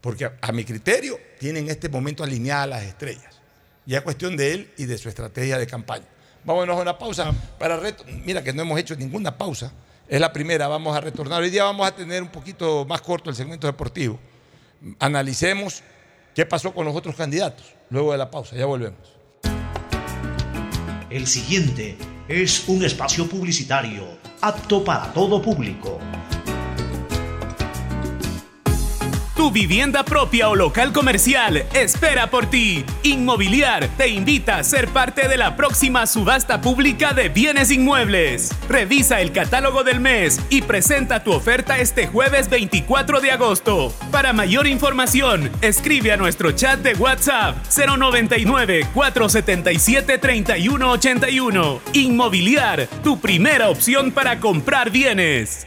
Porque 0.00 0.26
a, 0.26 0.36
a 0.42 0.52
mi 0.52 0.64
criterio 0.64 1.18
tiene 1.38 1.60
en 1.60 1.70
este 1.70 1.88
momento 1.88 2.22
alineadas 2.22 2.68
las 2.68 2.82
estrellas. 2.82 3.40
Ya 3.86 3.98
es 3.98 4.04
cuestión 4.04 4.36
de 4.36 4.52
él 4.52 4.72
y 4.76 4.84
de 4.84 4.98
su 4.98 5.08
estrategia 5.08 5.58
de 5.58 5.66
campaña. 5.66 6.06
Vámonos 6.44 6.76
a 6.78 6.82
una 6.82 6.98
pausa 6.98 7.32
para 7.58 7.78
reto. 7.78 8.04
Mira 8.24 8.44
que 8.44 8.52
no 8.52 8.62
hemos 8.62 8.78
hecho 8.78 8.94
ninguna 8.96 9.36
pausa. 9.36 9.72
Es 10.06 10.20
la 10.20 10.32
primera, 10.32 10.68
vamos 10.68 10.94
a 10.94 11.00
retornar. 11.00 11.42
Hoy 11.42 11.48
día 11.48 11.64
vamos 11.64 11.86
a 11.86 11.94
tener 11.94 12.22
un 12.22 12.28
poquito 12.28 12.84
más 12.84 13.00
corto 13.00 13.30
el 13.30 13.36
segmento 13.36 13.66
deportivo. 13.66 14.20
Analicemos 14.98 15.82
qué 16.34 16.44
pasó 16.44 16.74
con 16.74 16.84
los 16.84 16.94
otros 16.96 17.14
candidatos 17.14 17.64
luego 17.90 18.12
de 18.12 18.18
la 18.18 18.30
pausa. 18.30 18.56
Ya 18.56 18.66
volvemos. 18.66 19.14
El 21.10 21.26
siguiente 21.26 21.96
es 22.28 22.68
un 22.68 22.84
espacio 22.84 23.28
publicitario 23.28 24.18
apto 24.40 24.84
para 24.84 25.12
todo 25.12 25.40
público. 25.40 25.98
Tu 29.36 29.50
vivienda 29.50 30.04
propia 30.04 30.48
o 30.48 30.54
local 30.54 30.92
comercial 30.92 31.64
espera 31.74 32.30
por 32.30 32.46
ti. 32.46 32.84
Inmobiliar 33.02 33.88
te 33.96 34.06
invita 34.06 34.58
a 34.58 34.64
ser 34.64 34.86
parte 34.88 35.26
de 35.26 35.36
la 35.36 35.56
próxima 35.56 36.06
subasta 36.06 36.60
pública 36.60 37.14
de 37.14 37.30
bienes 37.30 37.72
inmuebles. 37.72 38.52
Revisa 38.68 39.20
el 39.20 39.32
catálogo 39.32 39.82
del 39.82 39.98
mes 39.98 40.40
y 40.50 40.62
presenta 40.62 41.24
tu 41.24 41.32
oferta 41.32 41.78
este 41.78 42.06
jueves 42.06 42.48
24 42.48 43.20
de 43.20 43.32
agosto. 43.32 43.92
Para 44.12 44.32
mayor 44.32 44.68
información, 44.68 45.50
escribe 45.62 46.12
a 46.12 46.16
nuestro 46.16 46.52
chat 46.52 46.78
de 46.78 46.94
WhatsApp 46.94 47.56
099 47.76 48.86
477 48.94 50.18
3181. 50.18 51.80
Inmobiliar, 51.92 52.86
tu 53.02 53.18
primera 53.18 53.68
opción 53.68 54.12
para 54.12 54.38
comprar 54.38 54.90
bienes. 54.90 55.66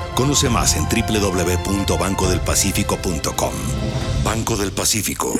Conoce 0.15 0.49
más 0.49 0.75
en 0.75 0.85
www.bancodelpacifico.com. 0.85 3.53
Banco 4.23 4.55
del 4.55 4.71
Pacífico. 4.71 5.33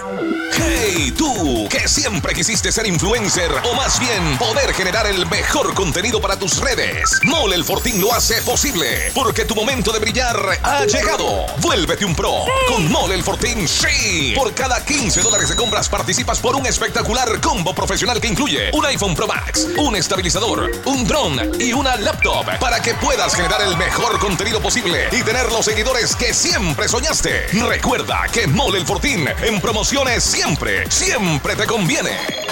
Hey, 0.53 1.13
tú, 1.17 1.67
que 1.69 1.87
siempre 1.87 2.33
quisiste 2.33 2.71
ser 2.71 2.87
influencer 2.87 3.51
o 3.63 3.73
más 3.75 3.99
bien 3.99 4.37
poder 4.37 4.73
generar 4.73 5.05
el 5.07 5.25
mejor 5.27 5.73
contenido 5.73 6.19
para 6.19 6.37
tus 6.37 6.59
redes. 6.59 7.19
Mole 7.23 7.55
el 7.55 7.63
Fortín 7.63 8.01
lo 8.01 8.13
hace 8.13 8.41
posible, 8.41 9.11
porque 9.13 9.45
tu 9.45 9.55
momento 9.55 9.93
de 9.93 9.99
brillar 9.99 10.59
ha 10.63 10.85
llegado. 10.85 11.45
Vuélvete 11.59 12.05
un 12.05 12.15
pro. 12.15 12.45
Con 12.67 12.91
Mole 12.91 13.15
el 13.15 13.23
Fortín, 13.23 13.67
sí. 13.67 14.33
Por 14.35 14.53
cada 14.53 14.83
15 14.83 15.21
dólares 15.21 15.49
de 15.49 15.55
compras 15.55 15.87
participas 15.87 16.39
por 16.39 16.55
un 16.55 16.65
espectacular 16.65 17.39
combo 17.39 17.73
profesional 17.73 18.19
que 18.19 18.27
incluye 18.27 18.71
un 18.73 18.85
iPhone 18.85 19.15
Pro 19.15 19.27
Max, 19.27 19.67
un 19.77 19.95
estabilizador, 19.95 20.69
un 20.85 21.07
dron 21.07 21.61
y 21.61 21.71
una 21.71 21.95
laptop 21.95 22.45
para 22.59 22.81
que 22.81 22.93
puedas 22.95 23.35
generar 23.35 23.61
el 23.61 23.77
mejor 23.77 24.19
contenido 24.19 24.60
posible 24.61 25.07
y 25.11 25.23
tener 25.23 25.51
los 25.51 25.65
seguidores 25.65 26.15
que 26.15 26.33
siempre 26.33 26.87
soñaste. 26.87 27.47
Recuerda 27.67 28.27
que 28.31 28.47
Mole 28.47 28.79
el 28.79 28.85
Fortín 28.85 29.27
en 29.41 29.59
promociones 29.59 30.23
siempre, 30.23 30.89
siempre 30.89 31.55
te 31.55 31.65
conviene. 31.65 32.50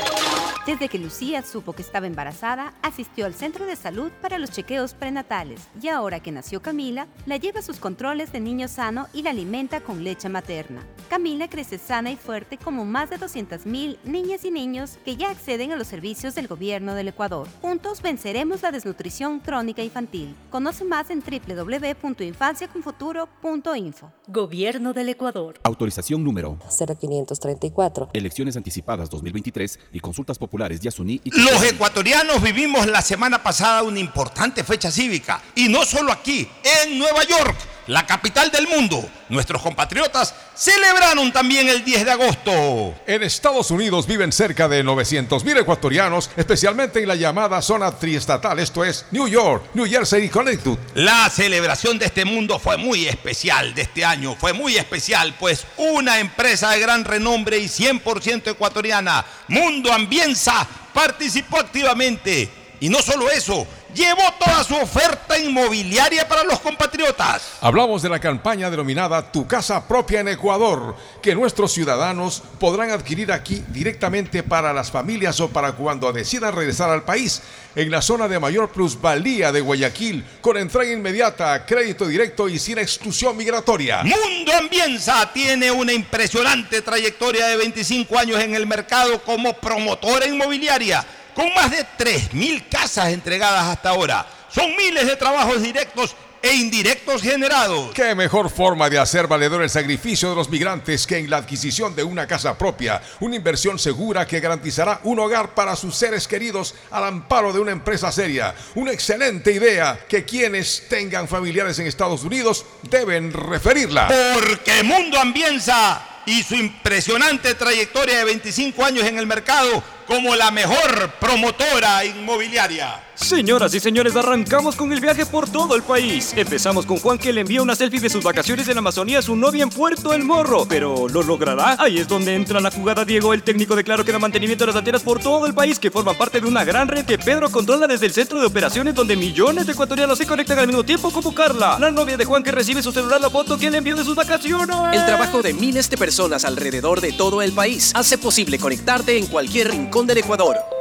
Desde 0.69 0.87
que 0.87 0.99
Lucía 0.99 1.41
supo 1.41 1.73
que 1.73 1.81
estaba 1.81 2.05
embarazada, 2.05 2.75
asistió 2.83 3.25
al 3.25 3.33
centro 3.33 3.65
de 3.65 3.75
salud 3.75 4.11
para 4.21 4.37
los 4.37 4.51
chequeos 4.51 4.93
prenatales 4.93 5.67
y 5.81 5.87
ahora 5.87 6.19
que 6.19 6.31
nació 6.31 6.61
Camila, 6.61 7.07
la 7.25 7.37
lleva 7.37 7.61
a 7.61 7.63
sus 7.63 7.79
controles 7.79 8.31
de 8.31 8.39
niño 8.39 8.67
sano 8.67 9.07
y 9.11 9.23
la 9.23 9.31
alimenta 9.31 9.81
con 9.81 10.03
leche 10.03 10.29
materna. 10.29 10.83
Camila 11.09 11.49
crece 11.49 11.79
sana 11.79 12.11
y 12.11 12.17
fuerte 12.17 12.59
como 12.59 12.85
más 12.85 13.09
de 13.09 13.17
200.000 13.17 13.97
niñas 14.03 14.45
y 14.45 14.51
niños 14.51 14.99
que 15.03 15.15
ya 15.15 15.31
acceden 15.31 15.71
a 15.71 15.75
los 15.75 15.87
servicios 15.87 16.35
del 16.35 16.47
gobierno 16.47 16.93
del 16.93 17.07
Ecuador. 17.07 17.47
Juntos 17.61 18.03
venceremos 18.03 18.61
la 18.61 18.69
desnutrición 18.69 19.39
crónica 19.39 19.81
infantil. 19.81 20.35
Conoce 20.51 20.85
más 20.85 21.09
en 21.09 21.23
www.infanciaconfuturo.info. 21.23 24.11
Gobierno 24.27 24.93
del 24.93 25.09
Ecuador. 25.09 25.59
Autorización 25.63 26.23
número 26.23 26.59
0534. 26.77 28.09
Elecciones 28.13 28.55
anticipadas 28.55 29.09
2023 29.09 29.79
y 29.93 29.99
consultas 29.99 30.37
populares 30.37 30.58
Yasuní 30.67 31.21
y 31.23 31.31
Los 31.39 31.63
ecuatorianos 31.63 32.41
vivimos 32.41 32.85
la 32.87 33.01
semana 33.01 33.41
pasada 33.41 33.83
una 33.83 33.99
importante 33.99 34.63
fecha 34.63 34.91
cívica 34.91 35.41
y 35.55 35.69
no 35.69 35.85
solo 35.85 36.11
aquí, 36.11 36.47
en 36.83 36.99
Nueva 36.99 37.23
York, 37.23 37.55
la 37.89 38.05
capital 38.05 38.51
del 38.51 38.67
mundo. 38.67 39.03
Nuestros 39.29 39.61
compatriotas 39.61 40.33
celebraron 40.55 41.31
también 41.31 41.69
el 41.69 41.83
10 41.83 42.05
de 42.05 42.11
agosto. 42.11 42.95
En 43.07 43.23
Estados 43.23 43.71
Unidos 43.71 44.07
viven 44.07 44.31
cerca 44.31 44.67
de 44.67 44.83
900 44.83 45.43
mil 45.43 45.57
ecuatorianos, 45.57 46.29
especialmente 46.35 47.01
en 47.01 47.07
la 47.07 47.15
llamada 47.15 47.61
zona 47.61 47.91
triestatal, 47.91 48.59
esto 48.59 48.83
es 48.83 49.05
New 49.11 49.27
York, 49.27 49.63
New 49.73 49.87
Jersey 49.87 50.25
y 50.25 50.29
Connecticut. 50.29 50.79
La 50.95 51.29
celebración 51.29 51.97
de 51.97 52.05
este 52.05 52.25
mundo 52.25 52.59
fue 52.59 52.77
muy 52.77 53.07
especial 53.07 53.73
de 53.73 53.83
este 53.83 54.05
año, 54.05 54.35
fue 54.35 54.53
muy 54.53 54.77
especial, 54.77 55.35
pues 55.39 55.65
una 55.77 56.19
empresa 56.19 56.71
de 56.71 56.79
gran 56.79 57.05
renombre 57.05 57.57
y 57.59 57.65
100% 57.65 58.51
ecuatoriana, 58.51 59.25
Mundo 59.47 59.91
Ambienza, 59.91 60.48
participó 60.93 61.59
activamente. 61.59 62.49
Y 62.79 62.89
no 62.89 63.01
solo 63.01 63.29
eso, 63.29 63.67
llevó 63.93 64.23
toda 64.43 64.63
su 64.63 64.75
oferta 64.75 65.37
inmobiliaria 65.37 66.27
para 66.27 66.43
los 66.43 66.59
compatriotas. 66.59 67.57
Hablamos 67.61 68.01
de 68.01 68.09
la 68.09 68.19
campaña 68.19 68.69
denominada 68.69 69.31
Tu 69.31 69.47
casa 69.47 69.87
propia 69.87 70.21
en 70.21 70.29
Ecuador, 70.29 70.95
que 71.21 71.35
nuestros 71.35 71.71
ciudadanos 71.71 72.41
podrán 72.59 72.91
adquirir 72.91 73.31
aquí 73.31 73.63
directamente 73.69 74.43
para 74.43 74.73
las 74.73 74.91
familias 74.91 75.39
o 75.39 75.49
para 75.49 75.73
cuando 75.73 76.11
decidan 76.11 76.55
regresar 76.55 76.89
al 76.89 77.03
país, 77.03 77.41
en 77.75 77.91
la 77.91 78.01
zona 78.01 78.27
de 78.27 78.39
mayor 78.39 78.69
plusvalía 78.69 79.51
de 79.51 79.61
Guayaquil, 79.61 80.25
con 80.41 80.57
entrega 80.57 80.91
inmediata, 80.91 81.65
crédito 81.65 82.07
directo 82.07 82.49
y 82.49 82.59
sin 82.59 82.77
exclusión 82.77 83.37
migratoria. 83.37 84.03
Mundo 84.03 84.51
Ambienza 84.57 85.31
tiene 85.33 85.71
una 85.71 85.93
impresionante 85.93 86.81
trayectoria 86.81 87.47
de 87.47 87.57
25 87.57 88.17
años 88.17 88.41
en 88.41 88.55
el 88.55 88.65
mercado 88.65 89.21
como 89.23 89.53
promotora 89.53 90.27
inmobiliaria 90.27 91.05
con 91.39 91.53
más 91.53 91.71
de 91.71 91.85
3.000 91.97 92.67
casas 92.67 93.13
entregadas 93.13 93.63
hasta 93.63 93.91
ahora. 93.91 94.27
Son 94.53 94.75
miles 94.75 95.07
de 95.07 95.15
trabajos 95.15 95.61
directos 95.61 96.13
e 96.41 96.53
indirectos 96.53 97.21
generados. 97.21 97.91
¿Qué 97.93 98.13
mejor 98.13 98.49
forma 98.49 98.89
de 98.89 98.99
hacer 98.99 99.25
valedor 99.25 99.63
el 99.63 99.69
sacrificio 99.69 100.29
de 100.29 100.35
los 100.35 100.49
migrantes 100.49 101.07
que 101.07 101.17
en 101.17 101.29
la 101.29 101.37
adquisición 101.37 101.95
de 101.95 102.03
una 102.03 102.27
casa 102.27 102.57
propia? 102.57 103.01
Una 103.21 103.37
inversión 103.37 103.79
segura 103.79 104.27
que 104.27 104.41
garantizará 104.41 104.99
un 105.03 105.17
hogar 105.19 105.55
para 105.55 105.77
sus 105.77 105.95
seres 105.95 106.27
queridos 106.27 106.75
al 106.91 107.05
amparo 107.05 107.53
de 107.53 107.59
una 107.61 107.71
empresa 107.71 108.11
seria. 108.11 108.53
Una 108.75 108.91
excelente 108.91 109.53
idea 109.53 109.97
que 110.09 110.25
quienes 110.25 110.89
tengan 110.89 111.29
familiares 111.29 111.79
en 111.79 111.87
Estados 111.87 112.25
Unidos 112.25 112.65
deben 112.89 113.31
referirla. 113.31 114.09
Porque 114.33 114.83
Mundo 114.83 115.17
Ambienza 115.17 116.05
y 116.25 116.43
su 116.43 116.55
impresionante 116.55 117.55
trayectoria 117.55 118.17
de 118.17 118.25
25 118.25 118.83
años 118.83 119.05
en 119.05 119.17
el 119.17 119.25
mercado 119.25 119.81
como 120.09 120.35
la 120.35 120.49
mejor 120.49 121.11
promotora 121.19 122.03
inmobiliaria. 122.03 123.09
Señoras 123.13 123.73
y 123.75 123.79
señores, 123.79 124.15
arrancamos 124.15 124.75
con 124.75 124.91
el 124.93 125.01
viaje 125.01 125.25
por 125.25 125.47
todo 125.47 125.75
el 125.75 125.83
país. 125.83 126.33
Empezamos 126.35 126.85
con 126.85 126.97
Juan 126.97 127.17
que 127.17 127.33
le 127.33 127.41
envía 127.41 127.61
una 127.61 127.75
selfie 127.75 127.99
de 127.99 128.09
sus 128.09 128.23
vacaciones 128.23 128.67
en 128.69 128.77
Amazonía 128.77 129.19
a 129.19 129.21
su 129.21 129.35
novia 129.35 129.61
en 129.61 129.69
Puerto 129.69 130.13
El 130.13 130.23
Morro. 130.23 130.65
Pero 130.67 131.07
¿lo 131.09 131.21
logrará? 131.21 131.75
Ahí 131.77 131.99
es 131.99 132.07
donde 132.07 132.33
entra 132.33 132.61
la 132.61 132.71
jugada 132.71 133.03
Diego, 133.03 133.33
el 133.33 133.43
técnico 133.43 133.75
de 133.75 133.83
Claro 133.83 134.05
que 134.05 134.13
da 134.13 134.19
mantenimiento 134.19 134.63
de 134.63 134.67
las 134.67 134.77
antenas 134.77 135.03
por 135.03 135.19
todo 135.19 135.45
el 135.45 135.53
país 135.53 135.77
que 135.77 135.91
forman 135.91 136.17
parte 136.17 136.39
de 136.39 136.47
una 136.47 136.63
gran 136.63 136.87
red 136.87 137.05
que 137.05 137.19
Pedro 137.19 137.51
controla 137.51 137.85
desde 137.87 138.05
el 138.05 138.13
centro 138.13 138.39
de 138.39 138.47
operaciones 138.47 138.95
donde 138.95 139.17
millones 139.17 139.65
de 139.65 139.73
ecuatorianos 139.73 140.17
se 140.17 140.25
conectan 140.25 140.57
al 140.57 140.67
mismo 140.67 140.85
tiempo 140.85 141.11
como 141.11 141.35
Carla, 141.35 141.77
la 141.77 141.91
novia 141.91 142.15
de 142.15 142.25
Juan 142.25 142.41
que 142.41 142.51
recibe 142.51 142.81
su 142.81 142.91
celular 142.93 143.19
la 143.19 143.29
foto 143.29 143.59
que 143.59 143.69
le 143.69 143.77
envió 143.77 143.97
de 143.97 144.05
sus 144.05 144.15
vacaciones. 144.15 144.75
El 144.93 145.05
trabajo 145.05 145.41
de 145.41 145.53
miles 145.53 145.89
de 145.89 145.97
personas 145.97 146.45
alrededor 146.45 147.01
de 147.01 147.11
todo 147.11 147.41
el 147.41 147.51
país 147.51 147.91
hace 147.93 148.17
posible 148.17 148.57
conectarte 148.57 149.17
en 149.17 149.27
cualquier 149.27 149.71
rincón 149.71 149.98
del 150.07 150.19
Ecuador. 150.19 150.78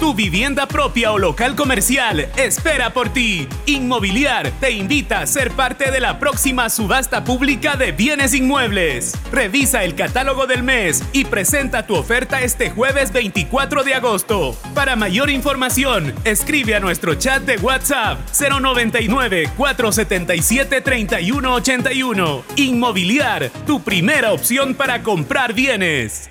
Tu 0.00 0.14
vivienda 0.14 0.66
propia 0.66 1.12
o 1.12 1.18
local 1.18 1.54
comercial 1.54 2.26
espera 2.38 2.94
por 2.94 3.10
ti. 3.10 3.46
Inmobiliar 3.66 4.50
te 4.58 4.70
invita 4.70 5.20
a 5.20 5.26
ser 5.26 5.50
parte 5.50 5.90
de 5.90 6.00
la 6.00 6.18
próxima 6.18 6.70
subasta 6.70 7.22
pública 7.22 7.76
de 7.76 7.92
bienes 7.92 8.32
inmuebles. 8.32 9.12
Revisa 9.30 9.84
el 9.84 9.94
catálogo 9.94 10.46
del 10.46 10.62
mes 10.62 11.04
y 11.12 11.26
presenta 11.26 11.86
tu 11.86 11.96
oferta 11.96 12.40
este 12.40 12.70
jueves 12.70 13.12
24 13.12 13.84
de 13.84 13.92
agosto. 13.92 14.56
Para 14.74 14.96
mayor 14.96 15.28
información, 15.28 16.14
escribe 16.24 16.74
a 16.74 16.80
nuestro 16.80 17.16
chat 17.16 17.42
de 17.42 17.58
WhatsApp 17.58 18.20
099 18.30 19.50
477 19.54 20.80
3181. 20.80 22.42
Inmobiliar, 22.56 23.50
tu 23.66 23.82
primera 23.82 24.32
opción 24.32 24.74
para 24.74 25.02
comprar 25.02 25.52
bienes. 25.52 26.30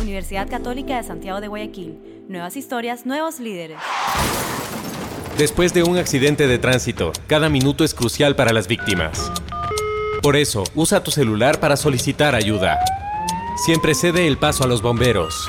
Universidad 0.00 0.48
Católica 0.48 0.96
de 0.96 1.02
Santiago 1.02 1.40
de 1.40 1.48
Guayaquil. 1.48 1.98
Nuevas 2.28 2.56
historias, 2.56 3.06
nuevos 3.06 3.38
líderes. 3.40 3.78
Después 5.36 5.72
de 5.74 5.82
un 5.82 5.98
accidente 5.98 6.46
de 6.46 6.58
tránsito, 6.58 7.12
cada 7.26 7.48
minuto 7.48 7.84
es 7.84 7.94
crucial 7.94 8.36
para 8.36 8.52
las 8.52 8.66
víctimas. 8.68 9.30
Por 10.22 10.36
eso, 10.36 10.64
usa 10.74 11.02
tu 11.02 11.10
celular 11.10 11.60
para 11.60 11.76
solicitar 11.76 12.34
ayuda. 12.34 12.78
Siempre 13.64 13.94
cede 13.94 14.26
el 14.26 14.38
paso 14.38 14.64
a 14.64 14.66
los 14.66 14.82
bomberos. 14.82 15.48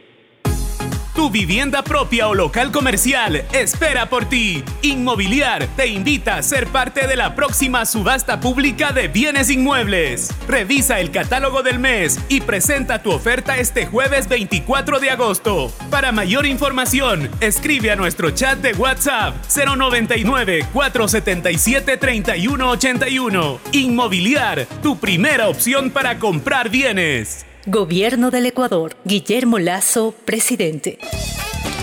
Tu 1.13 1.29
vivienda 1.29 1.83
propia 1.83 2.29
o 2.29 2.33
local 2.33 2.71
comercial 2.71 3.43
espera 3.51 4.09
por 4.09 4.29
ti. 4.29 4.63
Inmobiliar 4.81 5.67
te 5.75 5.87
invita 5.87 6.37
a 6.37 6.41
ser 6.41 6.67
parte 6.67 7.05
de 7.05 7.17
la 7.17 7.35
próxima 7.35 7.85
subasta 7.85 8.39
pública 8.39 8.93
de 8.93 9.09
bienes 9.09 9.49
inmuebles. 9.49 10.29
Revisa 10.47 11.01
el 11.01 11.11
catálogo 11.11 11.63
del 11.63 11.79
mes 11.79 12.17
y 12.29 12.39
presenta 12.39 13.03
tu 13.03 13.11
oferta 13.11 13.57
este 13.57 13.85
jueves 13.85 14.29
24 14.29 15.01
de 15.01 15.09
agosto. 15.09 15.73
Para 15.89 16.13
mayor 16.13 16.45
información, 16.45 17.29
escribe 17.41 17.91
a 17.91 17.97
nuestro 17.97 18.31
chat 18.31 18.59
de 18.59 18.71
WhatsApp 18.73 19.35
099 19.53 20.65
477 20.71 21.97
3181. 21.97 23.59
Inmobiliar, 23.73 24.65
tu 24.81 24.97
primera 24.97 25.49
opción 25.49 25.91
para 25.91 26.19
comprar 26.19 26.69
bienes. 26.69 27.45
Gobierno 27.67 28.31
del 28.31 28.47
Ecuador. 28.47 28.95
Guillermo 29.05 29.59
Lazo, 29.59 30.15
presidente. 30.25 30.97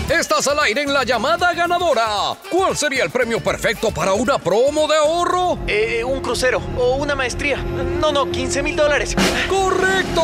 Estás 0.09 0.47
al 0.47 0.57
aire 0.61 0.81
en 0.81 0.91
la 0.91 1.03
llamada 1.03 1.53
ganadora. 1.53 2.35
¿Cuál 2.49 2.75
sería 2.75 3.03
el 3.03 3.11
premio 3.11 3.43
perfecto 3.43 3.91
para 3.91 4.13
una 4.13 4.39
promo 4.39 4.87
de 4.87 4.95
ahorro? 4.95 5.59
Eh, 5.67 6.03
un 6.03 6.19
crucero 6.21 6.59
o 6.79 6.95
una 6.95 7.13
maestría. 7.13 7.57
No, 7.57 8.11
no, 8.11 8.31
15 8.31 8.63
mil 8.63 8.75
dólares. 8.75 9.15
¡Correcto! 9.47 10.23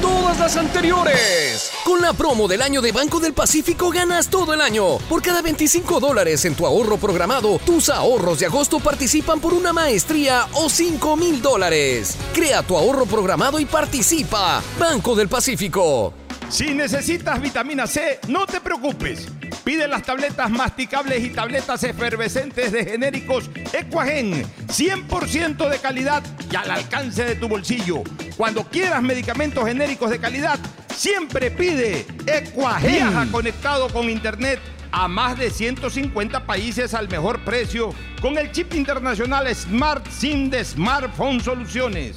Todas 0.00 0.38
las 0.38 0.56
anteriores. 0.56 1.70
Con 1.84 2.00
la 2.00 2.14
promo 2.14 2.48
del 2.48 2.62
año 2.62 2.80
de 2.80 2.92
Banco 2.92 3.20
del 3.20 3.34
Pacífico 3.34 3.90
ganas 3.90 4.30
todo 4.30 4.54
el 4.54 4.62
año. 4.62 4.96
Por 5.06 5.20
cada 5.20 5.42
25 5.42 6.00
dólares 6.00 6.46
en 6.46 6.54
tu 6.54 6.64
ahorro 6.64 6.96
programado, 6.96 7.58
tus 7.58 7.90
ahorros 7.90 8.38
de 8.38 8.46
agosto 8.46 8.80
participan 8.80 9.40
por 9.40 9.52
una 9.52 9.74
maestría 9.74 10.48
o 10.54 10.70
5 10.70 11.14
mil 11.14 11.42
dólares. 11.42 12.16
Crea 12.32 12.62
tu 12.62 12.74
ahorro 12.74 13.04
programado 13.04 13.60
y 13.60 13.66
participa. 13.66 14.62
Banco 14.78 15.14
del 15.14 15.28
Pacífico. 15.28 16.25
Si 16.48 16.72
necesitas 16.74 17.40
vitamina 17.42 17.86
C, 17.86 18.20
no 18.28 18.46
te 18.46 18.60
preocupes. 18.60 19.26
Pide 19.64 19.88
las 19.88 20.02
tabletas 20.02 20.48
masticables 20.48 21.24
y 21.24 21.30
tabletas 21.30 21.82
efervescentes 21.82 22.70
de 22.70 22.84
genéricos 22.84 23.50
Equagen, 23.72 24.44
100% 24.68 25.68
de 25.68 25.78
calidad 25.78 26.22
y 26.50 26.54
al 26.54 26.70
alcance 26.70 27.24
de 27.24 27.34
tu 27.34 27.48
bolsillo. 27.48 28.02
Cuando 28.36 28.62
quieras 28.64 29.02
medicamentos 29.02 29.66
genéricos 29.66 30.08
de 30.10 30.20
calidad, 30.20 30.58
siempre 30.94 31.50
pide 31.50 32.06
Equagen. 32.26 32.92
Viaja 32.92 33.26
conectado 33.32 33.88
con 33.88 34.08
internet 34.08 34.60
a 34.92 35.08
más 35.08 35.36
de 35.36 35.50
150 35.50 36.46
países 36.46 36.94
al 36.94 37.08
mejor 37.08 37.44
precio 37.44 37.90
con 38.22 38.38
el 38.38 38.52
chip 38.52 38.72
internacional 38.74 39.52
Smart 39.52 40.06
SIM 40.08 40.48
de 40.48 40.64
Smartphone 40.64 41.40
Soluciones. 41.40 42.16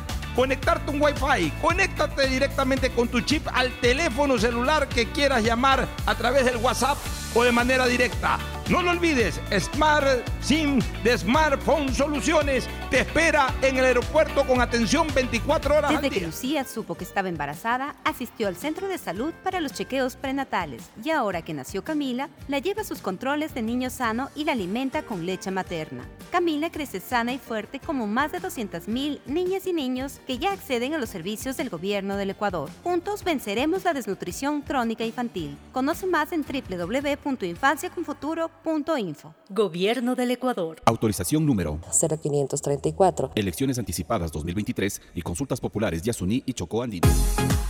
conectarte 0.35 0.91
un 0.91 1.01
Wi-Fi. 1.01 1.51
Conéctate 1.61 2.27
directamente 2.27 2.91
con 2.91 3.07
tu 3.07 3.21
chip 3.21 3.47
al 3.53 3.71
teléfono 3.79 4.37
celular 4.37 4.87
que 4.87 5.07
quieras 5.11 5.43
llamar 5.43 5.87
a 6.05 6.15
través 6.15 6.45
del 6.45 6.57
WhatsApp 6.57 6.97
o 7.33 7.43
de 7.43 7.51
manera 7.51 7.85
directa 7.85 8.37
No 8.69 8.81
lo 8.81 8.91
olvides, 8.91 9.39
Smart 9.59 10.05
SIM 10.41 10.79
de 11.03 11.17
Smartphone 11.17 11.93
Soluciones 11.93 12.67
te 12.89 13.01
espera 13.01 13.53
en 13.61 13.77
el 13.77 13.85
aeropuerto 13.85 14.45
con 14.45 14.61
atención 14.61 15.07
24 15.13 15.75
horas 15.75 15.91
al 15.91 15.95
Desde 15.97 16.09
que 16.09 16.19
día. 16.19 16.27
Lucía 16.27 16.63
supo 16.63 16.95
que 16.95 17.03
estaba 17.03 17.27
embarazada, 17.27 17.95
asistió 18.05 18.47
al 18.47 18.55
centro 18.55 18.87
de 18.87 18.97
salud 18.97 19.33
para 19.43 19.59
los 19.59 19.73
chequeos 19.73 20.15
prenatales 20.15 20.89
y 21.03 21.09
ahora 21.09 21.41
que 21.41 21.53
nació 21.53 21.83
Camila, 21.83 22.29
la 22.47 22.59
lleva 22.59 22.81
a 22.81 22.85
sus 22.85 23.01
controles 23.01 23.53
de 23.53 23.61
niño 23.61 23.89
sano 23.89 24.29
y 24.35 24.45
la 24.45 24.53
alimenta 24.53 25.03
con 25.03 25.25
leche 25.25 25.51
materna. 25.51 26.05
Camila 26.31 26.71
crece 26.71 27.01
sana 27.01 27.33
y 27.33 27.39
fuerte 27.39 27.79
como 27.79 28.07
más 28.07 28.31
de 28.31 28.41
200.000 28.41 29.19
niñas 29.25 29.67
y 29.67 29.73
niños 29.73 30.20
que 30.25 30.37
ya 30.37 30.53
acceden 30.53 30.93
a 30.93 30.97
los 30.97 31.09
servicios 31.09 31.57
del 31.57 31.69
gobierno 31.69 32.15
del 32.17 32.29
Ecuador. 32.31 32.69
Juntos 32.83 33.23
venceremos 33.23 33.83
la 33.83 33.93
desnutrición 33.93 34.61
crónica 34.61 35.05
infantil. 35.05 35.55
Conoce 35.71 36.07
más 36.07 36.31
en 36.31 36.43
www.infanciaconfuturo.info. 36.43 39.35
Gobierno 39.49 40.15
del 40.15 40.31
Ecuador. 40.31 40.81
Autorización 40.85 41.45
número 41.45 41.79
0534. 41.91 43.33
Elecciones 43.35 43.77
anticipadas 43.79 44.31
2023 44.31 45.01
y 45.15 45.21
consultas 45.21 45.59
populares 45.59 46.01
Yasuní 46.01 46.43
y 46.45 46.53
Chocó 46.53 46.83
Andino. 46.83 47.09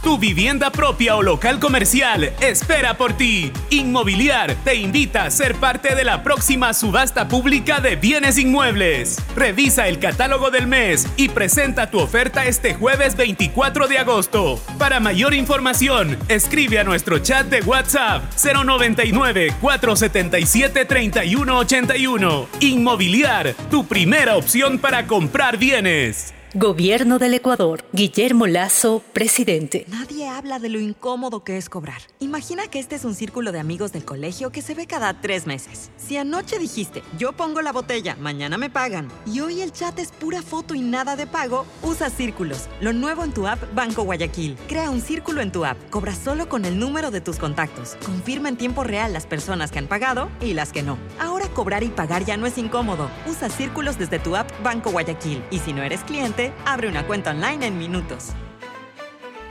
Tu 0.04 0.18
vivienda 0.18 0.72
propia 0.72 1.16
o 1.16 1.22
local 1.22 1.60
comercial 1.60 2.34
espera 2.42 2.98
por 2.98 3.14
ti. 3.14 3.52
Inmobiliar 3.70 4.56
te 4.64 4.74
invita 4.74 5.26
a 5.26 5.32
ser 5.32 5.54
parte 5.56 5.94
de 5.94 6.04
la 6.04 6.24
próxima 6.24 6.74
subasta 6.74 7.28
pública 7.28 7.82
de 7.82 7.98
bienes 7.98 8.40
inmuebles. 8.40 9.18
Revisa 9.36 9.88
el 9.88 10.00
catálogo 10.00 10.50
del 10.50 10.66
mes 10.66 11.08
y 11.18 11.30
presenta 11.30 11.92
tu 11.92 12.00
oferta 12.00 12.41
este 12.46 12.74
jueves 12.74 13.16
24 13.16 13.88
de 13.88 13.98
agosto. 13.98 14.60
Para 14.78 15.00
mayor 15.00 15.34
información, 15.34 16.18
escribe 16.28 16.80
a 16.80 16.84
nuestro 16.84 17.20
chat 17.20 17.48
de 17.48 17.62
WhatsApp 17.62 18.24
099 18.44 19.54
477 19.62 20.86
3181. 20.86 22.48
Inmobiliar, 22.60 23.56
tu 23.70 23.86
primera 23.86 24.38
opción 24.38 24.80
para 24.80 25.08
comprar 25.08 25.58
bienes. 25.58 26.34
Gobierno 26.54 27.18
del 27.18 27.34
Ecuador. 27.34 27.86
Guillermo 27.94 28.46
Lazo, 28.46 29.02
presidente. 29.14 29.86
Nadie 29.88 30.28
habla 30.28 30.60
de 30.60 30.68
lo 30.68 30.82
incómodo 30.82 31.46
que 31.46 31.56
es 31.56 31.70
cobrar. 31.70 32.02
Imagina 32.20 32.68
que 32.68 32.80
este 32.80 32.96
es 32.96 33.06
un 33.06 33.16
círculo 33.16 33.54
de 33.54 33.62
amigos 33.62 33.94
del 33.94 34.04
colegio 34.04 34.52
que 34.52 34.62
se 34.62 34.74
ve 34.74 34.86
cada 34.86 35.22
tres 35.22 35.48
meses. 35.48 35.92
Si 35.96 36.18
anoche 36.18 36.60
dijiste, 36.60 37.04
yo 37.18 37.32
pongo 37.32 37.62
la 37.62 37.72
botella, 37.72 38.18
mañana 38.18 38.58
me 38.58 38.70
pagan, 38.70 39.08
y 39.26 39.40
hoy 39.40 39.62
el 39.62 39.72
chat 39.72 39.98
es 39.98 40.12
pura 40.12 40.42
foto 40.42 40.76
y 40.76 40.82
nada 40.82 41.16
de 41.16 41.26
pago, 41.26 41.66
usa 41.84 42.10
Círculos, 42.10 42.68
lo 42.82 42.92
nuevo 42.92 43.24
en 43.24 43.34
tu 43.34 43.48
app 43.48 43.74
Banco 43.74 44.04
Guayaquil. 44.04 44.58
Crea 44.68 44.90
un 44.90 45.00
círculo 45.00 45.40
en 45.40 45.54
tu 45.54 45.64
app, 45.64 45.78
cobra 45.90 46.14
solo 46.14 46.50
con 46.50 46.66
el 46.66 46.78
número 46.78 47.12
de 47.12 47.22
tus 47.22 47.38
contactos. 47.38 47.96
Confirma 48.06 48.50
en 48.50 48.58
tiempo 48.58 48.84
real 48.84 49.14
las 49.14 49.26
personas 49.26 49.72
que 49.72 49.80
han 49.80 49.88
pagado 49.88 50.30
y 50.42 50.54
las 50.54 50.74
que 50.74 50.84
no. 50.84 50.98
Ahora 51.18 51.48
cobrar 51.48 51.84
y 51.84 51.88
pagar 51.88 52.26
ya 52.26 52.36
no 52.36 52.46
es 52.46 52.58
incómodo. 52.58 53.10
Usa 53.26 53.50
Círculos 53.50 53.98
desde 53.98 54.20
tu 54.20 54.36
app 54.36 54.52
Banco 54.62 54.92
Guayaquil. 54.92 55.42
Y 55.50 55.60
si 55.60 55.72
no 55.72 55.82
eres 55.82 56.02
cliente, 56.02 56.41
abre 56.66 56.88
una 56.88 57.06
cuenta 57.06 57.32
online 57.32 57.68
en 57.68 57.78
minutos. 57.78 58.30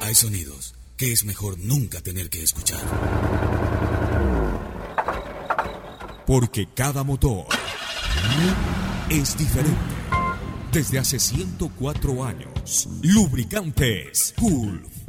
Hay 0.00 0.14
sonidos 0.14 0.74
que 0.96 1.12
es 1.12 1.24
mejor 1.24 1.58
nunca 1.58 2.00
tener 2.00 2.28
que 2.28 2.42
escuchar. 2.42 2.80
Porque 6.26 6.68
cada 6.74 7.04
motor 7.04 7.46
es 9.08 9.36
diferente. 9.36 9.78
Desde 10.72 10.98
hace 10.98 11.18
104 11.18 12.24
años, 12.24 12.88
Lubricantes 13.02 14.34
Gulf 14.38 14.89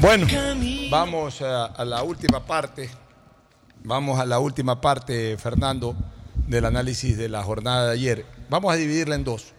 Bueno, 0.00 0.26
vamos 0.90 1.42
a, 1.42 1.66
a 1.66 1.84
la 1.84 2.02
última 2.02 2.44
parte. 2.44 2.90
Vamos 3.82 4.18
a 4.20 4.26
la 4.26 4.38
última 4.38 4.80
parte, 4.80 5.36
Fernando, 5.38 5.94
del 6.46 6.64
análisis 6.64 7.16
de 7.16 7.28
la 7.28 7.42
jornada 7.42 7.86
de 7.86 7.92
ayer. 7.92 8.26
Vamos 8.48 8.72
a 8.72 8.76
dividirla 8.76 9.14
en 9.14 9.24
dos. 9.24 9.52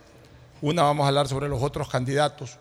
Una 0.61 0.84
vamos 0.84 1.05
a 1.05 1.07
hablar 1.09 1.27
sobre 1.27 1.49
los 1.49 1.61
otros 1.63 1.89
candidatos 1.89 2.57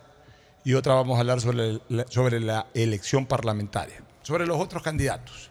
y 0.65 0.75
otra 0.75 0.95
vamos 0.95 1.17
a 1.17 1.21
hablar 1.21 1.41
sobre, 1.41 1.81
la- 1.89 2.07
sobre 2.09 2.41
la 2.41 2.67
elección 2.75 3.27
parlamentaria. 3.27 4.03
Sobre 4.23 4.47
los 4.47 4.59
otros 4.61 4.83
candidatos, 4.83 5.51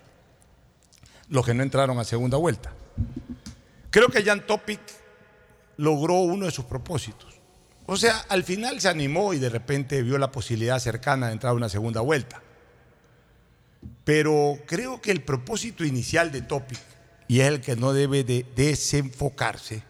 los 1.30 1.46
que 1.46 1.54
no 1.54 1.64
entraron 1.64 1.98
a 2.00 2.04
segunda 2.04 2.38
vuelta. 2.38 2.72
Creo 3.92 4.08
que 4.10 4.24
Jan 4.24 4.46
Topic 4.46 4.80
logró 5.78 6.16
uno 6.16 6.46
de 6.46 6.52
sus 6.52 6.66
propósitos. 6.66 7.39
O 7.92 7.98
sea, 7.98 8.24
al 8.30 8.44
final 8.44 8.80
se 8.80 8.88
animó 8.88 9.34
y 9.34 9.40
de 9.40 9.50
repente 9.50 10.04
vio 10.04 10.20
la 10.20 10.32
posibilidad 10.32 10.78
cercana 10.78 11.26
de 11.26 11.34
entrar 11.34 11.50
a 11.50 11.56
una 11.56 11.70
segunda 11.70 12.02
vuelta. 12.02 12.40
Pero 14.04 14.60
creo 14.68 15.02
que 15.02 15.10
el 15.10 15.24
propósito 15.24 15.84
inicial 15.84 16.32
de 16.32 16.44
Topic, 16.44 16.78
y 17.28 17.40
es 17.40 17.48
el 17.48 17.62
que 17.62 17.76
no 17.76 17.92
debe 17.92 18.24
de 18.24 18.46
desenfocarse, 18.56 19.82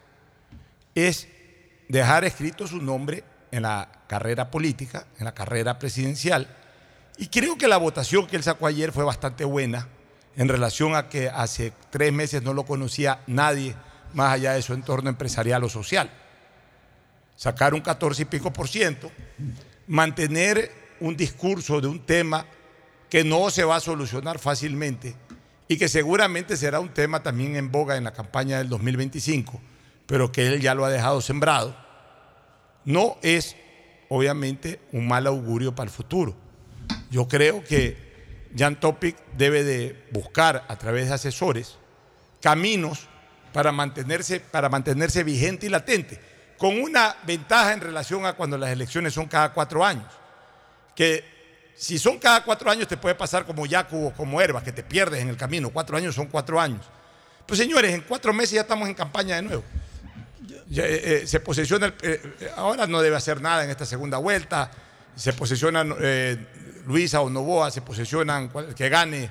es 0.95 1.27
dejar 1.89 2.23
escrito 2.23 2.67
su 2.67 2.81
nombre 2.81 3.25
en 3.51 3.63
la 3.63 3.91
carrera 4.07 4.49
política, 4.49 5.05
en 5.17 5.25
la 5.25 5.33
carrera 5.33 5.77
presidencial. 5.77 6.47
Y 7.17 7.27
creo 7.27 7.57
que 7.57 7.67
la 7.67 7.75
votación 7.75 8.27
que 8.27 8.37
él 8.37 8.43
sacó 8.43 8.67
ayer 8.67 8.93
fue 8.93 9.03
bastante 9.03 9.43
buena 9.43 9.89
en 10.37 10.47
relación 10.47 10.95
a 10.95 11.09
que 11.09 11.27
hace 11.27 11.73
tres 11.89 12.13
meses 12.13 12.43
no 12.43 12.53
lo 12.53 12.63
conocía 12.63 13.23
nadie 13.27 13.75
más 14.13 14.31
allá 14.31 14.53
de 14.53 14.61
su 14.61 14.73
entorno 14.73 15.09
empresarial 15.09 15.65
o 15.65 15.69
social 15.69 16.09
sacar 17.39 17.73
un 17.73 17.79
14 17.79 18.23
y 18.23 18.25
pico 18.25 18.51
por 18.51 18.67
ciento, 18.67 19.09
mantener 19.87 20.69
un 20.99 21.15
discurso 21.15 21.79
de 21.79 21.87
un 21.87 22.05
tema 22.05 22.45
que 23.09 23.23
no 23.23 23.49
se 23.49 23.63
va 23.63 23.77
a 23.77 23.79
solucionar 23.79 24.39
fácilmente 24.39 25.15
y 25.69 25.77
que 25.77 25.87
seguramente 25.87 26.57
será 26.57 26.81
un 26.81 26.89
tema 26.89 27.23
también 27.23 27.55
en 27.55 27.71
boga 27.71 27.95
en 27.95 28.03
la 28.03 28.11
campaña 28.11 28.57
del 28.57 28.67
2025, 28.67 29.61
pero 30.05 30.33
que 30.33 30.47
él 30.47 30.59
ya 30.59 30.75
lo 30.75 30.83
ha 30.83 30.89
dejado 30.89 31.21
sembrado, 31.21 31.77
no 32.83 33.17
es 33.21 33.55
obviamente 34.09 34.81
un 34.91 35.07
mal 35.07 35.25
augurio 35.25 35.73
para 35.73 35.89
el 35.89 35.95
futuro. 35.95 36.35
Yo 37.09 37.29
creo 37.29 37.63
que 37.63 37.95
Jan 38.57 38.81
Topic 38.81 39.15
debe 39.37 39.63
de 39.63 40.03
buscar 40.11 40.65
a 40.67 40.75
través 40.75 41.07
de 41.07 41.13
asesores 41.13 41.77
caminos 42.41 43.07
para 43.53 43.71
mantenerse, 43.71 44.41
para 44.41 44.67
mantenerse 44.67 45.23
vigente 45.23 45.67
y 45.67 45.69
latente, 45.69 46.19
con 46.59 46.79
una 46.79 47.15
ventaja 47.23 47.73
en 47.73 47.81
relación 47.81 48.25
a 48.25 48.33
cuando 48.33 48.57
las 48.57 48.69
elecciones 48.69 49.13
son 49.13 49.25
cada 49.27 49.51
cuatro 49.53 49.83
años. 49.83 50.05
Que 50.95 51.23
si 51.75 51.97
son 51.97 52.19
cada 52.19 52.43
cuatro 52.43 52.69
años 52.69 52.87
te 52.87 52.97
puede 52.97 53.15
pasar 53.15 53.45
como 53.45 53.65
Yacu 53.65 54.07
o 54.07 54.13
como 54.13 54.39
Herba, 54.41 54.61
que 54.63 54.71
te 54.73 54.83
pierdes 54.83 55.21
en 55.21 55.29
el 55.29 55.37
camino. 55.37 55.69
Cuatro 55.71 55.95
años 55.97 56.13
son 56.13 56.27
cuatro 56.27 56.59
años. 56.59 56.85
Pues 57.45 57.57
señores, 57.59 57.93
en 57.93 58.01
cuatro 58.01 58.33
meses 58.33 58.51
ya 58.55 58.61
estamos 58.61 58.87
en 58.89 58.93
campaña 58.93 59.37
de 59.37 59.41
nuevo. 59.41 59.63
Eh, 60.71 61.21
eh, 61.23 61.27
se 61.27 61.39
posesiona, 61.39 61.87
el- 61.87 61.93
eh, 62.03 62.51
ahora 62.57 62.85
no 62.85 63.01
debe 63.01 63.15
hacer 63.15 63.41
nada 63.41 63.63
en 63.63 63.69
esta 63.69 63.85
segunda 63.85 64.17
vuelta. 64.17 64.69
Se 65.15 65.33
posesionan 65.33 65.95
Luisa 66.85 67.21
o 67.21 67.29
Novoa, 67.29 67.71
se 67.71 67.81
posesionan 67.81 68.49
cual- 68.49 68.75
que 68.75 68.89
gane 68.89 69.29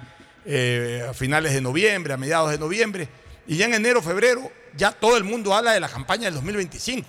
a 1.06 1.12
finales 1.12 1.52
de 1.52 1.60
noviembre, 1.60 2.14
a 2.14 2.16
mediados 2.16 2.50
de 2.50 2.58
noviembre. 2.58 3.06
Y 3.46 3.56
ya 3.56 3.66
en 3.66 3.74
enero, 3.74 4.00
febrero, 4.02 4.50
ya 4.76 4.92
todo 4.92 5.16
el 5.16 5.24
mundo 5.24 5.54
habla 5.54 5.72
de 5.72 5.80
la 5.80 5.88
campaña 5.88 6.24
del 6.24 6.34
2025. 6.34 7.08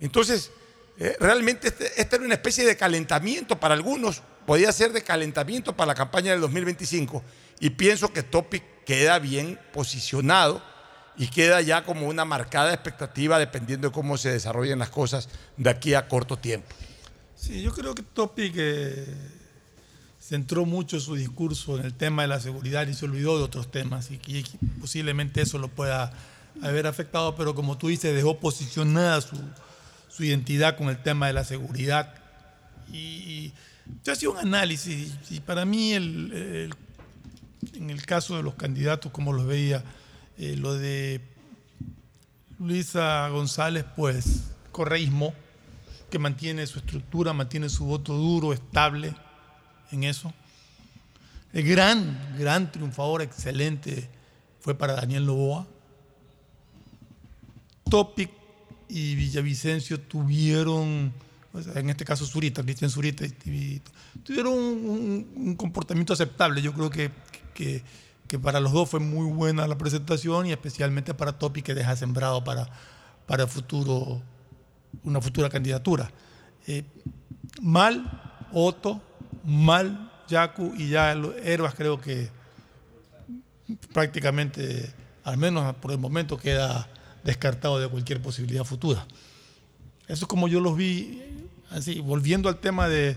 Entonces, 0.00 0.50
eh, 0.98 1.16
realmente 1.20 1.68
este- 1.68 2.00
esta 2.00 2.16
era 2.16 2.24
una 2.24 2.34
especie 2.34 2.64
de 2.64 2.76
calentamiento 2.76 3.58
para 3.58 3.74
algunos, 3.74 4.22
podía 4.46 4.70
ser 4.72 4.92
de 4.92 5.02
calentamiento 5.02 5.74
para 5.74 5.88
la 5.88 5.94
campaña 5.94 6.32
del 6.32 6.40
2025 6.40 7.22
Y 7.60 7.70
pienso 7.70 8.12
que 8.12 8.22
Topic 8.22 8.62
queda 8.84 9.18
bien 9.20 9.58
posicionado 9.72 10.60
y 11.16 11.28
queda 11.28 11.60
ya 11.60 11.84
como 11.84 12.08
una 12.08 12.24
marcada 12.24 12.74
expectativa 12.74 13.38
dependiendo 13.38 13.88
de 13.88 13.92
cómo 13.94 14.18
se 14.18 14.30
desarrollen 14.32 14.80
las 14.80 14.90
cosas 14.90 15.28
de 15.56 15.70
aquí 15.70 15.94
a 15.94 16.08
corto 16.08 16.36
tiempo. 16.36 16.66
Sí, 17.36 17.62
yo 17.62 17.72
creo 17.72 17.94
que 17.94 18.02
Topic 18.02 18.52
eh, 18.56 19.06
centró 20.20 20.64
mucho 20.64 20.98
su 21.00 21.14
discurso 21.14 21.78
en 21.78 21.84
el 21.84 21.94
tema 21.94 22.22
de 22.22 22.28
la 22.28 22.40
seguridad 22.40 22.86
y 22.88 22.94
se 22.94 23.04
olvidó 23.04 23.38
de 23.38 23.44
otros 23.44 23.70
temas 23.70 24.10
y 24.10 24.18
que 24.18 24.44
posiblemente 24.80 25.42
eso 25.42 25.58
lo 25.58 25.68
pueda 25.68 26.12
haber 26.62 26.86
afectado, 26.86 27.34
pero 27.36 27.54
como 27.54 27.78
tú 27.78 27.88
dices, 27.88 28.14
dejó 28.14 28.40
posicionada 28.40 29.20
su, 29.20 29.36
su 30.14 30.24
identidad 30.24 30.76
con 30.76 30.88
el 30.88 31.02
tema 31.02 31.26
de 31.26 31.32
la 31.32 31.44
seguridad. 31.44 32.14
Y 32.92 33.52
yo 34.04 34.12
hacía 34.12 34.30
un 34.30 34.38
análisis 34.38 35.14
y 35.30 35.40
para 35.40 35.64
mí 35.64 35.92
el- 35.92 36.74
en 37.74 37.90
el 37.90 38.06
caso 38.06 38.36
de 38.36 38.42
los 38.42 38.54
candidatos, 38.54 39.10
como 39.10 39.32
los 39.32 39.46
veía, 39.46 39.82
eh, 40.38 40.56
lo 40.56 40.74
de 40.74 41.20
Luisa 42.58 43.28
González, 43.28 43.84
pues 43.96 44.44
correísmo, 44.70 45.34
que 46.10 46.18
mantiene 46.18 46.66
su 46.66 46.78
estructura, 46.78 47.32
mantiene 47.32 47.68
su 47.68 47.84
voto 47.84 48.14
duro, 48.14 48.52
estable 48.52 49.14
en 49.90 50.04
eso. 50.04 50.32
El 51.52 51.64
gran, 51.64 52.36
gran 52.38 52.70
triunfador, 52.70 53.22
excelente, 53.22 54.08
fue 54.60 54.76
para 54.76 54.94
Daniel 54.94 55.26
Novoa. 55.26 55.66
Topic 57.90 58.30
y 58.88 59.14
Villavicencio 59.14 60.00
tuvieron, 60.00 61.12
en 61.74 61.90
este 61.90 62.04
caso 62.04 62.26
Zurita, 62.26 62.62
Cristian 62.62 62.90
Zurita, 62.90 63.24
tuvieron 64.22 64.54
un, 64.54 65.54
comportamiento 65.56 66.12
aceptable. 66.12 66.62
Yo 66.62 66.72
creo 66.72 66.90
que, 66.90 67.10
que- 67.54 67.82
para 68.42 68.58
los 68.58 68.72
dos 68.72 68.90
fue 68.90 68.98
muy 68.98 69.30
buena 69.32 69.68
la 69.68 69.78
presentación 69.78 70.46
y 70.46 70.50
especialmente 70.50 71.14
para 71.14 71.38
Topic 71.38 71.66
que 71.66 71.74
deja 71.74 71.94
sembrado 71.94 72.42
para, 72.42 72.68
para 73.28 73.46
futuro, 73.46 74.22
una 75.04 75.20
futura 75.20 75.48
candidatura. 75.48 76.10
Eh, 76.66 76.82
mal 77.62 78.48
Otto, 78.52 79.00
mal 79.44 80.10
Yacu 80.26 80.74
y 80.76 80.88
ya 80.88 81.12
Herbas 81.12 81.76
creo 81.76 82.00
que 82.00 82.28
prácticamente, 83.92 84.92
al 85.22 85.36
menos 85.36 85.74
por 85.76 85.92
el 85.92 85.98
momento, 85.98 86.36
queda 86.36 86.88
descartado 87.24 87.80
de 87.80 87.88
cualquier 87.88 88.20
posibilidad 88.20 88.64
futura. 88.64 89.06
Eso 90.06 90.24
es 90.24 90.28
como 90.28 90.48
yo 90.48 90.60
los 90.60 90.76
vi, 90.76 91.22
así, 91.70 92.00
volviendo 92.00 92.48
al 92.48 92.58
tema 92.58 92.88
de, 92.88 93.16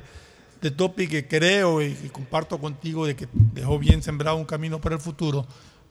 de 0.62 0.72
Topi, 0.72 1.08
que 1.08 1.28
creo 1.28 1.82
y, 1.82 1.94
comparto 2.12 2.58
contigo 2.60 3.06
de 3.06 3.16
que 3.16 3.28
dejó 3.34 3.78
bien 3.78 4.02
sembrado 4.02 4.38
un 4.38 4.46
camino 4.46 4.80
para 4.80 4.96
el 4.96 5.02
futuro, 5.02 5.46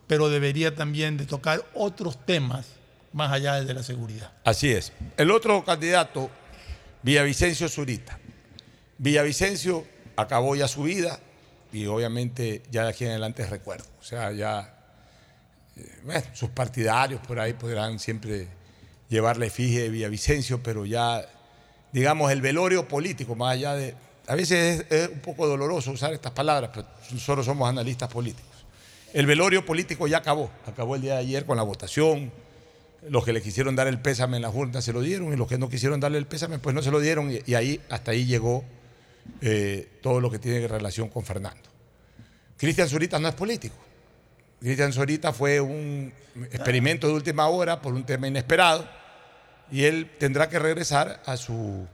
pero 0.06 0.28
debería 0.28 0.74
también 0.74 1.16
de 1.16 1.26
tocar 1.26 1.64
otros 1.74 2.24
temas 2.24 2.66
más 3.12 3.32
allá 3.32 3.62
de 3.62 3.74
la 3.74 3.82
seguridad. 3.82 4.32
Así 4.44 4.70
es. 4.70 4.92
El 5.16 5.30
otro 5.30 5.64
candidato, 5.64 6.30
Villavicencio 7.02 7.68
Zurita. 7.68 8.18
Villavicencio 8.98 9.86
acabó 10.16 10.56
ya 10.56 10.68
su 10.68 10.84
vida 10.84 11.20
y 11.72 11.86
obviamente 11.86 12.62
ya 12.70 12.84
de 12.84 12.90
aquí 12.90 13.04
en 13.04 13.10
adelante 13.10 13.46
recuerdo. 13.46 13.84
O 14.00 14.04
sea, 14.04 14.32
ya 14.32 14.75
bueno, 16.04 16.22
sus 16.32 16.50
partidarios 16.50 17.20
por 17.20 17.38
ahí 17.38 17.52
podrán 17.52 17.98
siempre 17.98 18.48
llevarle 19.08 19.46
efigie 19.46 19.82
de 19.82 19.88
Villavicencio, 19.90 20.62
pero 20.62 20.86
ya, 20.86 21.26
digamos, 21.92 22.32
el 22.32 22.40
velorio 22.40 22.88
político, 22.88 23.34
más 23.34 23.54
allá 23.54 23.74
de... 23.74 23.94
A 24.26 24.34
veces 24.34 24.86
es, 24.90 25.08
un 25.08 25.20
poco 25.20 25.46
doloroso 25.46 25.92
usar 25.92 26.12
estas 26.12 26.32
palabras, 26.32 26.70
pero 26.74 26.86
nosotros 27.12 27.46
somos 27.46 27.68
analistas 27.68 28.08
políticos. 28.08 28.50
El 29.12 29.26
velorio 29.26 29.64
político 29.64 30.08
ya 30.08 30.18
acabó, 30.18 30.50
acabó 30.66 30.96
el 30.96 31.02
día 31.02 31.14
de 31.14 31.20
ayer 31.20 31.46
con 31.46 31.56
la 31.56 31.62
votación, 31.62 32.32
los 33.08 33.24
que 33.24 33.32
le 33.32 33.40
quisieron 33.40 33.76
dar 33.76 33.86
el 33.86 34.00
pésame 34.00 34.36
en 34.36 34.42
la 34.42 34.50
Junta 34.50 34.82
se 34.82 34.92
lo 34.92 35.00
dieron 35.00 35.32
y 35.32 35.36
los 35.36 35.46
que 35.46 35.58
no 35.58 35.68
quisieron 35.68 36.00
darle 36.00 36.18
el 36.18 36.26
pésame 36.26 36.58
pues 36.58 36.74
no 36.74 36.82
se 36.82 36.90
lo 36.90 36.98
dieron 36.98 37.30
y, 37.30 37.38
y 37.46 37.54
ahí 37.54 37.80
hasta 37.88 38.10
ahí 38.10 38.26
llegó 38.26 38.64
eh, 39.40 39.88
todo 40.02 40.20
lo 40.20 40.30
que 40.30 40.38
tiene 40.38 40.66
relación 40.66 41.08
con 41.08 41.24
Fernando. 41.24 41.68
Cristian 42.56 42.88
Zurita 42.88 43.18
no 43.18 43.28
es 43.28 43.34
político. 43.34 43.76
Cristian 44.60 44.92
Zurita 44.92 45.32
fue 45.32 45.60
un 45.60 46.12
experimento 46.50 47.06
de 47.06 47.14
última 47.14 47.46
hora 47.48 47.80
por 47.80 47.94
un 47.94 48.04
tema 48.04 48.28
inesperado 48.28 48.88
y 49.70 49.84
él 49.84 50.10
tendrá 50.18 50.48
que 50.48 50.58
regresar 50.58 51.22
a 51.26 51.36
su, 51.36 51.86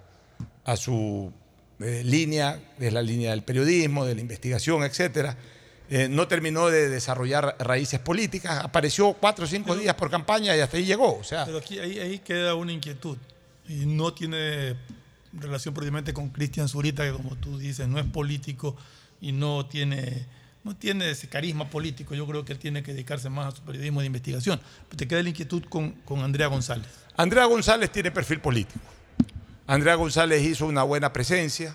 a 0.64 0.76
su 0.76 1.32
eh, 1.80 2.02
línea, 2.04 2.60
de 2.78 2.90
la 2.90 3.02
línea 3.02 3.30
del 3.30 3.42
periodismo, 3.42 4.04
de 4.04 4.14
la 4.14 4.20
investigación, 4.20 4.84
etcétera. 4.84 5.36
Eh, 5.90 6.08
no 6.08 6.28
terminó 6.28 6.68
de 6.68 6.88
desarrollar 6.88 7.56
raíces 7.58 8.00
políticas, 8.00 8.64
apareció 8.64 9.12
cuatro 9.14 9.44
o 9.44 9.48
cinco 9.48 9.76
días 9.76 9.94
por 9.94 10.10
campaña 10.10 10.56
y 10.56 10.60
hasta 10.60 10.76
ahí 10.76 10.84
llegó. 10.84 11.18
O 11.18 11.24
sea, 11.24 11.44
Pero 11.44 11.58
aquí 11.58 11.78
ahí, 11.78 11.98
ahí 11.98 12.18
queda 12.20 12.54
una 12.54 12.72
inquietud 12.72 13.18
y 13.68 13.86
no 13.86 14.14
tiene 14.14 14.76
relación 15.32 15.74
propiamente 15.74 16.12
con 16.12 16.30
Cristian 16.30 16.68
Zurita, 16.68 17.04
que 17.04 17.12
como 17.12 17.36
tú 17.36 17.58
dices, 17.58 17.88
no 17.88 17.98
es 17.98 18.06
político 18.06 18.76
y 19.20 19.32
no 19.32 19.66
tiene, 19.66 20.26
no 20.64 20.76
tiene 20.76 21.10
ese 21.10 21.28
carisma 21.28 21.68
político. 21.68 22.14
Yo 22.14 22.26
creo 22.26 22.44
que 22.44 22.52
él 22.52 22.58
tiene 22.58 22.82
que 22.82 22.92
dedicarse 22.92 23.28
más 23.28 23.52
a 23.52 23.56
su 23.56 23.62
periodismo 23.62 24.00
de 24.00 24.06
investigación. 24.06 24.60
Pero 24.88 24.96
te 24.96 25.08
queda 25.08 25.22
la 25.22 25.28
inquietud 25.28 25.64
con, 25.64 25.92
con 26.04 26.20
Andrea 26.20 26.46
González. 26.46 26.88
Andrea 27.16 27.44
González 27.46 27.90
tiene 27.90 28.10
perfil 28.10 28.40
político. 28.40 28.80
Andrea 29.66 29.94
González 29.94 30.42
hizo 30.42 30.66
una 30.66 30.82
buena 30.82 31.12
presencia, 31.12 31.74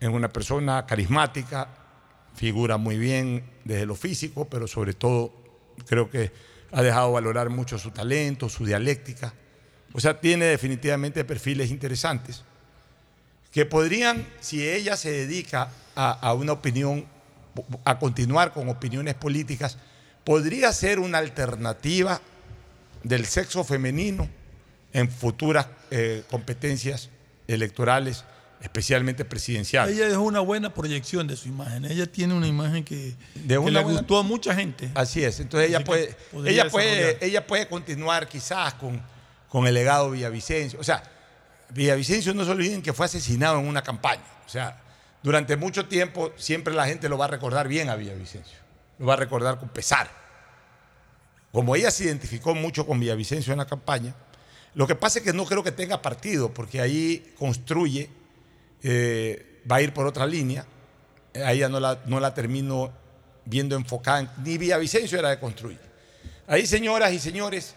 es 0.00 0.08
una 0.08 0.28
persona 0.28 0.86
carismática, 0.86 1.68
figura 2.34 2.76
muy 2.76 2.98
bien 2.98 3.44
desde 3.64 3.86
lo 3.86 3.94
físico, 3.94 4.48
pero 4.48 4.68
sobre 4.68 4.92
todo 4.92 5.32
creo 5.86 6.10
que 6.10 6.30
ha 6.70 6.82
dejado 6.82 7.12
valorar 7.12 7.50
mucho 7.50 7.78
su 7.78 7.90
talento, 7.90 8.48
su 8.48 8.64
dialéctica. 8.64 9.34
O 9.92 10.00
sea, 10.00 10.20
tiene 10.20 10.44
definitivamente 10.44 11.24
perfiles 11.24 11.70
interesantes 11.70 12.44
que 13.50 13.64
podrían, 13.64 14.26
si 14.40 14.68
ella 14.68 14.96
se 14.96 15.10
dedica 15.10 15.70
a, 15.96 16.10
a 16.12 16.34
una 16.34 16.52
opinión, 16.52 17.06
a 17.84 17.98
continuar 17.98 18.52
con 18.52 18.68
opiniones 18.68 19.14
políticas, 19.14 19.78
podría 20.24 20.72
ser 20.72 20.98
una 20.98 21.18
alternativa 21.18 22.20
del 23.02 23.26
sexo 23.26 23.64
femenino 23.64 24.28
en 24.92 25.10
futuras 25.10 25.66
eh, 25.90 26.24
competencias 26.30 27.10
electorales, 27.46 28.24
especialmente 28.60 29.24
presidenciales. 29.24 29.94
Ella 29.96 30.08
dejó 30.08 30.22
una 30.22 30.40
buena 30.40 30.74
proyección 30.74 31.26
de 31.26 31.36
su 31.36 31.48
imagen. 31.48 31.84
Ella 31.84 32.06
tiene 32.10 32.34
una 32.34 32.46
imagen 32.46 32.84
que, 32.84 33.14
De 33.34 33.46
que 33.48 33.58
una 33.58 33.78
le 33.78 33.84
buena- 33.84 34.00
gustó 34.00 34.18
a 34.18 34.22
mucha 34.22 34.54
gente. 34.54 34.90
Así 34.94 35.22
es, 35.24 35.40
entonces 35.40 35.68
ella 35.70 35.84
puede, 35.84 36.16
ella, 36.44 36.68
puede, 36.68 37.24
ella 37.24 37.46
puede 37.46 37.68
continuar 37.68 38.28
quizás 38.28 38.74
con, 38.74 39.00
con 39.48 39.66
el 39.66 39.74
legado 39.74 40.10
Villavicencio. 40.10 40.78
O 40.80 40.84
sea, 40.84 41.02
Villavicencio 41.70 42.34
no 42.34 42.44
se 42.44 42.50
olviden 42.50 42.82
que 42.82 42.92
fue 42.92 43.06
asesinado 43.06 43.60
en 43.60 43.66
una 43.66 43.82
campaña. 43.82 44.22
O 44.46 44.48
sea, 44.48 44.76
durante 45.22 45.56
mucho 45.56 45.86
tiempo 45.86 46.32
siempre 46.36 46.74
la 46.74 46.86
gente 46.86 47.08
lo 47.08 47.18
va 47.18 47.26
a 47.26 47.28
recordar 47.28 47.68
bien 47.68 47.88
a 47.90 47.96
Villavicencio. 47.96 48.58
Lo 48.98 49.06
va 49.06 49.14
a 49.14 49.16
recordar 49.16 49.58
con 49.58 49.68
pesar. 49.68 50.08
Como 51.52 51.74
ella 51.76 51.90
se 51.90 52.04
identificó 52.04 52.54
mucho 52.54 52.86
con 52.86 53.00
Villavicencio 53.00 53.52
en 53.52 53.58
la 53.58 53.66
campaña, 53.66 54.14
lo 54.74 54.86
que 54.86 54.94
pasa 54.94 55.18
es 55.18 55.24
que 55.24 55.32
no 55.32 55.44
creo 55.44 55.62
que 55.62 55.72
tenga 55.72 56.02
partido, 56.02 56.52
porque 56.52 56.80
ahí 56.80 57.32
construye, 57.38 58.10
eh, 58.82 59.62
va 59.70 59.76
a 59.76 59.82
ir 59.82 59.92
por 59.94 60.06
otra 60.06 60.26
línea. 60.26 60.66
Eh, 61.34 61.42
A 61.42 61.52
ella 61.52 61.68
no 61.68 61.80
la, 61.80 62.00
no 62.06 62.20
la 62.20 62.34
termino 62.34 62.92
viendo 63.44 63.76
enfocada, 63.76 64.20
en- 64.20 64.30
ni 64.44 64.58
Villavicencio 64.58 65.18
era 65.18 65.30
de 65.30 65.40
construir. 65.40 65.80
Ahí, 66.46 66.66
señoras 66.66 67.12
y 67.12 67.18
señores, 67.18 67.74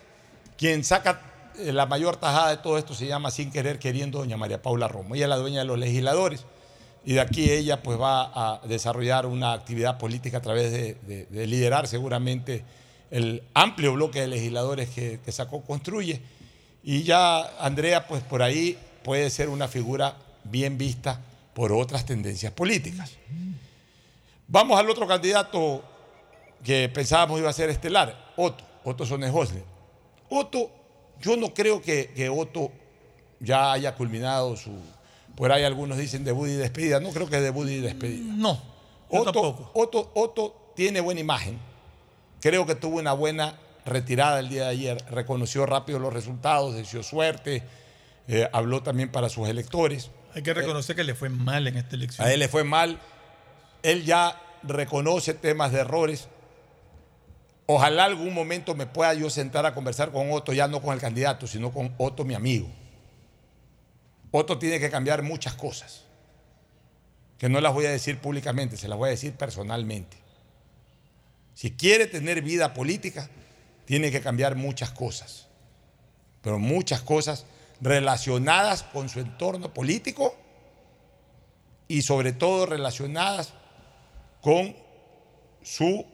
quien 0.57 0.83
saca 0.83 1.21
eh, 1.57 1.71
la 1.71 1.85
mayor 1.85 2.17
tajada 2.17 2.49
de 2.49 2.57
todo 2.57 2.77
esto 2.77 2.93
se 2.93 3.07
llama 3.07 3.31
sin 3.31 3.51
querer 3.51 3.79
queriendo 3.79 4.19
doña 4.19 4.37
María 4.37 4.61
Paula 4.61 4.87
Romo. 4.87 5.15
Ella 5.15 5.25
es 5.25 5.29
la 5.29 5.37
dueña 5.37 5.59
de 5.59 5.65
los 5.65 5.79
legisladores 5.79 6.45
y 7.03 7.13
de 7.13 7.21
aquí 7.21 7.49
ella 7.49 7.81
pues 7.81 7.99
va 7.99 8.31
a 8.33 8.61
desarrollar 8.67 9.25
una 9.25 9.53
actividad 9.53 9.97
política 9.97 10.37
a 10.37 10.41
través 10.41 10.71
de, 10.71 10.93
de- 11.07 11.25
de 11.25 11.47
liderar 11.47 11.87
seguramente 11.87 12.63
el 13.09 13.43
amplio 13.53 13.93
bloque 13.93 14.21
de 14.21 14.27
legisladores 14.27 14.89
que, 14.89 15.19
que 15.23 15.31
sacó 15.31 15.61
Construye. 15.61 16.21
Y 16.83 17.03
ya 17.03 17.41
Andrea 17.59 18.07
pues 18.07 18.21
por 18.23 18.41
ahí 18.43 18.77
puede 19.03 19.29
ser 19.29 19.49
una 19.49 19.67
figura 19.67 20.15
bien 20.43 20.77
vista 20.77 21.19
por 21.53 21.71
otras 21.73 22.05
tendencias 22.05 22.51
políticas. 22.53 23.11
Vamos 24.47 24.79
al 24.79 24.89
otro 24.89 25.07
candidato 25.07 25.83
que 26.63 26.89
pensábamos 26.89 27.39
iba 27.39 27.49
a 27.49 27.53
ser 27.53 27.69
estelar, 27.69 28.33
Otto, 28.35 28.63
Otto 28.83 29.05
Sonejosle. 29.05 29.63
Otto, 30.29 30.69
yo 31.19 31.35
no 31.37 31.53
creo 31.53 31.81
que 31.81 32.29
Otto 32.29 32.71
ya 33.39 33.71
haya 33.71 33.95
culminado 33.95 34.55
su, 34.55 34.71
por 35.35 35.51
ahí 35.51 35.63
algunos 35.63 35.97
dicen 35.97 36.23
debut 36.23 36.47
y 36.47 36.53
despedida, 36.53 36.99
no 36.99 37.09
creo 37.09 37.29
que 37.29 37.39
debut 37.39 37.67
y 37.67 37.79
despedida. 37.79 38.33
No, 38.35 38.61
Otto, 39.09 39.25
tampoco. 39.25 39.71
Otto, 39.73 40.11
Otto 40.13 40.73
tiene 40.75 41.01
buena 41.01 41.21
imagen, 41.21 41.59
creo 42.39 42.65
que 42.65 42.75
tuvo 42.75 42.99
una 42.99 43.13
buena 43.13 43.57
retirada 43.85 44.39
el 44.39 44.49
día 44.49 44.63
de 44.63 44.69
ayer, 44.69 45.05
reconoció 45.09 45.65
rápido 45.65 45.99
los 45.99 46.13
resultados, 46.13 46.75
deseó 46.75 47.03
suerte, 47.03 47.63
eh, 48.27 48.47
habló 48.53 48.83
también 48.83 49.09
para 49.11 49.29
sus 49.29 49.47
electores. 49.47 50.11
Hay 50.33 50.43
que 50.43 50.53
reconocer 50.53 50.95
que 50.95 51.03
le 51.03 51.15
fue 51.15 51.29
mal 51.29 51.67
en 51.67 51.77
esta 51.77 51.95
elección. 51.95 52.25
A 52.25 52.31
él 52.31 52.39
le 52.39 52.47
fue 52.47 52.63
mal. 52.63 52.99
Él 53.83 54.05
ya 54.05 54.39
reconoce 54.63 55.33
temas 55.33 55.71
de 55.71 55.79
errores. 55.79 56.29
Ojalá 57.65 58.05
algún 58.05 58.33
momento 58.33 58.75
me 58.75 58.85
pueda 58.85 59.13
yo 59.13 59.29
sentar 59.29 59.65
a 59.65 59.73
conversar 59.73 60.11
con 60.11 60.31
Otto, 60.31 60.53
ya 60.53 60.67
no 60.67 60.81
con 60.81 60.93
el 60.93 60.99
candidato, 60.99 61.47
sino 61.47 61.71
con 61.71 61.93
Otto, 61.97 62.23
mi 62.23 62.33
amigo. 62.33 62.67
Otto 64.31 64.57
tiene 64.57 64.79
que 64.79 64.89
cambiar 64.89 65.23
muchas 65.23 65.55
cosas, 65.55 66.03
que 67.37 67.49
no 67.49 67.59
las 67.59 67.73
voy 67.73 67.85
a 67.85 67.91
decir 67.91 68.17
públicamente, 68.19 68.77
se 68.77 68.87
las 68.87 68.97
voy 68.97 69.07
a 69.07 69.11
decir 69.11 69.33
personalmente. 69.33 70.17
Si 71.53 71.71
quiere 71.71 72.07
tener 72.07 72.41
vida 72.41 72.73
política, 72.73 73.29
tiene 73.85 74.09
que 74.09 74.21
cambiar 74.21 74.55
muchas 74.55 74.91
cosas, 74.91 75.47
pero 76.41 76.59
muchas 76.59 77.01
cosas 77.01 77.45
relacionadas 77.81 78.83
con 78.83 79.09
su 79.09 79.19
entorno 79.19 79.73
político 79.73 80.35
y 81.87 82.03
sobre 82.03 82.31
todo 82.31 82.67
relacionadas 82.67 83.53
con 84.41 84.75
su, 85.61 86.05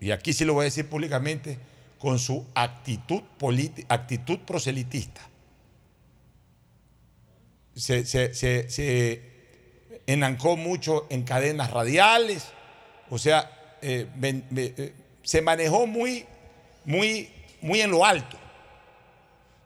y 0.00 0.12
aquí 0.12 0.32
sí 0.32 0.46
lo 0.46 0.54
voy 0.54 0.62
a 0.62 0.64
decir 0.64 0.88
públicamente, 0.88 1.58
con 1.98 2.18
su 2.18 2.46
actitud, 2.54 3.22
actitud 3.88 4.38
proselitista. 4.40 5.20
Se, 7.74 8.04
se- 8.06 8.34
se- 8.34 8.68
se 8.70 9.22
enancó 10.06 10.56
mucho 10.56 11.06
en 11.10 11.22
cadenas 11.24 11.70
radiales, 11.70 12.44
o 13.10 13.18
sea, 13.18 13.50
eh, 13.82 14.06
eh, 14.22 14.92
se 15.22 15.42
manejó 15.42 15.86
muy, 15.86 16.24
muy, 16.84 17.30
muy 17.60 17.80
en 17.80 17.90
lo 17.90 18.04
alto, 18.04 18.38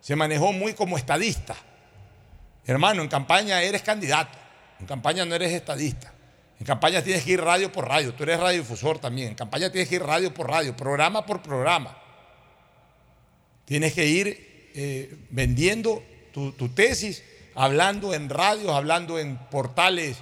se 0.01 0.17
manejó 0.17 0.53
muy 0.53 0.73
como 0.75 0.97
estadista. 0.97 1.57
Hermano, 2.67 3.03
en 3.03 3.09
campaña 3.09 3.63
eres 3.63 3.83
candidato, 3.83 4.39
en 4.81 4.87
campaña 4.87 5.25
no 5.25 5.35
eres 5.35 5.53
estadista. 5.53 6.13
En 6.61 6.67
campaña 6.67 7.03
tienes 7.03 7.23
que 7.23 7.33
ir 7.33 7.41
radio 7.41 7.71
por 7.71 7.87
radio, 7.89 8.13
tú 8.15 8.25
eres 8.25 8.41
radiodifusor 8.41 8.99
también. 8.99 9.29
En 9.29 9.35
campaña 9.37 9.71
tienes 9.71 9.89
que 9.89 9.95
ir 9.97 10.03
radio 10.03 10.35
por 10.35 10.49
radio, 10.51 10.77
programa 10.77 11.25
por 11.25 11.41
programa. 11.41 11.97
Tienes 13.65 13.93
que 13.93 14.07
ir 14.07 14.71
eh, 14.75 15.15
vendiendo 15.31 16.03
tu 16.33 16.69
tesis, 16.71 17.23
hablando 17.59 18.15
en 18.15 18.29
radios, 18.31 18.71
hablando 18.71 19.19
en 19.19 19.37
portales 19.37 20.19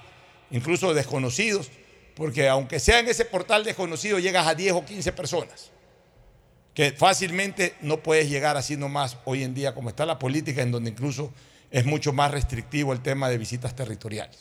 incluso 0.50 0.94
desconocidos, 0.94 1.70
porque 2.14 2.48
aunque 2.48 2.80
sea 2.80 2.98
en 3.00 3.08
ese 3.08 3.26
portal 3.26 3.62
desconocido 3.62 4.18
llegas 4.18 4.46
a 4.46 4.54
10 4.54 4.72
o 4.72 4.84
15 4.84 5.12
personas, 5.12 5.70
que 6.72 6.92
fácilmente 6.92 7.74
no 7.82 7.98
puedes 8.02 8.30
llegar 8.30 8.56
así 8.56 8.76
nomás 8.76 9.18
hoy 9.26 9.42
en 9.42 9.52
día 9.54 9.74
como 9.74 9.90
está 9.90 10.06
la 10.06 10.18
política, 10.18 10.62
en 10.62 10.70
donde 10.70 10.90
incluso 10.90 11.30
es 11.70 11.84
mucho 11.84 12.12
más 12.14 12.30
restrictivo 12.30 12.94
el 12.94 13.00
tema 13.02 13.28
de 13.28 13.36
visitas 13.36 13.76
territoriales. 13.76 14.38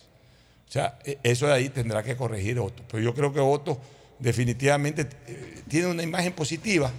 O 0.67 0.71
sea, 0.71 0.97
e- 1.03 1.17
eso 1.23 1.47
de 1.47 1.53
ahí 1.53 1.69
tendrá 1.69 2.01
que 2.01 2.15
corregir 2.15 2.59
Otto. 2.59 2.83
Pero 2.89 3.03
yo 3.03 3.13
creo 3.13 3.33
que 3.33 3.39
Otto 3.41 3.77
definitivamente 4.19 5.07
eh, 5.27 5.63
tiene 5.67 5.87
una 5.87 6.03
imagen 6.03 6.31
positiva 6.33 6.91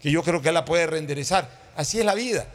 que 0.00 0.10
yo 0.12 0.22
creo 0.22 0.40
que 0.40 0.48
él 0.48 0.54
la 0.54 0.64
puede 0.64 0.86
reenderezar. 0.86 1.50
Así 1.76 1.98
es 1.98 2.04
la 2.04 2.14
vida. 2.14 2.46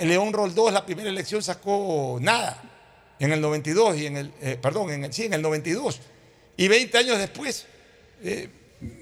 León 0.00 0.32
Roldós, 0.32 0.72
la 0.72 0.84
primera 0.86 1.08
elección 1.08 1.42
sacó 1.42 2.18
nada 2.20 2.62
en 3.18 3.32
el 3.32 3.40
92 3.40 3.98
y 3.98 4.06
en 4.06 4.16
el, 4.16 4.32
eh, 4.40 4.58
perdón, 4.60 4.90
en 4.90 5.04
el, 5.04 5.12
sí, 5.12 5.24
en 5.24 5.34
el 5.34 5.42
92. 5.42 6.00
Y 6.56 6.68
20 6.68 6.98
años 6.98 7.18
después, 7.18 7.66
eh, 8.22 8.48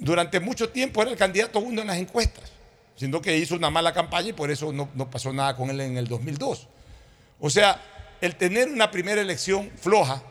durante 0.01 0.41
mucho 0.41 0.71
tiempo 0.71 1.03
era 1.03 1.11
el 1.11 1.17
candidato 1.17 1.59
uno 1.61 1.83
en 1.83 1.89
las 1.89 1.99
encuestas, 1.99 2.51
siendo 2.97 3.21
que 3.21 3.37
hizo 3.37 3.55
una 3.55 3.71
mala 3.71 3.93
campaña 3.93 4.29
y 4.29 4.33
por 4.33 4.51
eso 4.51 4.73
no, 4.73 4.89
no 4.95 5.11
pasó 5.11 5.33
nada 5.33 5.57
con 5.57 5.71
él 5.71 5.81
en 5.81 5.97
el 5.97 6.07
2002. 6.09 6.69
O 7.41 7.51
sea, 7.51 7.81
el 8.21 8.37
tener 8.37 8.69
una 8.69 8.91
primera 8.91 9.21
elección 9.21 9.71
floja 9.77 10.23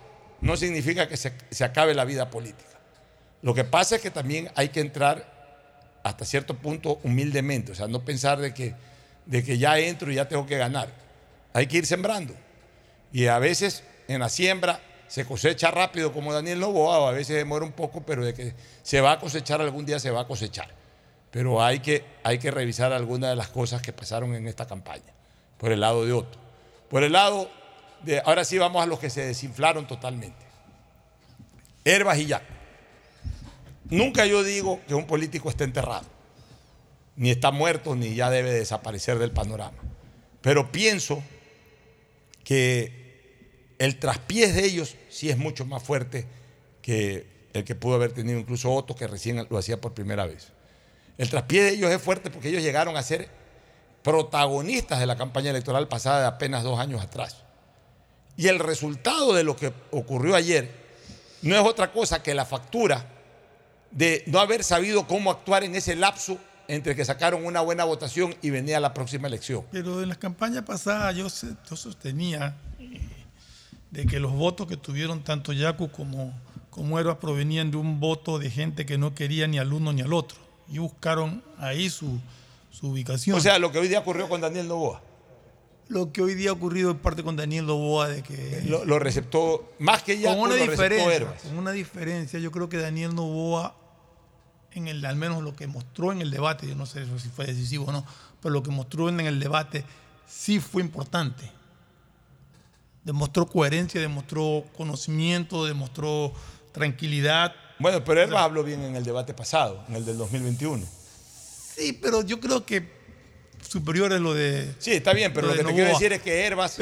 no 0.41 0.57
significa 0.57 1.07
que 1.07 1.17
se, 1.17 1.33
se 1.49 1.63
acabe 1.63 1.93
la 1.93 2.05
vida 2.05 2.29
política. 2.29 2.69
Lo 3.41 3.53
que 3.53 3.63
pasa 3.63 3.95
es 3.95 4.01
que 4.01 4.11
también 4.11 4.49
hay 4.55 4.69
que 4.69 4.79
entrar 4.79 5.99
hasta 6.03 6.25
cierto 6.25 6.55
punto 6.55 6.99
humildemente, 7.03 7.71
o 7.71 7.75
sea, 7.75 7.87
no 7.87 8.03
pensar 8.03 8.39
de 8.39 8.53
que, 8.53 8.73
de 9.25 9.43
que 9.43 9.57
ya 9.57 9.77
entro 9.77 10.11
y 10.11 10.15
ya 10.15 10.27
tengo 10.27 10.45
que 10.45 10.57
ganar. 10.57 10.89
Hay 11.53 11.67
que 11.67 11.77
ir 11.77 11.85
sembrando. 11.85 12.33
Y 13.11 13.27
a 13.27 13.39
veces 13.39 13.83
en 14.07 14.19
la 14.19 14.29
siembra 14.29 14.79
se 15.07 15.25
cosecha 15.25 15.71
rápido 15.71 16.13
como 16.13 16.33
Daniel 16.33 16.59
Novoa, 16.59 16.99
o 16.99 17.07
a 17.07 17.11
veces 17.11 17.35
demora 17.35 17.65
un 17.65 17.73
poco, 17.73 18.01
pero 18.01 18.23
de 18.23 18.33
que 18.33 18.53
se 18.81 19.01
va 19.01 19.13
a 19.13 19.19
cosechar 19.19 19.59
algún 19.61 19.85
día 19.85 19.99
se 19.99 20.09
va 20.09 20.21
a 20.21 20.27
cosechar. 20.27 20.69
Pero 21.31 21.61
hay 21.61 21.79
que, 21.79 22.05
hay 22.23 22.39
que 22.39 22.51
revisar 22.51 22.93
algunas 22.93 23.29
de 23.29 23.35
las 23.35 23.49
cosas 23.49 23.81
que 23.81 23.91
pasaron 23.91 24.33
en 24.35 24.47
esta 24.47 24.67
campaña, 24.67 25.13
por 25.57 25.71
el 25.71 25.81
lado 25.81 26.05
de 26.05 26.13
Otto. 26.13 26.39
Por 26.89 27.03
el 27.03 27.11
lado 27.11 27.49
de, 28.03 28.21
ahora 28.25 28.45
sí 28.45 28.57
vamos 28.57 28.81
a 28.81 28.85
los 28.85 28.99
que 28.99 29.09
se 29.09 29.25
desinflaron 29.25 29.85
totalmente. 29.87 30.45
Herbas 31.83 32.17
y 32.19 32.27
Yaco. 32.27 32.45
Nunca 33.89 34.25
yo 34.25 34.43
digo 34.43 34.79
que 34.87 34.93
un 34.93 35.05
político 35.05 35.49
esté 35.49 35.65
enterrado, 35.65 36.05
ni 37.15 37.31
está 37.31 37.51
muerto, 37.51 37.95
ni 37.95 38.15
ya 38.15 38.29
debe 38.29 38.51
desaparecer 38.51 39.19
del 39.19 39.31
panorama. 39.31 39.77
Pero 40.41 40.71
pienso 40.71 41.21
que 42.43 43.75
el 43.79 43.99
traspiés 43.99 44.55
de 44.55 44.65
ellos 44.65 44.95
sí 45.09 45.29
es 45.29 45.37
mucho 45.37 45.65
más 45.65 45.83
fuerte 45.83 46.25
que 46.81 47.27
el 47.53 47.63
que 47.63 47.75
pudo 47.75 47.95
haber 47.95 48.11
tenido 48.11 48.39
incluso 48.39 48.71
Otto, 48.71 48.95
que 48.95 49.07
recién 49.07 49.45
lo 49.49 49.57
hacía 49.57 49.79
por 49.79 49.93
primera 49.93 50.25
vez. 50.25 50.49
El 51.17 51.29
traspiés 51.29 51.65
de 51.65 51.69
ellos 51.71 51.91
es 51.91 52.01
fuerte 52.01 52.29
porque 52.29 52.49
ellos 52.49 52.63
llegaron 52.63 52.95
a 52.97 53.03
ser 53.03 53.29
protagonistas 54.03 54.99
de 54.99 55.05
la 55.05 55.17
campaña 55.17 55.51
electoral 55.51 55.87
pasada 55.87 56.21
de 56.21 56.27
apenas 56.27 56.63
dos 56.63 56.79
años 56.79 57.01
atrás. 57.01 57.37
Y 58.37 58.47
el 58.47 58.59
resultado 58.59 59.33
de 59.33 59.43
lo 59.43 59.55
que 59.55 59.73
ocurrió 59.91 60.35
ayer 60.35 60.71
no 61.41 61.55
es 61.55 61.61
otra 61.61 61.91
cosa 61.91 62.23
que 62.23 62.33
la 62.33 62.45
factura 62.45 63.05
de 63.91 64.23
no 64.25 64.39
haber 64.39 64.63
sabido 64.63 65.05
cómo 65.05 65.31
actuar 65.31 65.63
en 65.63 65.75
ese 65.75 65.95
lapso 65.95 66.37
entre 66.71 66.95
que 66.95 67.03
sacaron 67.03 67.45
una 67.45 67.59
buena 67.59 67.83
votación 67.83 68.33
y 68.41 68.49
venía 68.49 68.79
la 68.79 68.93
próxima 68.93 69.27
elección. 69.27 69.65
Pero 69.73 70.01
en 70.01 70.07
las 70.07 70.17
campañas 70.17 70.63
pasadas 70.63 71.13
yo, 71.17 71.29
sostenía 71.29 72.55
eh, 72.79 73.01
de 73.91 74.05
que 74.05 74.21
los 74.21 74.31
votos 74.31 74.67
que 74.67 74.77
tuvieron 74.77 75.21
tanto 75.21 75.51
Yacu 75.51 75.91
como, 75.91 76.33
como 76.69 76.97
Herbas 76.97 77.17
provenían 77.17 77.71
de 77.71 77.77
un 77.77 77.99
voto 77.99 78.39
de 78.39 78.49
gente 78.49 78.85
que 78.85 78.97
no 78.97 79.13
quería 79.13 79.47
ni 79.47 79.59
al 79.59 79.73
uno 79.73 79.91
ni 79.91 80.01
al 80.01 80.13
otro. 80.13 80.37
Y 80.69 80.77
buscaron 80.77 81.43
ahí 81.57 81.89
su, 81.89 82.21
su 82.69 82.87
ubicación. 82.87 83.37
O 83.37 83.41
sea, 83.41 83.59
lo 83.59 83.73
que 83.73 83.79
hoy 83.79 83.89
día 83.89 83.99
ocurrió 83.99 84.29
con 84.29 84.39
Daniel 84.39 84.69
Novoa. 84.69 85.01
lo 85.89 86.13
que 86.13 86.21
hoy 86.21 86.35
día 86.35 86.51
ha 86.51 86.53
ocurrido 86.53 86.91
en 86.91 86.99
parte 86.99 87.21
con 87.21 87.35
Daniel 87.35 87.67
Loboa 87.67 88.07
de 88.07 88.23
que 88.23 88.63
Lo, 88.65 88.85
lo 88.85 88.97
receptó, 88.97 89.73
más 89.77 90.03
que 90.03 90.17
ya 90.17 90.33
con 90.33 90.43
una 90.43 90.55
diferencia, 90.55 91.33
con 91.43 91.57
una 91.57 91.73
diferencia, 91.73 92.39
yo 92.39 92.49
creo 92.49 92.69
que 92.69 92.77
Daniel 92.77 93.13
Novoa 93.13 93.75
en 94.73 94.87
el 94.87 95.05
al 95.05 95.15
menos 95.15 95.43
lo 95.43 95.55
que 95.55 95.67
mostró 95.67 96.11
en 96.11 96.21
el 96.21 96.31
debate, 96.31 96.67
yo 96.67 96.75
no 96.75 96.85
sé 96.85 97.05
si 97.19 97.29
fue 97.29 97.45
decisivo 97.45 97.85
o 97.85 97.91
no, 97.91 98.05
pero 98.41 98.53
lo 98.53 98.63
que 98.63 98.71
mostró 98.71 99.09
en 99.09 99.19
el 99.19 99.39
debate 99.39 99.85
sí 100.27 100.59
fue 100.59 100.81
importante. 100.81 101.49
Demostró 103.03 103.47
coherencia, 103.47 103.99
demostró 103.99 104.65
conocimiento, 104.77 105.65
demostró 105.65 106.33
tranquilidad. 106.71 107.53
Bueno, 107.79 108.03
pero 108.03 108.21
Herbas 108.21 108.43
habló 108.43 108.63
bien 108.63 108.83
en 108.83 108.95
el 108.95 109.03
debate 109.03 109.33
pasado, 109.33 109.83
en 109.89 109.95
el 109.95 110.05
del 110.05 110.17
2021. 110.17 110.85
Sí, 111.75 111.93
pero 111.93 112.21
yo 112.21 112.39
creo 112.39 112.65
que 112.65 113.01
superior 113.67 114.13
es 114.13 114.19
lo 114.21 114.33
de. 114.33 114.75
Sí, 114.79 114.91
está 114.91 115.13
bien, 115.13 115.33
pero 115.33 115.47
lo, 115.47 115.53
que 115.53 115.63
te 115.63 115.73
quiero 115.73 115.89
decir 115.89 116.13
es 116.13 116.21
que 116.21 116.45
Herbas, 116.45 116.77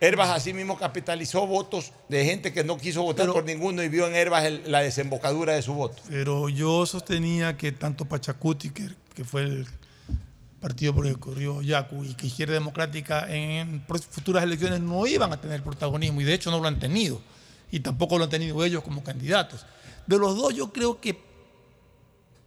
Herbas 0.00 0.30
así 0.30 0.52
mismo 0.52 0.78
capitalizó 0.78 1.46
votos 1.46 1.92
de 2.08 2.24
gente 2.24 2.52
que 2.52 2.62
no 2.62 2.76
quiso 2.78 3.02
votar 3.02 3.26
por 3.32 3.44
ninguno 3.44 3.82
y 3.82 3.88
vio 3.88 4.06
en 4.06 4.14
Herbas 4.14 4.44
el- 4.44 4.70
la 4.70 4.80
desembocadura 4.80 5.54
de 5.54 5.62
su 5.62 5.74
voto. 5.74 6.02
Pero 6.08 6.48
yo 6.48 6.86
sostenía 6.86 7.56
que 7.56 7.72
tanto 7.72 8.04
Pachacuti, 8.04 8.70
que, 8.70 8.88
que 9.14 9.24
fue 9.24 9.42
el 9.42 9.66
partido 10.60 10.94
por 10.94 11.06
el 11.06 11.14
que 11.14 11.20
corrió 11.20 11.62
Yacu, 11.62 12.04
y 12.04 12.14
que 12.14 12.26
Izquierda 12.28 12.54
Democrática 12.54 13.26
en 13.32 13.84
futuras 14.10 14.42
elecciones 14.44 14.80
no 14.80 15.06
iban 15.06 15.32
a 15.32 15.40
tener 15.40 15.62
protagonismo, 15.62 16.20
y 16.20 16.24
de 16.24 16.34
hecho 16.34 16.50
no 16.52 16.60
lo 16.60 16.68
han 16.68 16.78
tenido, 16.78 17.20
y 17.72 17.80
tampoco 17.80 18.18
lo 18.18 18.24
han 18.24 18.30
tenido 18.30 18.64
ellos 18.64 18.82
como 18.84 19.02
candidatos. 19.02 19.66
De 20.06 20.16
los 20.18 20.36
dos, 20.36 20.54
yo 20.54 20.72
creo 20.72 21.00
que 21.00 21.18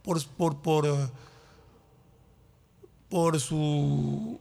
por, 0.02 0.22
por, 0.26 0.56
por, 0.62 0.86
eh, 0.86 1.08
por 3.08 3.38
su 3.40 4.38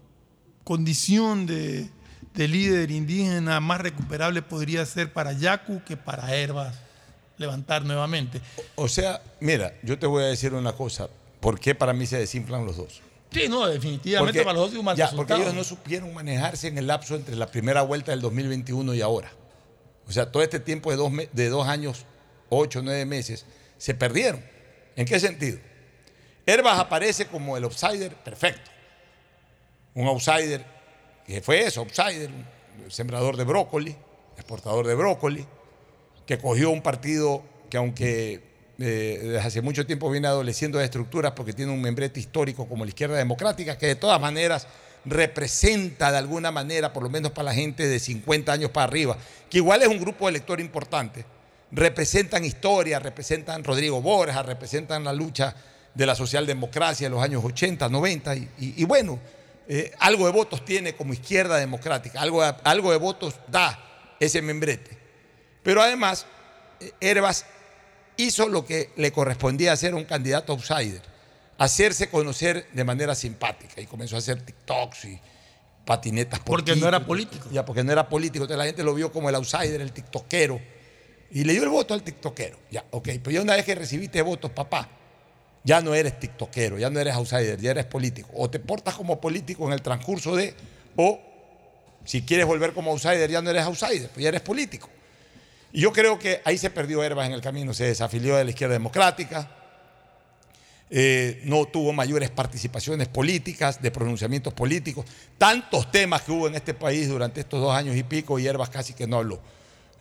condición 0.64 1.46
de, 1.46 1.90
de 2.34 2.48
líder 2.48 2.92
indígena 2.92 3.60
más 3.60 3.82
recuperable 3.82 4.42
podría 4.42 4.86
ser 4.86 5.12
para 5.12 5.34
Yacu 5.34 5.82
que 5.84 5.98
para 5.98 6.34
Herbas 6.36 6.76
levantar 7.38 7.84
nuevamente. 7.84 8.40
O 8.76 8.88
sea, 8.88 9.22
mira, 9.40 9.74
yo 9.84 9.98
te 10.00 10.06
voy 10.08 10.24
a 10.24 10.28
decir 10.28 10.54
una 10.54 10.74
cosa. 10.74 11.10
¿Por 11.40 11.60
qué 11.60 11.74
para 11.76 11.92
mí 11.94 12.06
se 12.06 12.18
desinflan 12.20 12.66
los 12.66 12.78
dos? 12.78 13.02
Sí, 13.32 13.48
no, 13.50 13.66
definitivamente 13.68 14.40
Porque- 14.40 14.46
para 14.46 14.60
los 14.60 14.70
dos 14.72 14.80
un 14.80 14.86
mal 14.86 14.96
ya, 14.96 15.06
resultado. 15.06 15.28
porque 15.40 15.44
ellos 15.44 15.56
no 15.56 15.64
supieron 15.64 16.14
manejarse 16.14 16.68
en 16.68 16.78
el 16.78 16.88
lapso 16.88 17.16
entre 17.16 17.36
la 17.36 17.48
primera 17.48 17.82
vuelta 17.82 18.12
del 18.12 18.22
2021 18.22 18.94
y 18.94 19.02
ahora. 19.02 19.32
O 20.08 20.12
sea, 20.12 20.32
todo 20.32 20.44
este 20.44 20.60
tiempo 20.60 20.92
de 20.92 20.98
dos, 20.98 21.12
de 21.32 21.50
dos 21.50 21.68
años, 21.68 22.06
ocho, 22.50 22.82
nueve 22.84 23.06
meses, 23.06 23.46
se 23.78 23.96
perdieron. 23.96 24.44
¿En 24.96 25.06
qué 25.06 25.20
sentido? 25.20 25.58
Herbas 26.46 26.80
aparece 26.80 27.26
como 27.28 27.56
el 27.58 27.64
outsider 27.64 28.14
perfecto. 28.16 28.70
Un 29.94 30.08
outsider 30.08 30.64
que 31.26 31.42
fue 31.42 31.62
eso, 31.66 31.82
outsider, 31.82 32.30
sembrador 32.90 33.38
de 33.38 33.44
brócoli, 33.44 33.96
exportador 34.36 34.86
de 34.88 34.96
brócoli, 34.96 35.46
que 36.26 36.38
cogió 36.38 36.70
un 36.70 36.82
partido 36.82 37.44
que 37.70 37.78
aunque 37.78 38.42
eh, 38.80 39.20
desde 39.24 39.40
hace 39.40 39.62
mucho 39.62 39.86
tiempo 39.86 40.10
viene 40.10 40.28
adoleciendo 40.28 40.80
de 40.80 40.86
estructuras 40.86 41.34
porque 41.34 41.54
tiene 41.54 41.72
un 41.72 41.82
membrete 41.82 42.20
histórico 42.20 42.68
como 42.68 42.84
la 42.84 42.90
izquierda 42.90 43.18
democrática, 43.18 43.78
que 43.78 43.88
de 43.88 43.96
todas 43.96 44.20
maneras 44.20 44.68
representa 45.06 46.12
de 46.12 46.18
alguna 46.18 46.52
manera, 46.52 46.92
por 46.94 47.04
lo 47.04 47.10
menos 47.10 47.32
para 47.32 47.46
la 47.46 47.54
gente 47.54 47.88
de 47.88 48.00
50 48.00 48.52
años 48.52 48.72
para 48.72 48.86
arriba, 48.86 49.18
que 49.50 49.58
igual 49.58 49.82
es 49.82 49.88
un 49.88 50.00
grupo 50.00 50.26
de 50.26 50.32
elector 50.32 50.60
importante, 50.60 51.26
representan 51.72 52.44
historia, 52.46 53.00
representan 53.00 53.64
Rodrigo 53.64 54.02
Borja, 54.02 54.42
representan 54.44 55.04
la 55.04 55.14
lucha 55.14 55.56
de 55.94 56.06
la 56.06 56.16
socialdemocracia 56.16 57.08
en 57.08 57.14
los 57.14 57.22
años 57.24 57.44
80, 57.44 57.90
90, 57.90 58.36
y, 58.36 58.40
y- 58.60 58.74
y 58.78 58.86
bueno, 58.86 59.20
eh, 59.74 59.94
algo 60.00 60.26
de 60.26 60.34
votos 60.34 60.66
tiene 60.66 60.96
como 60.96 61.14
izquierda 61.14 61.56
democrática, 61.56 62.20
algo, 62.22 62.44
de- 62.44 62.54
algo 62.66 62.92
de 62.92 62.98
votos 62.98 63.36
da 63.48 63.80
ese 64.20 64.42
membrete. 64.42 64.98
Pero 65.64 65.82
además, 65.82 66.26
eh, 66.82 66.92
Herbas 67.00 67.46
hizo 68.18 68.50
lo 68.50 68.66
que 68.66 68.90
le 68.98 69.14
correspondía 69.14 69.72
hacer 69.72 69.94
a 69.94 69.96
un 69.96 70.04
candidato 70.04 70.52
outsider, 70.52 71.02
hacerse 71.58 72.10
conocer 72.10 72.68
de 72.74 72.84
manera 72.84 73.16
simpática 73.16 73.80
y 73.80 73.86
comenzó 73.86 74.18
a 74.18 74.20
hacer 74.20 74.42
TikToks 74.42 75.06
y 75.06 75.20
patinetas 75.86 76.40
por 76.40 76.58
Porque 76.60 76.76
no 76.76 76.90
era 76.90 77.06
político. 77.06 77.48
Ya, 77.50 77.64
porque 77.64 77.82
no 77.84 77.94
era 77.94 78.10
político, 78.10 78.44
entonces 78.44 78.58
la 78.58 78.66
gente 78.66 78.84
lo 78.84 78.94
vio 78.94 79.10
como 79.10 79.30
el 79.30 79.36
outsider, 79.36 79.80
el 79.80 79.94
tiktokero, 79.94 80.60
y 81.32 81.46
le 81.46 81.54
dio 81.54 81.64
el 81.64 81.70
voto 81.70 81.94
al 81.94 82.04
tiktokero. 82.04 82.58
Ya, 82.70 82.84
ok, 82.92 83.08
pero 83.24 83.32
ya 83.32 83.42
una 83.42 83.56
vez 83.56 83.64
que 83.64 83.74
recibiste 83.74 84.22
votos, 84.22 84.52
papá, 84.52 84.90
ya 85.64 85.82
no 85.82 85.94
eres 85.94 86.20
tiktokero, 86.20 86.80
ya 86.80 86.90
no 86.90 87.00
eres 87.00 87.14
outsider, 87.16 87.60
ya 87.60 87.72
eres 87.72 87.86
político. 87.86 88.30
O 88.36 88.50
te 88.50 88.60
portas 88.60 88.96
como 88.96 89.22
político 89.22 89.68
en 89.68 89.74
el 89.74 89.82
transcurso 89.82 90.36
de, 90.36 90.56
o 90.96 91.20
si 92.04 92.24
quieres 92.24 92.46
volver 92.46 92.74
como 92.74 92.92
outsider, 92.92 93.30
ya 93.30 93.42
no 93.42 93.50
eres 93.50 93.64
outsider, 93.64 94.10
pues 94.10 94.24
ya 94.24 94.30
eres 94.30 94.42
político. 94.42 94.90
Y 95.74 95.82
yo 95.82 95.94
creo 95.94 96.20
que 96.20 96.42
ahí 96.44 96.58
se 96.58 96.70
perdió 96.70 97.04
Herbas 97.04 97.28
en 97.28 97.34
el 97.34 97.42
camino, 97.42 97.74
se 97.74 97.86
desafilió 97.86 98.36
de 98.36 98.44
la 98.44 98.50
izquierda 98.50 98.74
democrática, 98.74 99.50
eh, 100.94 101.42
no 101.46 101.66
tuvo 101.68 101.94
mayores 101.94 102.30
participaciones 102.32 103.08
políticas, 103.08 103.82
de 103.82 103.92
pronunciamientos 103.92 104.54
políticos, 104.54 105.06
tantos 105.38 105.90
temas 105.90 106.24
que 106.24 106.34
hubo 106.34 106.48
en 106.48 106.56
este 106.56 106.74
país 106.74 107.08
durante 107.08 107.40
estos 107.40 107.62
dos 107.62 107.74
años 107.74 107.96
y 107.96 108.04
pico 108.04 108.38
y 108.38 108.48
Herbas 108.48 108.70
casi 108.70 108.94
que 108.94 109.08
no 109.08 109.18
habló. 109.18 109.40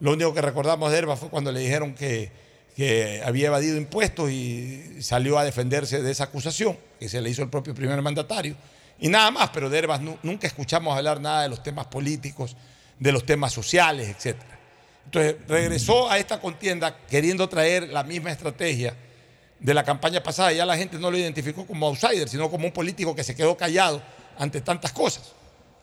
Lo 0.01 0.12
único 0.12 0.35
que 0.35 0.41
recordamos 0.41 0.91
de 0.91 0.99
Herbas 0.99 1.20
fue 1.20 1.28
cuando 1.28 1.53
le 1.53 1.61
dijeron 1.61 1.95
que, 1.95 2.32
que 2.77 3.21
había 3.25 3.49
evadido 3.49 3.77
impuestos 3.77 4.31
y 4.31 5.03
salió 5.03 5.39
a 5.39 5.45
defenderse 5.45 6.03
de 6.03 6.11
esa 6.11 6.25
acusación 6.25 6.79
que 6.99 7.09
se 7.09 7.21
le 7.21 7.31
hizo 7.31 7.43
el 7.43 7.51
propio 7.51 7.75
primer 7.75 8.01
mandatario. 8.03 8.55
Y 8.99 9.09
nada 9.09 9.31
más, 9.31 9.51
pero 9.51 9.71
de 9.71 9.79
Herbas 9.79 10.01
nu- 10.01 10.19
nunca 10.23 10.47
escuchamos 10.47 10.97
hablar 10.97 11.21
nada 11.21 11.43
de 11.43 11.49
los 11.49 11.63
temas 11.63 11.87
políticos, 11.87 12.57
de 12.99 13.13
los 13.13 13.25
temas 13.25 13.53
sociales, 13.53 14.09
etc. 14.09 14.37
Entonces 15.07 15.37
regresó 15.49 16.11
a 16.11 16.19
esta 16.19 16.41
contienda 16.41 16.97
queriendo 17.09 17.49
traer 17.49 17.89
la 17.89 18.03
misma 18.05 18.31
estrategia 18.31 18.95
de 19.59 19.75
la 19.75 19.85
campaña 19.85 20.23
pasada. 20.23 20.53
Ya 20.53 20.65
la 20.67 20.77
gente 20.77 20.99
no 20.99 21.11
lo 21.11 21.17
identificó 21.19 21.67
como 21.67 21.87
outsider, 21.89 22.29
sino 22.29 22.51
como 22.51 22.67
un 22.67 22.73
político 22.73 23.15
que 23.15 23.25
se 23.25 23.35
quedó 23.35 23.57
callado 23.57 24.03
ante 24.39 24.61
tantas 24.61 24.93
cosas. 24.93 25.33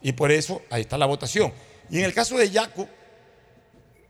Y 0.01 0.11
por 0.13 0.31
eso 0.31 0.61
ahí 0.69 0.81
está 0.81 0.97
la 0.97 1.07
votación. 1.07 1.51
Y 1.89 1.99
en 1.99 2.05
el 2.05 2.13
caso 2.13 2.37
de 2.37 2.49
Yacu, 2.49 2.87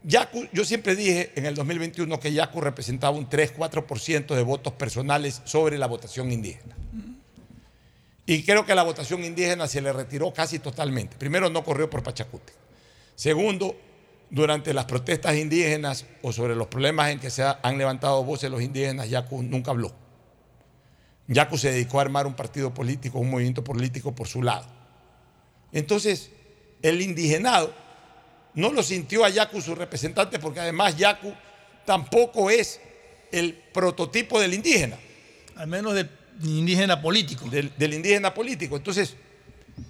Yacu, 0.03 0.47
yo 0.53 0.63
siempre 0.63 0.95
dije 0.95 1.31
en 1.35 1.45
el 1.45 1.55
2021 1.55 2.19
que 2.19 2.31
Yacu 2.31 2.61
representaba 2.61 3.17
un 3.17 3.29
3-4% 3.29 4.35
de 4.35 4.41
votos 4.43 4.73
personales 4.73 5.41
sobre 5.43 5.77
la 5.77 5.87
votación 5.87 6.31
indígena. 6.31 6.75
Y 8.25 8.43
creo 8.43 8.65
que 8.65 8.75
la 8.75 8.83
votación 8.83 9.23
indígena 9.23 9.67
se 9.67 9.81
le 9.81 9.91
retiró 9.93 10.33
casi 10.33 10.59
totalmente. 10.59 11.15
Primero, 11.17 11.49
no 11.49 11.63
corrió 11.63 11.89
por 11.89 12.03
Pachacuti. 12.03 12.53
Segundo, 13.15 13.75
durante 14.29 14.73
las 14.73 14.85
protestas 14.85 15.35
indígenas 15.37 16.05
o 16.21 16.31
sobre 16.33 16.55
los 16.55 16.67
problemas 16.67 17.09
en 17.11 17.19
que 17.19 17.29
se 17.29 17.43
ha- 17.43 17.59
han 17.63 17.77
levantado 17.77 18.23
voces 18.23 18.51
los 18.51 18.61
indígenas, 18.61 19.09
Yacu 19.09 19.41
nunca 19.43 19.71
habló. 19.71 19.93
Yacu 21.27 21.57
se 21.57 21.71
dedicó 21.71 21.99
a 21.99 22.03
armar 22.03 22.27
un 22.27 22.33
partido 22.35 22.73
político, 22.73 23.19
un 23.19 23.29
movimiento 23.29 23.63
político 23.63 24.13
por 24.13 24.27
su 24.27 24.43
lado. 24.43 24.65
Entonces, 25.71 26.29
el 26.81 27.01
indigenado 27.01 27.73
no 28.57 28.71
lo 28.71 28.81
sintió 28.81 29.23
a 29.23 29.29
Yacu 29.29 29.61
su 29.61 29.75
representante 29.75 30.39
porque 30.39 30.59
además 30.59 30.97
Yacu 30.97 31.31
tampoco 31.85 32.49
es 32.49 32.79
el 33.31 33.53
prototipo 33.53 34.39
del 34.39 34.55
indígena. 34.55 34.97
Al 35.57 35.67
menos 35.67 35.93
del 35.93 36.09
indígena 36.43 36.99
político. 36.99 37.47
Del, 37.49 37.71
del 37.77 37.93
indígena 37.93 38.33
político. 38.33 38.75
Entonces, 38.75 39.15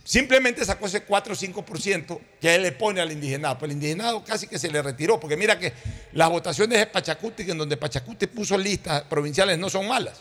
simplemente 0.04 0.66
sacó 0.66 0.88
ese 0.88 1.04
4 1.04 1.34
o 1.34 1.38
5% 1.38 2.20
que 2.42 2.56
él 2.56 2.64
le 2.64 2.74
pone 2.74 3.00
al 3.00 3.10
indigenado. 3.10 3.58
Pero 3.58 3.68
el 3.68 3.78
indigenado 3.78 4.22
casi 4.26 4.48
que 4.48 4.60
se 4.60 4.70
le 4.70 4.82
retiró, 4.82 5.18
porque 5.18 5.38
mira 5.38 5.58
que 5.58 5.72
las 6.12 6.30
votaciones 6.30 6.78
de 6.78 6.88
Pachacuti, 6.88 7.50
en 7.50 7.58
donde 7.58 7.78
Pachacuti 7.78 8.28
puso 8.28 8.58
listas 8.58 9.04
provinciales, 9.04 9.58
no 9.58 9.70
son 9.70 9.88
malas. 9.88 10.20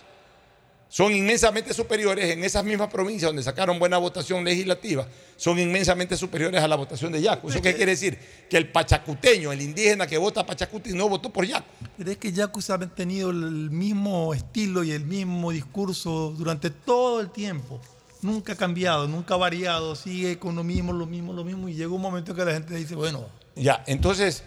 Son 0.89 1.13
inmensamente 1.13 1.75
superiores 1.75 2.31
en 2.31 2.45
esas 2.45 2.65
mismas 2.65 2.89
provincias 2.89 3.29
donde 3.29 3.43
sacaron 3.43 3.79
buena 3.79 3.99
votación 3.99 4.45
legislativa, 4.45 5.07
son 5.37 5.59
inmensamente 5.59 6.17
superiores 6.17 6.63
a 6.63 6.69
la 6.69 6.77
votación 6.77 7.11
de 7.13 7.21
Yacu. 7.21 7.49
¿Eso 7.49 7.61
qué 7.61 7.75
quiere 7.75 7.93
decir? 7.93 8.19
Que 8.49 8.57
el 8.57 8.71
pachacuteño, 8.71 9.51
el 9.51 9.63
indígena 9.63 10.07
que 10.07 10.17
vota 10.17 10.47
Pachacuti, 10.47 10.93
no 10.93 11.09
votó 11.09 11.31
por 11.31 11.45
Yacu. 11.45 11.67
Pero 11.99 12.11
es 12.13 12.17
que 12.19 12.33
Yacus 12.33 12.71
ha 12.71 12.79
tenido 12.79 13.31
el 13.31 13.71
mismo 13.71 14.33
estilo 14.33 14.85
y 14.85 14.93
el 14.93 15.05
mismo 15.05 15.51
discurso 15.51 16.33
durante 16.37 16.71
todo 16.71 17.21
el 17.21 17.31
tiempo. 17.31 17.81
Nunca 18.23 18.53
ha 18.53 18.57
cambiado, 18.57 19.09
nunca 19.09 19.35
ha 19.35 19.39
variado, 19.39 19.97
sigue 19.97 20.39
con 20.39 20.55
lo 20.55 20.63
mismo, 20.65 20.93
lo 20.93 21.07
mismo, 21.07 21.33
lo 21.33 21.45
mismo. 21.45 21.69
Y 21.69 21.75
llega 21.75 21.93
un 21.93 22.01
momento 22.01 22.35
que 22.35 22.45
la 22.45 22.53
gente 22.53 22.75
dice, 22.75 22.95
bueno, 22.95 23.27
Ya, 23.57 23.83
entonces, 23.87 24.45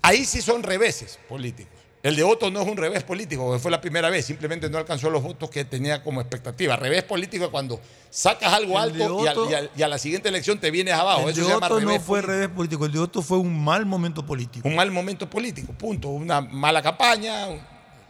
ahí 0.00 0.24
sí 0.24 0.40
son 0.40 0.62
reveses 0.62 1.18
políticos. 1.28 1.77
El 2.00 2.14
de 2.14 2.22
Otto 2.22 2.50
no 2.50 2.62
es 2.62 2.68
un 2.68 2.76
revés 2.76 3.02
político, 3.02 3.44
porque 3.44 3.58
fue 3.58 3.72
la 3.72 3.80
primera 3.80 4.08
vez, 4.08 4.24
simplemente 4.24 4.70
no 4.70 4.78
alcanzó 4.78 5.10
los 5.10 5.20
votos 5.22 5.50
que 5.50 5.64
tenía 5.64 6.02
como 6.02 6.20
expectativa. 6.20 6.76
Revés 6.76 7.02
político 7.02 7.46
es 7.46 7.50
cuando 7.50 7.80
sacas 8.08 8.52
algo 8.52 8.74
El 8.74 9.28
alto 9.28 9.48
y, 9.74 9.82
a 9.82 9.88
la 9.88 9.98
siguiente 9.98 10.28
elección 10.28 10.58
te 10.60 10.70
vienes 10.70 10.94
abajo. 10.94 11.22
el 11.22 11.30
Eso 11.30 11.40
de 11.40 11.46
se 11.46 11.52
llama 11.52 11.66
Otto 11.66 11.80
no 11.80 11.86
revés 11.88 12.02
fue 12.02 12.20
político. 12.20 12.32
revés 12.32 12.48
político, 12.48 12.86
el 12.86 12.92
de 12.92 12.98
Otto 13.00 13.22
fue 13.22 13.38
un 13.38 13.64
mal 13.64 13.84
momento 13.84 14.24
político. 14.24 14.68
Un 14.68 14.76
mal 14.76 14.90
momento 14.92 15.28
político, 15.28 15.72
punto. 15.72 16.08
Una 16.08 16.40
mala 16.40 16.80
campaña, 16.82 17.48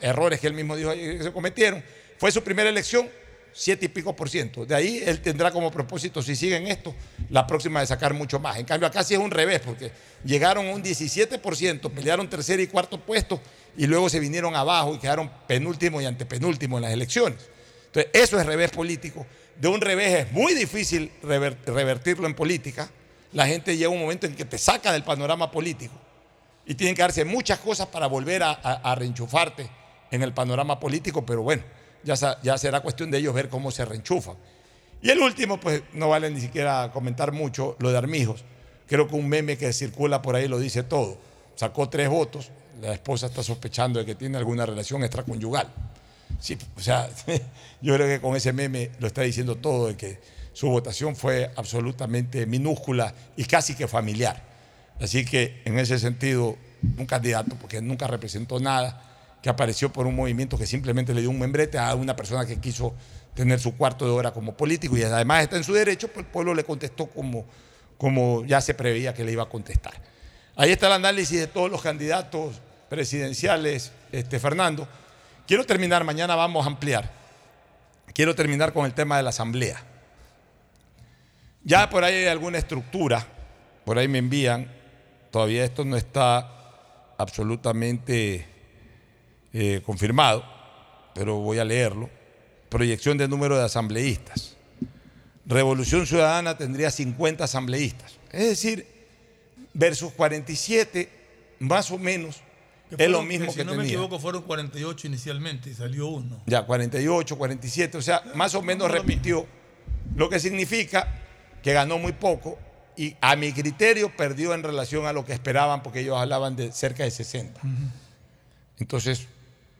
errores 0.00 0.38
que 0.38 0.48
él 0.48 0.54
mismo 0.54 0.76
dijo 0.76 0.92
que 0.92 1.22
se 1.22 1.32
cometieron. 1.32 1.82
Fue 2.18 2.30
su 2.30 2.42
primera 2.42 2.68
elección, 2.68 3.08
siete 3.60 3.86
y 3.86 3.88
pico 3.88 4.14
por 4.14 4.30
ciento. 4.30 4.64
De 4.64 4.72
ahí 4.74 5.02
él 5.04 5.20
tendrá 5.20 5.50
como 5.50 5.70
propósito, 5.72 6.22
si 6.22 6.36
siguen 6.36 6.68
esto, 6.68 6.94
la 7.30 7.44
próxima 7.44 7.80
de 7.80 7.86
sacar 7.88 8.14
mucho 8.14 8.38
más. 8.38 8.56
En 8.58 8.64
cambio, 8.64 8.86
acá 8.86 9.02
sí 9.02 9.14
es 9.14 9.20
un 9.20 9.32
revés, 9.32 9.60
porque 9.64 9.90
llegaron 10.24 10.68
a 10.68 10.70
un 10.70 10.82
17%, 10.82 11.90
pelearon 11.90 12.30
tercer 12.30 12.60
y 12.60 12.68
cuarto 12.68 13.00
puesto 13.00 13.40
y 13.76 13.86
luego 13.86 14.08
se 14.08 14.20
vinieron 14.20 14.54
abajo 14.54 14.94
y 14.94 14.98
quedaron 14.98 15.28
penúltimo 15.48 16.00
y 16.00 16.06
antepenúltimo 16.06 16.78
en 16.78 16.82
las 16.84 16.92
elecciones. 16.92 17.38
Entonces, 17.86 18.10
eso 18.14 18.38
es 18.38 18.46
revés 18.46 18.70
político. 18.70 19.26
De 19.56 19.66
un 19.66 19.80
revés 19.80 20.26
es 20.26 20.32
muy 20.32 20.54
difícil 20.54 21.10
rever- 21.22 21.56
revertirlo 21.66 22.28
en 22.28 22.34
política. 22.34 22.88
La 23.32 23.46
gente 23.48 23.76
llega 23.76 23.88
a 23.88 23.92
un 23.92 24.00
momento 24.00 24.26
en 24.26 24.36
que 24.36 24.44
te 24.44 24.56
saca 24.56 24.92
del 24.92 25.02
panorama 25.02 25.50
político 25.50 25.94
y 26.64 26.74
tienen 26.74 26.94
que 26.94 27.02
darse 27.02 27.24
muchas 27.24 27.58
cosas 27.58 27.88
para 27.88 28.06
volver 28.06 28.42
a 28.44 28.94
reenchufarte 28.96 29.68
en 30.10 30.22
el 30.22 30.32
panorama 30.32 30.78
político, 30.78 31.26
pero 31.26 31.42
bueno, 31.42 31.62
ya, 32.04 32.58
será 32.58 32.80
cuestión 32.80 33.10
de 33.10 33.18
ellos 33.18 33.34
ver 33.34 33.48
cómo 33.48 33.70
se 33.70 33.84
reenchufan. 33.84 34.36
Y 35.02 35.10
el 35.10 35.20
último, 35.20 35.60
pues 35.60 35.82
no 35.92 36.08
vale 36.08 36.30
ni 36.30 36.40
siquiera 36.40 36.90
comentar 36.92 37.32
mucho, 37.32 37.76
lo 37.78 37.90
de 37.90 37.98
Armijos. 37.98 38.44
Creo 38.86 39.06
que 39.06 39.14
un 39.14 39.28
meme 39.28 39.56
que 39.56 39.72
circula 39.72 40.22
por 40.22 40.34
ahí 40.34 40.48
lo 40.48 40.58
dice 40.58 40.82
todo. 40.82 41.18
Sacó 41.54 41.88
tres 41.88 42.08
votos, 42.08 42.50
la 42.80 42.94
esposa 42.94 43.26
está 43.26 43.42
sospechando 43.42 43.98
de 43.98 44.06
que 44.06 44.14
tiene 44.14 44.38
alguna 44.38 44.64
relación 44.66 45.02
extraconyugal. 45.02 45.68
Sí, 46.40 46.56
o 46.76 46.80
sea, 46.80 47.08
yo 47.82 47.94
creo 47.94 48.06
que 48.06 48.20
con 48.20 48.36
ese 48.36 48.52
meme 48.52 48.90
lo 48.98 49.06
está 49.06 49.22
diciendo 49.22 49.56
todo, 49.56 49.88
de 49.88 49.96
que 49.96 50.18
su 50.52 50.68
votación 50.68 51.14
fue 51.14 51.50
absolutamente 51.56 52.46
minúscula 52.46 53.14
y 53.36 53.44
casi 53.44 53.74
que 53.74 53.86
familiar. 53.86 54.42
Así 55.00 55.24
que 55.24 55.62
en 55.64 55.78
ese 55.78 55.98
sentido, 55.98 56.56
un 56.96 57.06
candidato, 57.06 57.54
porque 57.60 57.80
nunca 57.80 58.06
representó 58.06 58.58
nada, 58.58 59.07
que 59.42 59.48
apareció 59.48 59.92
por 59.92 60.06
un 60.06 60.16
movimiento 60.16 60.58
que 60.58 60.66
simplemente 60.66 61.14
le 61.14 61.20
dio 61.20 61.30
un 61.30 61.38
membrete 61.38 61.78
a 61.78 61.94
una 61.94 62.16
persona 62.16 62.44
que 62.44 62.58
quiso 62.58 62.94
tener 63.34 63.60
su 63.60 63.76
cuarto 63.76 64.04
de 64.04 64.10
hora 64.10 64.32
como 64.32 64.56
político 64.56 64.96
y 64.96 65.02
además 65.02 65.44
está 65.44 65.56
en 65.56 65.64
su 65.64 65.72
derecho, 65.72 66.08
pues 66.08 66.26
el 66.26 66.32
pueblo 66.32 66.54
le 66.54 66.64
contestó 66.64 67.06
como, 67.06 67.46
como 67.96 68.44
ya 68.44 68.60
se 68.60 68.74
preveía 68.74 69.14
que 69.14 69.24
le 69.24 69.32
iba 69.32 69.44
a 69.44 69.48
contestar. 69.48 69.94
Ahí 70.56 70.72
está 70.72 70.88
el 70.88 70.94
análisis 70.94 71.38
de 71.38 71.46
todos 71.46 71.70
los 71.70 71.80
candidatos 71.80 72.60
presidenciales, 72.88 73.92
este, 74.10 74.40
Fernando. 74.40 74.88
Quiero 75.46 75.64
terminar, 75.64 76.02
mañana 76.02 76.34
vamos 76.34 76.66
a 76.66 76.70
ampliar. 76.70 77.12
Quiero 78.12 78.34
terminar 78.34 78.72
con 78.72 78.86
el 78.86 78.92
tema 78.92 79.18
de 79.18 79.22
la 79.22 79.30
asamblea. 79.30 79.80
Ya 81.62 81.88
por 81.88 82.02
ahí 82.02 82.14
hay 82.14 82.26
alguna 82.26 82.58
estructura, 82.58 83.24
por 83.84 83.98
ahí 83.98 84.08
me 84.08 84.18
envían, 84.18 84.68
todavía 85.30 85.64
esto 85.64 85.84
no 85.84 85.96
está 85.96 86.50
absolutamente 87.18 88.57
eh, 89.52 89.82
confirmado, 89.84 90.44
pero 91.14 91.36
voy 91.36 91.58
a 91.58 91.64
leerlo. 91.64 92.10
Proyección 92.68 93.16
de 93.18 93.28
número 93.28 93.56
de 93.56 93.64
asambleístas. 93.64 94.56
Revolución 95.46 96.06
Ciudadana 96.06 96.58
tendría 96.58 96.90
50 96.90 97.44
asambleístas, 97.44 98.18
es 98.32 98.48
decir, 98.48 98.86
versus 99.72 100.12
47, 100.12 101.08
más 101.60 101.90
o 101.90 101.96
menos, 101.98 102.42
es 102.96 103.08
lo 103.08 103.22
mismo 103.22 103.50
si 103.50 103.58
que 103.58 103.64
no 103.64 103.74
me 103.74 103.84
equivoco, 103.84 104.18
fueron 104.18 104.42
48 104.42 105.06
inicialmente 105.06 105.70
y 105.70 105.74
salió 105.74 106.08
uno. 106.08 106.42
Ya, 106.46 106.64
48, 106.66 107.38
47, 107.38 107.96
o 107.96 108.02
sea, 108.02 108.22
más 108.34 108.54
o 108.54 108.62
menos 108.62 108.90
repitió, 108.90 109.46
lo 110.16 110.28
que 110.28 110.38
significa 110.38 111.08
que 111.62 111.72
ganó 111.72 111.98
muy 111.98 112.12
poco 112.12 112.58
y 112.96 113.16
a 113.20 113.36
mi 113.36 113.52
criterio 113.52 114.14
perdió 114.16 114.52
en 114.52 114.62
relación 114.62 115.06
a 115.06 115.12
lo 115.12 115.24
que 115.24 115.32
esperaban 115.32 115.82
porque 115.82 116.00
ellos 116.00 116.18
hablaban 116.18 116.56
de 116.56 116.72
cerca 116.72 117.04
de 117.04 117.10
60. 117.10 117.60
Entonces, 118.78 119.28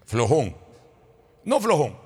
flojón. 0.09 0.57
No 1.45 1.61
flojón. 1.61 1.97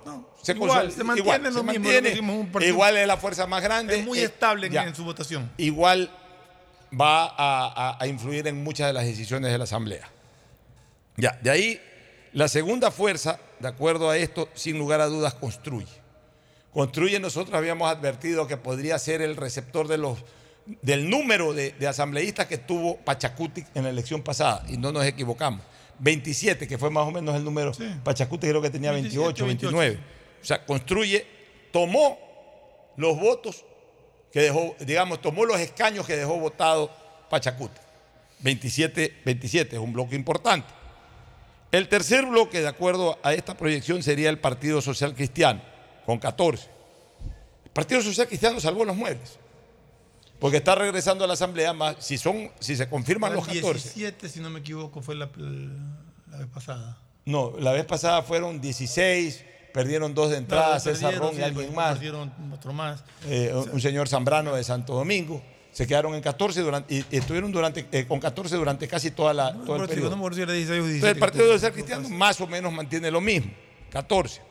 se, 0.43 0.53
igual, 0.53 0.93
se 0.93 1.03
mantiene 1.03 1.51
lo 1.51 1.59
se 1.59 1.63
mismo, 1.63 1.65
mantiene. 1.65 2.15
lo 2.17 2.45
que 2.45 2.53
partido- 2.53 2.73
igual 2.75 2.97
es 2.99 3.07
la 3.07 3.17
fuerza 3.17 3.47
más 3.47 3.63
grande. 3.63 3.99
Es 3.99 4.05
muy 4.05 4.19
eh, 4.19 4.25
estable 4.25 4.67
en, 4.67 4.95
su 4.95 5.05
votación. 5.05 5.51
igual 5.57 6.11
va 7.01 7.25
a, 7.25 7.33
a- 7.37 7.97
a 7.99 8.07
influir 8.07 8.47
en 8.47 8.63
muchas 8.63 8.89
de 8.89 8.93
las 8.93 9.05
decisiones 9.05 9.51
de 9.51 9.57
la 9.59 9.65
Asamblea. 9.65 10.09
Ya, 11.17 11.39
de 11.43 11.51
ahí 11.51 11.81
la 12.33 12.49
segunda 12.49 12.91
fuerza, 12.91 13.39
de 13.61 13.69
acuerdo 13.69 14.11
a 14.11 14.17
esto, 14.17 14.49
sin 14.55 14.79
lugar 14.79 15.01
a 15.01 15.07
dudas, 15.07 15.35
construye. 15.35 16.03
Construye, 16.73 17.19
nosotros 17.21 17.55
habíamos 17.57 17.91
advertido 17.91 18.47
que 18.47 18.57
podría 18.57 18.99
ser 18.99 19.21
el 19.23 19.37
receptor 19.37 19.89
de 19.89 19.99
los, 19.99 20.19
del 20.83 21.11
número 21.11 21.53
de, 21.53 21.73
de 21.73 21.87
asambleístas 21.87 22.47
que 22.47 22.57
tuvo 22.59 22.97
Pachacuti 22.99 23.65
en 23.75 23.85
la 23.85 23.91
elección 23.91 24.23
pasada, 24.23 24.65
y 24.69 24.77
no 24.79 24.91
nos 24.93 25.05
equivocamos. 25.05 25.61
27, 25.99 26.67
que 26.67 26.79
fue 26.79 26.91
más 26.91 27.07
o 27.07 27.11
menos 27.11 27.35
el 27.37 27.45
número. 27.45 27.73
Pachacuti 28.03 28.49
creo 28.49 28.63
que 28.63 28.71
tenía 28.71 28.93
28, 28.93 29.47
27, 29.47 29.77
29. 29.77 29.99
O 30.41 30.45
sea, 30.45 30.65
construye, 30.65 31.27
tomó 31.73 32.19
los 32.97 33.19
votos 33.19 33.65
que 34.33 34.41
dejó, 34.41 34.75
digamos, 34.81 35.21
tomó 35.21 35.45
los 35.45 35.61
escaños 35.61 36.07
que 36.07 36.17
dejó 36.17 36.39
votado 36.39 36.91
Pachacuti. 37.31 37.81
27, 38.41 39.21
27, 39.25 39.77
es 39.77 39.83
un 39.83 39.93
bloque 39.93 40.17
importante. 40.17 40.69
El 41.71 41.89
tercer 41.89 42.27
bloque, 42.27 42.61
de 42.61 42.69
acuerdo 42.69 43.19
a 43.23 43.33
esta 43.33 43.57
proyección, 43.57 44.03
sería 44.03 44.29
el 44.29 44.39
Partido 44.39 44.83
Social 44.83 45.15
Cristiano, 45.15 45.63
con 46.05 46.19
14. 46.19 46.69
El 47.65 47.71
Partido 47.71 48.03
Social 48.03 48.27
Cristiano 48.27 48.61
salvó 48.61 48.85
los 48.85 48.97
muebles, 48.97 49.39
porque 50.43 50.57
está 50.57 50.75
regresando 50.75 51.23
a 51.23 51.29
la 51.29 51.35
Asamblea, 51.35 51.73
más, 51.73 51.95
si, 52.01 52.19
son, 52.19 52.51
si 52.59 52.75
se 52.75 52.89
confirman 52.89 53.33
los 53.33 53.47
14. 53.47 53.95
17, 53.95 54.29
si 54.29 54.41
no 54.41 54.51
me 54.51 54.59
equivoco, 54.59 55.01
fue 55.01 55.15
la, 55.15 55.31
la 55.37 56.39
vez 56.39 56.49
pasada. 56.53 56.99
No, 57.25 57.53
la 57.61 57.71
vez 57.71 57.85
pasada 57.85 58.25
fueron 58.25 58.61
16, 58.61 59.45
perdieron 59.73 60.15
dos 60.15 60.31
de 60.31 60.39
entrada, 60.39 60.75
No, 60.75 60.81
César 60.81 61.15
Ron 61.15 61.39
y 61.39 61.43
alguien 61.43 61.73
más. 61.73 61.93
Perdieron 61.93 62.33
otro 62.53 62.73
más. 62.73 63.05
eh, 63.29 63.53
un 63.55 63.71
un 63.71 63.81
señor 63.81 64.09
Zambrano 64.09 64.57
de 64.57 64.65
Santo 64.65 64.95
Domingo. 64.95 65.41
Se 65.71 65.87
quedaron 65.87 66.13
en 66.13 66.21
14 66.21 66.61
durante, 66.61 66.93
y, 66.93 67.05
estuvieron 67.13 67.53
durante, 67.53 67.87
eh, 67.93 68.05
con 68.09 68.19
14 68.19 68.57
durante 68.57 68.89
casi 68.89 69.13
toda 69.13 69.33
la, 69.33 69.53
todo 69.53 69.77
el 69.77 69.89
periodo. 69.89 70.11
no 70.11 70.17
me 70.17 70.23
acuerdo 70.23 70.37
si 70.39 70.43
era 70.43 70.53
16 70.55 70.83
o 70.83 70.87
17. 70.87 70.97
Entonces 70.97 71.15
el 71.15 71.21
Partido 71.21 71.53
Social 71.53 71.73
Cristiano 71.73 72.09
más 72.09 72.41
o 72.41 72.49
menos 72.49 72.73
mantiene 72.73 73.13
lo 73.13 73.21
mismo, 73.21 73.53
14. 73.91 74.43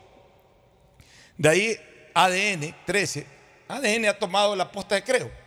De 1.38 1.49
ahí 1.49 1.77
ADN, 2.13 2.73
13. 2.85 3.27
ADN 3.68 4.05
ha 4.05 4.13
tomado 4.13 4.55
la 4.55 4.72
posta 4.72 4.95
de 4.95 5.03
Creo. 5.03 5.40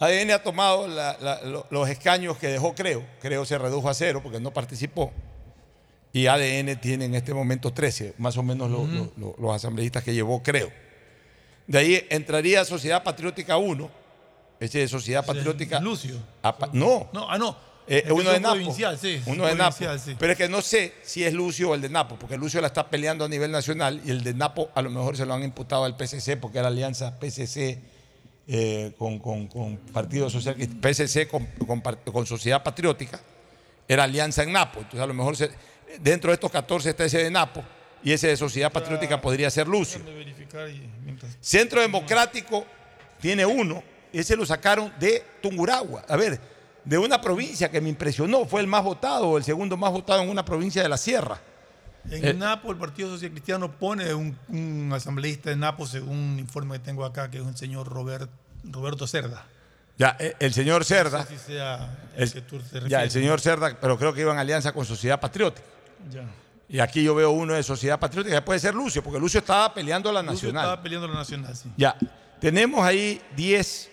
ADN 0.00 0.32
ha 0.32 0.42
tomado 0.42 0.88
la- 0.88 1.16
la- 1.20 1.42
lo- 1.42 1.66
los 1.70 1.88
escaños 1.88 2.36
que 2.38 2.48
dejó 2.48 2.74
Creo. 2.74 3.04
Creo 3.20 3.44
se 3.44 3.58
redujo 3.58 3.88
a 3.88 3.94
cero 3.94 4.20
porque 4.22 4.40
no 4.40 4.50
participó. 4.52 5.12
Y 6.12 6.26
ADN 6.26 6.74
tiene 6.80 7.04
en 7.04 7.14
este 7.14 7.32
momento 7.34 7.72
13, 7.72 8.14
más 8.18 8.36
o 8.36 8.42
menos 8.42 8.70
lo- 8.70 8.86
lo- 8.86 9.12
lo- 9.16 9.36
los 9.38 9.54
asambleístas 9.54 10.02
que 10.02 10.12
llevó 10.14 10.42
Creo. 10.42 10.70
De 11.66 11.78
ahí 11.78 12.06
entraría 12.10 12.64
Sociedad 12.64 13.02
Patriótica 13.04 13.56
1. 13.58 13.88
Ese 14.58 14.78
de 14.80 14.88
Sociedad 14.88 15.24
Patriótica. 15.24 15.78
Lucio. 15.80 16.16
No. 16.72 17.08
No, 17.12 17.30
ah, 17.30 17.38
no. 17.38 17.56
Eh, 17.86 18.02
Es 18.06 18.10
uno 18.12 18.30
de 18.30 18.40
Napo. 18.40 18.72
sí, 19.00 19.20
Uno 19.26 19.46
de 19.46 19.54
Napo. 19.54 19.76
sí. 19.98 20.14
Pero 20.18 20.32
es 20.32 20.38
que 20.38 20.48
no 20.48 20.62
sé 20.62 20.94
si 21.02 21.24
es 21.24 21.32
Lucio 21.32 21.70
o 21.70 21.74
el 21.74 21.80
de 21.80 21.88
Napo, 21.88 22.16
porque 22.16 22.36
Lucio 22.36 22.60
la 22.60 22.68
está 22.68 22.88
peleando 22.88 23.24
a 23.24 23.28
nivel 23.28 23.50
nacional 23.50 24.00
y 24.04 24.10
el 24.10 24.22
de 24.22 24.32
Napo 24.34 24.70
a 24.74 24.82
lo 24.82 24.90
mejor 24.90 25.16
se 25.16 25.26
lo 25.26 25.34
han 25.34 25.42
imputado 25.42 25.84
al 25.84 25.96
PCC 25.96 26.36
porque 26.36 26.58
era 26.58 26.68
alianza 26.68 27.18
PCC 27.18 27.78
eh, 28.52 28.92
con, 28.98 29.18
con- 29.20 29.46
con 29.46 29.76
Partido 29.76 30.28
Social 30.28 30.56
PCC 30.56 31.28
con, 31.28 31.46
con 32.12 32.26
Sociedad 32.26 32.62
Patriótica. 32.62 33.20
Era 33.86 34.04
alianza 34.04 34.42
en 34.42 34.52
Napo. 34.52 34.78
Entonces 34.80 35.00
a 35.00 35.06
lo 35.06 35.14
mejor 35.14 35.36
se- 35.36 35.50
dentro 36.00 36.30
de 36.30 36.34
estos 36.34 36.50
14 36.50 36.90
está 36.90 37.04
ese 37.04 37.22
de 37.22 37.30
Napo 37.30 37.62
y 38.02 38.12
ese 38.12 38.26
de 38.28 38.36
Sociedad 38.36 38.72
Patriótica 38.72 39.20
podría 39.20 39.50
ser 39.50 39.68
Lucio. 39.68 40.00
Centro 41.40 41.80
Democrático 41.80 42.64
tiene 43.20 43.46
uno, 43.46 43.82
ese 44.12 44.34
lo 44.36 44.44
sacaron 44.46 44.92
de 44.98 45.22
Tunguragua. 45.42 46.04
A 46.08 46.16
ver, 46.16 46.40
de 46.84 46.98
una 46.98 47.20
provincia 47.20 47.70
que 47.70 47.80
me 47.80 47.88
impresionó, 47.88 48.46
fue 48.46 48.60
el 48.62 48.66
más 48.66 48.82
votado, 48.82 49.36
el 49.36 49.44
segundo 49.44 49.76
más 49.76 49.92
votado 49.92 50.22
en 50.22 50.28
una 50.28 50.44
provincia 50.44 50.82
de 50.82 50.88
la 50.88 50.96
Sierra. 50.96 51.40
En 52.08 52.24
Eh, 52.24 52.34
Napo, 52.34 52.70
el 52.70 52.78
Partido 52.78 53.10
Social 53.10 53.30
Cristiano 53.32 53.70
pone 53.72 54.14
un, 54.14 54.36
un 54.48 54.90
asambleísta 54.94 55.50
de 55.50 55.56
Napo, 55.56 55.86
según 55.86 56.16
un 56.16 56.38
informe 56.38 56.78
que 56.78 56.84
tengo 56.84 57.04
acá, 57.04 57.30
que 57.30 57.38
es 57.38 57.42
un 57.44 57.56
señor 57.56 57.88
Robert- 57.88 58.30
Roberto 58.64 59.06
Cerda. 59.06 59.44
Ya, 59.98 60.16
eh, 60.18 60.34
el 60.40 60.54
señor 60.54 60.84
Cerda, 60.84 61.18
No 61.18 61.26
sé 61.26 61.38
si 61.38 61.44
sea 61.44 62.08
el 62.16 62.22
el- 62.22 62.32
que 62.32 62.40
tú 62.40 62.58
te 62.58 62.88
ya, 62.88 63.02
el 63.02 63.10
señor 63.10 63.40
Cerda, 63.40 63.76
pero 63.80 63.98
creo 63.98 64.14
que 64.14 64.22
iba 64.22 64.32
en 64.32 64.38
alianza 64.38 64.72
con 64.72 64.84
Sociedad 64.86 65.20
Patriótica. 65.20 65.66
Ya. 66.10 66.24
Y 66.68 66.78
aquí 66.80 67.02
yo 67.02 67.14
veo 67.14 67.32
uno 67.32 67.52
de 67.54 67.62
Sociedad 67.62 67.98
Patriótica, 67.98 68.36
que 68.36 68.42
puede 68.42 68.60
ser 68.60 68.74
Lucio, 68.74 69.02
porque 69.02 69.18
Lucio 69.20 69.40
estaba 69.40 69.74
peleando 69.74 70.10
la 70.12 70.22
Lucio 70.22 70.34
nacional. 70.34 70.64
Estaba 70.64 70.82
peleando 70.82 71.08
la 71.08 71.14
nacional, 71.14 71.54
sí. 71.56 71.70
Ya, 71.76 71.96
tenemos 72.40 72.82
ahí 72.84 73.20
10 73.36 73.90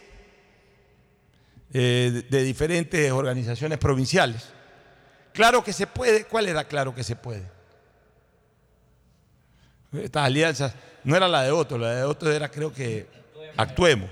eh, 1.74 2.12
de, 2.14 2.22
de 2.38 2.44
diferentes 2.44 3.12
organizaciones 3.12 3.78
provinciales. 3.78 4.48
Claro 5.34 5.64
que 5.64 5.74
se 5.74 5.88
puede. 5.88 6.26
¿Cuál 6.26 6.48
era 6.48 6.64
claro 6.64 6.96
que 6.96 7.04
se 7.04 7.16
puede? 7.16 7.44
Estas 9.94 10.26
alianzas, 10.26 10.74
no 11.04 11.16
era 11.16 11.28
la 11.28 11.44
de 11.44 11.52
Otto, 11.52 11.78
la 11.78 11.96
de 11.96 12.04
Otto 12.04 12.32
era 12.32 12.50
creo 12.50 12.74
que 12.74 13.08
actuemos. 13.56 14.10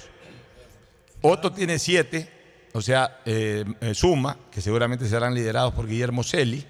Otto 1.22 1.52
tiene 1.52 1.80
siete, 1.80 2.30
o 2.74 2.82
sea, 2.82 3.22
eh, 3.26 3.66
eh, 3.82 3.94
suma, 3.94 4.38
que 4.52 4.62
seguramente 4.62 5.08
serán 5.08 5.34
liderados 5.34 5.74
por 5.74 5.88
Guillermo 5.88 6.24
Celi. 6.24 6.66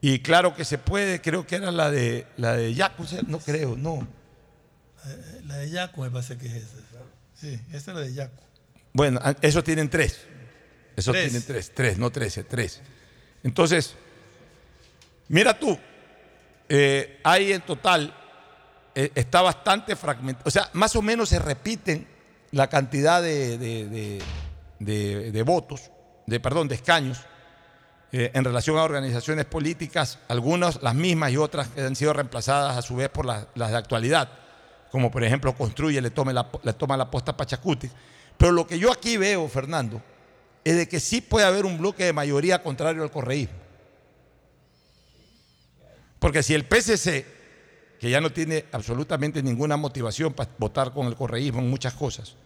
Y 0.00 0.18
claro 0.20 0.54
que 0.54 0.64
se 0.64 0.78
puede, 0.78 1.20
creo 1.20 1.46
que 1.46 1.56
era 1.56 1.70
la 1.70 1.90
de 1.90 2.26
la 2.36 2.54
de 2.56 2.74
Yacu, 2.74 3.04
no 3.26 3.38
creo, 3.38 3.76
no. 3.76 4.06
Eh, 5.06 5.40
La 5.46 5.56
de 5.58 5.70
Yaco 5.70 6.02
me 6.02 6.10
parece 6.10 6.36
que 6.36 6.46
es 6.46 6.54
esa. 6.54 6.76
Sí, 7.34 7.58
esa 7.72 7.90
es 7.92 7.96
la 7.96 8.00
de 8.00 8.12
Yaco. 8.14 8.42
Bueno, 8.92 9.20
a- 9.22 9.34
esos 9.42 9.64
tienen 9.64 9.88
tres. 9.88 10.20
Esos 10.94 11.12
Tres. 11.14 11.30
tienen 11.30 11.46
tres, 11.46 11.72
tres, 11.74 11.98
no 11.98 12.10
trece, 12.10 12.44
tres. 12.44 12.80
Entonces, 13.42 13.94
mira 15.28 15.58
tú, 15.58 15.78
eh, 16.68 17.20
hay 17.24 17.52
en 17.52 17.62
total, 17.62 18.14
eh, 18.94 19.10
está 19.14 19.42
bastante 19.42 19.96
fragmentado, 19.96 20.46
o 20.46 20.50
sea, 20.50 20.70
más 20.72 20.96
o 20.96 21.02
menos 21.02 21.28
se 21.28 21.38
repiten 21.38 22.06
la 22.50 22.68
cantidad 22.68 23.22
de, 23.22 24.22
votos, 25.44 25.90
de, 26.26 26.40
perdón, 26.40 26.68
de 26.68 26.74
escaños, 26.74 27.18
eh, 28.12 28.30
en 28.34 28.44
relación 28.44 28.76
a 28.76 28.82
organizaciones 28.82 29.46
políticas, 29.46 30.18
algunas 30.28 30.82
las 30.82 30.94
mismas 30.94 31.32
y 31.32 31.38
otras 31.38 31.68
que 31.68 31.80
han 31.80 31.96
sido 31.96 32.12
reemplazadas 32.12 32.76
a 32.76 32.82
su 32.82 32.96
vez 32.96 33.08
por 33.08 33.24
las, 33.24 33.46
de 33.54 33.76
actualidad, 33.76 34.28
como 34.90 35.10
por 35.10 35.24
ejemplo 35.24 35.54
Construye, 35.54 36.00
le, 36.02 36.10
tome 36.10 36.34
la, 36.34 36.46
le 36.62 36.74
toma 36.74 36.96
la 36.98 37.10
posta 37.10 37.34
Pachacuti. 37.34 37.90
Pero 38.36 38.52
lo 38.52 38.66
que 38.66 38.78
yo 38.78 38.92
aquí 38.92 39.16
veo, 39.16 39.48
Fernando, 39.48 40.02
es 40.64 40.76
de 40.76 40.88
que 40.88 41.00
sí 41.00 41.22
puede 41.22 41.46
haber 41.46 41.64
un 41.64 41.78
bloque 41.78 42.04
de 42.04 42.12
mayoría 42.12 42.62
contrario 42.62 43.02
al 43.02 43.10
correísmo. 43.10 43.61
Porque 46.22 46.44
si 46.44 46.54
el 46.54 46.64
PCC, 46.64 47.26
que 47.98 48.08
ya 48.08 48.20
no 48.20 48.30
tiene 48.30 48.66
absolutamente 48.70 49.42
ninguna 49.42 49.76
motivación 49.76 50.32
para 50.32 50.48
votar 50.56 50.92
con 50.94 51.08
el 51.08 51.16
correísmo 51.16 51.58
en 51.60 51.68
muchas 51.68 51.94
cosas, 51.94 52.36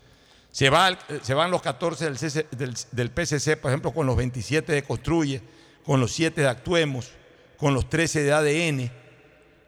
se, 0.51 0.71
va 0.71 0.87
al- 0.87 0.99
se 1.21 1.35
van 1.35 1.51
los 1.51 1.61
14 1.61 2.07
del, 2.07 2.17
CC 2.19 2.47
PCC, 3.15 3.59
por 3.61 3.71
ejemplo, 3.71 3.93
con 3.93 4.07
los 4.07 4.17
27 4.17 4.73
de 4.73 4.83
Construye, 4.83 5.43
con 5.85 6.01
los 6.01 6.11
7 6.13 6.41
de 6.41 6.49
Actuemos, 6.49 7.11
con 7.59 7.75
los 7.75 7.87
13 7.91 8.23
de 8.23 8.33
ADN, 8.33 8.91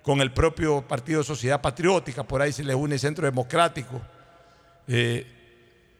con 0.02 0.22
el 0.22 0.32
propio 0.32 0.80
Partido 0.88 1.22
Sociedad 1.22 1.60
Patriótica, 1.60 2.22
por 2.22 2.40
ahí 2.40 2.50
se 2.50 2.64
le 2.64 2.74
une 2.74 2.98
Centro 2.98 3.26
Democrático. 3.26 4.00
eh, 4.86 5.26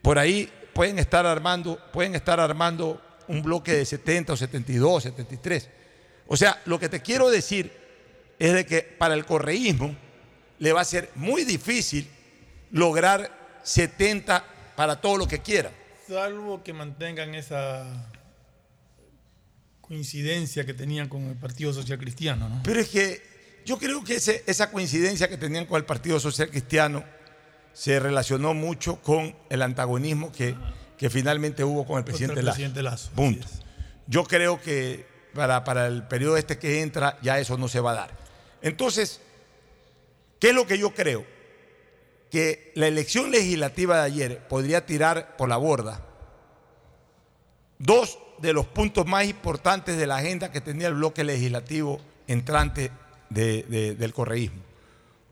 por 0.01 0.19
ahí 0.19 0.51
pueden 0.73 0.99
estar 0.99 1.27
armando, 1.27 1.79
pueden 1.93 2.15
estar 2.15 2.41
armando 2.41 3.03
un 3.27 3.43
bloque 3.43 3.75
de 3.75 3.85
70 3.85 4.33
o 4.33 4.37
72, 4.39 5.03
73. 5.03 5.69
O 6.27 6.37
sea, 6.39 6.63
lo 6.65 6.79
que 6.79 6.89
te 6.89 7.03
quiero 7.03 7.29
decir 7.29 7.88
es 8.39 8.53
de 8.53 8.67
que 8.67 8.83
para 8.83 9.15
el 9.15 9.25
correísmo 9.25 9.95
le 10.59 10.73
va 10.73 10.81
a 10.81 10.85
ser 10.85 11.11
muy 11.15 11.45
difícil 11.45 12.09
lograr 12.71 13.31
70 13.63 14.45
para 14.77 15.01
todo 15.01 15.17
lo 15.17 15.27
que 15.29 15.41
quieran. 15.41 15.73
Salvo 16.07 16.63
que 16.63 16.73
mantengan 16.73 17.35
esa 17.35 18.11
coincidencia 19.81 20.67
que 20.67 20.75
tenían 20.75 21.09
con 21.09 21.25
el 21.25 21.37
Partido 21.37 21.73
Social 21.73 21.99
Cristiano, 21.99 22.49
¿no? 22.49 22.61
Pero 22.63 22.81
es 22.81 22.89
que 22.89 23.23
yo 23.65 23.79
creo 23.79 24.05
que 24.05 24.17
ese- 24.17 24.43
esa 24.47 24.71
coincidencia 24.71 25.29
que 25.29 25.37
tenían 25.37 25.67
con 25.67 25.79
el 25.79 25.85
Partido 25.85 26.21
Social 26.21 26.51
Cristiano 26.51 27.05
se 27.73 27.99
relacionó 28.01 28.55
mucho 28.55 28.97
con 29.03 29.35
el 29.51 29.63
antagonismo 29.63 30.33
que, 30.33 30.55
que 30.97 31.11
finalmente 31.11 31.65
hubo 31.65 31.87
con 31.87 31.99
el 31.99 32.05
presidente 32.05 32.41
el 32.41 32.47
Lazo. 32.47 32.57
presidente 32.57 32.83
Lazo, 32.83 33.11
Punto. 33.15 33.47
Yo 34.07 34.25
creo 34.25 34.61
que 34.61 35.07
para, 35.35 35.65
para 35.65 35.87
el 35.87 36.03
periodo 36.05 36.37
este 36.37 36.59
que 36.59 36.83
entra, 36.83 37.19
ya 37.23 37.39
eso 37.39 37.57
no 37.57 37.69
se 37.69 37.81
va 37.81 37.93
a 37.93 37.95
dar. 37.95 38.28
Entonces, 38.63 39.21
¿qué 40.41 40.49
es 40.51 40.55
lo 40.55 40.67
que 40.67 40.79
yo 40.79 40.95
creo? 40.95 41.25
Que 42.31 42.73
la 42.75 42.87
elección 42.89 43.31
legislativa 43.31 43.97
de 43.99 44.03
ayer 44.03 44.49
podría 44.49 44.85
tirar 44.85 45.37
por 45.37 45.49
la 45.49 45.57
borda 45.57 46.05
dos 47.79 48.19
de 48.39 48.53
los 48.53 48.67
puntos 48.67 49.07
más 49.07 49.25
importantes 49.27 49.97
de 49.97 50.07
la 50.07 50.17
agenda 50.17 50.51
que 50.53 50.61
tenía 50.61 50.89
el 50.89 50.95
bloque 50.95 51.25
legislativo 51.25 52.01
entrante 52.27 52.91
de- 53.31 53.63
de- 53.65 53.95
del 53.95 54.13
correísmo. 54.13 54.63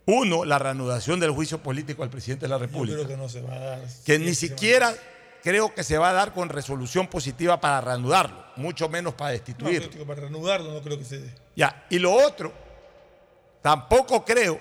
Uno, 0.07 0.45
la 0.45 0.59
reanudación 0.59 1.19
del 1.19 1.33
juicio 1.33 1.59
político 1.59 2.03
al 2.05 2.11
presidente 2.11 2.47
de 2.47 2.51
la 2.51 2.57
Yo 2.57 2.61
República 2.61 2.97
creo 2.99 3.09
que 3.09 3.17
no 3.17 3.29
se 3.29 3.41
va 3.43 3.55
a 3.55 3.59
dar. 3.59 3.83
que 4.05 4.19
ni 4.19 4.35
siquiera 4.35 4.95
creo 5.43 5.75
que 5.75 5.83
se 5.85 5.99
va 5.99 6.11
a 6.11 6.13
dar 6.13 6.33
con 6.33 6.49
resolución 6.49 7.09
positiva 7.09 7.61
para 7.61 7.81
reanudarlo, 7.81 8.45
mucho 8.57 8.89
menos 8.89 9.15
para 9.15 9.31
destituirlo. 9.33 10.07
para 10.07 10.21
reanudarlo 10.23 10.73
no 10.73 10.81
creo 10.83 10.99
que 10.99 11.05
se 11.05 11.19
dé. 11.21 11.35
Ya, 11.57 11.87
y 11.91 11.99
lo 11.99 12.13
otro, 12.13 12.53
tampoco 13.67 14.25
creo 14.25 14.61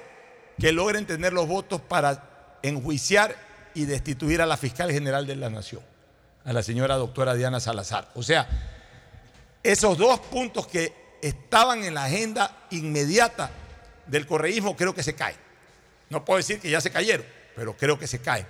que 0.60 0.72
logren 0.72 1.06
tener 1.06 1.32
los 1.32 1.48
votos 1.48 1.80
para 1.80 2.58
enjuiciar 2.64 3.36
y 3.76 3.86
destituir 3.86 4.42
a 4.42 4.48
la 4.48 4.58
fiscal 4.58 4.92
general 4.92 5.28
de 5.28 5.36
la 5.36 5.52
Nación, 5.52 5.84
a 6.44 6.52
la 6.52 6.64
señora 6.64 6.96
doctora 6.96 7.36
Diana 7.36 7.60
Salazar. 7.60 8.10
O 8.16 8.24
sea, 8.24 8.48
esos 9.62 10.00
dos 10.00 10.20
puntos 10.22 10.66
que 10.66 10.92
estaban 11.22 11.84
en 11.84 11.94
la 11.94 12.06
agenda 12.06 12.66
inmediata 12.72 13.52
del 14.08 14.26
correísmo 14.26 14.76
creo 14.76 14.96
que 14.96 15.04
se 15.04 15.14
caen. 15.14 15.38
No 16.10 16.26
puedo 16.26 16.38
decir 16.38 16.60
que 16.60 16.72
ya 16.72 16.82
se 16.82 16.90
cayeron, 16.90 17.28
pero 17.56 17.78
creo 17.78 18.00
que 18.00 18.08
se 18.08 18.22
caen. 18.22 18.48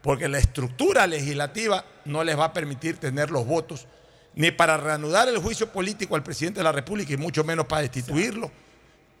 Porque 0.00 0.28
la 0.28 0.38
estructura 0.38 1.08
legislativa 1.08 1.84
no 2.04 2.22
les 2.22 2.38
va 2.38 2.44
a 2.44 2.52
permitir 2.52 2.98
tener 2.98 3.32
los 3.32 3.44
votos 3.44 3.88
ni 4.36 4.52
para 4.52 4.76
reanudar 4.76 5.26
el 5.28 5.38
juicio 5.38 5.72
político 5.72 6.14
al 6.14 6.22
presidente 6.22 6.60
de 6.60 6.64
la 6.64 6.70
República 6.70 7.12
y 7.12 7.16
mucho 7.16 7.42
menos 7.42 7.66
para 7.66 7.82
destituirlo, 7.82 8.52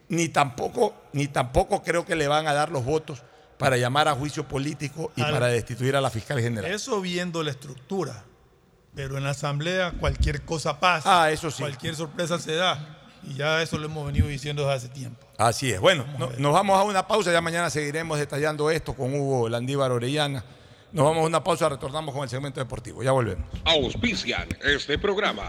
ni 0.08 0.28
tampoco, 0.28 0.94
ni 1.12 1.28
tampoco 1.28 1.82
creo 1.82 2.04
que 2.04 2.16
le 2.16 2.28
van 2.28 2.46
a 2.46 2.52
dar 2.54 2.70
los 2.70 2.84
votos 2.84 3.22
para 3.58 3.76
llamar 3.76 4.08
a 4.08 4.14
juicio 4.14 4.46
político 4.46 5.10
y 5.16 5.22
Al- 5.22 5.32
para 5.32 5.46
destituir 5.48 5.96
a 5.96 6.00
la 6.00 6.10
fiscal 6.10 6.40
general. 6.40 6.70
Eso 6.70 7.00
viendo 7.00 7.42
la 7.42 7.50
estructura. 7.50 8.24
Pero 8.94 9.16
en 9.18 9.24
la 9.24 9.30
asamblea 9.30 9.92
cualquier 9.92 10.42
cosa 10.42 10.80
pasa. 10.80 11.22
Ah, 11.24 11.30
eso 11.30 11.50
sí. 11.50 11.62
Cualquier 11.62 11.94
sorpresa 11.94 12.38
se 12.38 12.54
da. 12.56 12.96
Y 13.22 13.34
ya 13.34 13.60
eso 13.62 13.78
lo 13.78 13.86
hemos 13.86 14.06
venido 14.06 14.26
diciendo 14.28 14.62
desde 14.62 14.74
hace 14.76 14.88
tiempo. 14.88 15.26
Así 15.36 15.70
es. 15.70 15.80
Bueno, 15.80 16.04
no- 16.18 16.30
nos 16.38 16.52
vamos 16.52 16.78
a 16.78 16.82
una 16.84 17.06
pausa. 17.06 17.30
Ya 17.32 17.40
mañana 17.40 17.68
seguiremos 17.70 18.18
detallando 18.18 18.70
esto 18.70 18.94
con 18.94 19.12
Hugo 19.14 19.48
Landívar 19.48 19.90
Orellana. 19.92 20.44
Nos 20.90 21.04
vamos 21.04 21.22
a 21.24 21.26
una 21.26 21.44
pausa, 21.44 21.68
retornamos 21.68 22.14
con 22.14 22.22
el 22.24 22.30
segmento 22.30 22.60
deportivo. 22.60 23.02
Ya 23.02 23.12
volvemos. 23.12 23.46
Auspician 23.66 24.48
este 24.64 24.98
programa. 24.98 25.48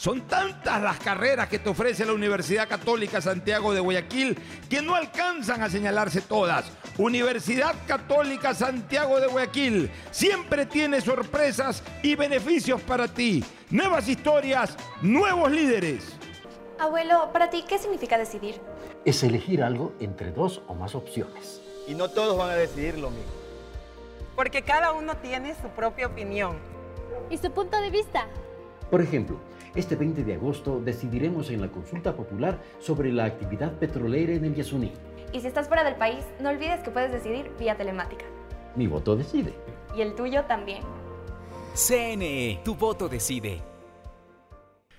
Son 0.00 0.22
tantas 0.22 0.80
las 0.80 0.98
carreras 0.98 1.46
que 1.50 1.58
te 1.58 1.68
ofrece 1.68 2.06
la 2.06 2.14
Universidad 2.14 2.66
Católica 2.66 3.20
Santiago 3.20 3.74
de 3.74 3.80
Guayaquil 3.80 4.34
que 4.70 4.80
no 4.80 4.94
alcanzan 4.94 5.60
a 5.60 5.68
señalarse 5.68 6.22
todas. 6.22 6.72
Universidad 6.96 7.74
Católica 7.86 8.54
Santiago 8.54 9.20
de 9.20 9.26
Guayaquil 9.26 9.90
siempre 10.10 10.64
tiene 10.64 11.02
sorpresas 11.02 11.82
y 12.02 12.14
beneficios 12.14 12.80
para 12.80 13.08
ti. 13.08 13.44
Nuevas 13.68 14.08
historias, 14.08 14.74
nuevos 15.02 15.50
líderes. 15.50 16.16
Abuelo, 16.78 17.28
para 17.30 17.50
ti, 17.50 17.62
¿qué 17.68 17.78
significa 17.78 18.16
decidir? 18.16 18.58
es 19.04 19.22
elegir 19.22 19.62
algo 19.62 19.92
entre 20.00 20.32
dos 20.32 20.62
o 20.66 20.74
más 20.74 20.94
opciones. 20.94 21.60
Y 21.86 21.94
no 21.94 22.08
todos 22.08 22.38
van 22.38 22.48
a 22.48 22.54
decidir 22.54 22.96
lo 22.96 23.10
mismo. 23.10 23.32
Porque 24.34 24.62
cada 24.62 24.92
uno 24.92 25.18
tiene 25.18 25.54
su 25.60 25.68
propia 25.68 26.06
opinión. 26.06 26.56
¿Y 27.28 27.36
su 27.36 27.50
punto 27.50 27.78
de 27.82 27.90
vista? 27.90 28.28
Por 28.90 29.02
ejemplo, 29.02 29.38
este 29.74 29.96
20 29.96 30.24
de 30.24 30.34
agosto 30.34 30.80
decidiremos 30.80 31.50
en 31.50 31.60
la 31.60 31.68
consulta 31.68 32.14
popular 32.14 32.60
sobre 32.78 33.12
la 33.12 33.24
actividad 33.24 33.72
petrolera 33.78 34.32
en 34.32 34.44
el 34.44 34.54
Yasuní. 34.54 34.92
Y 35.32 35.40
si 35.40 35.46
estás 35.46 35.68
fuera 35.68 35.84
del 35.84 35.94
país, 35.94 36.24
no 36.40 36.48
olvides 36.48 36.80
que 36.80 36.90
puedes 36.90 37.12
decidir 37.12 37.50
vía 37.58 37.76
telemática. 37.76 38.24
Mi 38.74 38.86
voto 38.86 39.16
decide. 39.16 39.54
Y 39.96 40.00
el 40.00 40.14
tuyo 40.14 40.44
también. 40.44 40.82
CNE, 41.74 42.60
tu 42.64 42.74
voto 42.74 43.08
decide. 43.08 43.62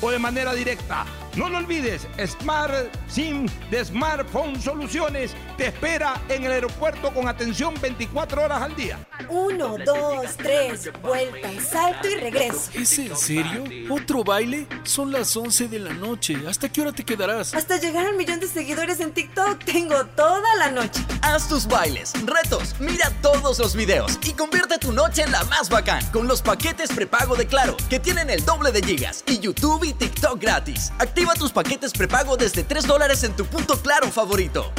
o 0.00 0.10
de 0.10 0.18
manera 0.18 0.54
directa. 0.54 1.04
No 1.36 1.48
lo 1.48 1.58
olvides, 1.58 2.08
Smart 2.26 2.72
SIM 3.08 3.46
de 3.70 3.84
Smartphone 3.84 4.60
Soluciones 4.60 5.32
te 5.56 5.68
espera 5.68 6.20
en 6.28 6.42
el 6.42 6.50
aeropuerto 6.50 7.12
con 7.14 7.28
atención 7.28 7.74
24 7.80 8.42
horas 8.42 8.62
al 8.62 8.74
día. 8.74 8.98
Uno, 9.28 9.76
dos, 9.84 10.36
tres, 10.36 10.90
vuelta, 11.00 11.48
salto 11.60 12.08
y 12.08 12.14
regreso. 12.16 12.70
¿Es 12.74 12.98
en 12.98 13.16
serio? 13.16 13.64
¿Otro 13.88 14.24
baile? 14.24 14.66
Son 14.82 15.12
las 15.12 15.36
11 15.36 15.68
de 15.68 15.78
la 15.78 15.92
noche. 15.92 16.36
¿Hasta 16.48 16.68
qué 16.68 16.80
hora 16.80 16.92
te 16.92 17.04
quedarás? 17.04 17.54
Hasta 17.54 17.76
llegar 17.78 18.06
al 18.06 18.16
millón 18.16 18.40
de 18.40 18.48
seguidores 18.48 18.98
en 18.98 19.12
TikTok 19.12 19.62
tengo 19.64 20.06
toda 20.06 20.56
la 20.56 20.70
noche. 20.70 21.04
Haz 21.22 21.48
tus 21.48 21.68
bailes, 21.68 22.14
retos, 22.24 22.74
mira 22.80 23.12
todos 23.22 23.58
los 23.60 23.76
videos 23.76 24.18
y 24.24 24.32
convierte 24.32 24.78
tu 24.78 24.92
noche 24.92 25.22
en 25.22 25.30
la 25.30 25.44
más 25.44 25.68
bacán 25.68 26.04
con 26.10 26.26
los 26.26 26.42
paquetes 26.42 26.90
prepago 26.90 27.36
de 27.36 27.46
Claro, 27.46 27.76
que 27.88 27.98
tienen 27.98 28.28
el 28.28 28.44
doble 28.44 28.72
de 28.72 28.82
gigas 28.82 29.24
y 29.26 29.38
YouTube 29.38 29.84
y 29.84 29.87
TikTok 29.92 30.40
gratis. 30.40 30.92
Activa 30.98 31.34
tus 31.34 31.52
paquetes 31.52 31.92
prepago 31.92 32.36
desde 32.36 32.64
3 32.64 32.86
dólares 32.86 33.24
en 33.24 33.34
tu 33.34 33.44
punto 33.46 33.76
Claro 33.76 34.08
favorito. 34.08 34.72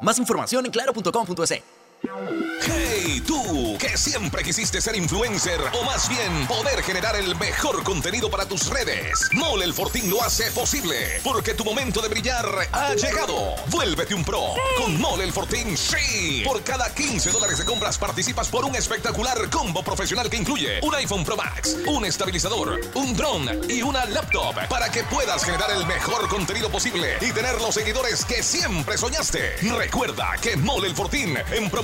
Más 0.00 0.18
información 0.18 0.66
en 0.66 0.72
claro.com.es. 0.72 1.75
Hey, 2.02 3.22
tú, 3.26 3.76
que 3.78 3.96
siempre 3.96 4.42
quisiste 4.42 4.80
ser 4.80 4.96
influencer 4.96 5.58
o 5.72 5.82
más 5.84 6.08
bien 6.08 6.46
poder 6.46 6.82
generar 6.82 7.16
el 7.16 7.34
mejor 7.36 7.82
contenido 7.82 8.30
para 8.30 8.46
tus 8.46 8.68
redes. 8.68 9.28
Mole 9.32 9.64
el 9.64 9.72
Fortín 9.72 10.10
lo 10.10 10.22
hace 10.22 10.50
posible 10.50 11.20
porque 11.24 11.54
tu 11.54 11.64
momento 11.64 12.02
de 12.02 12.08
brillar 12.08 12.68
ha 12.72 12.94
llegado. 12.94 13.54
Vuélvete 13.68 14.14
un 14.14 14.24
pro 14.24 14.54
con 14.76 15.00
Mole 15.00 15.24
el 15.24 15.32
Fortín, 15.32 15.76
sí. 15.76 16.42
Por 16.44 16.62
cada 16.62 16.94
15 16.94 17.30
dólares 17.30 17.58
de 17.58 17.64
compras 17.64 17.96
participas 17.96 18.48
por 18.48 18.64
un 18.64 18.76
espectacular 18.76 19.48
combo 19.50 19.82
profesional 19.82 20.28
que 20.28 20.36
incluye 20.36 20.80
un 20.82 20.94
iPhone 20.94 21.24
Pro 21.24 21.36
Max, 21.36 21.76
un 21.86 22.04
estabilizador, 22.04 22.80
un 22.94 23.16
dron 23.16 23.70
y 23.70 23.82
una 23.82 24.04
laptop 24.04 24.54
para 24.68 24.90
que 24.90 25.02
puedas 25.04 25.44
generar 25.44 25.70
el 25.70 25.86
mejor 25.86 26.28
contenido 26.28 26.70
posible 26.70 27.16
y 27.20 27.32
tener 27.32 27.60
los 27.60 27.74
seguidores 27.74 28.24
que 28.24 28.42
siempre 28.42 28.98
soñaste. 28.98 29.56
Recuerda 29.76 30.36
que 30.42 30.56
Mole 30.56 30.88
el 30.88 30.94
Fortín 30.94 31.36
en 31.52 31.70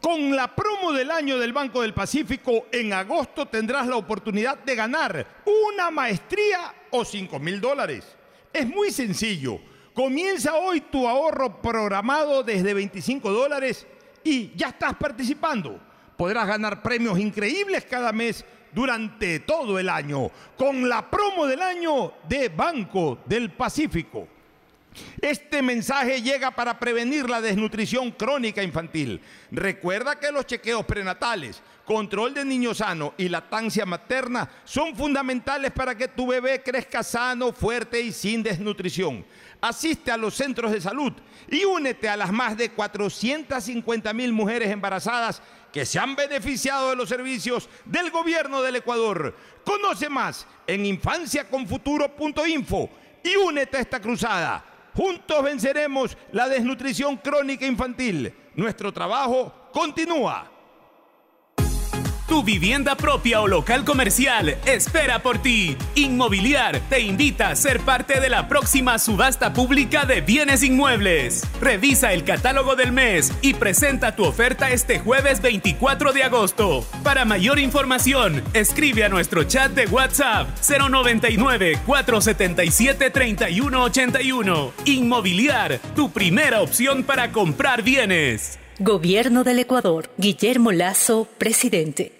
Con 0.00 0.34
la 0.34 0.54
promo 0.54 0.92
del 0.92 1.10
año 1.10 1.38
del 1.38 1.52
Banco 1.52 1.82
del 1.82 1.92
Pacífico, 1.92 2.66
en 2.72 2.92
agosto 2.94 3.46
tendrás 3.46 3.86
la 3.86 3.96
oportunidad 3.96 4.58
de 4.58 4.74
ganar 4.74 5.26
una 5.68 5.90
maestría 5.90 6.74
o 6.90 7.04
5 7.04 7.38
mil 7.38 7.60
dólares. 7.60 8.16
Es 8.50 8.66
muy 8.66 8.90
sencillo. 8.90 9.58
Comienza 9.92 10.54
hoy 10.54 10.80
tu 10.80 11.06
ahorro 11.06 11.60
programado 11.60 12.42
desde 12.42 12.72
25 12.72 13.30
dólares 13.30 13.86
y 14.24 14.56
ya 14.56 14.68
estás 14.68 14.94
participando. 14.94 15.78
Podrás 16.16 16.46
ganar 16.46 16.82
premios 16.82 17.18
increíbles 17.18 17.84
cada 17.84 18.10
mes 18.10 18.42
durante 18.72 19.40
todo 19.40 19.78
el 19.78 19.90
año 19.90 20.30
con 20.56 20.88
la 20.88 21.10
promo 21.10 21.46
del 21.46 21.60
año 21.60 22.14
de 22.26 22.48
Banco 22.48 23.18
del 23.26 23.50
Pacífico. 23.50 24.26
Este 25.20 25.62
mensaje 25.62 26.22
llega 26.22 26.50
para 26.50 26.78
prevenir 26.78 27.28
la 27.28 27.40
desnutrición 27.40 28.10
crónica 28.10 28.62
infantil. 28.62 29.20
Recuerda 29.50 30.18
que 30.18 30.32
los 30.32 30.46
chequeos 30.46 30.84
prenatales, 30.86 31.62
control 31.84 32.34
de 32.34 32.44
niño 32.44 32.74
sano 32.74 33.14
y 33.18 33.28
lactancia 33.28 33.84
materna 33.84 34.48
son 34.64 34.96
fundamentales 34.96 35.72
para 35.72 35.94
que 35.94 36.08
tu 36.08 36.26
bebé 36.26 36.62
crezca 36.62 37.02
sano, 37.02 37.52
fuerte 37.52 38.00
y 38.00 38.12
sin 38.12 38.42
desnutrición. 38.42 39.24
Asiste 39.60 40.10
a 40.10 40.16
los 40.16 40.34
centros 40.34 40.72
de 40.72 40.80
salud 40.80 41.12
y 41.50 41.64
únete 41.64 42.08
a 42.08 42.16
las 42.16 42.32
más 42.32 42.56
de 42.56 42.70
450 42.70 44.12
mil 44.12 44.32
mujeres 44.32 44.70
embarazadas 44.70 45.42
que 45.72 45.84
se 45.84 45.98
han 45.98 46.16
beneficiado 46.16 46.90
de 46.90 46.96
los 46.96 47.08
servicios 47.08 47.68
del 47.84 48.10
gobierno 48.10 48.62
del 48.62 48.76
Ecuador. 48.76 49.36
Conoce 49.64 50.08
más 50.08 50.46
en 50.66 50.86
infanciaconfuturo.info 50.86 52.90
y 53.22 53.36
únete 53.36 53.76
a 53.76 53.80
esta 53.80 54.00
cruzada. 54.00 54.64
Juntos 54.94 55.42
venceremos 55.42 56.16
la 56.32 56.48
desnutrición 56.48 57.16
crónica 57.16 57.66
infantil. 57.66 58.32
Nuestro 58.54 58.92
trabajo 58.92 59.52
continúa. 59.72 60.50
Tu 62.30 62.44
vivienda 62.44 62.94
propia 62.94 63.40
o 63.40 63.48
local 63.48 63.84
comercial 63.84 64.56
espera 64.64 65.20
por 65.20 65.42
ti. 65.42 65.76
Inmobiliar 65.96 66.78
te 66.88 67.00
invita 67.00 67.50
a 67.50 67.56
ser 67.56 67.80
parte 67.80 68.20
de 68.20 68.28
la 68.28 68.46
próxima 68.46 69.00
subasta 69.00 69.52
pública 69.52 70.04
de 70.04 70.20
bienes 70.20 70.62
inmuebles. 70.62 71.42
Revisa 71.60 72.12
el 72.12 72.22
catálogo 72.22 72.76
del 72.76 72.92
mes 72.92 73.32
y 73.42 73.54
presenta 73.54 74.14
tu 74.14 74.22
oferta 74.22 74.70
este 74.70 75.00
jueves 75.00 75.42
24 75.42 76.12
de 76.12 76.22
agosto. 76.22 76.86
Para 77.02 77.24
mayor 77.24 77.58
información, 77.58 78.44
escribe 78.54 79.02
a 79.02 79.08
nuestro 79.08 79.42
chat 79.42 79.72
de 79.72 79.86
WhatsApp 79.86 80.46
099 80.68 81.80
477 81.84 83.10
3181. 83.10 84.72
Inmobiliar, 84.84 85.80
tu 85.96 86.12
primera 86.12 86.62
opción 86.62 87.02
para 87.02 87.32
comprar 87.32 87.82
bienes. 87.82 88.60
Gobierno 88.78 89.42
del 89.42 89.58
Ecuador. 89.58 90.08
Guillermo 90.16 90.70
Lazo, 90.70 91.26
presidente. 91.36 92.19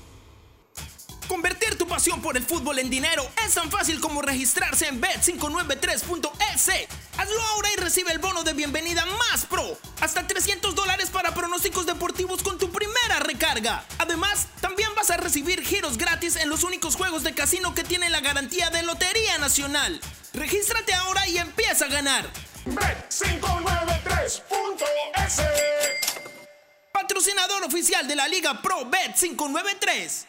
Convertir 1.31 1.77
tu 1.77 1.87
pasión 1.87 2.21
por 2.21 2.35
el 2.35 2.43
fútbol 2.43 2.79
en 2.79 2.89
dinero 2.89 3.25
es 3.45 3.53
tan 3.53 3.71
fácil 3.71 4.01
como 4.01 4.21
registrarse 4.21 4.89
en 4.89 5.01
bet593.es. 5.01 6.69
Hazlo 7.17 7.41
ahora 7.53 7.69
y 7.71 7.77
recibe 7.77 8.11
el 8.11 8.19
bono 8.19 8.43
de 8.43 8.51
bienvenida 8.51 9.05
más 9.05 9.45
pro. 9.45 9.77
Hasta 10.01 10.27
300 10.27 10.75
dólares 10.75 11.09
para 11.09 11.33
pronósticos 11.33 11.85
deportivos 11.85 12.43
con 12.43 12.57
tu 12.57 12.69
primera 12.69 13.21
recarga. 13.21 13.85
Además, 13.97 14.47
también 14.59 14.89
vas 14.93 15.09
a 15.09 15.15
recibir 15.15 15.63
giros 15.63 15.97
gratis 15.97 16.35
en 16.35 16.49
los 16.49 16.65
únicos 16.65 16.97
juegos 16.97 17.23
de 17.23 17.33
casino 17.33 17.73
que 17.73 17.85
tienen 17.85 18.11
la 18.11 18.19
garantía 18.19 18.69
de 18.69 18.83
Lotería 18.83 19.37
Nacional. 19.37 20.01
Regístrate 20.33 20.93
ahora 20.93 21.25
y 21.29 21.37
empieza 21.37 21.85
a 21.85 21.87
ganar. 21.87 22.29
Bet593.es 22.65 25.41
Patrocinador 26.91 27.63
oficial 27.63 28.05
de 28.05 28.17
la 28.17 28.27
Liga 28.27 28.61
Pro 28.61 28.91
Bet593. 28.91 30.25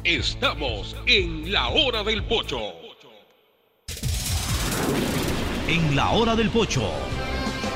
Estamos 0.05 0.95
en 1.07 1.51
la 1.51 1.67
hora 1.67 2.03
del 2.03 2.23
pocho. 2.23 2.57
En 5.67 5.93
la 5.93 6.11
hora 6.11 6.37
del 6.37 6.49
pocho 6.49 6.89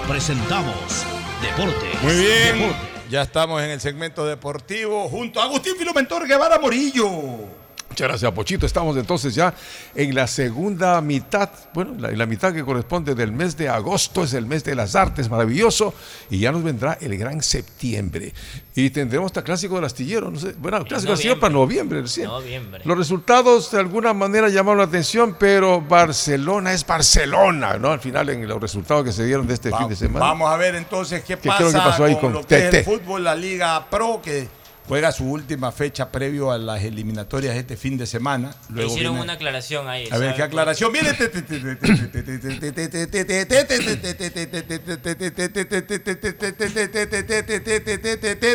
presentamos 0.08 1.06
Deportes. 1.42 2.02
Muy 2.02 2.16
bien. 2.16 2.60
Deportes. 2.60 3.10
Ya 3.10 3.24
estamos 3.24 3.62
en 3.62 3.72
el 3.72 3.82
segmento 3.82 4.26
deportivo 4.26 5.10
junto 5.10 5.42
a 5.42 5.44
Agustín 5.44 5.76
Filomentor 5.78 6.26
Guevara 6.26 6.60
Morillo. 6.60 7.63
Muchas 7.94 8.08
gracias, 8.08 8.32
Pochito. 8.32 8.66
Estamos 8.66 8.98
entonces 8.98 9.36
ya 9.36 9.54
en 9.94 10.16
la 10.16 10.26
segunda 10.26 11.00
mitad, 11.00 11.48
bueno, 11.76 11.94
la, 12.00 12.10
la 12.10 12.26
mitad 12.26 12.52
que 12.52 12.64
corresponde 12.64 13.14
del 13.14 13.32
mes 13.32 13.56
de 13.56 13.70
agosto, 13.70 14.24
es 14.24 14.34
el 14.34 14.48
mes 14.48 14.64
de 14.64 14.74
las 14.74 14.96
artes, 14.96 15.30
maravilloso, 15.30 15.94
y 16.32 16.40
ya 16.40 16.52
nos 16.52 16.64
vendrá 16.64 16.98
el 17.02 17.16
gran 17.20 17.44
septiembre. 17.44 18.34
Y 18.74 18.90
tendremos 18.90 19.28
hasta 19.28 19.44
Clásico 19.44 19.76
del 19.76 19.84
Astillero, 19.84 20.32
no 20.32 20.40
sé, 20.40 20.56
bueno, 20.58 20.84
Clásico 20.86 21.12
del 21.12 21.14
Astillero 21.14 21.40
para 21.40 21.54
noviembre 21.54 22.02
recién. 22.02 22.26
Noviembre. 22.26 22.82
Los 22.84 22.98
resultados 22.98 23.70
de 23.70 23.78
alguna 23.78 24.12
manera 24.16 24.50
llamaron 24.50 24.80
la 24.80 24.86
atención, 24.86 25.36
pero 25.40 25.80
Barcelona 25.80 26.74
es 26.74 26.84
Barcelona, 26.88 27.78
¿no? 27.78 27.92
Al 27.92 28.00
final 28.00 28.28
en 28.30 28.48
los 28.48 28.60
resultados 28.60 29.06
que 29.06 29.12
se 29.12 29.24
dieron 29.24 29.46
de 29.46 29.54
este 29.54 29.72
fin 29.72 29.88
de 29.88 29.96
semana. 29.96 30.26
Vamos 30.26 30.50
a 30.50 30.58
ver 30.58 30.74
entonces 30.74 31.22
qué, 31.22 31.38
¿Qué 31.38 31.48
pasa 31.48 31.58
creo 31.60 31.72
que 31.72 31.78
pasó 31.78 32.06
ahí 32.06 32.14
con, 32.14 32.22
con 32.22 32.34
lo 32.34 32.48
que 32.48 32.70
es 32.70 32.74
el 32.74 32.86
fútbol, 32.86 33.24
la 33.24 33.36
Liga 33.36 33.86
Pro, 33.88 34.20
que 34.20 34.63
juega 34.88 35.12
su 35.12 35.26
última 35.26 35.72
fecha 35.72 36.12
previo 36.12 36.52
a 36.52 36.58
las 36.58 36.84
eliminatorias 36.84 37.56
este 37.56 37.78
fin 37.78 37.98
de 37.98 38.06
semana. 38.06 38.56
Luego 38.70 38.92
Hicieron 38.92 39.14
viene- 39.14 39.24
una 39.24 39.34
aclaración 39.34 39.88
ahí. 39.88 40.08
A 40.12 40.18
ver. 40.18 40.36
¿qué 40.36 40.44
aclaración 40.44 40.92
viene? 40.92 41.14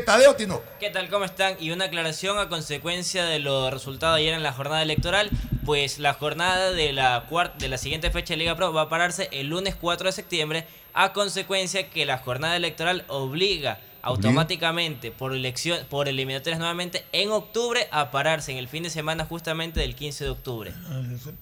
Tadeo 0.04 0.34
Tino. 0.36 0.60
¿Qué 0.80 0.90
tal? 0.90 1.08
¿Cómo 1.08 1.24
están? 1.24 1.56
Y 1.60 1.70
una 1.70 1.86
aclaración 1.86 2.38
a 2.38 2.48
consecuencia 2.48 3.24
de 3.24 3.38
los 3.38 3.72
resultados 3.72 4.16
ayer 4.18 4.34
en 4.34 4.42
la 4.42 4.52
jornada 4.52 4.82
electoral, 4.82 5.30
pues 5.64 5.98
la 5.98 6.14
jornada 6.14 6.72
de 6.72 6.92
la 6.92 7.26
de 7.58 7.68
la 7.68 7.78
siguiente 7.78 8.10
fecha 8.10 8.34
de 8.34 8.38
Liga 8.38 8.56
Pro 8.56 8.72
va 8.72 8.82
a 8.82 8.88
pararse 8.88 9.28
el 9.32 9.48
lunes 9.48 9.74
4 9.80 10.06
de 10.08 10.12
septiembre, 10.12 10.66
a 11.00 11.12
consecuencia 11.12 11.90
que 11.90 12.04
la 12.04 12.18
jornada 12.18 12.56
electoral 12.56 13.04
obliga 13.08 13.80
automáticamente 14.00 15.10
por 15.10 15.34
elección, 15.34 15.78
por 15.90 16.08
eliminatorias 16.08 16.58
nuevamente 16.58 17.04
en 17.12 17.30
octubre 17.30 17.88
a 17.90 18.10
pararse 18.10 18.52
en 18.52 18.58
el 18.58 18.68
fin 18.68 18.82
de 18.82 18.90
semana 18.90 19.24
justamente 19.26 19.80
del 19.80 19.94
15 19.94 20.24
de 20.24 20.30
octubre. 20.30 20.72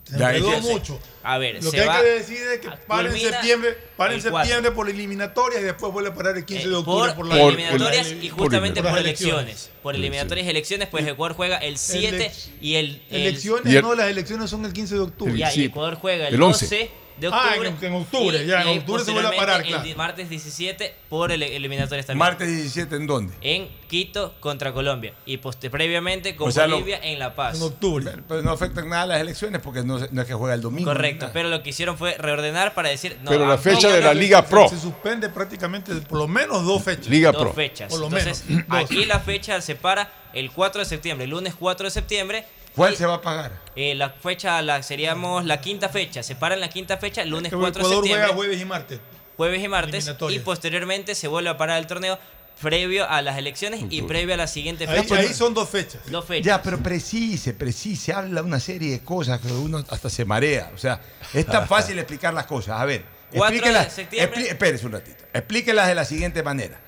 Se 0.05 0.19
Ya, 0.19 0.29
enredó 0.31 0.49
entonces, 0.55 0.73
mucho. 0.73 1.01
A 1.23 1.39
ver, 1.39 1.63
Lo 1.63 1.71
se 1.71 1.77
que 1.77 1.83
hay 1.83 2.03
que 2.03 2.09
decir 2.11 2.39
es 2.55 2.61
que 2.61 2.69
para 2.87 3.03
en 3.03 3.09
culmina 3.15 3.31
septiembre, 3.31 3.77
para 3.97 4.13
en 4.15 4.17
el 4.21 4.31
cuatro. 4.31 4.47
septiembre 4.49 4.73
por 4.73 4.91
eliminatorias 4.91 5.61
y 5.61 5.65
después 5.65 5.93
vuelve 5.93 6.11
a 6.11 6.15
parar 6.15 6.37
el 6.37 6.45
15 6.45 6.69
de 6.69 6.75
Eh, 6.75 6.77
octubre 6.77 7.13
por, 7.13 7.15
por, 7.17 7.27
la 7.27 7.43
eliminatorias 7.43 8.09
por 8.09 8.25
y 8.25 8.29
justamente 8.31 8.83
por 8.83 8.91
por, 8.91 8.99
las 8.99 9.05
elecciones. 9.07 9.71
Por 9.83 9.95
eliminatorias 9.95 10.47
y 10.47 10.51
elecciones, 10.51 10.89
pues 10.89 11.07
Ecuador 11.07 11.37
juega 11.37 11.57
el 11.59 11.79
7 11.79 12.33
y 12.61 12.75
el, 12.77 13.03
el- 13.11 13.21
Elecciones, 13.23 13.73
y 13.73 13.77
el- 13.77 13.83
no, 13.83 13.95
las 13.95 14.09
elecciones 14.09 14.51
son 14.51 14.65
el 14.65 14.73
15 14.73 14.95
de 14.97 15.01
octubre. 15.01 15.37
ya, 15.37 15.55
y 15.55 15.65
Ecuador 15.65 15.95
juega 15.95 16.29
el, 16.29 16.35
el 16.35 16.43
11. 16.43 16.65
12 16.67 16.91
de 17.19 17.29
Ah, 17.29 17.47
octubre. 17.49 17.69
en- 17.69 17.85
en 17.85 17.95
octubre, 17.95 18.47
ya, 18.47 18.63
en 18.63 18.79
octubre 18.79 19.05
se 19.05 19.13
vuelve 19.13 19.29
a 19.35 19.39
parar, 19.39 19.63
claro. 19.63 19.85
El 19.85 19.97
martes 19.97 20.29
17 20.29 20.95
por 21.09 21.33
el 21.33 21.43
eliminatorias 21.43 22.07
también. 22.07 22.19
Martes 22.19 22.49
17, 22.49 22.97
¿en 22.97 23.07
dónde? 23.07 23.35
En 23.41 23.69
Quito 23.87 24.35
contra 24.41 24.73
Colombia. 24.73 25.15
Y 25.27 25.37
poste 25.37 25.71
previamente 25.71 26.35
con 26.35 26.49
O 26.49 26.51
sea, 26.51 26.67
lo- 26.67 26.75
Bolivia 26.77 26.99
en 27.03 27.19
La 27.21 27.35
Paz. 27.37 27.57
En 27.57 27.63
octubre. 27.63 28.05
Pero, 28.05 28.23
pero 28.27 28.43
no 28.43 28.51
afectan 28.51 28.89
nada 28.89 29.07
las 29.07 29.21
elecciones 29.21 29.61
porque 29.63 29.85
no, 29.85 29.99
es 29.99 30.09
que 30.27 30.35
juega 30.35 30.55
el 30.55 30.61
domingo. 30.61 30.91
Correcto, 30.91 31.31
pero 31.33 31.49
lo 31.49 31.63
que 31.63 31.71
hicieron 31.71 31.97
fue 31.97 32.17
reordenar 32.19 32.75
para 32.75 32.89
decir. 32.89 33.17
No, 33.23 33.31
Pero 33.31 33.47
la 33.47 33.55
ah, 33.55 33.59
fecha 33.59 33.89
de 33.93 34.01
la 34.01 34.13
Liga 34.13 34.45
Pro. 34.45 34.69
Se 34.69 34.79
suspende 34.81 35.29
prácticamente 35.29 35.95
de 35.95 36.01
por 36.01 36.19
lo 36.19 36.27
menos 36.29 36.65
dos 36.65 36.83
fechas. 36.83 37.07
Liga 37.09 37.31
dos 37.31 37.43
Pro. 37.43 37.53
fechas. 37.55 37.89
Por 37.91 38.01
lo 38.01 38.07
Entonces, 38.07 38.45
menos, 38.49 38.65
aquí 38.71 39.05
la 39.05 39.21
fecha 39.21 39.61
se 39.61 39.77
para 39.77 40.11
el 40.33 40.51
4 40.51 40.81
de 40.81 40.85
septiembre, 40.85 41.25
el 41.25 41.31
lunes 41.31 41.55
4 41.57 41.85
de 41.85 41.91
septiembre. 41.93 42.45
¿Cuál 42.77 42.95
se 42.97 43.07
va 43.07 43.15
a 43.15 43.21
pagar? 43.23 43.53
Eh, 43.75 43.95
la 43.95 44.11
fecha, 44.11 44.61
la, 44.63 44.83
seríamos 44.83 45.45
la 45.45 45.61
quinta 45.61 45.89
fecha. 45.89 46.23
Se 46.23 46.37
para 46.37 46.55
en 46.55 46.61
la 46.61 46.69
quinta 46.69 46.99
fecha, 46.99 47.25
lunes 47.25 47.51
Que 47.51 47.57
4 47.59 47.73
de 47.73 47.81
Ecuador 47.81 48.05
septiembre. 48.05 48.27
juega 48.29 48.37
jueves 48.37 48.61
y 48.61 48.65
martes. 48.65 49.01
jueves 49.37 49.65
y 49.65 49.69
martes. 49.69 50.15
Y 50.31 50.39
posteriormente 50.41 51.15
se 51.15 51.27
vuelve 51.29 51.49
a 51.51 51.57
parar 51.57 51.79
el 51.79 51.87
torneo 51.87 52.19
previo 52.61 53.09
a 53.09 53.21
las 53.23 53.37
elecciones 53.37 53.85
y 53.91 54.01
previo 54.03 54.33
a 54.35 54.37
la 54.39 54.47
siguiente 54.47 54.87
Ahí, 54.89 55.01
fecha. 55.01 55.17
ahí 55.17 55.35
son 55.35 55.53
dos 55.55 55.69
fechas. 55.69 56.01
Dos 56.11 56.25
fechas. 56.25 56.47
Ya, 56.47 56.63
pero 56.63 56.79
precise, 56.79 57.53
precise, 57.55 58.13
habla 58.15 58.43
una 58.43 58.61
serie 58.61 58.91
de 58.93 59.01
cosas 59.01 59.41
que 59.41 59.49
uno 59.53 59.85
hasta 59.91 60.09
se 60.09 60.25
marea. 60.25 60.71
O 60.75 60.79
sea, 60.79 61.01
es 61.35 61.45
tan 61.47 61.67
fácil 61.69 61.99
explicar 61.99 62.33
las 62.33 62.47
cosas. 62.47 62.81
A 62.81 62.85
ver, 62.85 63.05
4 63.35 63.41
de 63.41 63.57
explíquelas. 63.57 63.93
septiembre. 63.93 64.49
espérese 64.49 64.87
un 64.87 64.93
ratito. 64.93 65.25
Explíquelas 65.35 65.87
de 65.89 65.95
la 65.95 66.05
siguiente 66.05 66.43
manera. 66.43 66.81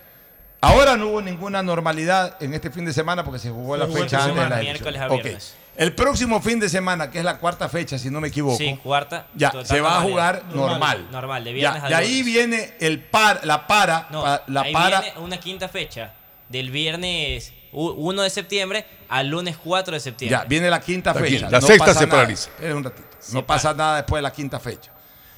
Ahora 0.61 0.97
no 0.97 1.09
hubo 1.09 1.23
ninguna 1.23 1.63
normalidad 1.63 2.37
en 2.43 2.53
este 2.53 2.71
fin 2.71 2.85
de 2.85 2.93
semana 2.93 3.23
porque 3.25 3.39
se 3.39 3.51
jugó 3.51 3.77
la 3.77 3.87
fecha 3.87 4.01
antes 4.01 4.11
de 4.11 4.19
la 4.19 4.27
semana, 4.49 4.57
miércoles 4.61 5.01
a 5.01 5.07
elección. 5.07 5.37
Ok. 5.37 5.43
El 5.79 5.95
próximo 5.95 6.43
fin 6.43 6.59
de 6.59 6.69
semana, 6.69 7.09
que 7.11 7.19
es 7.21 7.25
la 7.25 7.39
cuarta 7.39 7.69
fecha, 7.69 7.99
si 7.99 8.11
no 8.11 8.21
me 8.21 8.29
equivoco, 8.29 8.59
Sí, 8.59 8.77
cuarta. 8.83 9.29
ya 9.35 9.53
se 9.65 9.81
va 9.81 9.99
a 9.99 10.03
jugar 10.03 10.43
normal. 10.53 11.07
Normal, 11.13 11.45
de 11.45 11.51
Ya, 11.51 11.55
viernes 11.55 11.83
a 11.85 11.89
de 11.89 11.95
ahí 11.95 12.23
viene 12.25 12.75
el 12.81 13.01
par, 13.05 13.41
la 13.45 13.67
para, 13.69 14.09
No, 14.11 14.23
pa- 14.25 14.43
la 14.49 14.63
ahí 14.63 14.73
para. 14.73 15.01
viene 15.03 15.19
una 15.21 15.39
quinta 15.39 15.69
fecha. 15.69 16.13
Del 16.49 16.71
viernes 16.73 17.53
u- 17.73 17.91
1 17.91 18.23
de 18.23 18.31
septiembre 18.31 18.85
al 19.09 19.29
lunes 19.29 19.57
4 19.57 19.95
de 19.95 20.01
septiembre. 20.01 20.37
Ya, 20.37 20.45
viene 20.49 20.69
la 20.69 20.81
quinta 20.81 21.15
La 21.15 21.21
fecha. 21.21 21.31
quinta. 21.39 21.51
La 21.51 21.61
sexta 21.61 21.85
pasa 21.87 21.99
se 22.01 22.07
nada. 22.07 22.17
paraliza. 22.19 22.51
Espera 22.51 22.75
un 22.75 22.85
ratito. 22.85 23.09
Se 23.21 23.35
No 23.35 23.47
pasa 23.47 23.73
nada 23.75 23.97
después 23.99 24.19
de 24.19 24.23
la 24.23 24.33
quinta 24.33 24.59
fecha. 24.59 24.91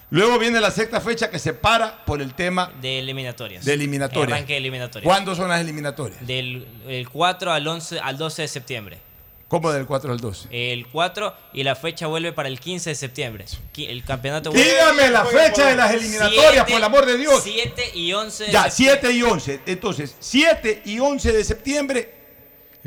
Luego 0.08 0.38
viene 0.38 0.58
la 0.60 0.70
sexta 0.70 1.00
fecha 1.02 1.28
que 1.30 1.38
se 1.38 1.52
para 1.52 2.02
por 2.06 2.22
el 2.22 2.32
tema 2.34 2.72
De 2.80 2.98
eliminatorias. 2.98 3.64
de 3.64 3.74
eliminatorias. 3.74 4.32
Arranque 4.32 4.54
de 4.54 4.58
eliminatorias. 4.58 5.04
¿Cuándo 5.06 5.34
son 5.34 5.50
las 5.50 5.60
eliminatorias? 5.60 6.26
Del 6.26 6.66
el 6.88 7.08
4 7.10 7.52
al 7.52 7.66
11 7.68 8.00
al 8.00 8.16
12 8.16 8.42
de 8.42 8.48
septiembre. 8.48 9.09
¿Cómo 9.50 9.72
del 9.72 9.84
4 9.84 10.12
al 10.12 10.20
12? 10.20 10.46
El 10.72 10.86
4 10.86 11.34
y 11.54 11.64
la 11.64 11.74
fecha 11.74 12.06
vuelve 12.06 12.32
para 12.32 12.48
el 12.48 12.60
15 12.60 12.90
de 12.90 12.94
septiembre. 12.94 13.46
El 13.76 14.04
campeonato 14.04 14.52
vuelve- 14.52 14.64
Dígame 14.64 15.10
la 15.10 15.24
fecha 15.24 15.66
de 15.66 15.74
las 15.74 15.90
eliminatorias, 15.92 16.42
Siete- 16.52 16.64
por 16.70 16.76
el 16.78 16.84
amor 16.84 17.04
de 17.04 17.18
Dios. 17.18 17.40
7 17.42 17.82
y 17.94 18.12
11 18.12 18.44
de 18.44 18.52
Ya, 18.52 18.70
septiembre. 18.70 18.98
7 19.02 19.12
y 19.12 19.22
11. 19.24 19.60
Entonces, 19.66 20.14
7 20.20 20.82
y 20.84 21.00
11 21.00 21.32
de 21.32 21.42
septiembre 21.42 22.14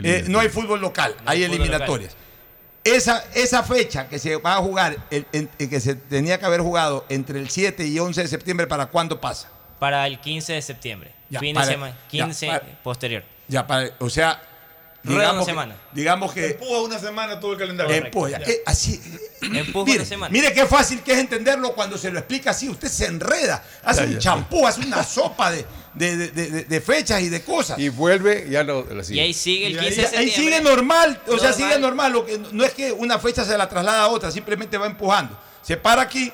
eh, 0.01 0.23
no 0.29 0.39
hay 0.39 0.47
fútbol 0.47 0.79
local, 0.79 1.13
No 1.25 1.29
hay 1.29 1.39
hay 1.43 1.49
fútbol 1.49 1.61
eliminatorias. 1.67 2.15
Esa, 2.85 3.25
esa 3.35 3.61
fecha 3.63 4.07
que 4.07 4.17
se 4.17 4.37
va 4.37 4.53
a 4.55 4.57
jugar, 4.59 4.95
el- 5.11 5.25
en- 5.33 5.49
en 5.59 5.69
que 5.69 5.81
se 5.81 5.95
tenía 5.95 6.39
que 6.39 6.45
haber 6.45 6.61
jugado 6.61 7.05
entre 7.09 7.39
el 7.39 7.49
7 7.49 7.85
y 7.85 7.99
11 7.99 8.21
de 8.21 8.27
septiembre, 8.29 8.67
¿para 8.67 8.85
cuándo 8.85 9.19
pasa? 9.19 9.49
Para 9.79 10.07
el 10.07 10.17
15 10.21 10.53
de 10.53 10.61
septiembre. 10.61 11.11
Ya, 11.29 11.41
fin 11.41 11.53
para- 11.55 11.65
de 11.67 11.73
semana. 11.73 11.97
ya, 12.09 12.25
15 12.25 12.47
para- 12.47 12.65
posterior. 12.83 13.23
Ya, 13.49 13.67
para, 13.67 13.89
o 13.99 14.09
sea, 14.09 14.41
digamos 15.03 15.33
una 15.35 15.39
que, 15.45 15.51
semana. 15.51 15.75
digamos 15.91 16.33
que 16.33 16.45
Empuja 16.51 16.81
una 16.81 16.99
semana 16.99 17.39
todo 17.39 17.53
el 17.53 17.57
calendario. 17.59 17.93
empuja. 17.93 18.37
Eh, 18.37 18.61
así, 18.65 19.01
Empuja 19.41 19.85
mire, 19.85 19.99
una 19.99 20.05
semana. 20.07 20.31
mire 20.31 20.53
qué 20.53 20.65
fácil 20.65 21.01
que 21.01 21.11
es 21.13 21.19
entenderlo 21.19 21.73
cuando 21.73 21.97
se 21.97 22.09
lo 22.11 22.19
explica 22.19 22.51
así. 22.51 22.69
Usted 22.69 22.87
se 22.87 23.05
enreda, 23.07 23.63
hace 23.83 24.01
Ya, 24.01 24.07
un 24.07 24.13
ya. 24.13 24.19
champú, 24.19 24.65
hace 24.65 24.81
una 24.81 25.03
sopa 25.03 25.51
de, 25.51 25.65
de- 25.93 26.17
de- 26.17 26.31
de- 26.31 26.63
de 26.63 26.81
fechas 26.81 27.21
y 27.21 27.29
de 27.29 27.41
cosas. 27.43 27.77
Y 27.79 27.89
vuelve 27.89 28.47
ya 28.49 28.63
lo, 28.63 28.87
Y 29.09 29.19
ahí 29.19 29.33
sigue 29.33 29.67
el 29.67 29.73
Y 29.73 29.77
ahí- 29.79 29.85
15 29.87 30.01
de 30.01 30.07
Ahí 30.17 30.25
septiembre. 30.29 30.55
sigue 30.57 30.61
normal, 30.61 31.21
o 31.27 31.37
sea, 31.37 31.51
sigue 31.53 31.77
normal. 31.79 32.13
Lo 32.13 32.25
que, 32.25 32.39
no 32.51 32.63
es 32.63 32.71
que 32.73 32.91
una 32.91 33.19
fecha 33.19 33.43
se 33.43 33.57
la 33.57 33.67
traslada 33.67 34.03
a 34.03 34.07
otra, 34.07 34.31
simplemente 34.31 34.77
va 34.77 34.85
empujando. 34.87 35.37
Se 35.61 35.77
para 35.77 36.01
aquí, 36.01 36.31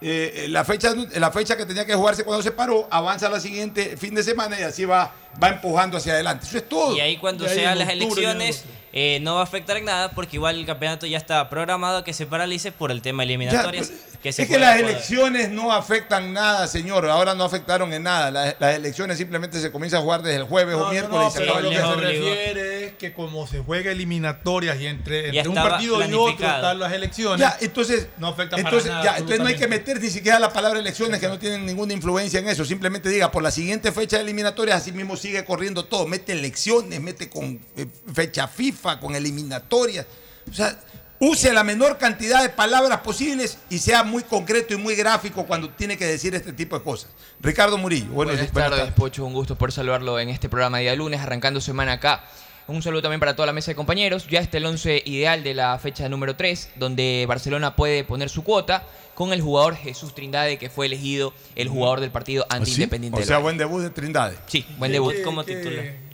eh, 0.00 0.46
la, 0.48 0.64
fecha, 0.64 0.92
la 1.16 1.30
fecha 1.32 1.56
que 1.56 1.66
tenía 1.66 1.84
que 1.84 1.94
jugarse 1.94 2.24
cuando 2.24 2.42
se 2.42 2.52
paró, 2.52 2.86
avanza 2.90 3.28
la 3.28 3.40
siguiente 3.40 3.96
fin 3.96 4.14
de 4.14 4.22
semana 4.22 4.58
y 4.58 4.62
así 4.62 4.84
va, 4.84 5.12
va 5.42 5.48
empujando 5.48 5.96
hacia 5.96 6.12
adelante. 6.14 6.46
Eso 6.46 6.58
es 6.58 6.68
todo. 6.68 6.96
Y 6.96 7.00
ahí 7.00 7.16
cuando 7.16 7.44
Y 7.44 7.48
ahí 7.48 7.54
sean 7.56 7.78
las 7.78 7.88
octubre, 7.88 8.04
elecciones 8.04 8.64
eh, 8.92 9.18
no 9.22 9.34
va 9.34 9.40
a 9.40 9.44
afectar 9.44 9.76
en 9.76 9.84
nada 9.86 10.10
porque 10.12 10.36
igual 10.36 10.56
el 10.58 10.66
campeonato 10.66 11.06
ya 11.06 11.18
está 11.18 11.48
programado 11.50 12.04
que 12.04 12.12
se 12.12 12.26
paralice 12.26 12.72
por 12.72 12.90
el 12.90 13.02
tema 13.02 13.22
Ya, 13.22 13.28
eliminatorias. 13.30 13.88
pues, 13.88 14.17
que 14.22 14.32
se 14.32 14.42
es 14.42 14.48
que 14.48 14.58
las 14.58 14.80
elecciones 14.80 15.50
no 15.50 15.72
afectan 15.72 16.32
nada, 16.32 16.66
señor. 16.66 17.08
Ahora 17.08 17.34
no 17.34 17.44
afectaron 17.44 17.92
en 17.92 18.02
nada. 18.02 18.30
Las, 18.30 18.56
las 18.58 18.74
elecciones 18.74 19.16
simplemente 19.18 19.60
se 19.60 19.70
comienza 19.70 19.98
a 19.98 20.00
jugar 20.00 20.22
desde 20.22 20.38
el 20.38 20.44
jueves 20.44 20.74
No, 20.76 20.82
o 20.82 20.84
no, 20.86 20.90
miércoles 20.90 21.20
no, 21.20 21.28
y 21.28 21.30
se 21.30 21.38
pero 21.38 21.52
acaba 21.52 21.60
lo 21.62 21.70
el 21.70 21.76
que 21.76 21.82
se 21.82 21.94
refiere 21.96 22.84
es 22.86 22.92
que 22.94 23.12
como 23.12 23.46
se 23.46 23.60
juega 23.60 23.92
eliminatorias 23.92 24.80
y 24.80 24.86
entre, 24.86 25.30
un 25.48 25.54
partido 25.54 26.00
y 26.00 26.12
otro 26.14 26.30
están 26.30 26.78
las 26.78 26.92
elecciones, 26.92 27.40
Ya, 27.40 27.56
entonces, 27.60 28.08
no 28.18 28.28
afecta 28.28 28.56
para 28.56 28.68
entonces, 28.68 28.90
nada. 28.90 29.04
ya, 29.04 29.12
entonces 29.18 29.38
no 29.40 29.46
hay 29.46 29.56
que 29.56 29.68
meter 29.68 30.00
ni 30.00 30.10
siquiera 30.10 30.38
la 30.38 30.52
palabra 30.52 30.80
elecciones 30.80 31.20
que 31.20 31.28
no 31.28 31.38
tienen 31.38 31.64
ninguna 31.64 31.92
influencia 31.92 32.40
en 32.40 32.48
eso. 32.48 32.64
Simplemente 32.64 33.08
diga, 33.08 33.30
por 33.30 33.42
la 33.42 33.50
siguiente 33.50 33.92
fecha 33.92 34.16
de 34.16 34.22
eliminatorias, 34.22 34.82
así 34.82 34.92
mismo 34.92 35.16
sigue 35.16 35.44
corriendo 35.44 35.84
todo. 35.84 36.06
Mete 36.06 36.32
elecciones, 36.32 37.00
mete 37.00 37.28
con 37.28 37.60
eh, 37.76 37.86
fecha 38.12 38.48
FIFA, 38.48 39.00
con 39.00 39.14
eliminatorias. 39.14 40.06
O 40.50 40.54
sea, 40.54 40.78
use 41.20 41.52
la 41.52 41.64
menor 41.64 41.98
cantidad 41.98 42.42
de 42.42 42.48
palabras 42.48 43.00
posibles 43.00 43.58
y 43.70 43.78
sea 43.78 44.04
muy 44.04 44.22
concreto 44.22 44.74
y 44.74 44.76
muy 44.76 44.94
gráfico 44.94 45.46
cuando 45.46 45.68
tiene 45.70 45.96
que 45.96 46.06
decir 46.06 46.34
este 46.34 46.52
tipo 46.52 46.78
de 46.78 46.84
cosas. 46.84 47.10
Ricardo 47.40 47.78
Murillo, 47.78 48.06
bueno, 48.12 48.32
Buenas 48.32 48.52
buenas 48.52 48.70
tardes, 48.70 48.94
Pocho. 48.94 49.24
Un 49.24 49.34
gusto 49.34 49.56
por 49.56 49.72
saludarlo 49.72 50.18
en 50.18 50.28
este 50.28 50.48
programa 50.48 50.78
de 50.78 50.84
día 50.84 50.94
lunes, 50.96 51.20
arrancando 51.20 51.60
semana 51.60 51.94
acá 51.94 52.24
Un 52.68 52.82
saludo 52.82 53.02
también 53.02 53.20
para 53.20 53.34
toda 53.34 53.46
la 53.46 53.52
mesa 53.52 53.70
de 53.70 53.74
compañeros. 53.74 54.26
Ya 54.28 54.40
está 54.40 54.58
el 54.58 54.66
11 54.66 55.02
ideal 55.06 55.42
de 55.42 55.54
la 55.54 55.78
fecha 55.78 56.08
número 56.08 56.36
3, 56.36 56.70
donde 56.76 57.24
Barcelona 57.26 57.74
puede 57.74 58.04
poner 58.04 58.28
su 58.28 58.44
cuota 58.44 58.84
con 59.14 59.32
el 59.32 59.40
jugador 59.40 59.74
Jesús 59.74 60.14
Trindade, 60.14 60.58
que 60.58 60.70
fue 60.70 60.86
elegido 60.86 61.32
el 61.56 61.68
jugador 61.68 62.00
del 62.00 62.10
partido 62.10 62.46
anti-independiente. 62.50 63.16
O 63.16 63.18
del 63.20 63.26
sea, 63.26 63.36
Valle. 63.38 63.42
buen 63.44 63.58
debut 63.58 63.82
de 63.82 63.90
Trindade. 63.90 64.36
Sí, 64.46 64.64
buen 64.78 64.92
debut. 64.92 65.14
como 65.24 65.44
titular. 65.44 66.07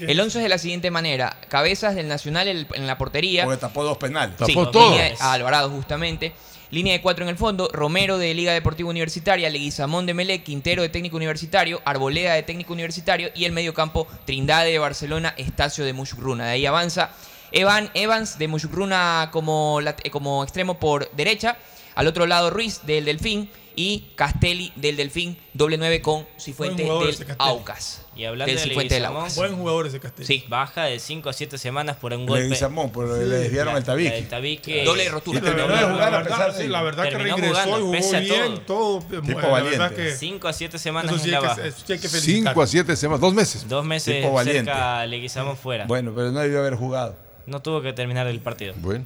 El 0.00 0.20
11 0.20 0.38
es 0.38 0.42
de 0.42 0.48
la 0.48 0.58
siguiente 0.58 0.90
manera. 0.90 1.36
Cabezas 1.48 1.94
del 1.94 2.08
Nacional 2.08 2.46
en 2.48 2.86
la 2.86 2.98
portería. 2.98 3.44
Porque 3.44 3.60
tapó 3.60 3.82
dos 3.84 3.98
penales. 3.98 4.36
Sí, 4.44 4.54
Tapó 4.54 4.70
todo. 4.70 4.90
línea 4.90 5.04
de- 5.06 5.16
a 5.20 5.32
Alvarado 5.32 5.70
justamente. 5.70 6.32
Línea 6.70 6.92
de 6.92 7.00
cuatro 7.00 7.24
en 7.24 7.30
el 7.30 7.36
fondo, 7.38 7.70
Romero 7.72 8.18
de 8.18 8.34
Liga 8.34 8.52
Deportiva 8.52 8.90
Universitaria, 8.90 9.48
Leguizamón 9.48 10.04
de 10.04 10.12
Melec, 10.12 10.42
Quintero 10.44 10.82
de 10.82 10.90
Técnico 10.90 11.16
Universitario, 11.16 11.80
Arboleda 11.86 12.34
de 12.34 12.42
Técnico 12.42 12.74
Universitario 12.74 13.30
y 13.34 13.46
el 13.46 13.52
medio 13.52 13.72
campo 13.72 14.06
Trindade 14.26 14.70
de 14.70 14.78
Barcelona, 14.78 15.32
Estacio 15.38 15.84
de 15.86 15.94
Mushukruna. 15.94 16.44
De 16.44 16.50
ahí 16.50 16.66
avanza 16.66 17.10
Evan 17.52 17.90
Evans 17.94 18.38
de 18.38 18.48
Mushukruna 18.48 19.30
como, 19.32 19.80
eh, 19.80 20.10
como 20.10 20.44
extremo 20.44 20.78
por 20.78 21.10
derecha, 21.12 21.56
al 21.94 22.06
otro 22.06 22.26
lado 22.26 22.50
Ruiz 22.50 22.82
del 22.84 23.06
Delfín 23.06 23.48
y 23.78 24.08
Castelli 24.16 24.72
del 24.74 24.96
Delfín, 24.96 25.38
doble 25.54 25.78
nueve 25.78 26.02
con 26.02 26.26
Cifuente 26.36 26.82
jugador 26.82 27.06
del 27.06 27.26
Castelli. 27.26 27.36
Aucas. 27.38 28.02
Y 28.16 28.24
hablando 28.24 28.52
del 28.52 28.56
de 28.60 28.68
Cifuente 28.68 28.94
del 28.94 29.04
Aucas. 29.04 29.36
Buen 29.36 29.54
jugador 29.56 29.86
ese 29.86 30.00
Castillo. 30.00 30.26
Sí. 30.26 30.44
Baja 30.48 30.82
de 30.86 30.98
5 30.98 31.28
a 31.28 31.32
7 31.32 31.58
semanas 31.58 31.94
por 31.96 32.12
un 32.12 32.26
golpe. 32.26 32.42
Leguizamón, 32.42 32.90
por 32.90 33.06
le 33.06 33.24
desviaron 33.24 33.76
el 33.76 33.84
tabique. 33.84 34.08
La 34.10 34.16
del 34.16 34.28
tabique. 34.28 34.84
Doble 34.84 35.08
rotura. 35.08 35.40
Terminó 35.40 35.68
de 35.68 35.74
La 35.74 35.90
jugar 35.92 36.12
a 36.14 36.18
verdad, 36.18 36.56
sí, 36.58 36.66
la 36.66 36.90
que 37.08 37.10
regresó 37.10 37.36
jugando, 37.36 37.78
y 37.78 38.02
jugó 38.02 38.16
a 38.16 38.20
bien, 38.20 38.64
todo. 38.66 38.98
Tipo 39.00 39.40
la 39.40 39.46
verdad 39.46 39.50
valiente. 39.52 39.94
que 39.94 40.16
5 40.16 40.48
a 40.48 40.52
7 40.52 40.78
semanas 40.80 41.12
eso 41.12 41.18
sí 41.20 41.24
en 41.26 41.30
la 41.30 41.36
hay 41.36 41.42
que, 41.42 41.48
baja. 41.48 41.66
eso 41.68 41.78
sí 41.86 41.92
hay 41.92 41.98
que 42.00 42.08
felicitar. 42.08 42.52
5 42.54 42.62
a 42.62 42.66
7 42.66 42.96
semanas, 42.96 43.20
dos 43.20 43.34
meses. 43.34 43.68
Dos 43.68 43.84
meses 43.84 44.16
Tipo 44.16 44.32
valiente. 44.32 44.64
cerca 44.72 45.06
Leguizamón 45.06 45.56
fuera. 45.56 45.86
Bueno, 45.86 46.12
pero 46.16 46.32
no 46.32 46.40
debió 46.40 46.58
haber 46.58 46.74
jugado. 46.74 47.14
No 47.46 47.62
tuvo 47.62 47.80
que 47.80 47.92
terminar 47.92 48.26
el 48.26 48.40
partido. 48.40 48.74
Bueno. 48.78 49.04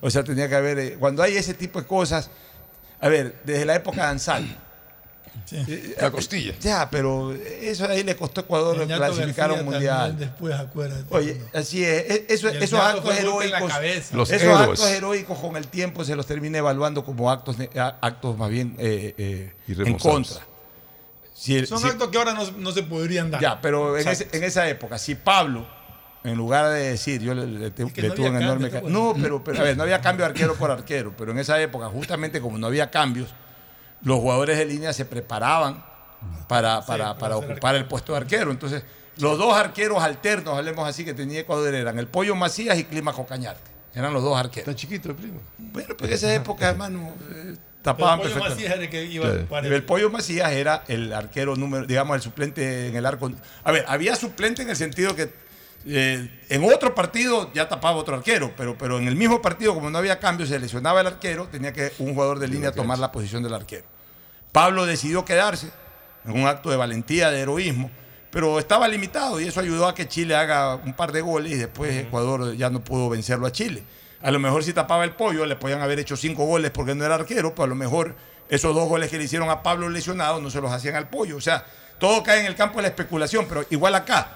O 0.00 0.08
sea, 0.10 0.22
tenía 0.22 0.48
que 0.48 0.54
haber. 0.54 0.78
eh, 0.78 0.96
Cuando 1.00 1.24
hay 1.24 1.36
ese 1.36 1.54
tipo 1.54 1.80
de 1.80 1.88
cosas. 1.88 2.30
A 3.02 3.08
ver, 3.08 3.34
desde 3.44 3.66
la 3.66 3.74
época 3.74 4.04
de 4.04 4.08
Ansal. 4.12 4.58
eh, 5.50 5.94
La 6.00 6.10
costilla. 6.10 6.54
Ya, 6.60 6.88
pero 6.90 7.32
eso 7.34 7.86
ahí 7.88 8.02
le 8.04 8.14
costó 8.16 8.40
a 8.40 8.44
Ecuador 8.44 8.86
clasificar 8.86 9.50
a 9.50 9.54
un 9.54 9.64
mundial. 9.64 10.18
Después, 10.18 10.54
acuérdate. 10.54 11.04
Oye, 11.10 11.40
así 11.54 11.84
es. 11.84 12.10
e- 12.10 12.26
Eso, 12.28 12.48
esos 12.48 12.78
actos 12.78 13.14
heroicos. 13.18 13.70
cabeza. 13.72 14.16
Los 14.16 14.30
esos 14.30 14.42
héroes. 14.48 14.80
actos 14.80 14.88
heroicos 14.90 15.38
con 15.38 15.56
el 15.56 15.66
tiempo 15.68 16.04
se 16.04 16.14
los 16.16 16.26
termina 16.26 16.58
evaluando 16.58 17.04
como 17.04 17.30
actos, 17.30 17.56
actos 18.00 18.36
más 18.38 18.50
bien 18.50 18.76
eh, 18.78 19.14
eh, 19.18 19.52
en 19.68 19.98
contra. 19.98 20.46
Si 21.34 21.56
el- 21.56 21.66
Son 21.66 21.80
si- 21.80 21.88
actos 21.88 22.08
que 22.08 22.18
ahora 22.18 22.34
no, 22.34 22.48
no 22.52 22.70
se 22.72 22.82
podrían 22.84 23.30
dar. 23.30 23.40
ya, 23.40 23.60
pero 23.60 23.98
en, 23.98 24.06
ese- 24.06 24.28
en 24.32 24.44
esa 24.44 24.68
época, 24.68 24.96
si 24.98 25.16
Pablo, 25.16 25.66
en 26.24 26.36
lugar 26.36 26.70
de 26.70 26.90
decir, 26.90 27.20
yo 27.20 27.34
le, 27.34 27.46
le- 27.46 27.72
que 27.72 28.02
le 28.02 28.08
no 28.08 28.14
tuve 28.14 28.30
un 28.30 28.36
enorme... 28.36 28.70
cambio, 28.70 28.80
ca- 28.80 28.86
¿te 28.86 28.92
No, 28.92 29.14
pero, 29.20 29.42
pero, 29.42 29.60
a 29.60 29.62
ver, 29.64 29.76
no 29.76 29.82
había 29.82 30.00
cambio 30.00 30.24
de 30.24 30.30
arquero 30.30 30.54
por 30.54 30.70
arquero, 30.70 31.12
pero 31.16 31.32
en 31.32 31.38
esa 31.38 31.60
época, 31.60 31.86
justamente 31.88 32.40
como 32.40 32.58
no 32.58 32.66
había 32.68 32.90
cambios, 32.90 33.28
los 34.02 34.18
jugadores 34.18 34.56
de 34.58 34.64
línea 34.66 34.92
se 34.92 35.04
preparaban 35.04 35.84
para, 36.48 36.84
para, 36.86 37.16
para 37.18 37.36
ocupar 37.36 37.74
el 37.74 37.86
puesto 37.86 38.12
de 38.12 38.18
arquero. 38.18 38.50
Entonces, 38.50 38.82
los 39.18 39.36
dos 39.38 39.54
arqueros 39.54 40.02
alternos, 40.02 40.56
hablemos 40.56 40.88
así, 40.88 41.04
que 41.04 41.14
tenía 41.14 41.40
Ecuador 41.40 41.74
eran 41.74 41.98
el 41.98 42.06
Pollo 42.06 42.34
Macías 42.34 42.78
y 42.78 42.84
Clímaco 42.84 43.26
Cañarte. 43.26 43.70
Eran 43.94 44.12
los 44.14 44.22
dos 44.22 44.38
arqueros. 44.38 44.64
Tan 44.66 44.74
chiquito 44.76 45.10
el 45.10 45.16
primo. 45.16 45.40
Bueno, 45.58 45.94
pues 45.98 46.10
en 46.10 46.14
esa 46.16 46.34
época, 46.34 46.70
hermano, 46.70 47.10
eh, 47.30 47.32
Pero 47.44 47.56
tapaban 47.82 48.20
Pollo 48.20 48.30
perfectamente. 48.34 48.54
Macías 48.64 48.74
era 48.74 48.84
el 48.84 48.90
que 48.90 49.04
iba 49.04 49.26
Claro. 49.30 49.46
para 49.46 49.66
El 49.68 49.82
Pollo 49.84 50.10
Macías 50.10 50.52
era 50.52 50.84
el 50.88 51.12
arquero 51.12 51.56
número, 51.56 51.84
digamos, 51.86 52.16
el 52.16 52.22
suplente 52.22 52.88
en 52.88 52.96
el 52.96 53.04
arco. 53.04 53.30
A 53.64 53.72
ver, 53.72 53.84
había 53.88 54.16
suplente 54.16 54.62
en 54.62 54.70
el 54.70 54.76
sentido 54.76 55.14
que 55.14 55.32
eh, 55.84 56.40
en 56.48 56.64
otro 56.64 56.94
partido 56.94 57.50
ya 57.52 57.68
tapaba 57.68 57.96
otro 57.96 58.16
arquero, 58.16 58.52
pero, 58.56 58.76
pero 58.78 58.98
en 58.98 59.08
el 59.08 59.16
mismo 59.16 59.42
partido, 59.42 59.74
como 59.74 59.90
no 59.90 59.98
había 59.98 60.18
cambio, 60.18 60.46
se 60.46 60.58
lesionaba 60.58 61.00
el 61.00 61.06
arquero, 61.06 61.48
tenía 61.48 61.72
que 61.72 61.92
un 61.98 62.14
jugador 62.14 62.38
de 62.38 62.48
línea 62.48 62.72
tomar 62.72 62.98
la 62.98 63.10
posición 63.10 63.42
del 63.42 63.54
arquero. 63.54 63.84
Pablo 64.52 64.86
decidió 64.86 65.24
quedarse 65.24 65.70
en 66.24 66.32
un 66.32 66.46
acto 66.46 66.70
de 66.70 66.76
valentía, 66.76 67.30
de 67.30 67.40
heroísmo, 67.40 67.90
pero 68.30 68.58
estaba 68.58 68.86
limitado 68.86 69.40
y 69.40 69.44
eso 69.44 69.60
ayudó 69.60 69.88
a 69.88 69.94
que 69.94 70.08
Chile 70.08 70.36
haga 70.36 70.76
un 70.76 70.94
par 70.94 71.12
de 71.12 71.20
goles 71.20 71.52
y 71.52 71.56
después 71.56 71.94
Ecuador 71.96 72.54
ya 72.56 72.70
no 72.70 72.82
pudo 72.82 73.08
vencerlo 73.08 73.46
a 73.46 73.52
Chile. 73.52 73.82
A 74.22 74.30
lo 74.30 74.38
mejor 74.38 74.62
si 74.62 74.72
tapaba 74.72 75.04
el 75.04 75.12
pollo 75.12 75.44
le 75.46 75.56
podían 75.56 75.80
haber 75.80 75.98
hecho 75.98 76.16
cinco 76.16 76.46
goles 76.46 76.70
porque 76.70 76.94
no 76.94 77.04
era 77.04 77.16
arquero, 77.16 77.54
pero 77.54 77.64
a 77.64 77.68
lo 77.68 77.74
mejor 77.74 78.14
esos 78.48 78.74
dos 78.74 78.88
goles 78.88 79.10
que 79.10 79.18
le 79.18 79.24
hicieron 79.24 79.50
a 79.50 79.62
Pablo 79.62 79.88
lesionado 79.88 80.40
no 80.40 80.48
se 80.48 80.60
los 80.60 80.70
hacían 80.70 80.94
al 80.94 81.08
pollo. 81.08 81.36
O 81.36 81.40
sea, 81.40 81.64
todo 81.98 82.22
cae 82.22 82.40
en 82.40 82.46
el 82.46 82.54
campo 82.54 82.76
de 82.76 82.82
la 82.82 82.88
especulación, 82.88 83.46
pero 83.48 83.64
igual 83.70 83.94
acá. 83.94 84.30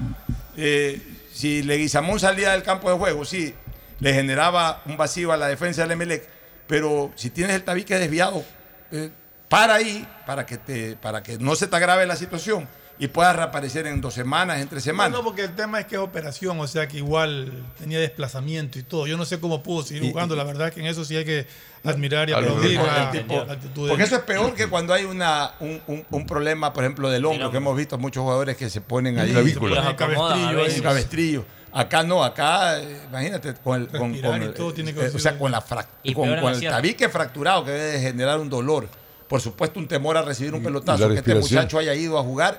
eh, 0.57 1.16
si 1.37 1.63
Leguizamón 1.63 2.19
salía 2.19 2.53
del 2.53 2.63
campo 2.63 2.91
de 2.91 2.97
juego, 2.97 3.27
sí, 3.27 3.55
le 4.01 4.15
generaba 4.15 4.81
un 4.87 4.97
vacío 4.97 5.33
a 5.33 5.37
la 5.37 5.49
defensa 5.49 5.83
del 5.83 5.91
Emelec, 5.91 6.27
pero 6.67 7.13
si 7.15 7.29
tienes 7.29 7.57
el 7.57 7.63
tabique 7.63 7.95
desviado, 7.99 8.43
eh, 8.91 9.11
para 9.51 9.75
ahí 9.75 10.09
para 10.25 10.47
que, 10.47 10.57
te, 10.57 10.97
para 10.97 11.23
que 11.23 11.37
no 11.37 11.55
se 11.55 11.67
te 11.67 11.77
agrave 11.77 12.07
la 12.07 12.17
situación 12.17 12.67
y 12.99 13.09
puedas 13.09 13.37
reaparecer 13.37 13.87
en 13.87 14.01
dos 14.01 14.15
semanas, 14.15 14.61
en 14.61 14.69
tres 14.69 14.83
semanas. 14.83 15.13
No, 15.13 15.19
no, 15.19 15.25
porque 15.25 15.43
el 15.45 15.55
tema 15.55 15.81
es 15.81 15.87
que 15.87 15.97
es 15.97 16.01
operación, 16.01 16.59
o 16.61 16.67
sea 16.67 16.89
que 16.89 16.97
igual 16.99 17.53
tenía 17.79 17.99
desplazamiento 18.01 18.79
y 18.79 18.83
todo. 18.83 19.07
Yo 19.07 19.17
no 19.17 19.25
sé 19.25 19.39
cómo 19.39 19.63
pudo 19.63 19.83
seguir 19.83 20.05
Y- 20.05 20.11
jugando, 20.11 20.35
la 20.35 20.45
verdad 20.45 20.73
que 20.73 20.81
en 20.81 20.87
eso 20.87 21.05
sí 21.05 21.15
hay 21.17 21.25
que 21.25 21.47
admirar 21.85 22.29
y 22.31 22.33
aplaudir 22.33 22.81
la, 22.81 23.11
el 23.13 23.21
tipo- 23.27 23.45
la 23.47 23.53
actitud 23.53 23.83
de 23.85 23.89
Porque 23.91 24.05
eso 24.05 24.17
es 24.17 24.23
peor 24.23 24.55
que 24.55 24.67
cuando 24.69 24.95
hay 24.95 25.05
una, 25.05 25.53
un, 25.61 25.81
un- 25.87 26.05
un 26.11 26.27
problema, 26.27 26.73
por 26.73 26.85
ejemplo, 26.85 27.11
del 27.11 27.25
hombro, 27.27 27.51
que 27.51 27.59
hemos 27.59 27.77
visto 27.77 27.99
muchos 27.99 28.23
jugadores 28.23 28.57
que 28.57 28.71
se 28.71 28.81
ponen 28.81 29.19
ahí. 29.19 29.31
clavícula. 29.31 29.95
Cabestrillo 29.97 30.83
cabestrillo. 30.83 31.45
Acá 31.73 32.03
no, 32.03 32.25
acá, 32.25 32.81
imagínate, 33.11 33.53
con 33.63 33.83
el, 33.83 33.89
con, 33.89 34.11
Respirar 34.13 34.31
con 34.33 34.43
y 34.43 34.45
el- 34.47 34.55
todo 34.55 34.73
tiene 34.73 34.95
que 34.95 35.01
eh, 35.05 35.11
o 35.15 35.19
sea, 35.19 35.39
con 35.39 35.51
la 35.51 35.61
con, 35.61 36.41
con 36.41 36.55
el 36.55 36.61
tabique 36.63 37.09
fracturado 37.11 37.65
que 37.67 37.73
debe 37.73 37.93
de 37.93 38.01
generar 38.01 38.39
un 38.41 38.49
dolor. 38.49 38.89
Por 39.29 39.41
supuesto, 39.43 39.79
un 39.79 39.87
temor 39.87 40.17
a 40.17 40.23
recibir 40.23 40.55
un 40.55 40.63
pelotazo. 40.63 41.09
que 41.09 41.17
este 41.17 41.35
muchacho 41.35 41.79
haya 41.79 41.93
ido 41.95 42.19
a 42.19 42.23
jugar, 42.23 42.59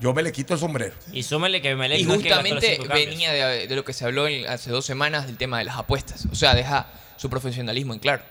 yo 0.00 0.12
me 0.14 0.22
le 0.22 0.32
quito 0.32 0.54
el 0.54 0.60
sombrero. 0.60 0.94
Y 1.12 1.22
súmele 1.22 1.62
que 1.62 1.74
Melec 1.74 1.98
Y 2.00 2.02
que 2.02 2.08
gastó 2.08 2.22
los 2.24 2.32
justamente 2.32 2.78
venía 2.92 3.32
de, 3.32 3.66
de 3.68 3.76
lo 3.76 3.84
que 3.84 3.92
se 3.92 4.04
habló 4.04 4.26
en- 4.28 4.46
hace 4.48 4.70
dos 4.70 4.84
semanas 4.84 5.26
del 5.26 5.36
tema 5.36 5.58
de 5.58 5.64
las 5.64 5.76
apuestas. 5.76 6.26
O 6.30 6.34
sea, 6.34 6.54
deja 6.54 6.86
su 7.16 7.30
profesionalismo 7.30 7.92
en 7.94 8.00
claro. 8.00 8.22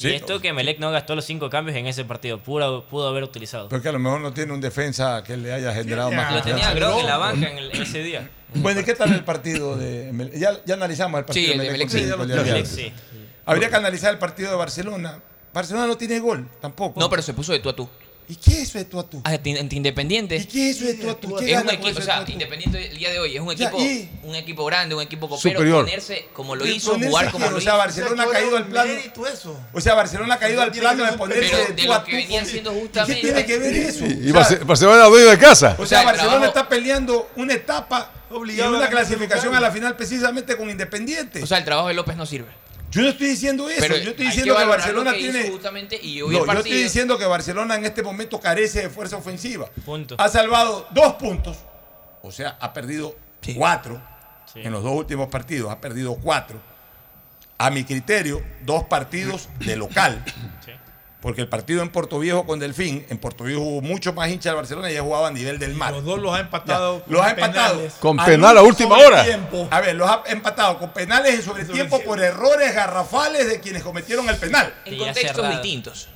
Y 0.00 0.08
esto 0.08 0.40
que 0.40 0.52
Melec 0.52 0.80
no 0.80 0.90
gastó 0.90 1.14
los 1.14 1.24
cinco 1.24 1.48
cambios 1.48 1.76
en 1.76 1.86
ese 1.86 2.04
partido, 2.04 2.42
pudo, 2.42 2.84
pudo 2.88 3.06
haber 3.08 3.22
utilizado. 3.22 3.68
Porque 3.68 3.88
a 3.88 3.92
lo 3.92 4.00
mejor 4.00 4.20
no 4.20 4.32
tiene 4.32 4.52
un 4.52 4.60
defensa 4.60 5.22
que 5.22 5.36
le 5.36 5.52
haya 5.52 5.72
generado 5.72 6.10
Ya, 6.10 6.16
más 6.16 6.34
Lo 6.34 6.42
tenía 6.42 6.72
en 6.72 7.06
la 7.06 7.16
banca 7.16 7.48
en, 7.48 7.58
el- 7.58 7.70
en 7.76 7.82
ese 7.82 8.02
día. 8.02 8.28
Bueno, 8.54 8.80
¿y 8.80 8.84
qué 8.84 8.94
tal 8.94 9.12
el 9.12 9.22
partido 9.24 9.76
de 9.76 10.08
Emelec? 10.08 10.34
Ya, 10.36 10.50
ya 10.64 10.74
analizamos 10.74 11.20
el 11.20 11.24
partido 11.24 11.52
Sí, 11.52 11.58
de 11.58 11.64
sí. 11.64 11.70
Melec, 11.70 12.66
sí. 12.66 12.92
Habría 13.46 13.68
que 13.70 13.76
analizar 13.76 14.12
el 14.12 14.18
partido 14.18 14.50
de 14.50 14.56
Barcelona. 14.56 15.20
Barcelona 15.52 15.86
no 15.86 15.96
tiene 15.96 16.18
gol, 16.18 16.48
tampoco. 16.60 16.98
No, 16.98 17.08
pero 17.08 17.22
se 17.22 17.32
puso 17.32 17.52
de 17.52 17.60
tú 17.60 17.68
a 17.68 17.76
tú. 17.76 17.88
¿Y 18.26 18.36
qué 18.36 18.52
es 18.62 18.68
eso 18.70 18.78
de 18.78 18.86
tú 18.86 18.98
a 18.98 19.08
tú? 19.08 19.20
Ah, 19.24 19.34
Independiente. 19.44 20.36
¿Y 20.36 20.44
qué 20.46 20.70
es 20.70 20.76
eso 20.76 20.86
de 20.86 20.94
tú 20.94 21.10
a 21.10 21.14
tú? 21.20 21.36
¿Qué 21.36 21.52
Es 21.52 21.62
un 21.62 21.68
equipo, 21.70 21.98
o 21.98 22.02
sea? 22.02 22.24
Independiente 22.26 22.86
el 22.90 22.96
día 22.96 23.10
de 23.10 23.18
hoy 23.18 23.34
es 23.36 23.40
un 23.42 23.54
Ya, 23.54 23.66
equipo, 23.68 23.82
¿y? 23.82 24.08
un 24.22 24.34
equipo 24.34 24.64
grande, 24.64 24.94
un 24.94 25.02
equipo 25.02 25.28
copero, 25.28 25.58
Superior. 25.58 25.84
ponerse 25.84 26.26
como 26.32 26.56
lo 26.56 26.66
hizo, 26.66 26.92
ponerse 26.92 27.10
jugar 27.10 27.30
como 27.30 27.50
lo 27.50 27.56
o 27.58 27.60
sea, 27.60 27.72
hizo. 27.72 27.78
Barcelona 27.78 28.22
ha 28.22 28.26
caído 28.30 28.56
al 28.56 28.66
plano. 28.66 28.92
eso. 29.32 29.60
O 29.74 29.80
sea, 29.80 29.94
Barcelona 29.94 30.34
ha 30.34 30.38
caído 30.38 30.62
al 30.62 30.72
plano 30.72 31.04
de 31.04 31.12
ponerse 31.12 31.50
Pero 31.50 31.58
de 31.58 31.72
de 31.74 31.82
tú 31.82 31.88
lo 31.88 31.94
a 31.94 32.04
que 32.04 32.10
tú. 32.12 32.16
venía 32.16 32.40
con- 32.40 32.48
haciendo 32.48 32.70
¿Y 32.70 32.74
¿Qué 32.74 32.80
justamente. 32.80 33.20
tiene 33.20 33.46
que 33.46 33.58
ver 33.58 33.74
eso? 33.74 34.06
Y 34.06 34.32
Barcelona 34.32 35.04
dueño 35.04 35.28
de 35.30 35.38
casa. 35.38 35.76
o 35.78 35.84
sea, 35.84 35.86
sea, 35.86 36.00
el 36.00 36.06
Barcelona 36.06 36.46
está 36.46 36.68
peleando 36.68 37.28
una 37.36 37.52
etapa 37.54 38.10
Obligado 38.30 38.72
y 38.72 38.76
una 38.78 38.88
clasificación 38.88 39.54
a 39.54 39.60
la 39.60 39.70
final 39.70 39.94
precisamente 39.96 40.56
con 40.56 40.68
Independiente. 40.70 41.42
O 41.42 41.46
sea, 41.46 41.58
el 41.58 41.64
trabajo 41.64 41.88
de 41.88 41.94
López 41.94 42.16
no 42.16 42.24
sirve. 42.26 42.48
Yo 42.94 43.02
no 43.02 43.08
estoy 43.08 43.26
diciendo 43.28 43.68
eso. 43.68 43.80
Pero 43.80 43.96
yo 43.98 44.10
estoy 44.10 44.26
diciendo 44.26 44.56
que, 44.56 44.64
Barcelona 44.64 45.12
que 45.12 45.18
tiene. 45.18 45.50
justamente 45.50 45.98
y 46.02 46.20
No, 46.20 46.30
yo 46.30 46.52
estoy 46.52 46.72
diciendo 46.82 47.18
que 47.18 47.26
Barcelona 47.26 47.74
en 47.74 47.84
este 47.84 48.02
momento 48.02 48.40
carece 48.40 48.82
de 48.82 48.90
fuerza 48.90 49.16
ofensiva. 49.16 49.68
Punto. 49.84 50.14
Ha 50.18 50.28
salvado 50.28 50.86
dos 50.92 51.14
puntos, 51.14 51.56
o 52.22 52.30
sea, 52.32 52.56
ha 52.60 52.72
perdido 52.72 53.16
Sí. 53.42 53.54
cuatro 53.54 54.00
Sí. 54.52 54.60
en 54.62 54.72
los 54.72 54.82
dos 54.82 54.92
últimos 54.92 55.28
partidos, 55.28 55.70
ha 55.70 55.80
perdido 55.80 56.14
cuatro. 56.16 56.60
A 57.58 57.70
mi 57.70 57.84
criterio, 57.84 58.42
dos 58.64 58.84
partidos 58.84 59.48
de 59.60 59.76
local. 59.76 60.24
Porque 61.24 61.40
el 61.40 61.48
partido 61.48 61.80
en 61.80 61.88
Puerto 61.88 62.18
Viejo 62.18 62.44
con 62.44 62.58
Delfín, 62.60 63.06
en 63.08 63.16
Puerto 63.16 63.44
Viejo 63.44 63.62
hubo 63.62 63.80
mucho 63.80 64.12
más 64.12 64.28
hinchas 64.28 64.52
de 64.52 64.56
Barcelona 64.56 64.90
y 64.90 64.94
ya 64.94 65.00
jugaba 65.00 65.28
a 65.28 65.30
nivel 65.30 65.58
del 65.58 65.72
mar. 65.72 65.90
Los 65.92 66.04
dos 66.04 66.18
los 66.20 66.34
ha 66.36 66.40
empatado. 66.40 66.98
Ya, 66.98 67.04
los 67.12 67.22
ha 67.22 67.34
con 67.34 67.44
empatado. 67.44 67.74
penales. 67.76 67.94
Con 67.94 68.20
Al 68.20 68.26
penal 68.26 68.58
a 68.58 68.62
última 68.62 68.98
hora. 68.98 69.24
Tiempo. 69.24 69.66
A 69.70 69.80
ver, 69.80 69.96
los 69.96 70.06
ha 70.08 70.22
empatado 70.26 70.78
con 70.78 70.92
penales 70.92 71.38
y 71.40 71.42
sobre 71.42 71.62
Sobre 71.62 71.76
tiempo 71.78 71.98
por 72.02 72.20
errores 72.22 72.74
garrafales 72.74 73.48
de 73.48 73.58
quienes 73.60 73.82
cometieron 73.82 74.28
el 74.28 74.36
penal. 74.36 74.74
en 74.84 74.98
contextos 74.98 75.34
cerrado. 75.36 75.52
distintos. 75.54 76.08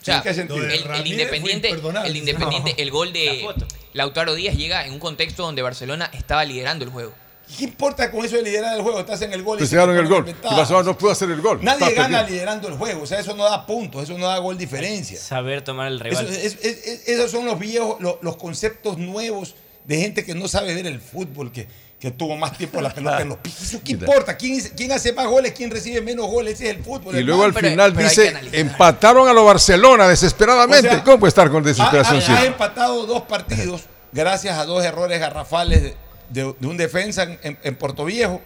O 0.00 0.04
sea, 0.04 0.16
¿En 0.16 0.22
qué 0.24 0.34
sentido? 0.34 0.64
el, 0.64 0.72
el 0.72 1.06
Independiente, 1.06 1.70
el 1.70 2.16
Independiente, 2.16 2.74
el 2.82 2.90
gol 2.90 3.12
de. 3.12 3.46
Lautaro 3.92 4.34
Díaz 4.34 4.56
llega 4.56 4.84
en 4.86 4.92
un 4.94 4.98
contexto 4.98 5.44
donde 5.44 5.62
Barcelona 5.62 6.10
estaba 6.12 6.44
liderando 6.44 6.84
el 6.84 6.90
juego. 6.90 7.14
¿Qué 7.56 7.64
importa 7.64 8.10
con 8.10 8.24
eso 8.24 8.36
de 8.36 8.42
liderar 8.42 8.74
el 8.76 8.82
juego? 8.82 9.00
Estás 9.00 9.22
en 9.22 9.32
el 9.32 9.42
gol 9.42 9.56
y 9.56 9.60
Pues 9.60 9.70
se 9.70 9.76
llegaron 9.76 9.96
el 9.96 10.06
gol. 10.08 10.28
Y. 10.28 10.32
Barcelona 10.54 10.84
no 10.84 10.98
pudo 10.98 11.10
hacer 11.12 11.30
el 11.30 11.40
gol. 11.40 11.58
Nadie 11.62 11.88
Estaba 11.88 11.90
gana 11.92 12.18
perdiendo. 12.20 12.30
liderando 12.32 12.68
el 12.68 12.74
juego. 12.74 13.02
O 13.02 13.06
sea, 13.06 13.20
eso 13.20 13.34
no 13.36 13.44
da 13.44 13.66
puntos, 13.66 14.04
eso 14.04 14.16
no 14.18 14.26
da 14.26 14.38
gol 14.38 14.56
diferencia. 14.58 15.18
Saber 15.20 15.62
tomar 15.62 15.88
el 15.88 15.94
Eso- 15.96 16.04
rival. 16.22 16.26
es- 16.28 16.56
es- 16.62 16.86
es- 16.86 17.08
esos 17.08 17.30
son 17.30 17.44
los 17.46 17.58
viejos, 17.58 17.96
lo- 18.00 18.18
los, 18.22 18.36
conceptos 18.36 18.98
nuevos 18.98 19.54
de 19.84 19.98
gente 19.98 20.24
que 20.24 20.34
no 20.34 20.48
sabe 20.48 20.74
ver 20.74 20.86
el 20.86 21.00
fútbol, 21.00 21.50
que, 21.52 21.66
que 22.00 22.10
tuvo 22.10 22.36
más 22.36 22.56
tiempo 22.56 22.80
la 22.80 22.92
pelota 22.92 23.20
en 23.22 23.28
los 23.28 23.38
pies. 23.38 23.60
¿Eso 23.62 23.80
qué 23.84 23.92
importa? 23.92 24.36
¿Quién, 24.36 24.60
quién 24.76 24.90
hace 24.92 25.12
más 25.12 25.26
goles? 25.26 25.52
¿Quién 25.52 25.70
recibe 25.70 26.00
menos 26.00 26.26
goles? 26.26 26.54
Ese 26.54 26.70
es 26.70 26.76
el 26.76 26.82
fútbol. 26.82 27.16
Y 27.16 27.22
luego 27.22 27.44
al 27.44 27.50
hermano. 27.54 27.68
final 27.68 27.96
dice, 27.96 28.34
empataron 28.52 29.28
a 29.28 29.32
lo 29.32 29.44
Barcelona 29.44 30.08
desesperadamente. 30.08 30.88
O 30.88 30.92
sea, 30.92 31.04
¿Cómo 31.04 31.18
puede 31.20 31.28
estar 31.28 31.50
con 31.50 31.62
desesperación? 31.62 32.22
Ha, 32.22 32.38
ha- 32.38 32.40
ha 32.40 32.44
empatado 32.46 33.06
dos 33.06 33.22
partidos 33.22 33.82
gracias 34.12 34.58
a 34.58 34.64
dos 34.64 34.84
errores 34.84 35.20
garrafales 35.20 35.82
de, 35.82 35.94
de- 36.32 36.54
de 36.58 36.66
un 36.66 36.76
defensa 36.76 37.22
en, 37.24 37.38
en- 37.42 37.58
en 37.62 37.74
Puerto 37.76 38.04
Viejo 38.04 38.40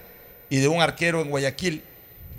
y 0.49 0.57
de 0.57 0.67
un 0.67 0.81
arquero 0.81 1.21
en 1.21 1.29
Guayaquil 1.29 1.83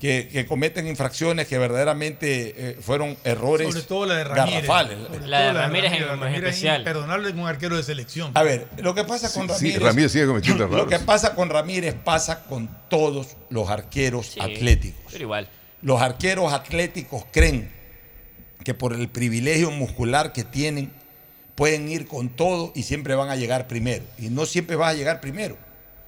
que, 0.01 0.29
que 0.31 0.47
cometen 0.47 0.87
infracciones 0.87 1.49
que 1.49 1.59
verdaderamente 1.59 2.55
eh, 2.57 2.77
fueron 2.81 3.17
errores 3.25 3.69
Sobre 3.69 3.83
todo 3.83 4.07
la 4.07 4.15
de 4.15 4.25
Ramírez. 4.25 4.55
garrafales. 4.63 4.99
Sobre 5.09 5.27
La 5.27 5.41
de 5.41 5.53
Ramírez 5.55 5.93
en- 5.93 6.03
en 6.05 6.09
Ramírez 6.21 6.31
es 6.35 6.45
especial. 6.51 6.79
imperdonable 6.83 7.31
en 7.31 7.39
un 7.41 7.49
arquero 7.49 7.77
de 7.77 7.83
selección. 7.83 8.31
A 8.35 8.43
ver, 8.45 8.69
lo 8.79 8.95
que 8.95 9.03
pasa 9.05 9.33
con 9.33 9.49
Sí, 9.49 9.55
sí, 9.55 9.65
Ramírez. 9.73 9.83
Ramírez 9.83 10.13
sigue 10.13 10.27
cometiendo 10.27 10.69
Lo 10.69 10.77
errores. 10.77 10.99
que 10.99 11.05
pasa 11.05 11.35
con 11.35 11.51
Ramírez 11.51 11.95
pasa 12.05 12.45
con 12.45 12.71
todos 12.89 13.37
los 13.51 13.69
arqueros 13.71 14.27
Sí, 14.35 14.41
atléticos. 14.41 15.03
Pero 15.11 15.25
igual. 15.25 15.49
Los 15.83 16.01
arqueros 16.01 16.53
atléticos 16.53 17.25
creen 17.33 17.69
que 18.65 18.75
por 18.75 18.93
el 18.93 19.09
privilegio 19.09 19.71
muscular 19.73 20.33
que 20.33 20.45
tienen 20.45 20.93
pueden 21.59 21.89
ir 21.89 22.07
con 22.07 22.29
todo 22.29 22.71
y 22.75 22.85
siempre 22.85 23.15
van 23.17 23.29
a 23.31 23.37
llegar 23.37 23.67
primero. 23.67 24.05
Y 24.17 24.29
no 24.31 24.47
siempre 24.47 24.77
vas 24.77 24.93
a 24.93 24.95
llegar 24.95 25.21
primero. 25.21 25.59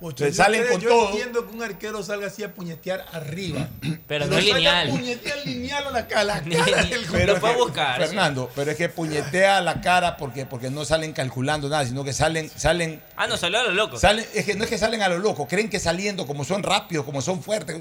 Ocho, 0.02 0.24
Entonces 0.24 0.36
yo 0.39 0.43
salen 0.44 0.60
creo- 0.62 0.72
con 0.72 0.81
yo 0.81 0.89
todo. 0.89 1.10
entiendo 1.10 1.47
que 1.47 1.55
un 1.56 1.62
arquero 1.62 2.02
salga 2.02 2.28
así 2.28 2.43
a 2.43 2.55
puñetear 2.55 3.05
arriba. 3.12 3.68
Pero 4.06 4.27
no 4.27 4.39
es 4.39 4.44
lineal. 4.47 4.89
A 4.89 4.90
puñetear 4.93 5.39
lineal 5.44 5.86
a 5.89 5.90
la, 5.90 5.98
a 5.98 6.24
la 6.24 6.40
cara 6.43 6.82
del 6.85 7.05
Pero 7.10 7.35
es 7.36 7.40
que, 7.43 7.55
buscar, 7.56 7.98
Fernando, 8.01 8.51
pero 8.55 8.70
es 8.70 8.77
que 8.78 8.89
puñetea 8.89 9.60
la 9.60 9.81
cara 9.82 10.16
porque, 10.16 10.47
porque 10.47 10.70
no 10.70 10.85
salen 10.86 11.12
calculando 11.12 11.68
nada, 11.68 11.85
sino 11.85 12.02
que 12.05 12.12
salen, 12.14 12.48
salen 12.48 13.02
Ah, 13.16 13.27
no, 13.27 13.36
salió 13.36 13.59
a 13.59 13.64
lo 13.64 13.72
loco. 13.72 13.98
Salen, 13.98 14.24
es 14.32 14.44
que 14.47 14.55
no 14.55 14.64
es 14.64 14.70
que 14.70 14.78
salen 14.78 15.02
a 15.02 15.09
lo 15.09 15.18
loco, 15.18 15.47
creen 15.47 15.68
que 15.68 15.78
saliendo, 15.81 16.27
como 16.27 16.44
son 16.44 16.62
rápidos, 16.62 17.05
como 17.05 17.20
son 17.20 17.43
fuertes, 17.43 17.77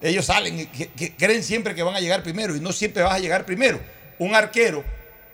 ellos 0.00 0.24
salen, 0.24 0.60
y 0.60 0.66
que- 0.66 0.86
que 0.92 1.16
creen 1.16 1.42
siempre 1.42 1.74
que 1.74 1.82
van 1.82 1.96
a 1.96 2.00
llegar 2.00 2.22
primero 2.22 2.54
y 2.56 2.60
no 2.60 2.72
siempre 2.72 3.02
vas 3.02 3.14
a 3.14 3.18
llegar 3.18 3.44
primero. 3.44 3.78
Un 4.20 4.34
arquero 4.34 4.84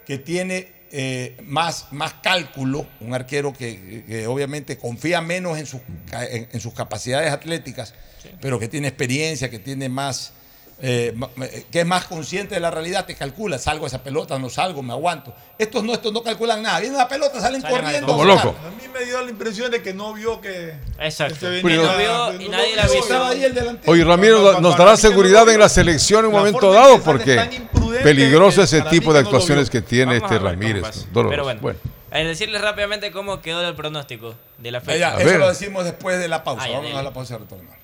que 0.05 0.19
tiene 0.19 0.73
eh, 0.97 1.37
más, 1.45 1.89
más 1.91 2.15
cálculo, 2.23 2.87
un 3.01 3.15
arquero 3.15 3.53
que, 3.53 4.05
que 4.07 4.29
obviamente 4.29 4.79
confía 4.79 5.21
menos 5.21 5.59
en 5.59 5.67
sus, 5.67 5.81
en, 6.13 6.49
en 6.53 6.61
sus 6.61 6.73
capacidades 6.73 7.33
atléticas, 7.33 7.95
pero 8.41 8.61
que 8.61 8.69
tiene 8.69 8.87
experiencia, 8.87 9.51
que 9.51 9.59
tiene 9.59 9.89
más... 9.89 10.33
eh, 10.83 11.13
ma- 11.17 11.29
que 11.71 11.81
es 11.81 11.87
más 11.87 12.05
consciente 12.07 12.55
de 12.57 12.61
la 12.61 12.71
realidad, 12.71 13.07
te 13.07 13.15
calcula, 13.15 13.59
salgo 13.59 13.85
a 13.85 13.89
esa 13.89 14.03
pelota, 14.03 14.39
no 14.39 14.51
salgo, 14.51 14.83
me 14.83 14.93
aguanto. 14.93 15.33
Estos 15.59 15.83
no, 15.85 15.95
estos 15.95 16.13
no 16.13 16.23
calculan 16.23 16.63
nada, 16.63 16.81
viene 16.81 16.97
la 16.97 17.09
pelota, 17.09 17.41
salen 17.41 17.61
Salen 17.63 17.81
corriendo. 17.81 18.07
Como 18.07 18.25
loco. 18.25 18.55
A 18.67 18.71
mí 18.71 18.89
me 18.93 19.05
dio 19.05 19.23
la 19.23 19.31
impresión 19.31 19.71
de 19.71 19.81
que 19.83 19.95
no 19.95 20.13
vio 20.15 20.41
que. 20.41 20.75
Exacto. 20.99 21.37
que 21.41 21.47
venía- 21.63 21.77
No 21.77 21.97
vio 21.97 22.41
y 22.43 22.49
no 22.49 22.57
nadie 22.57 22.67
vio 22.75 22.77
la. 22.77 22.85
Estaba 22.85 23.29
ahí 23.31 23.45
el 23.45 23.55
delantero. 23.55 23.93
Oye, 23.93 24.05
Ramiro 24.05 24.61
nos 24.61 24.77
dará 24.77 24.91
no 24.93 24.97
seguridad 24.97 25.43
en 25.43 25.49
vio. 25.51 25.59
la 25.59 25.69
selección 25.69 26.21
en 26.21 26.27
un 26.27 26.33
momento 26.33 26.73
dado 26.73 27.01
porque 27.03 27.41
peligroso 28.03 28.63
ese 28.63 28.83
tipo 28.83 29.13
de 29.13 29.21
actuaciones 29.21 29.71
vio. 29.71 29.81
que 29.81 29.87
tiene 29.87 30.19
Vamos 30.19 30.33
este 30.33 30.45
Ramírez. 30.45 31.07
Pero 31.13 31.45
bueno, 31.45 31.61
Bueno. 31.61 31.79
decirles 32.11 32.61
rápidamente 32.61 33.11
cómo 33.11 33.41
quedó 33.41 33.67
el 33.67 33.75
pronóstico 33.75 34.35
de 34.59 34.71
la 34.71 34.81
fecha. 34.81 35.17
ya, 35.17 35.23
eso 35.23 35.39
lo 35.39 35.49
decimos 35.49 35.85
después 35.85 36.19
de 36.19 36.29
la 36.29 36.43
pausa. 36.45 36.69
Vamos 36.69 36.95
a 36.95 37.03
la 37.03 37.13
pausa 37.13 37.35
y 37.35 37.39
retornamos. 37.39 37.84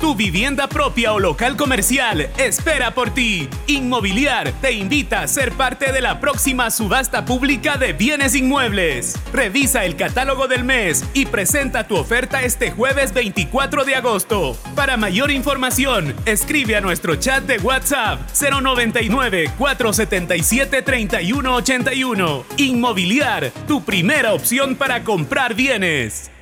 Tu 0.00 0.14
vivienda 0.14 0.68
propia 0.68 1.12
o 1.12 1.18
local 1.18 1.56
comercial 1.56 2.30
espera 2.38 2.94
por 2.94 3.10
ti. 3.10 3.48
Inmobiliar 3.66 4.52
te 4.60 4.70
invita 4.70 5.22
a 5.22 5.26
ser 5.26 5.50
parte 5.52 5.90
de 5.90 6.00
la 6.00 6.20
próxima 6.20 6.70
subasta 6.70 7.24
pública 7.24 7.76
de 7.78 7.94
bienes 7.94 8.36
inmuebles. 8.36 9.16
Revisa 9.32 9.84
el 9.84 9.96
catálogo 9.96 10.46
del 10.46 10.62
mes 10.62 11.04
y 11.14 11.26
presenta 11.26 11.88
tu 11.88 11.96
oferta 11.96 12.42
este 12.44 12.70
jueves 12.70 13.12
24 13.12 13.84
de 13.84 13.96
agosto. 13.96 14.56
Para 14.76 14.96
mayor 14.96 15.32
información, 15.32 16.14
escribe 16.26 16.76
a 16.76 16.80
nuestro 16.80 17.16
chat 17.16 17.42
de 17.42 17.58
WhatsApp 17.58 18.20
099 18.40 19.50
477 19.58 20.82
3181. 20.82 22.44
Inmobiliar, 22.56 23.50
tu 23.66 23.82
primera 23.82 24.32
opción 24.32 24.76
para 24.76 25.02
comprar 25.02 25.54
bienes. 25.54 26.30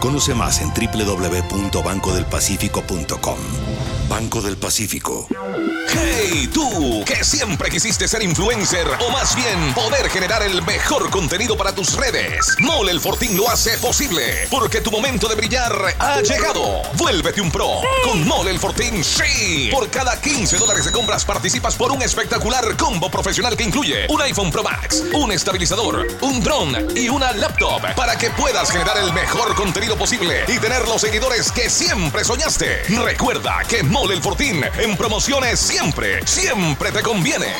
Conoce 0.00 0.34
más 0.34 0.60
en 0.60 0.70
www.bancodelpacifico.com. 0.70 3.38
Banco 4.08 4.42
del 4.42 4.56
Pacífico. 4.56 5.28
Hey, 5.92 6.48
tú, 6.52 7.04
que 7.04 7.24
siempre 7.24 7.70
quisiste 7.70 8.06
ser 8.08 8.22
influencer 8.22 8.86
o 9.06 9.10
más 9.10 9.36
bien 9.36 9.74
poder 9.74 10.08
generar 10.08 10.42
el 10.42 10.62
mejor 10.62 11.10
contenido 11.10 11.56
para 11.56 11.74
tus 11.74 11.94
redes. 11.94 12.56
Mole 12.58 12.92
el 12.92 13.00
Fortín 13.00 13.36
lo 13.36 13.48
hace 13.48 13.76
posible 13.78 14.48
porque 14.50 14.80
tu 14.80 14.90
momento 14.90 15.28
de 15.28 15.36
brillar 15.36 15.72
ha 15.98 16.20
llegado. 16.22 16.82
Vuélvete 16.94 17.40
un 17.40 17.50
pro 17.50 17.80
con 18.04 18.26
Mole 18.26 18.50
el 18.50 18.58
Fortín, 18.58 19.04
sí. 19.04 19.68
Por 19.70 19.88
cada 19.90 20.20
15 20.20 20.58
dólares 20.58 20.84
de 20.84 20.92
compras 20.92 21.24
participas 21.24 21.76
por 21.76 21.92
un 21.92 22.02
espectacular 22.02 22.76
combo 22.76 23.10
profesional 23.10 23.56
que 23.56 23.64
incluye 23.64 24.06
un 24.08 24.20
iPhone 24.22 24.50
Pro 24.50 24.62
Max, 24.62 25.02
un 25.12 25.32
estabilizador, 25.32 26.06
un 26.20 26.42
dron 26.42 26.96
y 26.96 27.08
una 27.08 27.32
laptop 27.32 27.82
para 27.94 28.16
que 28.16 28.30
puedas 28.30 28.70
generar 28.70 28.98
el 28.98 29.12
mejor 29.12 29.54
contenido 29.54 29.89
posible 29.96 30.44
y 30.48 30.58
tener 30.58 30.86
los 30.88 31.00
seguidores 31.00 31.50
que 31.52 31.68
siempre 31.70 32.24
soñaste. 32.24 32.82
Recuerda 33.04 33.58
que 33.68 33.82
Mole 33.82 34.14
el 34.14 34.22
Fortín 34.22 34.62
en 34.78 34.96
promociones 34.96 35.58
siempre, 35.58 36.26
siempre 36.26 36.92
te 36.92 37.02
conviene. 37.02 37.54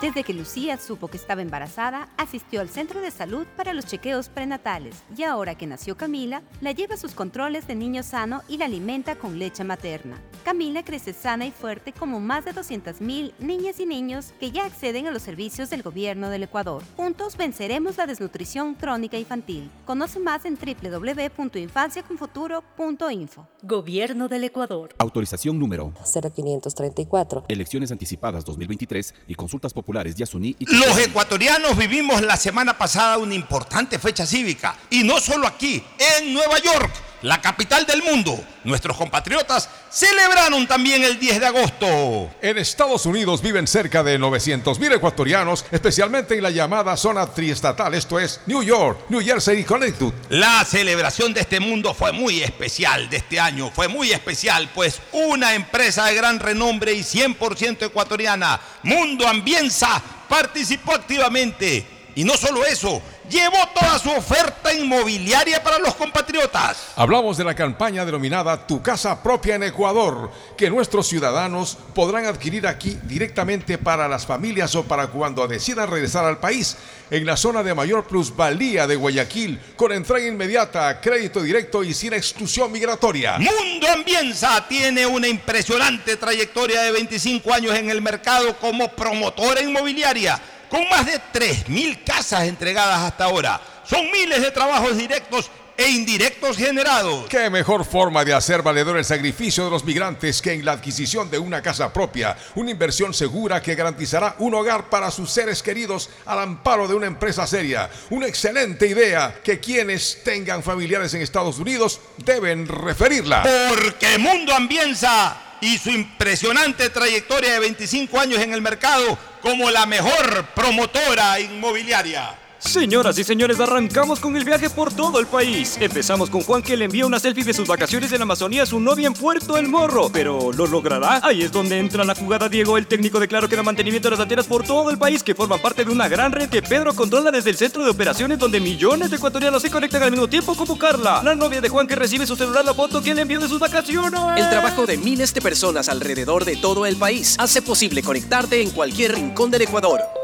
Desde 0.00 0.22
que 0.22 0.32
Lucía 0.32 0.78
supo 0.78 1.08
que 1.08 1.16
estaba 1.16 1.42
embarazada, 1.42 2.08
asistió 2.16 2.60
al 2.60 2.68
centro 2.68 3.00
de 3.00 3.10
salud 3.10 3.48
para 3.56 3.72
los 3.72 3.84
chequeos 3.84 4.28
prenatales 4.28 5.02
y 5.16 5.24
ahora 5.24 5.56
que 5.56 5.66
nació 5.66 5.96
Camila, 5.96 6.44
la 6.60 6.70
lleva 6.70 6.94
a 6.94 6.98
sus 6.98 7.14
controles 7.14 7.66
de 7.66 7.74
niño 7.74 8.04
sano 8.04 8.42
y 8.46 8.58
la 8.58 8.66
alimenta 8.66 9.16
con 9.16 9.40
leche 9.40 9.64
materna. 9.64 10.22
Camila 10.44 10.84
crece 10.84 11.12
sana 11.12 11.46
y 11.46 11.50
fuerte 11.50 11.92
como 11.92 12.20
más 12.20 12.44
de 12.44 12.54
200.000 12.54 13.32
niñas 13.40 13.80
y 13.80 13.86
niños 13.86 14.32
que 14.38 14.52
ya 14.52 14.66
acceden 14.66 15.08
a 15.08 15.10
los 15.10 15.22
servicios 15.22 15.68
del 15.68 15.82
gobierno 15.82 16.30
del 16.30 16.44
Ecuador. 16.44 16.84
Juntos 16.96 17.36
venceremos 17.36 17.96
la 17.96 18.06
desnutrición 18.06 18.76
crónica 18.76 19.18
infantil. 19.18 19.68
Conoce 19.84 20.20
más 20.20 20.44
en 20.44 20.56
www.infanciaconfuturo.info. 20.56 23.48
Gobierno 23.64 24.28
del 24.28 24.44
Ecuador. 24.44 24.94
Autorización 24.98 25.58
número 25.58 25.92
0534. 26.04 27.46
Elecciones 27.48 27.90
anticipadas 27.90 28.44
2023 28.44 29.12
y 29.26 29.34
consultas 29.34 29.74
populares 29.74 29.87
Yasuní 30.14 30.54
y 30.58 30.76
Los 30.76 30.98
ecuatorianos 30.98 31.76
vivimos 31.76 32.20
la 32.22 32.36
semana 32.36 32.76
pasada 32.76 33.18
una 33.18 33.34
importante 33.34 33.98
fecha 33.98 34.26
cívica. 34.26 34.76
Y 34.90 35.02
no 35.02 35.18
solo 35.20 35.46
aquí, 35.46 35.82
en 36.18 36.34
Nueva 36.34 36.58
York, 36.58 36.92
la 37.22 37.40
capital 37.40 37.86
del 37.86 38.02
mundo. 38.02 38.38
Nuestros 38.64 38.96
compatriotas 38.96 39.68
celebraron 39.90 40.66
también 40.66 41.02
el 41.02 41.18
10 41.18 41.40
de 41.40 41.46
agosto. 41.46 42.30
En 42.42 42.58
Estados 42.58 43.06
Unidos 43.06 43.42
viven 43.42 43.66
cerca 43.66 44.02
de 44.02 44.18
900 44.18 44.78
mil 44.78 44.92
ecuatorianos, 44.92 45.64
especialmente 45.70 46.36
en 46.36 46.42
la 46.42 46.50
llamada 46.50 46.96
zona 46.96 47.26
triestatal, 47.26 47.94
esto 47.94 48.18
es 48.20 48.40
New 48.46 48.62
York, 48.62 49.06
New 49.08 49.20
Jersey 49.20 49.60
y 49.60 49.64
Connecticut. 49.64 50.14
La 50.28 50.64
celebración 50.64 51.32
de 51.32 51.40
este 51.40 51.60
mundo 51.60 51.94
fue 51.94 52.12
muy 52.12 52.42
especial 52.42 53.08
de 53.08 53.18
este 53.18 53.40
año, 53.40 53.70
fue 53.70 53.88
muy 53.88 54.12
especial, 54.12 54.68
pues 54.74 55.00
una 55.12 55.54
empresa 55.54 56.06
de 56.06 56.14
gran 56.14 56.40
renombre 56.40 56.92
y 56.92 57.00
100% 57.00 57.86
ecuatoriana, 57.86 58.60
Mundo 58.82 59.26
Ambienza, 59.26 60.02
participó 60.28 60.94
activamente. 60.94 61.97
Y 62.18 62.24
no 62.24 62.36
solo 62.36 62.66
eso, 62.66 63.00
llevó 63.30 63.58
toda 63.72 63.96
su 64.00 64.10
oferta 64.10 64.74
inmobiliaria 64.74 65.62
para 65.62 65.78
los 65.78 65.94
compatriotas. 65.94 66.88
Hablamos 66.96 67.36
de 67.36 67.44
la 67.44 67.54
campaña 67.54 68.04
denominada 68.04 68.66
Tu 68.66 68.82
casa 68.82 69.22
propia 69.22 69.54
en 69.54 69.62
Ecuador, 69.62 70.28
que 70.56 70.68
nuestros 70.68 71.06
ciudadanos 71.06 71.78
podrán 71.94 72.26
adquirir 72.26 72.66
aquí 72.66 72.98
directamente 73.04 73.78
para 73.78 74.08
las 74.08 74.26
familias 74.26 74.74
o 74.74 74.82
para 74.82 75.06
cuando 75.06 75.46
decidan 75.46 75.88
regresar 75.88 76.24
al 76.24 76.38
país, 76.38 76.76
en 77.08 77.24
la 77.24 77.36
zona 77.36 77.62
de 77.62 77.72
mayor 77.72 78.04
plusvalía 78.04 78.88
de 78.88 78.96
Guayaquil, 78.96 79.60
con 79.76 79.92
entrega 79.92 80.26
inmediata, 80.26 81.00
crédito 81.00 81.40
directo 81.40 81.84
y 81.84 81.94
sin 81.94 82.14
exclusión 82.14 82.72
migratoria. 82.72 83.38
Mundo 83.38 83.86
Ambienza 83.94 84.66
tiene 84.66 85.06
una 85.06 85.28
impresionante 85.28 86.16
trayectoria 86.16 86.82
de 86.82 86.90
25 86.90 87.54
años 87.54 87.76
en 87.76 87.90
el 87.90 88.02
mercado 88.02 88.58
como 88.58 88.88
promotora 88.88 89.62
inmobiliaria. 89.62 90.42
Con 90.68 90.88
más 90.88 91.06
de 91.06 91.20
3.000 91.32 92.04
casas 92.04 92.44
entregadas 92.44 93.00
hasta 93.00 93.24
ahora. 93.24 93.60
Son 93.84 94.10
miles 94.10 94.42
de 94.42 94.50
trabajos 94.50 94.96
directos 94.96 95.50
e 95.78 95.88
indirectos 95.88 96.56
generados. 96.56 97.26
¿Qué 97.28 97.48
mejor 97.48 97.84
forma 97.84 98.24
de 98.24 98.34
hacer 98.34 98.62
valedor 98.62 98.98
el 98.98 99.04
sacrificio 99.04 99.64
de 99.64 99.70
los 99.70 99.84
migrantes 99.84 100.42
que 100.42 100.52
en 100.52 100.64
la 100.64 100.72
adquisición 100.72 101.30
de 101.30 101.38
una 101.38 101.62
casa 101.62 101.92
propia? 101.92 102.36
Una 102.56 102.72
inversión 102.72 103.14
segura 103.14 103.62
que 103.62 103.76
garantizará 103.76 104.34
un 104.40 104.54
hogar 104.54 104.90
para 104.90 105.12
sus 105.12 105.30
seres 105.30 105.62
queridos 105.62 106.10
al 106.26 106.40
amparo 106.40 106.88
de 106.88 106.94
una 106.94 107.06
empresa 107.06 107.46
seria. 107.46 107.88
Una 108.10 108.26
excelente 108.26 108.88
idea 108.88 109.40
que 109.42 109.60
quienes 109.60 110.24
tengan 110.24 110.64
familiares 110.64 111.14
en 111.14 111.22
Estados 111.22 111.60
Unidos 111.60 112.00
deben 112.16 112.66
referirla. 112.66 113.44
Porque 113.70 114.18
Mundo 114.18 114.52
Ambienza 114.52 115.47
y 115.60 115.78
su 115.78 115.90
impresionante 115.90 116.90
trayectoria 116.90 117.54
de 117.54 117.60
25 117.60 118.20
años 118.20 118.40
en 118.40 118.52
el 118.52 118.62
mercado 118.62 119.18
como 119.40 119.70
la 119.70 119.86
mejor 119.86 120.46
promotora 120.54 121.40
inmobiliaria. 121.40 122.47
Señoras 122.58 123.16
y 123.18 123.24
señores, 123.24 123.60
arrancamos 123.60 124.18
con 124.18 124.36
el 124.36 124.44
viaje 124.44 124.68
por 124.68 124.92
todo 124.92 125.20
el 125.20 125.26
país. 125.26 125.78
Empezamos 125.80 126.28
con 126.28 126.42
Juan 126.42 126.60
que 126.60 126.76
le 126.76 126.86
envía 126.86 127.06
una 127.06 127.20
selfie 127.20 127.44
de 127.44 127.54
sus 127.54 127.68
vacaciones 127.68 128.12
en 128.12 128.20
Amazonía 128.20 128.64
a 128.64 128.66
su 128.66 128.80
novia 128.80 129.06
en 129.06 129.14
Puerto 129.14 129.56
El 129.56 129.68
Morro. 129.68 130.10
Pero 130.12 130.50
¿lo 130.52 130.66
logrará? 130.66 131.20
Ahí 131.22 131.42
es 131.42 131.52
donde 131.52 131.78
entra 131.78 132.04
la 132.04 132.16
jugada 132.16 132.48
Diego, 132.48 132.76
el 132.76 132.86
técnico 132.86 133.20
de 133.20 133.28
Claro 133.28 133.48
que 133.48 133.54
da 133.54 133.62
mantenimiento 133.62 134.08
de 134.08 134.16
las 134.16 134.20
antenas 134.20 134.46
por 134.46 134.64
todo 134.64 134.90
el 134.90 134.98
país 134.98 135.22
que 135.22 135.34
forman 135.34 135.60
parte 135.60 135.84
de 135.84 135.92
una 135.92 136.08
gran 136.08 136.32
red 136.32 136.48
que 136.48 136.60
Pedro 136.60 136.94
controla 136.94 137.30
desde 137.30 137.50
el 137.50 137.56
centro 137.56 137.84
de 137.84 137.90
operaciones 137.90 138.38
donde 138.38 138.60
millones 138.60 139.10
de 139.10 139.16
ecuatorianos 139.16 139.62
se 139.62 139.70
conectan 139.70 140.02
al 140.02 140.10
mismo 140.10 140.28
tiempo 140.28 140.56
como 140.56 140.76
Carla, 140.76 141.22
la 141.22 141.36
novia 141.36 141.60
de 141.60 141.68
Juan 141.68 141.86
que 141.86 141.94
recibe 141.94 142.26
su 142.26 142.34
celular 142.34 142.64
la 142.64 142.74
foto 142.74 143.00
que 143.00 143.14
le 143.14 143.22
envió 143.22 143.38
de 143.38 143.48
sus 143.48 143.60
vacaciones. 143.60 144.20
El 144.36 144.50
trabajo 144.50 144.84
de 144.84 144.96
miles 144.96 145.32
de 145.32 145.40
personas 145.40 145.88
alrededor 145.88 146.44
de 146.44 146.56
todo 146.56 146.86
el 146.86 146.96
país 146.96 147.36
hace 147.38 147.62
posible 147.62 148.02
conectarte 148.02 148.60
en 148.60 148.70
cualquier 148.70 149.14
rincón 149.14 149.50
del 149.50 149.62
Ecuador. 149.62 150.17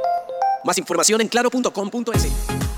Más 0.65 0.79
información 0.79 1.21
en 1.21 1.29
claro.com.es. 1.29 2.29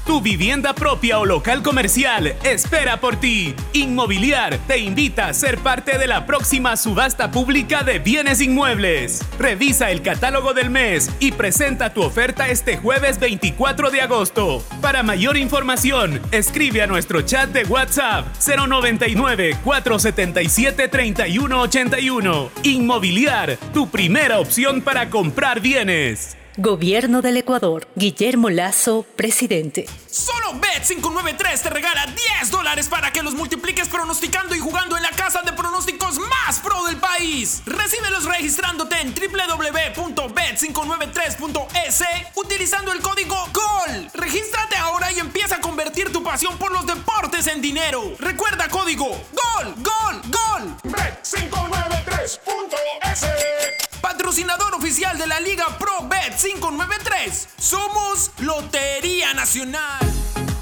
Tu 0.06 0.20
vivienda 0.20 0.73
propia 0.73 1.18
o 1.18 1.26
local 1.26 1.65
comercial 1.65 2.36
espera 2.44 3.00
por 3.00 3.16
ti. 3.16 3.56
Inmobiliar 3.73 4.56
te 4.68 4.78
invita 4.78 5.26
a 5.26 5.34
ser 5.34 5.58
parte 5.58 5.98
de 5.98 6.06
la 6.06 6.26
próxima 6.26 6.76
subasta 6.76 7.32
pública 7.32 7.82
de 7.82 7.98
bienes 7.98 8.40
inmuebles. 8.40 9.20
Revisa 9.36 9.90
el 9.90 10.02
catálogo 10.02 10.55
del 10.55 10.70
mes 10.70 11.10
y 11.18 11.32
presenta 11.32 11.92
tu 11.92 12.02
oferta 12.02 12.48
este 12.48 12.76
jueves 12.76 13.18
24 13.18 13.90
de 13.90 14.00
agosto. 14.00 14.62
Para 14.81 15.02
mayor 15.02 15.36
información, 15.36 16.20
escribe 16.31 16.82
a 16.82 16.86
nuestro 16.86 17.23
chat 17.23 17.50
de 17.50 17.65
WhatsApp 17.65 18.26
099 18.47 19.58
477 19.65 20.86
3181. 20.86 22.50
Inmobiliar, 22.62 23.58
tu 23.74 23.90
primera 23.90 24.39
opción 24.39 24.82
para 24.82 25.10
comprar 25.10 25.58
bienes. 25.60 26.36
Gobierno 26.59 27.20
del 27.20 27.36
Ecuador. 27.36 27.86
Guillermo 27.97 28.49
Lazo, 28.49 29.05
presidente. 29.15 29.85
Solo 30.17 30.55
Bet593 30.55 31.61
te 31.61 31.69
regala 31.69 32.07
10 32.07 32.51
dólares 32.51 32.89
para 32.89 33.12
que 33.12 33.23
los 33.23 33.35
multipliques 33.35 33.86
pronosticando 33.86 34.55
y 34.55 34.59
jugando 34.59 34.97
en 34.97 35.03
la 35.03 35.11
casa 35.11 35.43
de 35.43 35.53
pronósticos 35.53 36.19
más 36.19 36.59
pro 36.61 36.86
del 36.86 36.97
país. 36.97 37.61
Recíbelos 37.67 38.25
registrándote 38.25 38.99
en 38.99 39.15
www.bet593.es 39.15 42.03
utilizando 42.35 42.93
el 42.93 43.03
código 43.03 43.36
GOL. 43.53 44.11
Regístrate 44.15 44.77
ahora 44.77 45.12
y 45.12 45.19
empieza 45.19 45.57
a 45.57 45.61
convertir 45.61 46.11
tu 46.11 46.23
pasión 46.23 46.57
por 46.57 46.73
los 46.73 46.86
deportes 46.86 47.47
en 47.49 47.61
dinero. 47.61 48.15
Recuerda 48.19 48.70
código 48.70 49.09
GOL, 49.09 49.75
GOL, 49.77 50.23
GOL. 50.31 50.77
Bet593.es 50.85 53.27
Patrocinador 54.01 54.75
oficial 54.75 55.19
de 55.19 55.27
la 55.27 55.41
Liga 55.41 55.67
Pro 55.78 56.09
Bet 56.09 56.36
593. 56.36 57.49
Somos 57.59 58.31
Lotería 58.39 59.35
Nacional. 59.35 60.06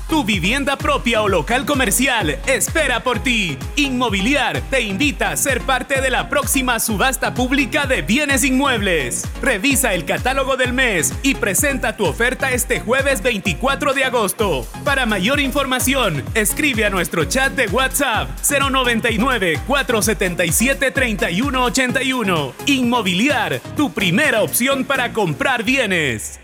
Tu 0.09 0.23
vivienda 0.23 0.77
propia 0.77 1.23
o 1.23 1.29
local 1.29 1.65
comercial 1.65 2.39
espera 2.47 3.03
por 3.03 3.21
ti. 3.21 3.57
Inmobiliar 3.77 4.61
te 4.71 4.83
invita 4.83 5.31
a 5.31 5.37
ser 5.37 5.63
parte 5.63 6.03
de 6.03 6.11
la 6.11 6.29
próxima 6.29 6.79
subasta 6.79 7.33
pública 7.33 7.87
de 7.87 8.03
bienes 8.03 8.45
inmuebles. 8.45 9.25
Revisa 9.41 9.95
el 9.95 10.05
catálogo 10.05 10.57
del 10.57 10.75
mes 10.75 11.15
y 11.23 11.35
presenta 11.35 11.97
tu 11.97 12.05
oferta 12.05 12.53
este 12.53 12.81
jueves 12.81 13.23
24 13.23 13.95
de 13.95 14.05
agosto. 14.05 14.67
Para 14.85 15.07
mayor 15.07 15.41
información, 15.41 16.23
escribe 16.35 16.85
a 16.85 16.91
nuestro 16.91 17.25
chat 17.25 17.53
de 17.55 17.67
WhatsApp 17.69 18.29
099 18.49 19.61
477 19.67 20.91
3181. 20.91 22.53
Inmobiliar, 22.67 23.61
tu 23.75 23.93
primera 23.93 24.43
opción 24.43 24.85
para 24.85 25.15
comprar 25.15 25.65
bienes. 25.65 26.44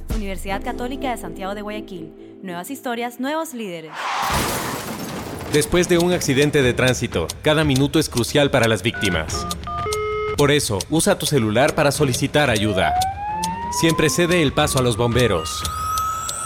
Universidad 0.15 0.63
Católica 0.63 1.11
de 1.11 1.17
Santiago 1.17 1.55
de 1.55 1.61
Guayaquil. 1.61 2.13
Nuevas 2.41 2.69
historias, 2.69 3.19
nuevos 3.19 3.53
líderes. 3.53 3.91
Después 5.53 5.89
de 5.89 5.97
un 5.97 6.13
accidente 6.13 6.61
de 6.61 6.73
tránsito, 6.73 7.27
cada 7.41 7.63
minuto 7.63 7.99
es 7.99 8.09
crucial 8.09 8.51
para 8.51 8.67
las 8.67 8.83
víctimas. 8.83 9.45
Por 10.37 10.51
eso, 10.51 10.79
usa 10.89 11.19
tu 11.19 11.25
celular 11.25 11.75
para 11.75 11.91
solicitar 11.91 12.49
ayuda. 12.49 12.93
Siempre 13.79 14.09
cede 14.09 14.41
el 14.41 14.53
paso 14.53 14.79
a 14.79 14.81
los 14.81 14.97
bomberos. 14.97 15.61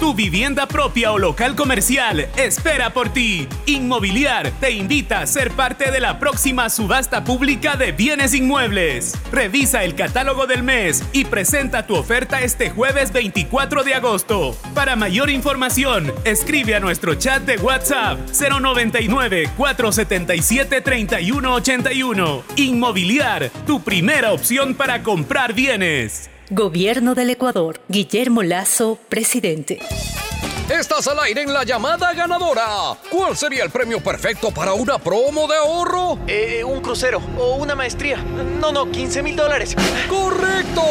Tu 0.00 0.14
vivienda 0.14 0.66
propia 0.66 1.12
o 1.12 1.18
local 1.18 1.54
comercial 1.54 2.26
espera 2.38 2.94
por 2.94 3.10
ti. 3.10 3.46
Inmobiliar 3.66 4.50
te 4.52 4.70
invita 4.70 5.20
a 5.20 5.26
ser 5.26 5.50
parte 5.50 5.90
de 5.90 6.00
la 6.00 6.18
próxima 6.18 6.70
subasta 6.70 7.22
pública 7.22 7.76
de 7.76 7.92
bienes 7.92 8.32
inmuebles. 8.32 9.14
Revisa 9.30 9.84
el 9.84 9.94
catálogo 9.94 10.46
del 10.46 10.62
mes 10.62 11.04
y 11.12 11.26
presenta 11.26 11.86
tu 11.86 11.96
oferta 11.96 12.40
este 12.40 12.70
jueves 12.70 13.12
24 13.12 13.84
de 13.84 13.92
agosto. 13.92 14.56
Para 14.74 14.96
mayor 14.96 15.28
información, 15.28 16.10
escribe 16.24 16.74
a 16.76 16.80
nuestro 16.80 17.16
chat 17.16 17.42
de 17.42 17.58
WhatsApp 17.58 18.18
099 18.30 19.50
477 19.54 20.80
3181. 20.80 22.42
Inmobiliar, 22.56 23.50
tu 23.66 23.82
primera 23.82 24.32
opción 24.32 24.74
para 24.74 25.02
comprar 25.02 25.52
bienes. 25.52 26.30
Gobierno 26.52 27.14
del 27.14 27.30
Ecuador. 27.30 27.80
Guillermo 27.86 28.42
Lazo, 28.42 28.98
presidente. 29.08 29.78
Estás 30.70 31.08
al 31.08 31.18
aire 31.18 31.42
en 31.42 31.52
la 31.52 31.64
llamada 31.64 32.12
ganadora. 32.12 32.96
¿Cuál 33.10 33.36
sería 33.36 33.64
el 33.64 33.70
premio 33.70 34.00
perfecto 34.00 34.52
para 34.52 34.72
una 34.72 35.00
promo 35.00 35.48
de 35.48 35.56
ahorro? 35.56 36.20
Eh, 36.28 36.62
un 36.62 36.80
crucero 36.80 37.20
o 37.36 37.56
una 37.56 37.74
maestría. 37.74 38.18
No, 38.18 38.70
no, 38.70 38.88
15 38.88 39.20
mil 39.24 39.34
dólares. 39.34 39.74
¡Correcto! 40.08 40.84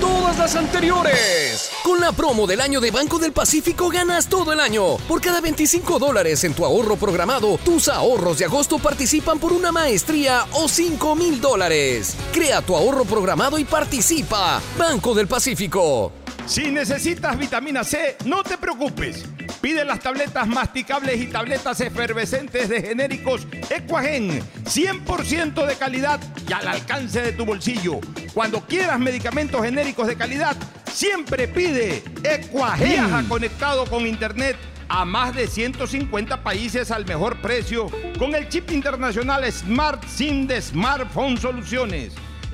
Todas 0.00 0.38
las 0.38 0.56
anteriores. 0.56 1.70
Con 1.84 2.00
la 2.00 2.12
promo 2.12 2.46
del 2.46 2.62
año 2.62 2.80
de 2.80 2.90
Banco 2.90 3.18
del 3.18 3.32
Pacífico 3.32 3.90
ganas 3.90 4.26
todo 4.26 4.54
el 4.54 4.58
año. 4.58 4.96
Por 5.06 5.20
cada 5.20 5.42
25 5.42 5.98
dólares 5.98 6.42
en 6.44 6.54
tu 6.54 6.64
ahorro 6.64 6.96
programado, 6.96 7.58
tus 7.62 7.88
ahorros 7.88 8.38
de 8.38 8.46
agosto 8.46 8.78
participan 8.78 9.38
por 9.38 9.52
una 9.52 9.70
maestría 9.70 10.46
o 10.52 10.66
5 10.66 11.14
mil 11.14 11.42
dólares. 11.42 12.16
Crea 12.32 12.62
tu 12.62 12.74
ahorro 12.74 13.04
programado 13.04 13.58
y 13.58 13.64
participa. 13.64 14.62
Banco 14.78 15.14
del 15.14 15.28
Pacífico. 15.28 16.10
Si 16.46 16.70
necesitas 16.70 17.36
vitamina 17.36 17.82
C, 17.82 18.16
no 18.24 18.44
te 18.44 18.56
preocupes. 18.56 19.24
Pide 19.60 19.84
las 19.84 19.98
tabletas 19.98 20.46
masticables 20.46 21.20
y 21.20 21.26
tabletas 21.26 21.80
efervescentes 21.80 22.68
de 22.68 22.82
genéricos 22.82 23.48
Equagen, 23.68 24.40
100% 24.64 25.66
de 25.66 25.74
calidad 25.74 26.20
y 26.48 26.52
al 26.52 26.68
alcance 26.68 27.20
de 27.20 27.32
tu 27.32 27.44
bolsillo. 27.44 27.98
Cuando 28.32 28.60
quieras 28.60 29.00
medicamentos 29.00 29.60
genéricos 29.60 30.06
de 30.06 30.14
calidad, 30.14 30.56
siempre 30.92 31.48
pide 31.48 32.04
Equagen. 32.22 32.90
Viaja 32.90 33.24
conectado 33.28 33.84
con 33.86 34.06
internet 34.06 34.56
a 34.88 35.04
más 35.04 35.34
de 35.34 35.48
150 35.48 36.44
países 36.44 36.92
al 36.92 37.06
mejor 37.06 37.40
precio 37.40 37.90
con 38.20 38.36
el 38.36 38.48
chip 38.48 38.70
internacional 38.70 39.50
Smart 39.50 40.06
SIM 40.06 40.46
de 40.46 40.62
Smartphone 40.62 41.38
Soluciones. 41.38 42.12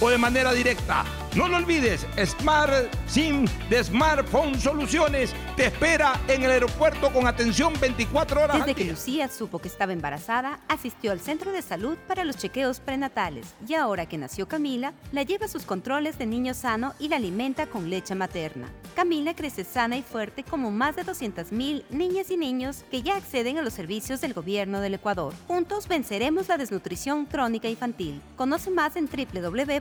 o 0.00 0.08
de 0.08 0.18
manera 0.18 0.52
directa. 0.52 1.04
No 1.36 1.46
lo 1.46 1.58
olvides, 1.58 2.06
Smart 2.24 2.92
SIM 3.06 3.46
de 3.68 3.84
Smartphone 3.84 4.58
Soluciones 4.58 5.32
te 5.56 5.66
espera 5.66 6.20
en 6.26 6.42
el 6.42 6.50
aeropuerto 6.50 7.12
con 7.12 7.28
atención 7.28 7.72
24 7.80 8.42
horas. 8.42 8.56
Desde 8.56 8.70
al 8.70 8.76
que. 8.76 8.84
Lucía 8.84 9.28
supo 9.28 9.60
que 9.60 9.68
estaba 9.68 9.92
embarazada, 9.92 10.58
asistió 10.66 11.12
al 11.12 11.20
centro 11.20 11.52
de 11.52 11.62
salud 11.62 11.96
para 12.08 12.24
los 12.24 12.36
chequeos 12.36 12.80
prenatales 12.80 13.54
y 13.68 13.74
ahora 13.74 14.06
que 14.06 14.18
nació 14.18 14.48
Camila, 14.48 14.92
la 15.12 15.22
lleva 15.22 15.46
a 15.46 15.48
sus 15.48 15.64
controles 15.64 16.18
de 16.18 16.26
niño 16.26 16.52
sano 16.52 16.94
y 16.98 17.08
la 17.08 17.16
alimenta 17.16 17.66
con 17.66 17.90
leche 17.90 18.16
materna. 18.16 18.68
Camila 18.96 19.34
crece 19.34 19.62
sana 19.62 19.96
y 19.96 20.02
fuerte 20.02 20.42
como 20.42 20.72
más 20.72 20.96
de 20.96 21.04
200.000 21.04 21.84
niñas 21.90 22.30
y 22.30 22.36
niños 22.36 22.84
que 22.90 23.02
ya 23.02 23.16
acceden 23.16 23.58
a 23.58 23.62
los 23.62 23.72
servicios 23.72 24.20
del 24.20 24.34
gobierno 24.34 24.80
del 24.80 24.94
Ecuador. 24.94 25.32
Juntos 25.46 25.86
venceremos 25.86 26.48
la 26.48 26.58
desnutrición 26.58 27.26
crónica 27.26 27.68
infantil. 27.68 28.20
Conoce 28.36 28.70
más 28.70 28.96
en 28.96 29.06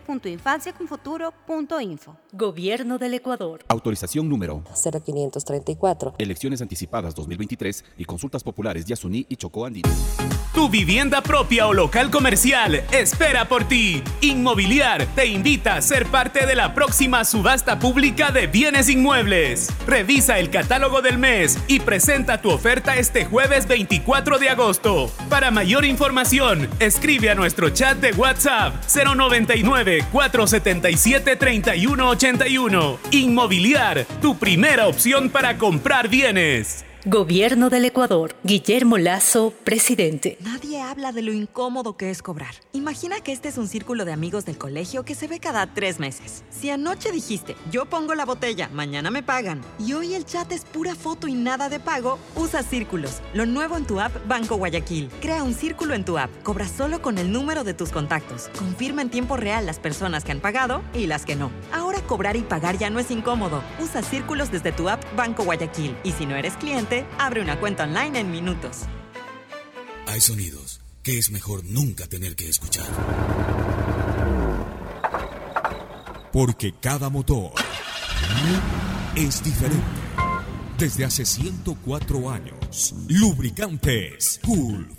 www.infanciaconfuturo.info. 0.10 2.18
Gobierno 2.32 2.98
del 2.98 3.14
Ecuador. 3.14 3.64
Autorización 3.68 4.28
número 4.28 4.64
0534. 4.74 6.16
Elecciones 6.18 6.62
anticipadas 6.62 7.14
2023 7.16 7.86
y 7.98 8.06
consultas 8.06 8.44
populares 8.44 8.86
Yasuní 8.86 9.26
y 9.30 9.36
Chocó 9.36 9.66
Andino. 9.66 9.90
Tu 10.54 10.68
vivienda 10.68 11.22
propia 11.22 11.68
o 11.68 11.74
local 11.74 12.10
comercial 12.10 12.84
espera 12.92 13.48
por 13.48 13.66
ti. 13.66 14.04
Inmobiliar 14.22 15.06
te 15.16 15.28
invita 15.28 15.76
a 15.76 15.82
ser 15.82 16.08
parte 16.08 16.46
de 16.46 16.56
la 16.56 16.74
próxima 16.74 17.24
subasta 17.24 17.80
pública 17.80 18.32
de 18.32 18.48
bienes 18.48 18.90
inmuebles. 18.90 19.70
Revisa 19.86 20.40
el 20.40 20.50
catálogo 20.50 21.02
del 21.02 21.20
mes 21.20 21.58
y 21.68 21.80
presenta 21.80 22.42
tu 22.42 22.50
oferta 22.50 22.98
este 22.98 23.26
jueves 23.26 23.68
24 23.68 24.40
de 24.40 24.50
agosto. 24.50 25.12
Para 25.30 25.52
mayor 25.52 25.86
información, 25.86 26.68
escribe 26.80 27.30
a 27.30 27.36
nuestro 27.36 27.70
chat 27.70 28.00
de 28.00 28.12
WhatsApp 28.14 28.74
099 28.94 29.99
477 30.12 31.36
3181. 31.36 33.00
Inmobiliar, 33.12 34.06
tu 34.22 34.38
primera 34.38 34.88
opción 34.88 35.30
para 35.30 35.58
comprar 35.58 36.08
bienes. 36.08 36.86
Gobierno 37.06 37.70
del 37.70 37.86
Ecuador. 37.86 38.36
Guillermo 38.44 38.98
Lazo, 38.98 39.54
presidente. 39.64 40.38
Nadie 40.42 40.82
habla 40.82 41.14
de 41.14 41.22
lo 41.22 41.32
incómodo 41.32 41.96
que 41.96 42.10
es 42.10 42.22
cobrar. 42.22 42.54
Imagina 42.74 43.22
que 43.22 43.32
este 43.32 43.48
es 43.48 43.58
un 43.58 43.70
círculo 43.70 44.04
de 44.04 44.12
amigos 44.12 44.44
del 44.44 44.58
colegio 44.58 45.06
que 45.06 45.16
se 45.16 45.30
ve 45.30 45.40
cada 45.40 45.74
tres 45.74 45.98
meses. 46.02 46.44
Si 46.50 46.70
anoche 46.70 47.14
dijiste, 47.14 47.56
yo 47.72 47.86
pongo 47.86 48.16
la 48.16 48.26
botella, 48.26 48.68
mañana 48.74 49.12
me 49.12 49.24
pagan, 49.24 49.62
y 49.80 49.94
hoy 49.94 50.14
el 50.14 50.26
chat 50.26 50.52
es 50.52 50.66
pura 50.66 50.94
foto 50.94 51.30
y 51.30 51.36
nada 51.36 51.70
de 51.70 51.80
pago, 51.80 52.20
usa 52.36 52.64
círculos. 52.64 53.22
Lo 53.34 53.46
nuevo 53.46 53.78
en 53.78 53.86
tu 53.86 54.02
app 54.02 54.12
Banco 54.28 54.58
Guayaquil. 54.58 55.10
Crea 55.22 55.44
un 55.44 55.54
círculo 55.54 55.94
en 55.94 56.04
tu 56.04 56.18
app. 56.18 56.30
Cobra 56.44 56.68
solo 56.68 57.02
con 57.02 57.18
el 57.18 57.32
número 57.32 57.64
de 57.64 57.74
tus 57.74 57.92
contactos. 57.92 58.50
Confirma 58.60 59.04
en 59.04 59.10
tiempo 59.10 59.38
real 59.38 59.66
las 59.66 59.80
personas 59.80 60.26
que 60.26 60.34
han 60.34 60.42
pagado 60.42 60.82
y 60.94 61.08
las 61.08 61.26
que 61.26 61.38
no. 61.38 61.50
Ahora 61.72 62.02
cobrar 62.02 62.36
y 62.36 62.42
pagar 62.42 62.78
ya 62.78 62.90
no 62.90 63.00
es 63.00 63.10
incómodo. 63.10 63.64
Usa 63.82 64.04
círculos 64.04 64.52
desde 64.52 64.74
tu 64.74 64.90
app 64.90 65.02
Banco 65.16 65.46
Guayaquil. 65.46 65.96
Y 66.04 66.12
si 66.12 66.26
no 66.26 66.36
eres 66.36 66.58
cliente, 66.58 66.90
abre 67.18 67.42
una 67.42 67.60
cuenta 67.60 67.84
online 67.84 68.20
en 68.20 68.32
minutos. 68.32 68.82
Hay 70.08 70.22
sonidos 70.22 70.82
que 71.04 71.18
es 71.18 71.32
mejor 71.32 71.64
nunca 71.66 72.08
tener 72.08 72.36
que 72.36 72.50
escuchar. 72.50 72.88
Porque 76.32 76.74
cada 76.80 77.10
motor 77.10 77.52
es 79.16 79.44
diferente. 79.44 79.84
Desde 80.78 81.06
hace 81.06 81.26
104 81.26 82.30
años, 82.30 82.94
Lubricantes 83.08 84.40
Gulf 84.44 84.99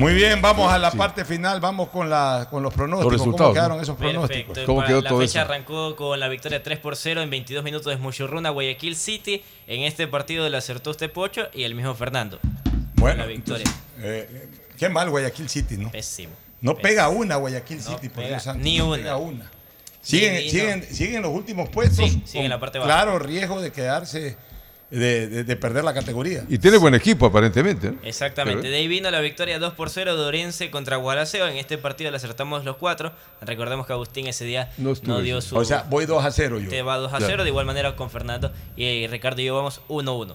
Muy 0.00 0.14
bien, 0.14 0.40
vamos 0.40 0.72
a 0.72 0.78
la 0.78 0.90
parte 0.90 1.26
final, 1.26 1.60
vamos 1.60 1.90
con, 1.90 2.08
la, 2.08 2.46
con 2.50 2.62
los 2.62 2.72
pronósticos. 2.72 3.12
Los 3.12 3.20
¿Cómo 3.20 3.32
resultados, 3.32 3.52
quedaron 3.54 3.76
¿no? 3.76 3.82
esos 3.82 3.96
Perfecto. 3.96 4.20
pronósticos? 4.22 4.58
¿Cómo 4.64 4.76
Para 4.78 4.88
quedó 4.88 5.00
la 5.02 5.08
todo 5.10 5.18
fecha 5.20 5.42
eso? 5.42 5.52
arrancó 5.52 5.94
con 5.96 6.18
la 6.18 6.28
victoria 6.28 6.62
3 6.62 6.78
por 6.78 6.96
0 6.96 7.20
en 7.20 7.28
22 7.28 7.62
minutos 7.62 7.92
de 7.92 7.96
Muchurruna, 7.98 8.48
Guayaquil 8.48 8.96
City. 8.96 9.42
En 9.66 9.82
este 9.82 10.08
partido 10.08 10.48
le 10.48 10.56
acertó 10.56 10.90
usted 10.90 11.12
Pocho 11.12 11.48
y 11.52 11.64
el 11.64 11.74
mismo 11.74 11.94
Fernando. 11.94 12.38
Bueno, 12.94 13.18
la 13.18 13.26
victoria. 13.26 13.64
entonces, 13.66 14.02
eh, 14.02 14.48
qué 14.78 14.88
mal 14.88 15.10
Guayaquil 15.10 15.50
City, 15.50 15.76
¿no? 15.76 15.90
Pésimo. 15.90 16.32
No 16.62 16.72
Pésimo. 16.76 16.82
pega 16.82 17.08
una 17.10 17.36
Guayaquil 17.36 17.82
City, 17.82 18.08
por 18.08 18.26
Dios 18.26 18.42
santo. 18.42 18.64
ni 18.64 18.78
no 18.78 18.86
una. 18.88 18.96
pega 18.96 19.16
una. 19.18 19.50
Siguen, 20.00 20.50
siguen, 20.50 20.82
siguen 20.90 21.20
los 21.20 21.30
últimos 21.34 21.68
puestos. 21.68 21.98
Sí, 22.10 22.22
siguen 22.24 22.44
en 22.46 22.50
la 22.50 22.58
parte 22.58 22.78
baja. 22.78 22.88
Claro 22.90 23.18
riesgo 23.18 23.60
de 23.60 23.70
quedarse, 23.70 24.34
de, 24.90 25.28
de- 25.28 25.44
de 25.44 25.56
perder 25.56 25.84
la 25.84 25.94
categoría. 25.94 26.44
Y 26.48 26.58
tiene 26.58 26.76
buen 26.78 26.94
equipo, 26.94 27.26
aparentemente. 27.26 27.92
¿no? 27.92 27.98
Exactamente. 28.02 28.62
Pero- 28.62 28.70
De 28.72 28.76
ahí 28.78 28.88
vino 28.88 29.10
la 29.10 29.20
victoria 29.20 29.58
2 29.58 29.74
por 29.74 29.88
0 29.90 30.16
de 30.16 30.22
Orense 30.24 30.70
contra 30.70 30.96
Gualaceo. 30.96 31.46
En 31.46 31.56
este 31.56 31.78
partido 31.78 32.10
le 32.10 32.16
acertamos 32.16 32.64
los 32.64 32.76
cuatro. 32.76 33.12
Recordemos 33.40 33.86
que 33.86 33.92
Agustín 33.92 34.26
ese 34.26 34.44
día 34.44 34.70
No 34.78 34.88
no, 34.88 34.92
estuvo 34.92 35.20
dio 35.20 35.40
su. 35.40 35.56
O 35.56 35.64
sea, 35.64 35.84
voy 35.88 36.06
2 36.06 36.24
a 36.24 36.30
0 36.32 36.58
yo. 36.58 36.68
Te 36.68 36.82
va 36.82 36.96
2 36.98 37.12
a 37.12 37.18
Ya. 37.20 37.26
0, 37.26 37.44
de 37.44 37.50
igual 37.50 37.66
manera 37.66 37.94
con 37.96 38.10
Fernando 38.10 38.52
y 38.76 38.84
eh, 39.04 39.08
Ricardo 39.10 39.40
y 39.40 39.44
yo 39.44 39.54
vamos 39.54 39.80
1-1. 39.88 40.34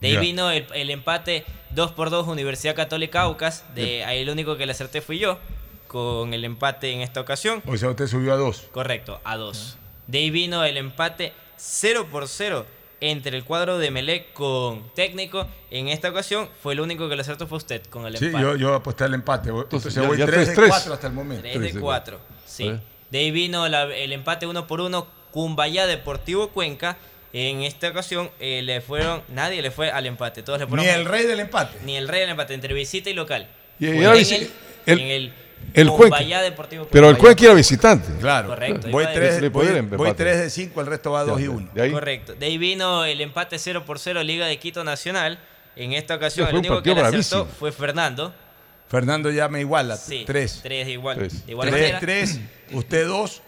De 0.00 0.08
ahí 0.08 0.14
Ya. 0.14 0.20
vino 0.20 0.50
el, 0.50 0.66
el 0.74 0.90
empate 0.90 1.44
2 1.70 1.92
por 1.92 2.10
2 2.10 2.26
Universidad 2.26 2.74
Católica 2.74 3.20
Aucas. 3.22 3.64
De 3.76 4.04
ahí 4.04 4.22
el 4.22 4.30
único 4.30 4.56
que 4.56 4.66
le 4.66 4.72
acerté 4.72 5.00
fui 5.00 5.18
yo 5.20 5.38
con 5.86 6.34
el 6.34 6.44
empate 6.44 6.90
en 6.90 7.02
esta 7.02 7.20
ocasión. 7.20 7.62
O 7.66 7.76
sea, 7.76 7.90
usted 7.90 8.08
subió 8.08 8.32
a 8.32 8.36
2. 8.36 8.68
Correcto, 8.72 9.20
a 9.22 9.36
2. 9.36 9.76
De 10.08 10.18
ahí 10.18 10.30
vino 10.30 10.64
el 10.64 10.76
empate 10.76 11.32
0 11.56 12.08
por 12.10 12.26
0 12.26 12.66
entre 13.02 13.36
el 13.36 13.44
cuadro 13.44 13.78
de 13.78 13.90
Melec 13.90 14.32
con 14.32 14.88
técnico. 14.94 15.46
En 15.70 15.88
esta 15.88 16.08
ocasión 16.08 16.48
fue 16.62 16.72
el 16.74 16.80
único 16.80 17.08
que 17.08 17.16
le 17.16 17.22
acertó 17.22 17.46
fue 17.48 17.58
usted 17.58 17.82
con 17.86 18.06
el 18.06 18.16
Sí, 18.16 18.26
empate. 18.26 18.42
yo, 18.44 18.56
yo 18.56 18.74
aposté 18.74 19.04
al 19.04 19.12
empate. 19.14 19.50
Entonces, 19.50 19.92
ya- 19.92 20.02
voy 20.02 20.16
ya 20.16 20.24
3 20.26 20.48
de 20.48 20.54
3-3. 20.54 20.68
4 20.68 20.94
hasta 20.94 21.06
el 21.08 21.12
momento. 21.12 21.42
3 21.42 21.74
de 21.74 21.80
4. 21.80 22.20
Sí. 22.46 22.68
Eh. 22.68 22.78
De 23.10 23.18
ahí 23.18 23.30
vino 23.32 23.68
la- 23.68 23.82
el 23.94 24.12
empate 24.12 24.46
1 24.46 24.66
por 24.66 24.80
1 24.80 25.06
Cumbayá 25.32 25.86
Deportivo 25.86 26.48
Cuenca. 26.50 26.96
En 27.32 27.62
esta 27.62 27.88
ocasión 27.88 28.30
eh, 28.40 28.60
le 28.62 28.80
fueron, 28.82 29.22
nadie 29.28 29.62
le 29.62 29.70
fue 29.70 29.90
al 29.90 30.06
empate. 30.06 30.42
Todos 30.42 30.60
le 30.60 30.66
fueron 30.66 30.84
Ni 30.86 30.92
el 30.92 31.04
rey 31.06 31.24
del 31.26 31.40
empate. 31.40 31.78
Ni 31.84 31.96
el 31.96 32.06
rey 32.06 32.20
del 32.20 32.30
empate 32.30 32.54
entre 32.54 32.72
visita 32.74 33.10
y 33.10 33.14
local. 33.14 33.48
Y- 33.80 33.86
y 33.88 34.04
ahora 34.04 34.18
en, 34.20 34.32
el, 34.34 34.50
el- 34.86 35.00
en 35.00 35.06
el 35.08 35.32
el 35.74 35.88
Cuenca. 35.88 36.42
Deportivo 36.42 36.88
Pero 36.90 37.08
el 37.08 37.18
Cuenca. 37.18 37.44
Era 37.44 37.54
visitante. 37.54 38.08
Claro. 38.20 38.48
Correcto. 38.48 38.88
Voy 38.90 39.04
iba 39.04 39.12
3 39.12 39.40
Le 39.40 39.48
voy, 39.48 39.66
podían 39.66 39.90
voy 39.90 40.08
empate. 40.08 40.24
tres 40.24 40.38
de 40.40 40.50
5, 40.50 40.80
el 40.80 40.86
resto 40.86 41.12
va 41.12 41.24
2 41.24 41.40
y 41.40 41.48
1. 41.48 41.70
De 41.74 41.82
ahí, 41.82 41.90
Correcto. 41.92 42.34
De 42.34 42.46
ahí 42.46 42.58
vino 42.58 43.04
el 43.04 43.20
empate 43.20 43.58
0 43.58 43.84
por 43.84 43.98
0 43.98 44.22
Liga 44.22 44.46
de 44.46 44.58
Quito 44.58 44.84
Nacional. 44.84 45.38
En 45.74 45.92
esta 45.92 46.16
ocasión 46.16 46.46
Fue 46.48 46.52
el 46.52 46.58
único 46.58 46.82
que 46.82 46.94
le 46.94 47.00
acertó 47.00 47.46
fue 47.46 47.72
Fernando. 47.72 48.34
Fernando 48.88 49.30
ya 49.30 49.48
me 49.48 49.60
iguala. 49.60 49.96
Sí. 49.96 50.24
3. 50.26 50.60
3 50.62 50.88
igual. 50.88 51.16
Tres. 51.16 51.46
De 51.46 51.52
igual 51.52 51.70
3, 51.70 51.80
manera. 51.80 52.00
3, 52.00 52.40
usted 52.72 53.06
2 53.06 53.42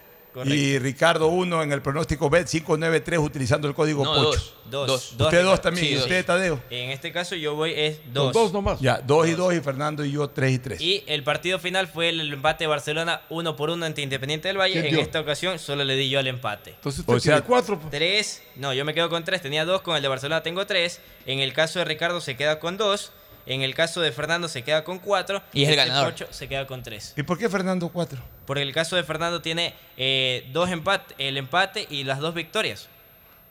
Y 0.45 0.79
Ricardo 0.79 1.29
1 1.29 1.63
en 1.63 1.73
el 1.73 1.81
pronóstico 1.83 2.29
Bet 2.29 2.49
593 2.49 3.19
utilizando 3.21 3.69
el 3.69 3.75
código 3.75 4.05
No, 4.05 4.15
Pocho. 4.15 4.31
dos. 4.31 4.55
Dos. 4.71 4.87
Dos, 4.89 5.11
Usted 5.13 5.21
dos 5.21 5.31
Ricardo. 5.33 5.61
también. 5.61 5.87
Sí, 5.87 5.93
¿Y 5.93 5.95
dos. 5.95 6.03
usted, 6.05 6.25
Tadeo? 6.27 6.61
En 6.71 6.91
este 6.91 7.13
caso 7.13 7.37
yo 7.37 7.55
voy 7.55 7.73
es 7.77 7.99
dos. 8.13 8.33
dos 8.33 8.53
nomás. 8.53 8.81
Ya, 8.81 8.99
dos 9.01 9.29
y 9.29 9.33
dos 9.33 9.55
y 9.55 9.61
Fernando 9.61 10.05
y 10.05 10.13
yo 10.13 10.29
tres 10.31 10.53
y 10.53 10.59
tres. 10.59 10.81
Y 10.81 11.05
el 11.07 11.23
partido 11.23 11.59
final 11.59 11.87
fue 11.87 12.09
el 12.09 12.33
empate 12.33 12.65
de 12.65 12.69
Barcelona 12.69 13.23
uno 13.29 13.55
por 13.57 13.71
uno 13.71 13.87
ante 13.87 14.03
Independiente 14.03 14.49
del 14.49 14.59
Valle. 14.59 14.73
¿Quién 14.75 14.87
En 14.87 14.91
dio? 14.93 15.01
esta 15.01 15.21
ocasión 15.21 15.59
solo 15.59 15.85
le 15.85 15.95
di 15.97 16.09
yo 16.11 16.19
el 16.19 16.27
empate. 16.27 16.71
Entonces 16.71 17.01
usted 17.07 17.19
tiene 17.21 17.43
cuatro. 17.43 17.79
pues. 17.79 17.91
Tres, 17.93 18.43
no, 18.57 18.73
yo 18.73 18.85
me 18.85 18.95
quedo 18.95 19.09
con 19.11 19.23
tres. 19.25 19.43
Tenía 19.43 19.65
dos, 19.65 19.83
con 19.83 19.95
el 19.97 20.03
de 20.03 20.09
Barcelona 20.09 20.43
tengo 20.43 20.67
tres. 20.67 21.01
En 21.27 21.39
el 21.41 21.53
caso 21.53 21.79
de 21.79 21.85
Ricardo 21.85 22.21
se 22.21 22.37
queda 22.37 22.59
con 22.59 22.77
dos. 22.77 23.13
En 23.47 23.63
el 23.63 23.75
caso 23.75 24.01
de 24.01 24.11
Fernando 24.13 24.49
se 24.49 24.63
queda 24.65 24.85
con 24.85 24.99
cuatro. 24.99 25.43
Y 25.53 25.65
es 25.65 25.69
el 25.69 25.77
ganador. 25.77 26.13
Pocho 26.13 26.27
se 26.31 26.49
queda 26.49 26.67
con 26.67 26.83
tres. 26.83 27.13
¿Y 27.17 27.23
por 27.25 27.39
qué 27.39 27.49
Fernando 27.49 27.89
cuatro? 27.91 28.21
Porque 28.47 28.63
el 28.63 28.73
caso 28.73 28.97
de 28.97 29.05
Fernando 29.05 29.43
tiene 29.43 29.75
eh, 29.97 30.49
dos 30.53 30.71
empates, 30.71 31.15
el 31.19 31.37
empate 31.37 31.87
y 31.91 32.05
las 32.05 32.19
dos 32.21 32.35
victorias. 32.35 32.89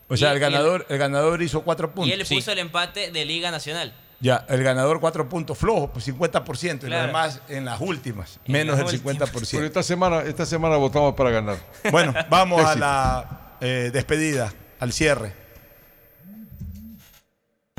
O 0.09 0.17
sea, 0.17 0.29
Y- 0.29 0.33
el 0.33 0.39
ganador, 0.39 0.85
el 0.89 0.97
ganador 0.97 1.41
hizo 1.41 1.61
cuatro 1.61 1.91
puntos. 1.91 2.09
Y 2.09 2.11
él 2.13 2.19
le 2.19 2.25
puso 2.25 2.51
el 2.51 2.59
empate 2.59 3.11
de 3.11 3.25
Liga 3.25 3.51
Nacional. 3.51 3.93
Ya, 4.19 4.45
el 4.47 4.63
ganador 4.63 4.99
cuatro 5.01 5.27
puntos 5.27 5.57
flojo, 5.57 5.91
pues 5.91 6.05
50%, 6.07 6.85
y 6.85 6.89
Claro. 6.89 6.97
los 7.01 7.07
demás 7.07 7.41
en 7.49 7.65
las 7.65 7.81
últimas, 7.81 8.39
menos 8.47 8.77
las 8.77 8.85
del 8.91 8.95
últimas. 9.05 9.29
50%. 9.31 9.51
Pero 9.57 9.65
esta 9.65 9.83
semana, 9.83 10.21
esta 10.21 10.45
semana 10.45 10.77
votamos 10.77 11.13
para 11.15 11.29
ganar. 11.29 11.57
Bueno, 11.91 12.13
vamos 12.29 12.63
a 12.65 12.75
la 12.75 13.55
eh, 13.59 13.89
despedida, 13.91 14.53
al 14.79 14.93
cierre. 14.93 15.33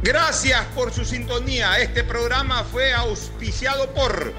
Gracias 0.05 0.67
por 0.75 0.93
su 0.93 1.03
sintonía. 1.03 1.79
Este 1.79 2.05
programa 2.05 2.63
fue 2.65 2.93
auspiciado 2.93 3.89
por 3.95 4.35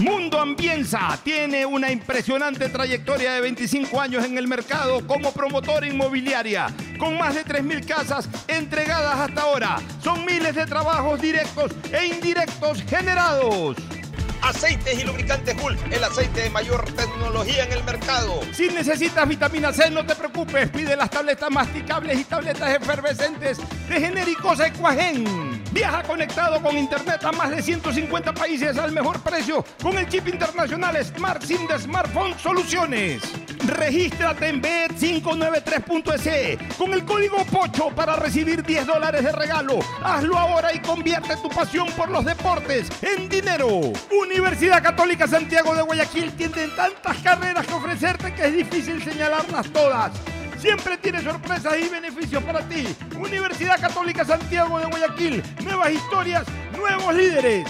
Mundo 0.00 0.40
Ambienza 0.40 1.16
tiene 1.22 1.64
una 1.64 1.92
impresionante 1.92 2.68
trayectoria 2.68 3.34
de 3.34 3.40
25 3.40 4.00
años 4.00 4.24
en 4.24 4.36
el 4.36 4.48
mercado 4.48 5.06
como 5.06 5.32
promotora 5.32 5.86
inmobiliaria, 5.86 6.66
con 6.98 7.16
más 7.16 7.36
de 7.36 7.44
3.000 7.44 7.86
casas 7.86 8.28
entregadas 8.48 9.16
hasta 9.16 9.42
ahora. 9.42 9.76
Son 10.02 10.26
miles 10.26 10.56
de 10.56 10.66
trabajos 10.66 11.20
directos 11.20 11.70
e 11.92 12.06
indirectos 12.06 12.82
generados. 12.82 13.76
Aceites 14.42 14.98
y 14.98 15.04
lubricantes 15.04 15.56
Hulk, 15.60 15.92
el 15.92 16.04
aceite 16.04 16.42
de 16.42 16.50
mayor 16.50 16.84
tecnología 16.92 17.64
en 17.64 17.72
el 17.72 17.84
mercado. 17.84 18.40
Si 18.52 18.68
necesitas 18.68 19.28
vitamina 19.28 19.72
C, 19.72 19.90
no 19.90 20.04
te 20.04 20.14
preocupes, 20.14 20.68
pide 20.70 20.96
las 20.96 21.10
tabletas 21.10 21.50
masticables 21.50 22.20
y 22.20 22.24
tabletas 22.24 22.74
efervescentes 22.74 23.58
de 23.88 24.00
genéricos 24.00 24.60
Equagen. 24.60 25.55
Viaja 25.76 26.02
conectado 26.04 26.62
con 26.62 26.74
internet 26.74 27.22
a 27.22 27.32
más 27.32 27.50
de 27.50 27.60
150 27.60 28.32
países 28.32 28.78
al 28.78 28.92
mejor 28.92 29.20
precio 29.20 29.62
con 29.82 29.98
el 29.98 30.08
chip 30.08 30.26
internacional 30.26 30.96
Smart 31.04 31.42
SIM 31.42 31.68
de 31.68 31.78
Smartphone 31.78 32.34
Soluciones. 32.38 33.20
Regístrate 33.66 34.48
en 34.48 34.62
bet593.es 34.62 36.76
con 36.78 36.94
el 36.94 37.04
código 37.04 37.44
POCHO 37.52 37.90
para 37.90 38.16
recibir 38.16 38.62
10 38.62 38.86
dólares 38.86 39.22
de 39.22 39.32
regalo. 39.32 39.80
Hazlo 40.02 40.38
ahora 40.38 40.72
y 40.72 40.78
convierte 40.78 41.36
tu 41.36 41.50
pasión 41.50 41.88
por 41.94 42.08
los 42.08 42.24
deportes 42.24 42.88
en 43.02 43.28
dinero. 43.28 43.92
Universidad 44.10 44.82
Católica 44.82 45.28
Santiago 45.28 45.74
de 45.74 45.82
Guayaquil 45.82 46.32
tiene 46.32 46.68
tantas 46.68 47.18
carreras 47.18 47.66
que 47.66 47.74
ofrecerte 47.74 48.32
que 48.32 48.46
es 48.46 48.54
difícil 48.54 49.04
señalarlas 49.04 49.70
todas. 49.74 50.12
Siempre 50.58 50.96
tiene 50.96 51.22
sorpresas 51.22 51.74
y 51.78 51.88
beneficios 51.88 52.42
para 52.42 52.60
ti. 52.60 52.86
Universidad 53.16 53.80
Católica 53.80 54.24
Santiago 54.24 54.78
de 54.78 54.86
Guayaquil. 54.86 55.42
Nuevas 55.62 55.92
historias, 55.92 56.44
nuevos 56.76 57.14
líderes. 57.14 57.68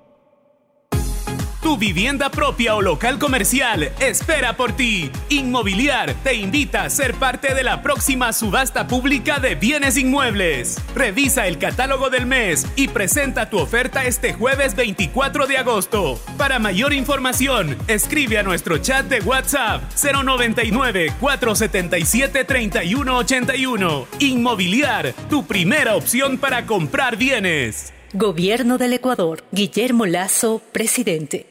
Tu 1.61 1.77
vivienda 1.77 2.31
propia 2.31 2.73
o 2.75 2.81
local 2.81 3.19
comercial 3.19 3.91
espera 3.99 4.57
por 4.57 4.71
ti. 4.75 5.11
Inmobiliar 5.29 6.15
te 6.23 6.33
invita 6.33 6.83
a 6.83 6.89
ser 6.89 7.13
parte 7.13 7.53
de 7.53 7.61
la 7.61 7.83
próxima 7.83 8.33
subasta 8.33 8.87
pública 8.87 9.39
de 9.39 9.53
bienes 9.53 9.95
inmuebles. 9.95 10.79
Revisa 10.95 11.45
el 11.45 11.59
catálogo 11.59 12.09
del 12.09 12.25
mes 12.25 12.65
y 12.75 12.87
presenta 12.87 13.51
tu 13.51 13.59
oferta 13.59 14.05
este 14.05 14.33
jueves 14.33 14.75
24 14.75 15.45
de 15.45 15.57
agosto. 15.57 16.19
Para 16.35 16.57
mayor 16.57 16.93
información, 16.93 17.77
escribe 17.87 18.39
a 18.39 18.43
nuestro 18.43 18.79
chat 18.79 19.05
de 19.05 19.19
WhatsApp 19.19 19.83
099 20.01 21.13
477 21.19 22.43
3181. 22.43 24.07
Inmobiliar, 24.17 25.13
tu 25.29 25.45
primera 25.45 25.95
opción 25.95 26.39
para 26.39 26.65
comprar 26.65 27.17
bienes. 27.17 27.93
Gobierno 28.13 28.79
del 28.79 28.93
Ecuador. 28.93 29.43
Guillermo 29.51 30.07
Lazo, 30.07 30.59
presidente. 30.71 31.50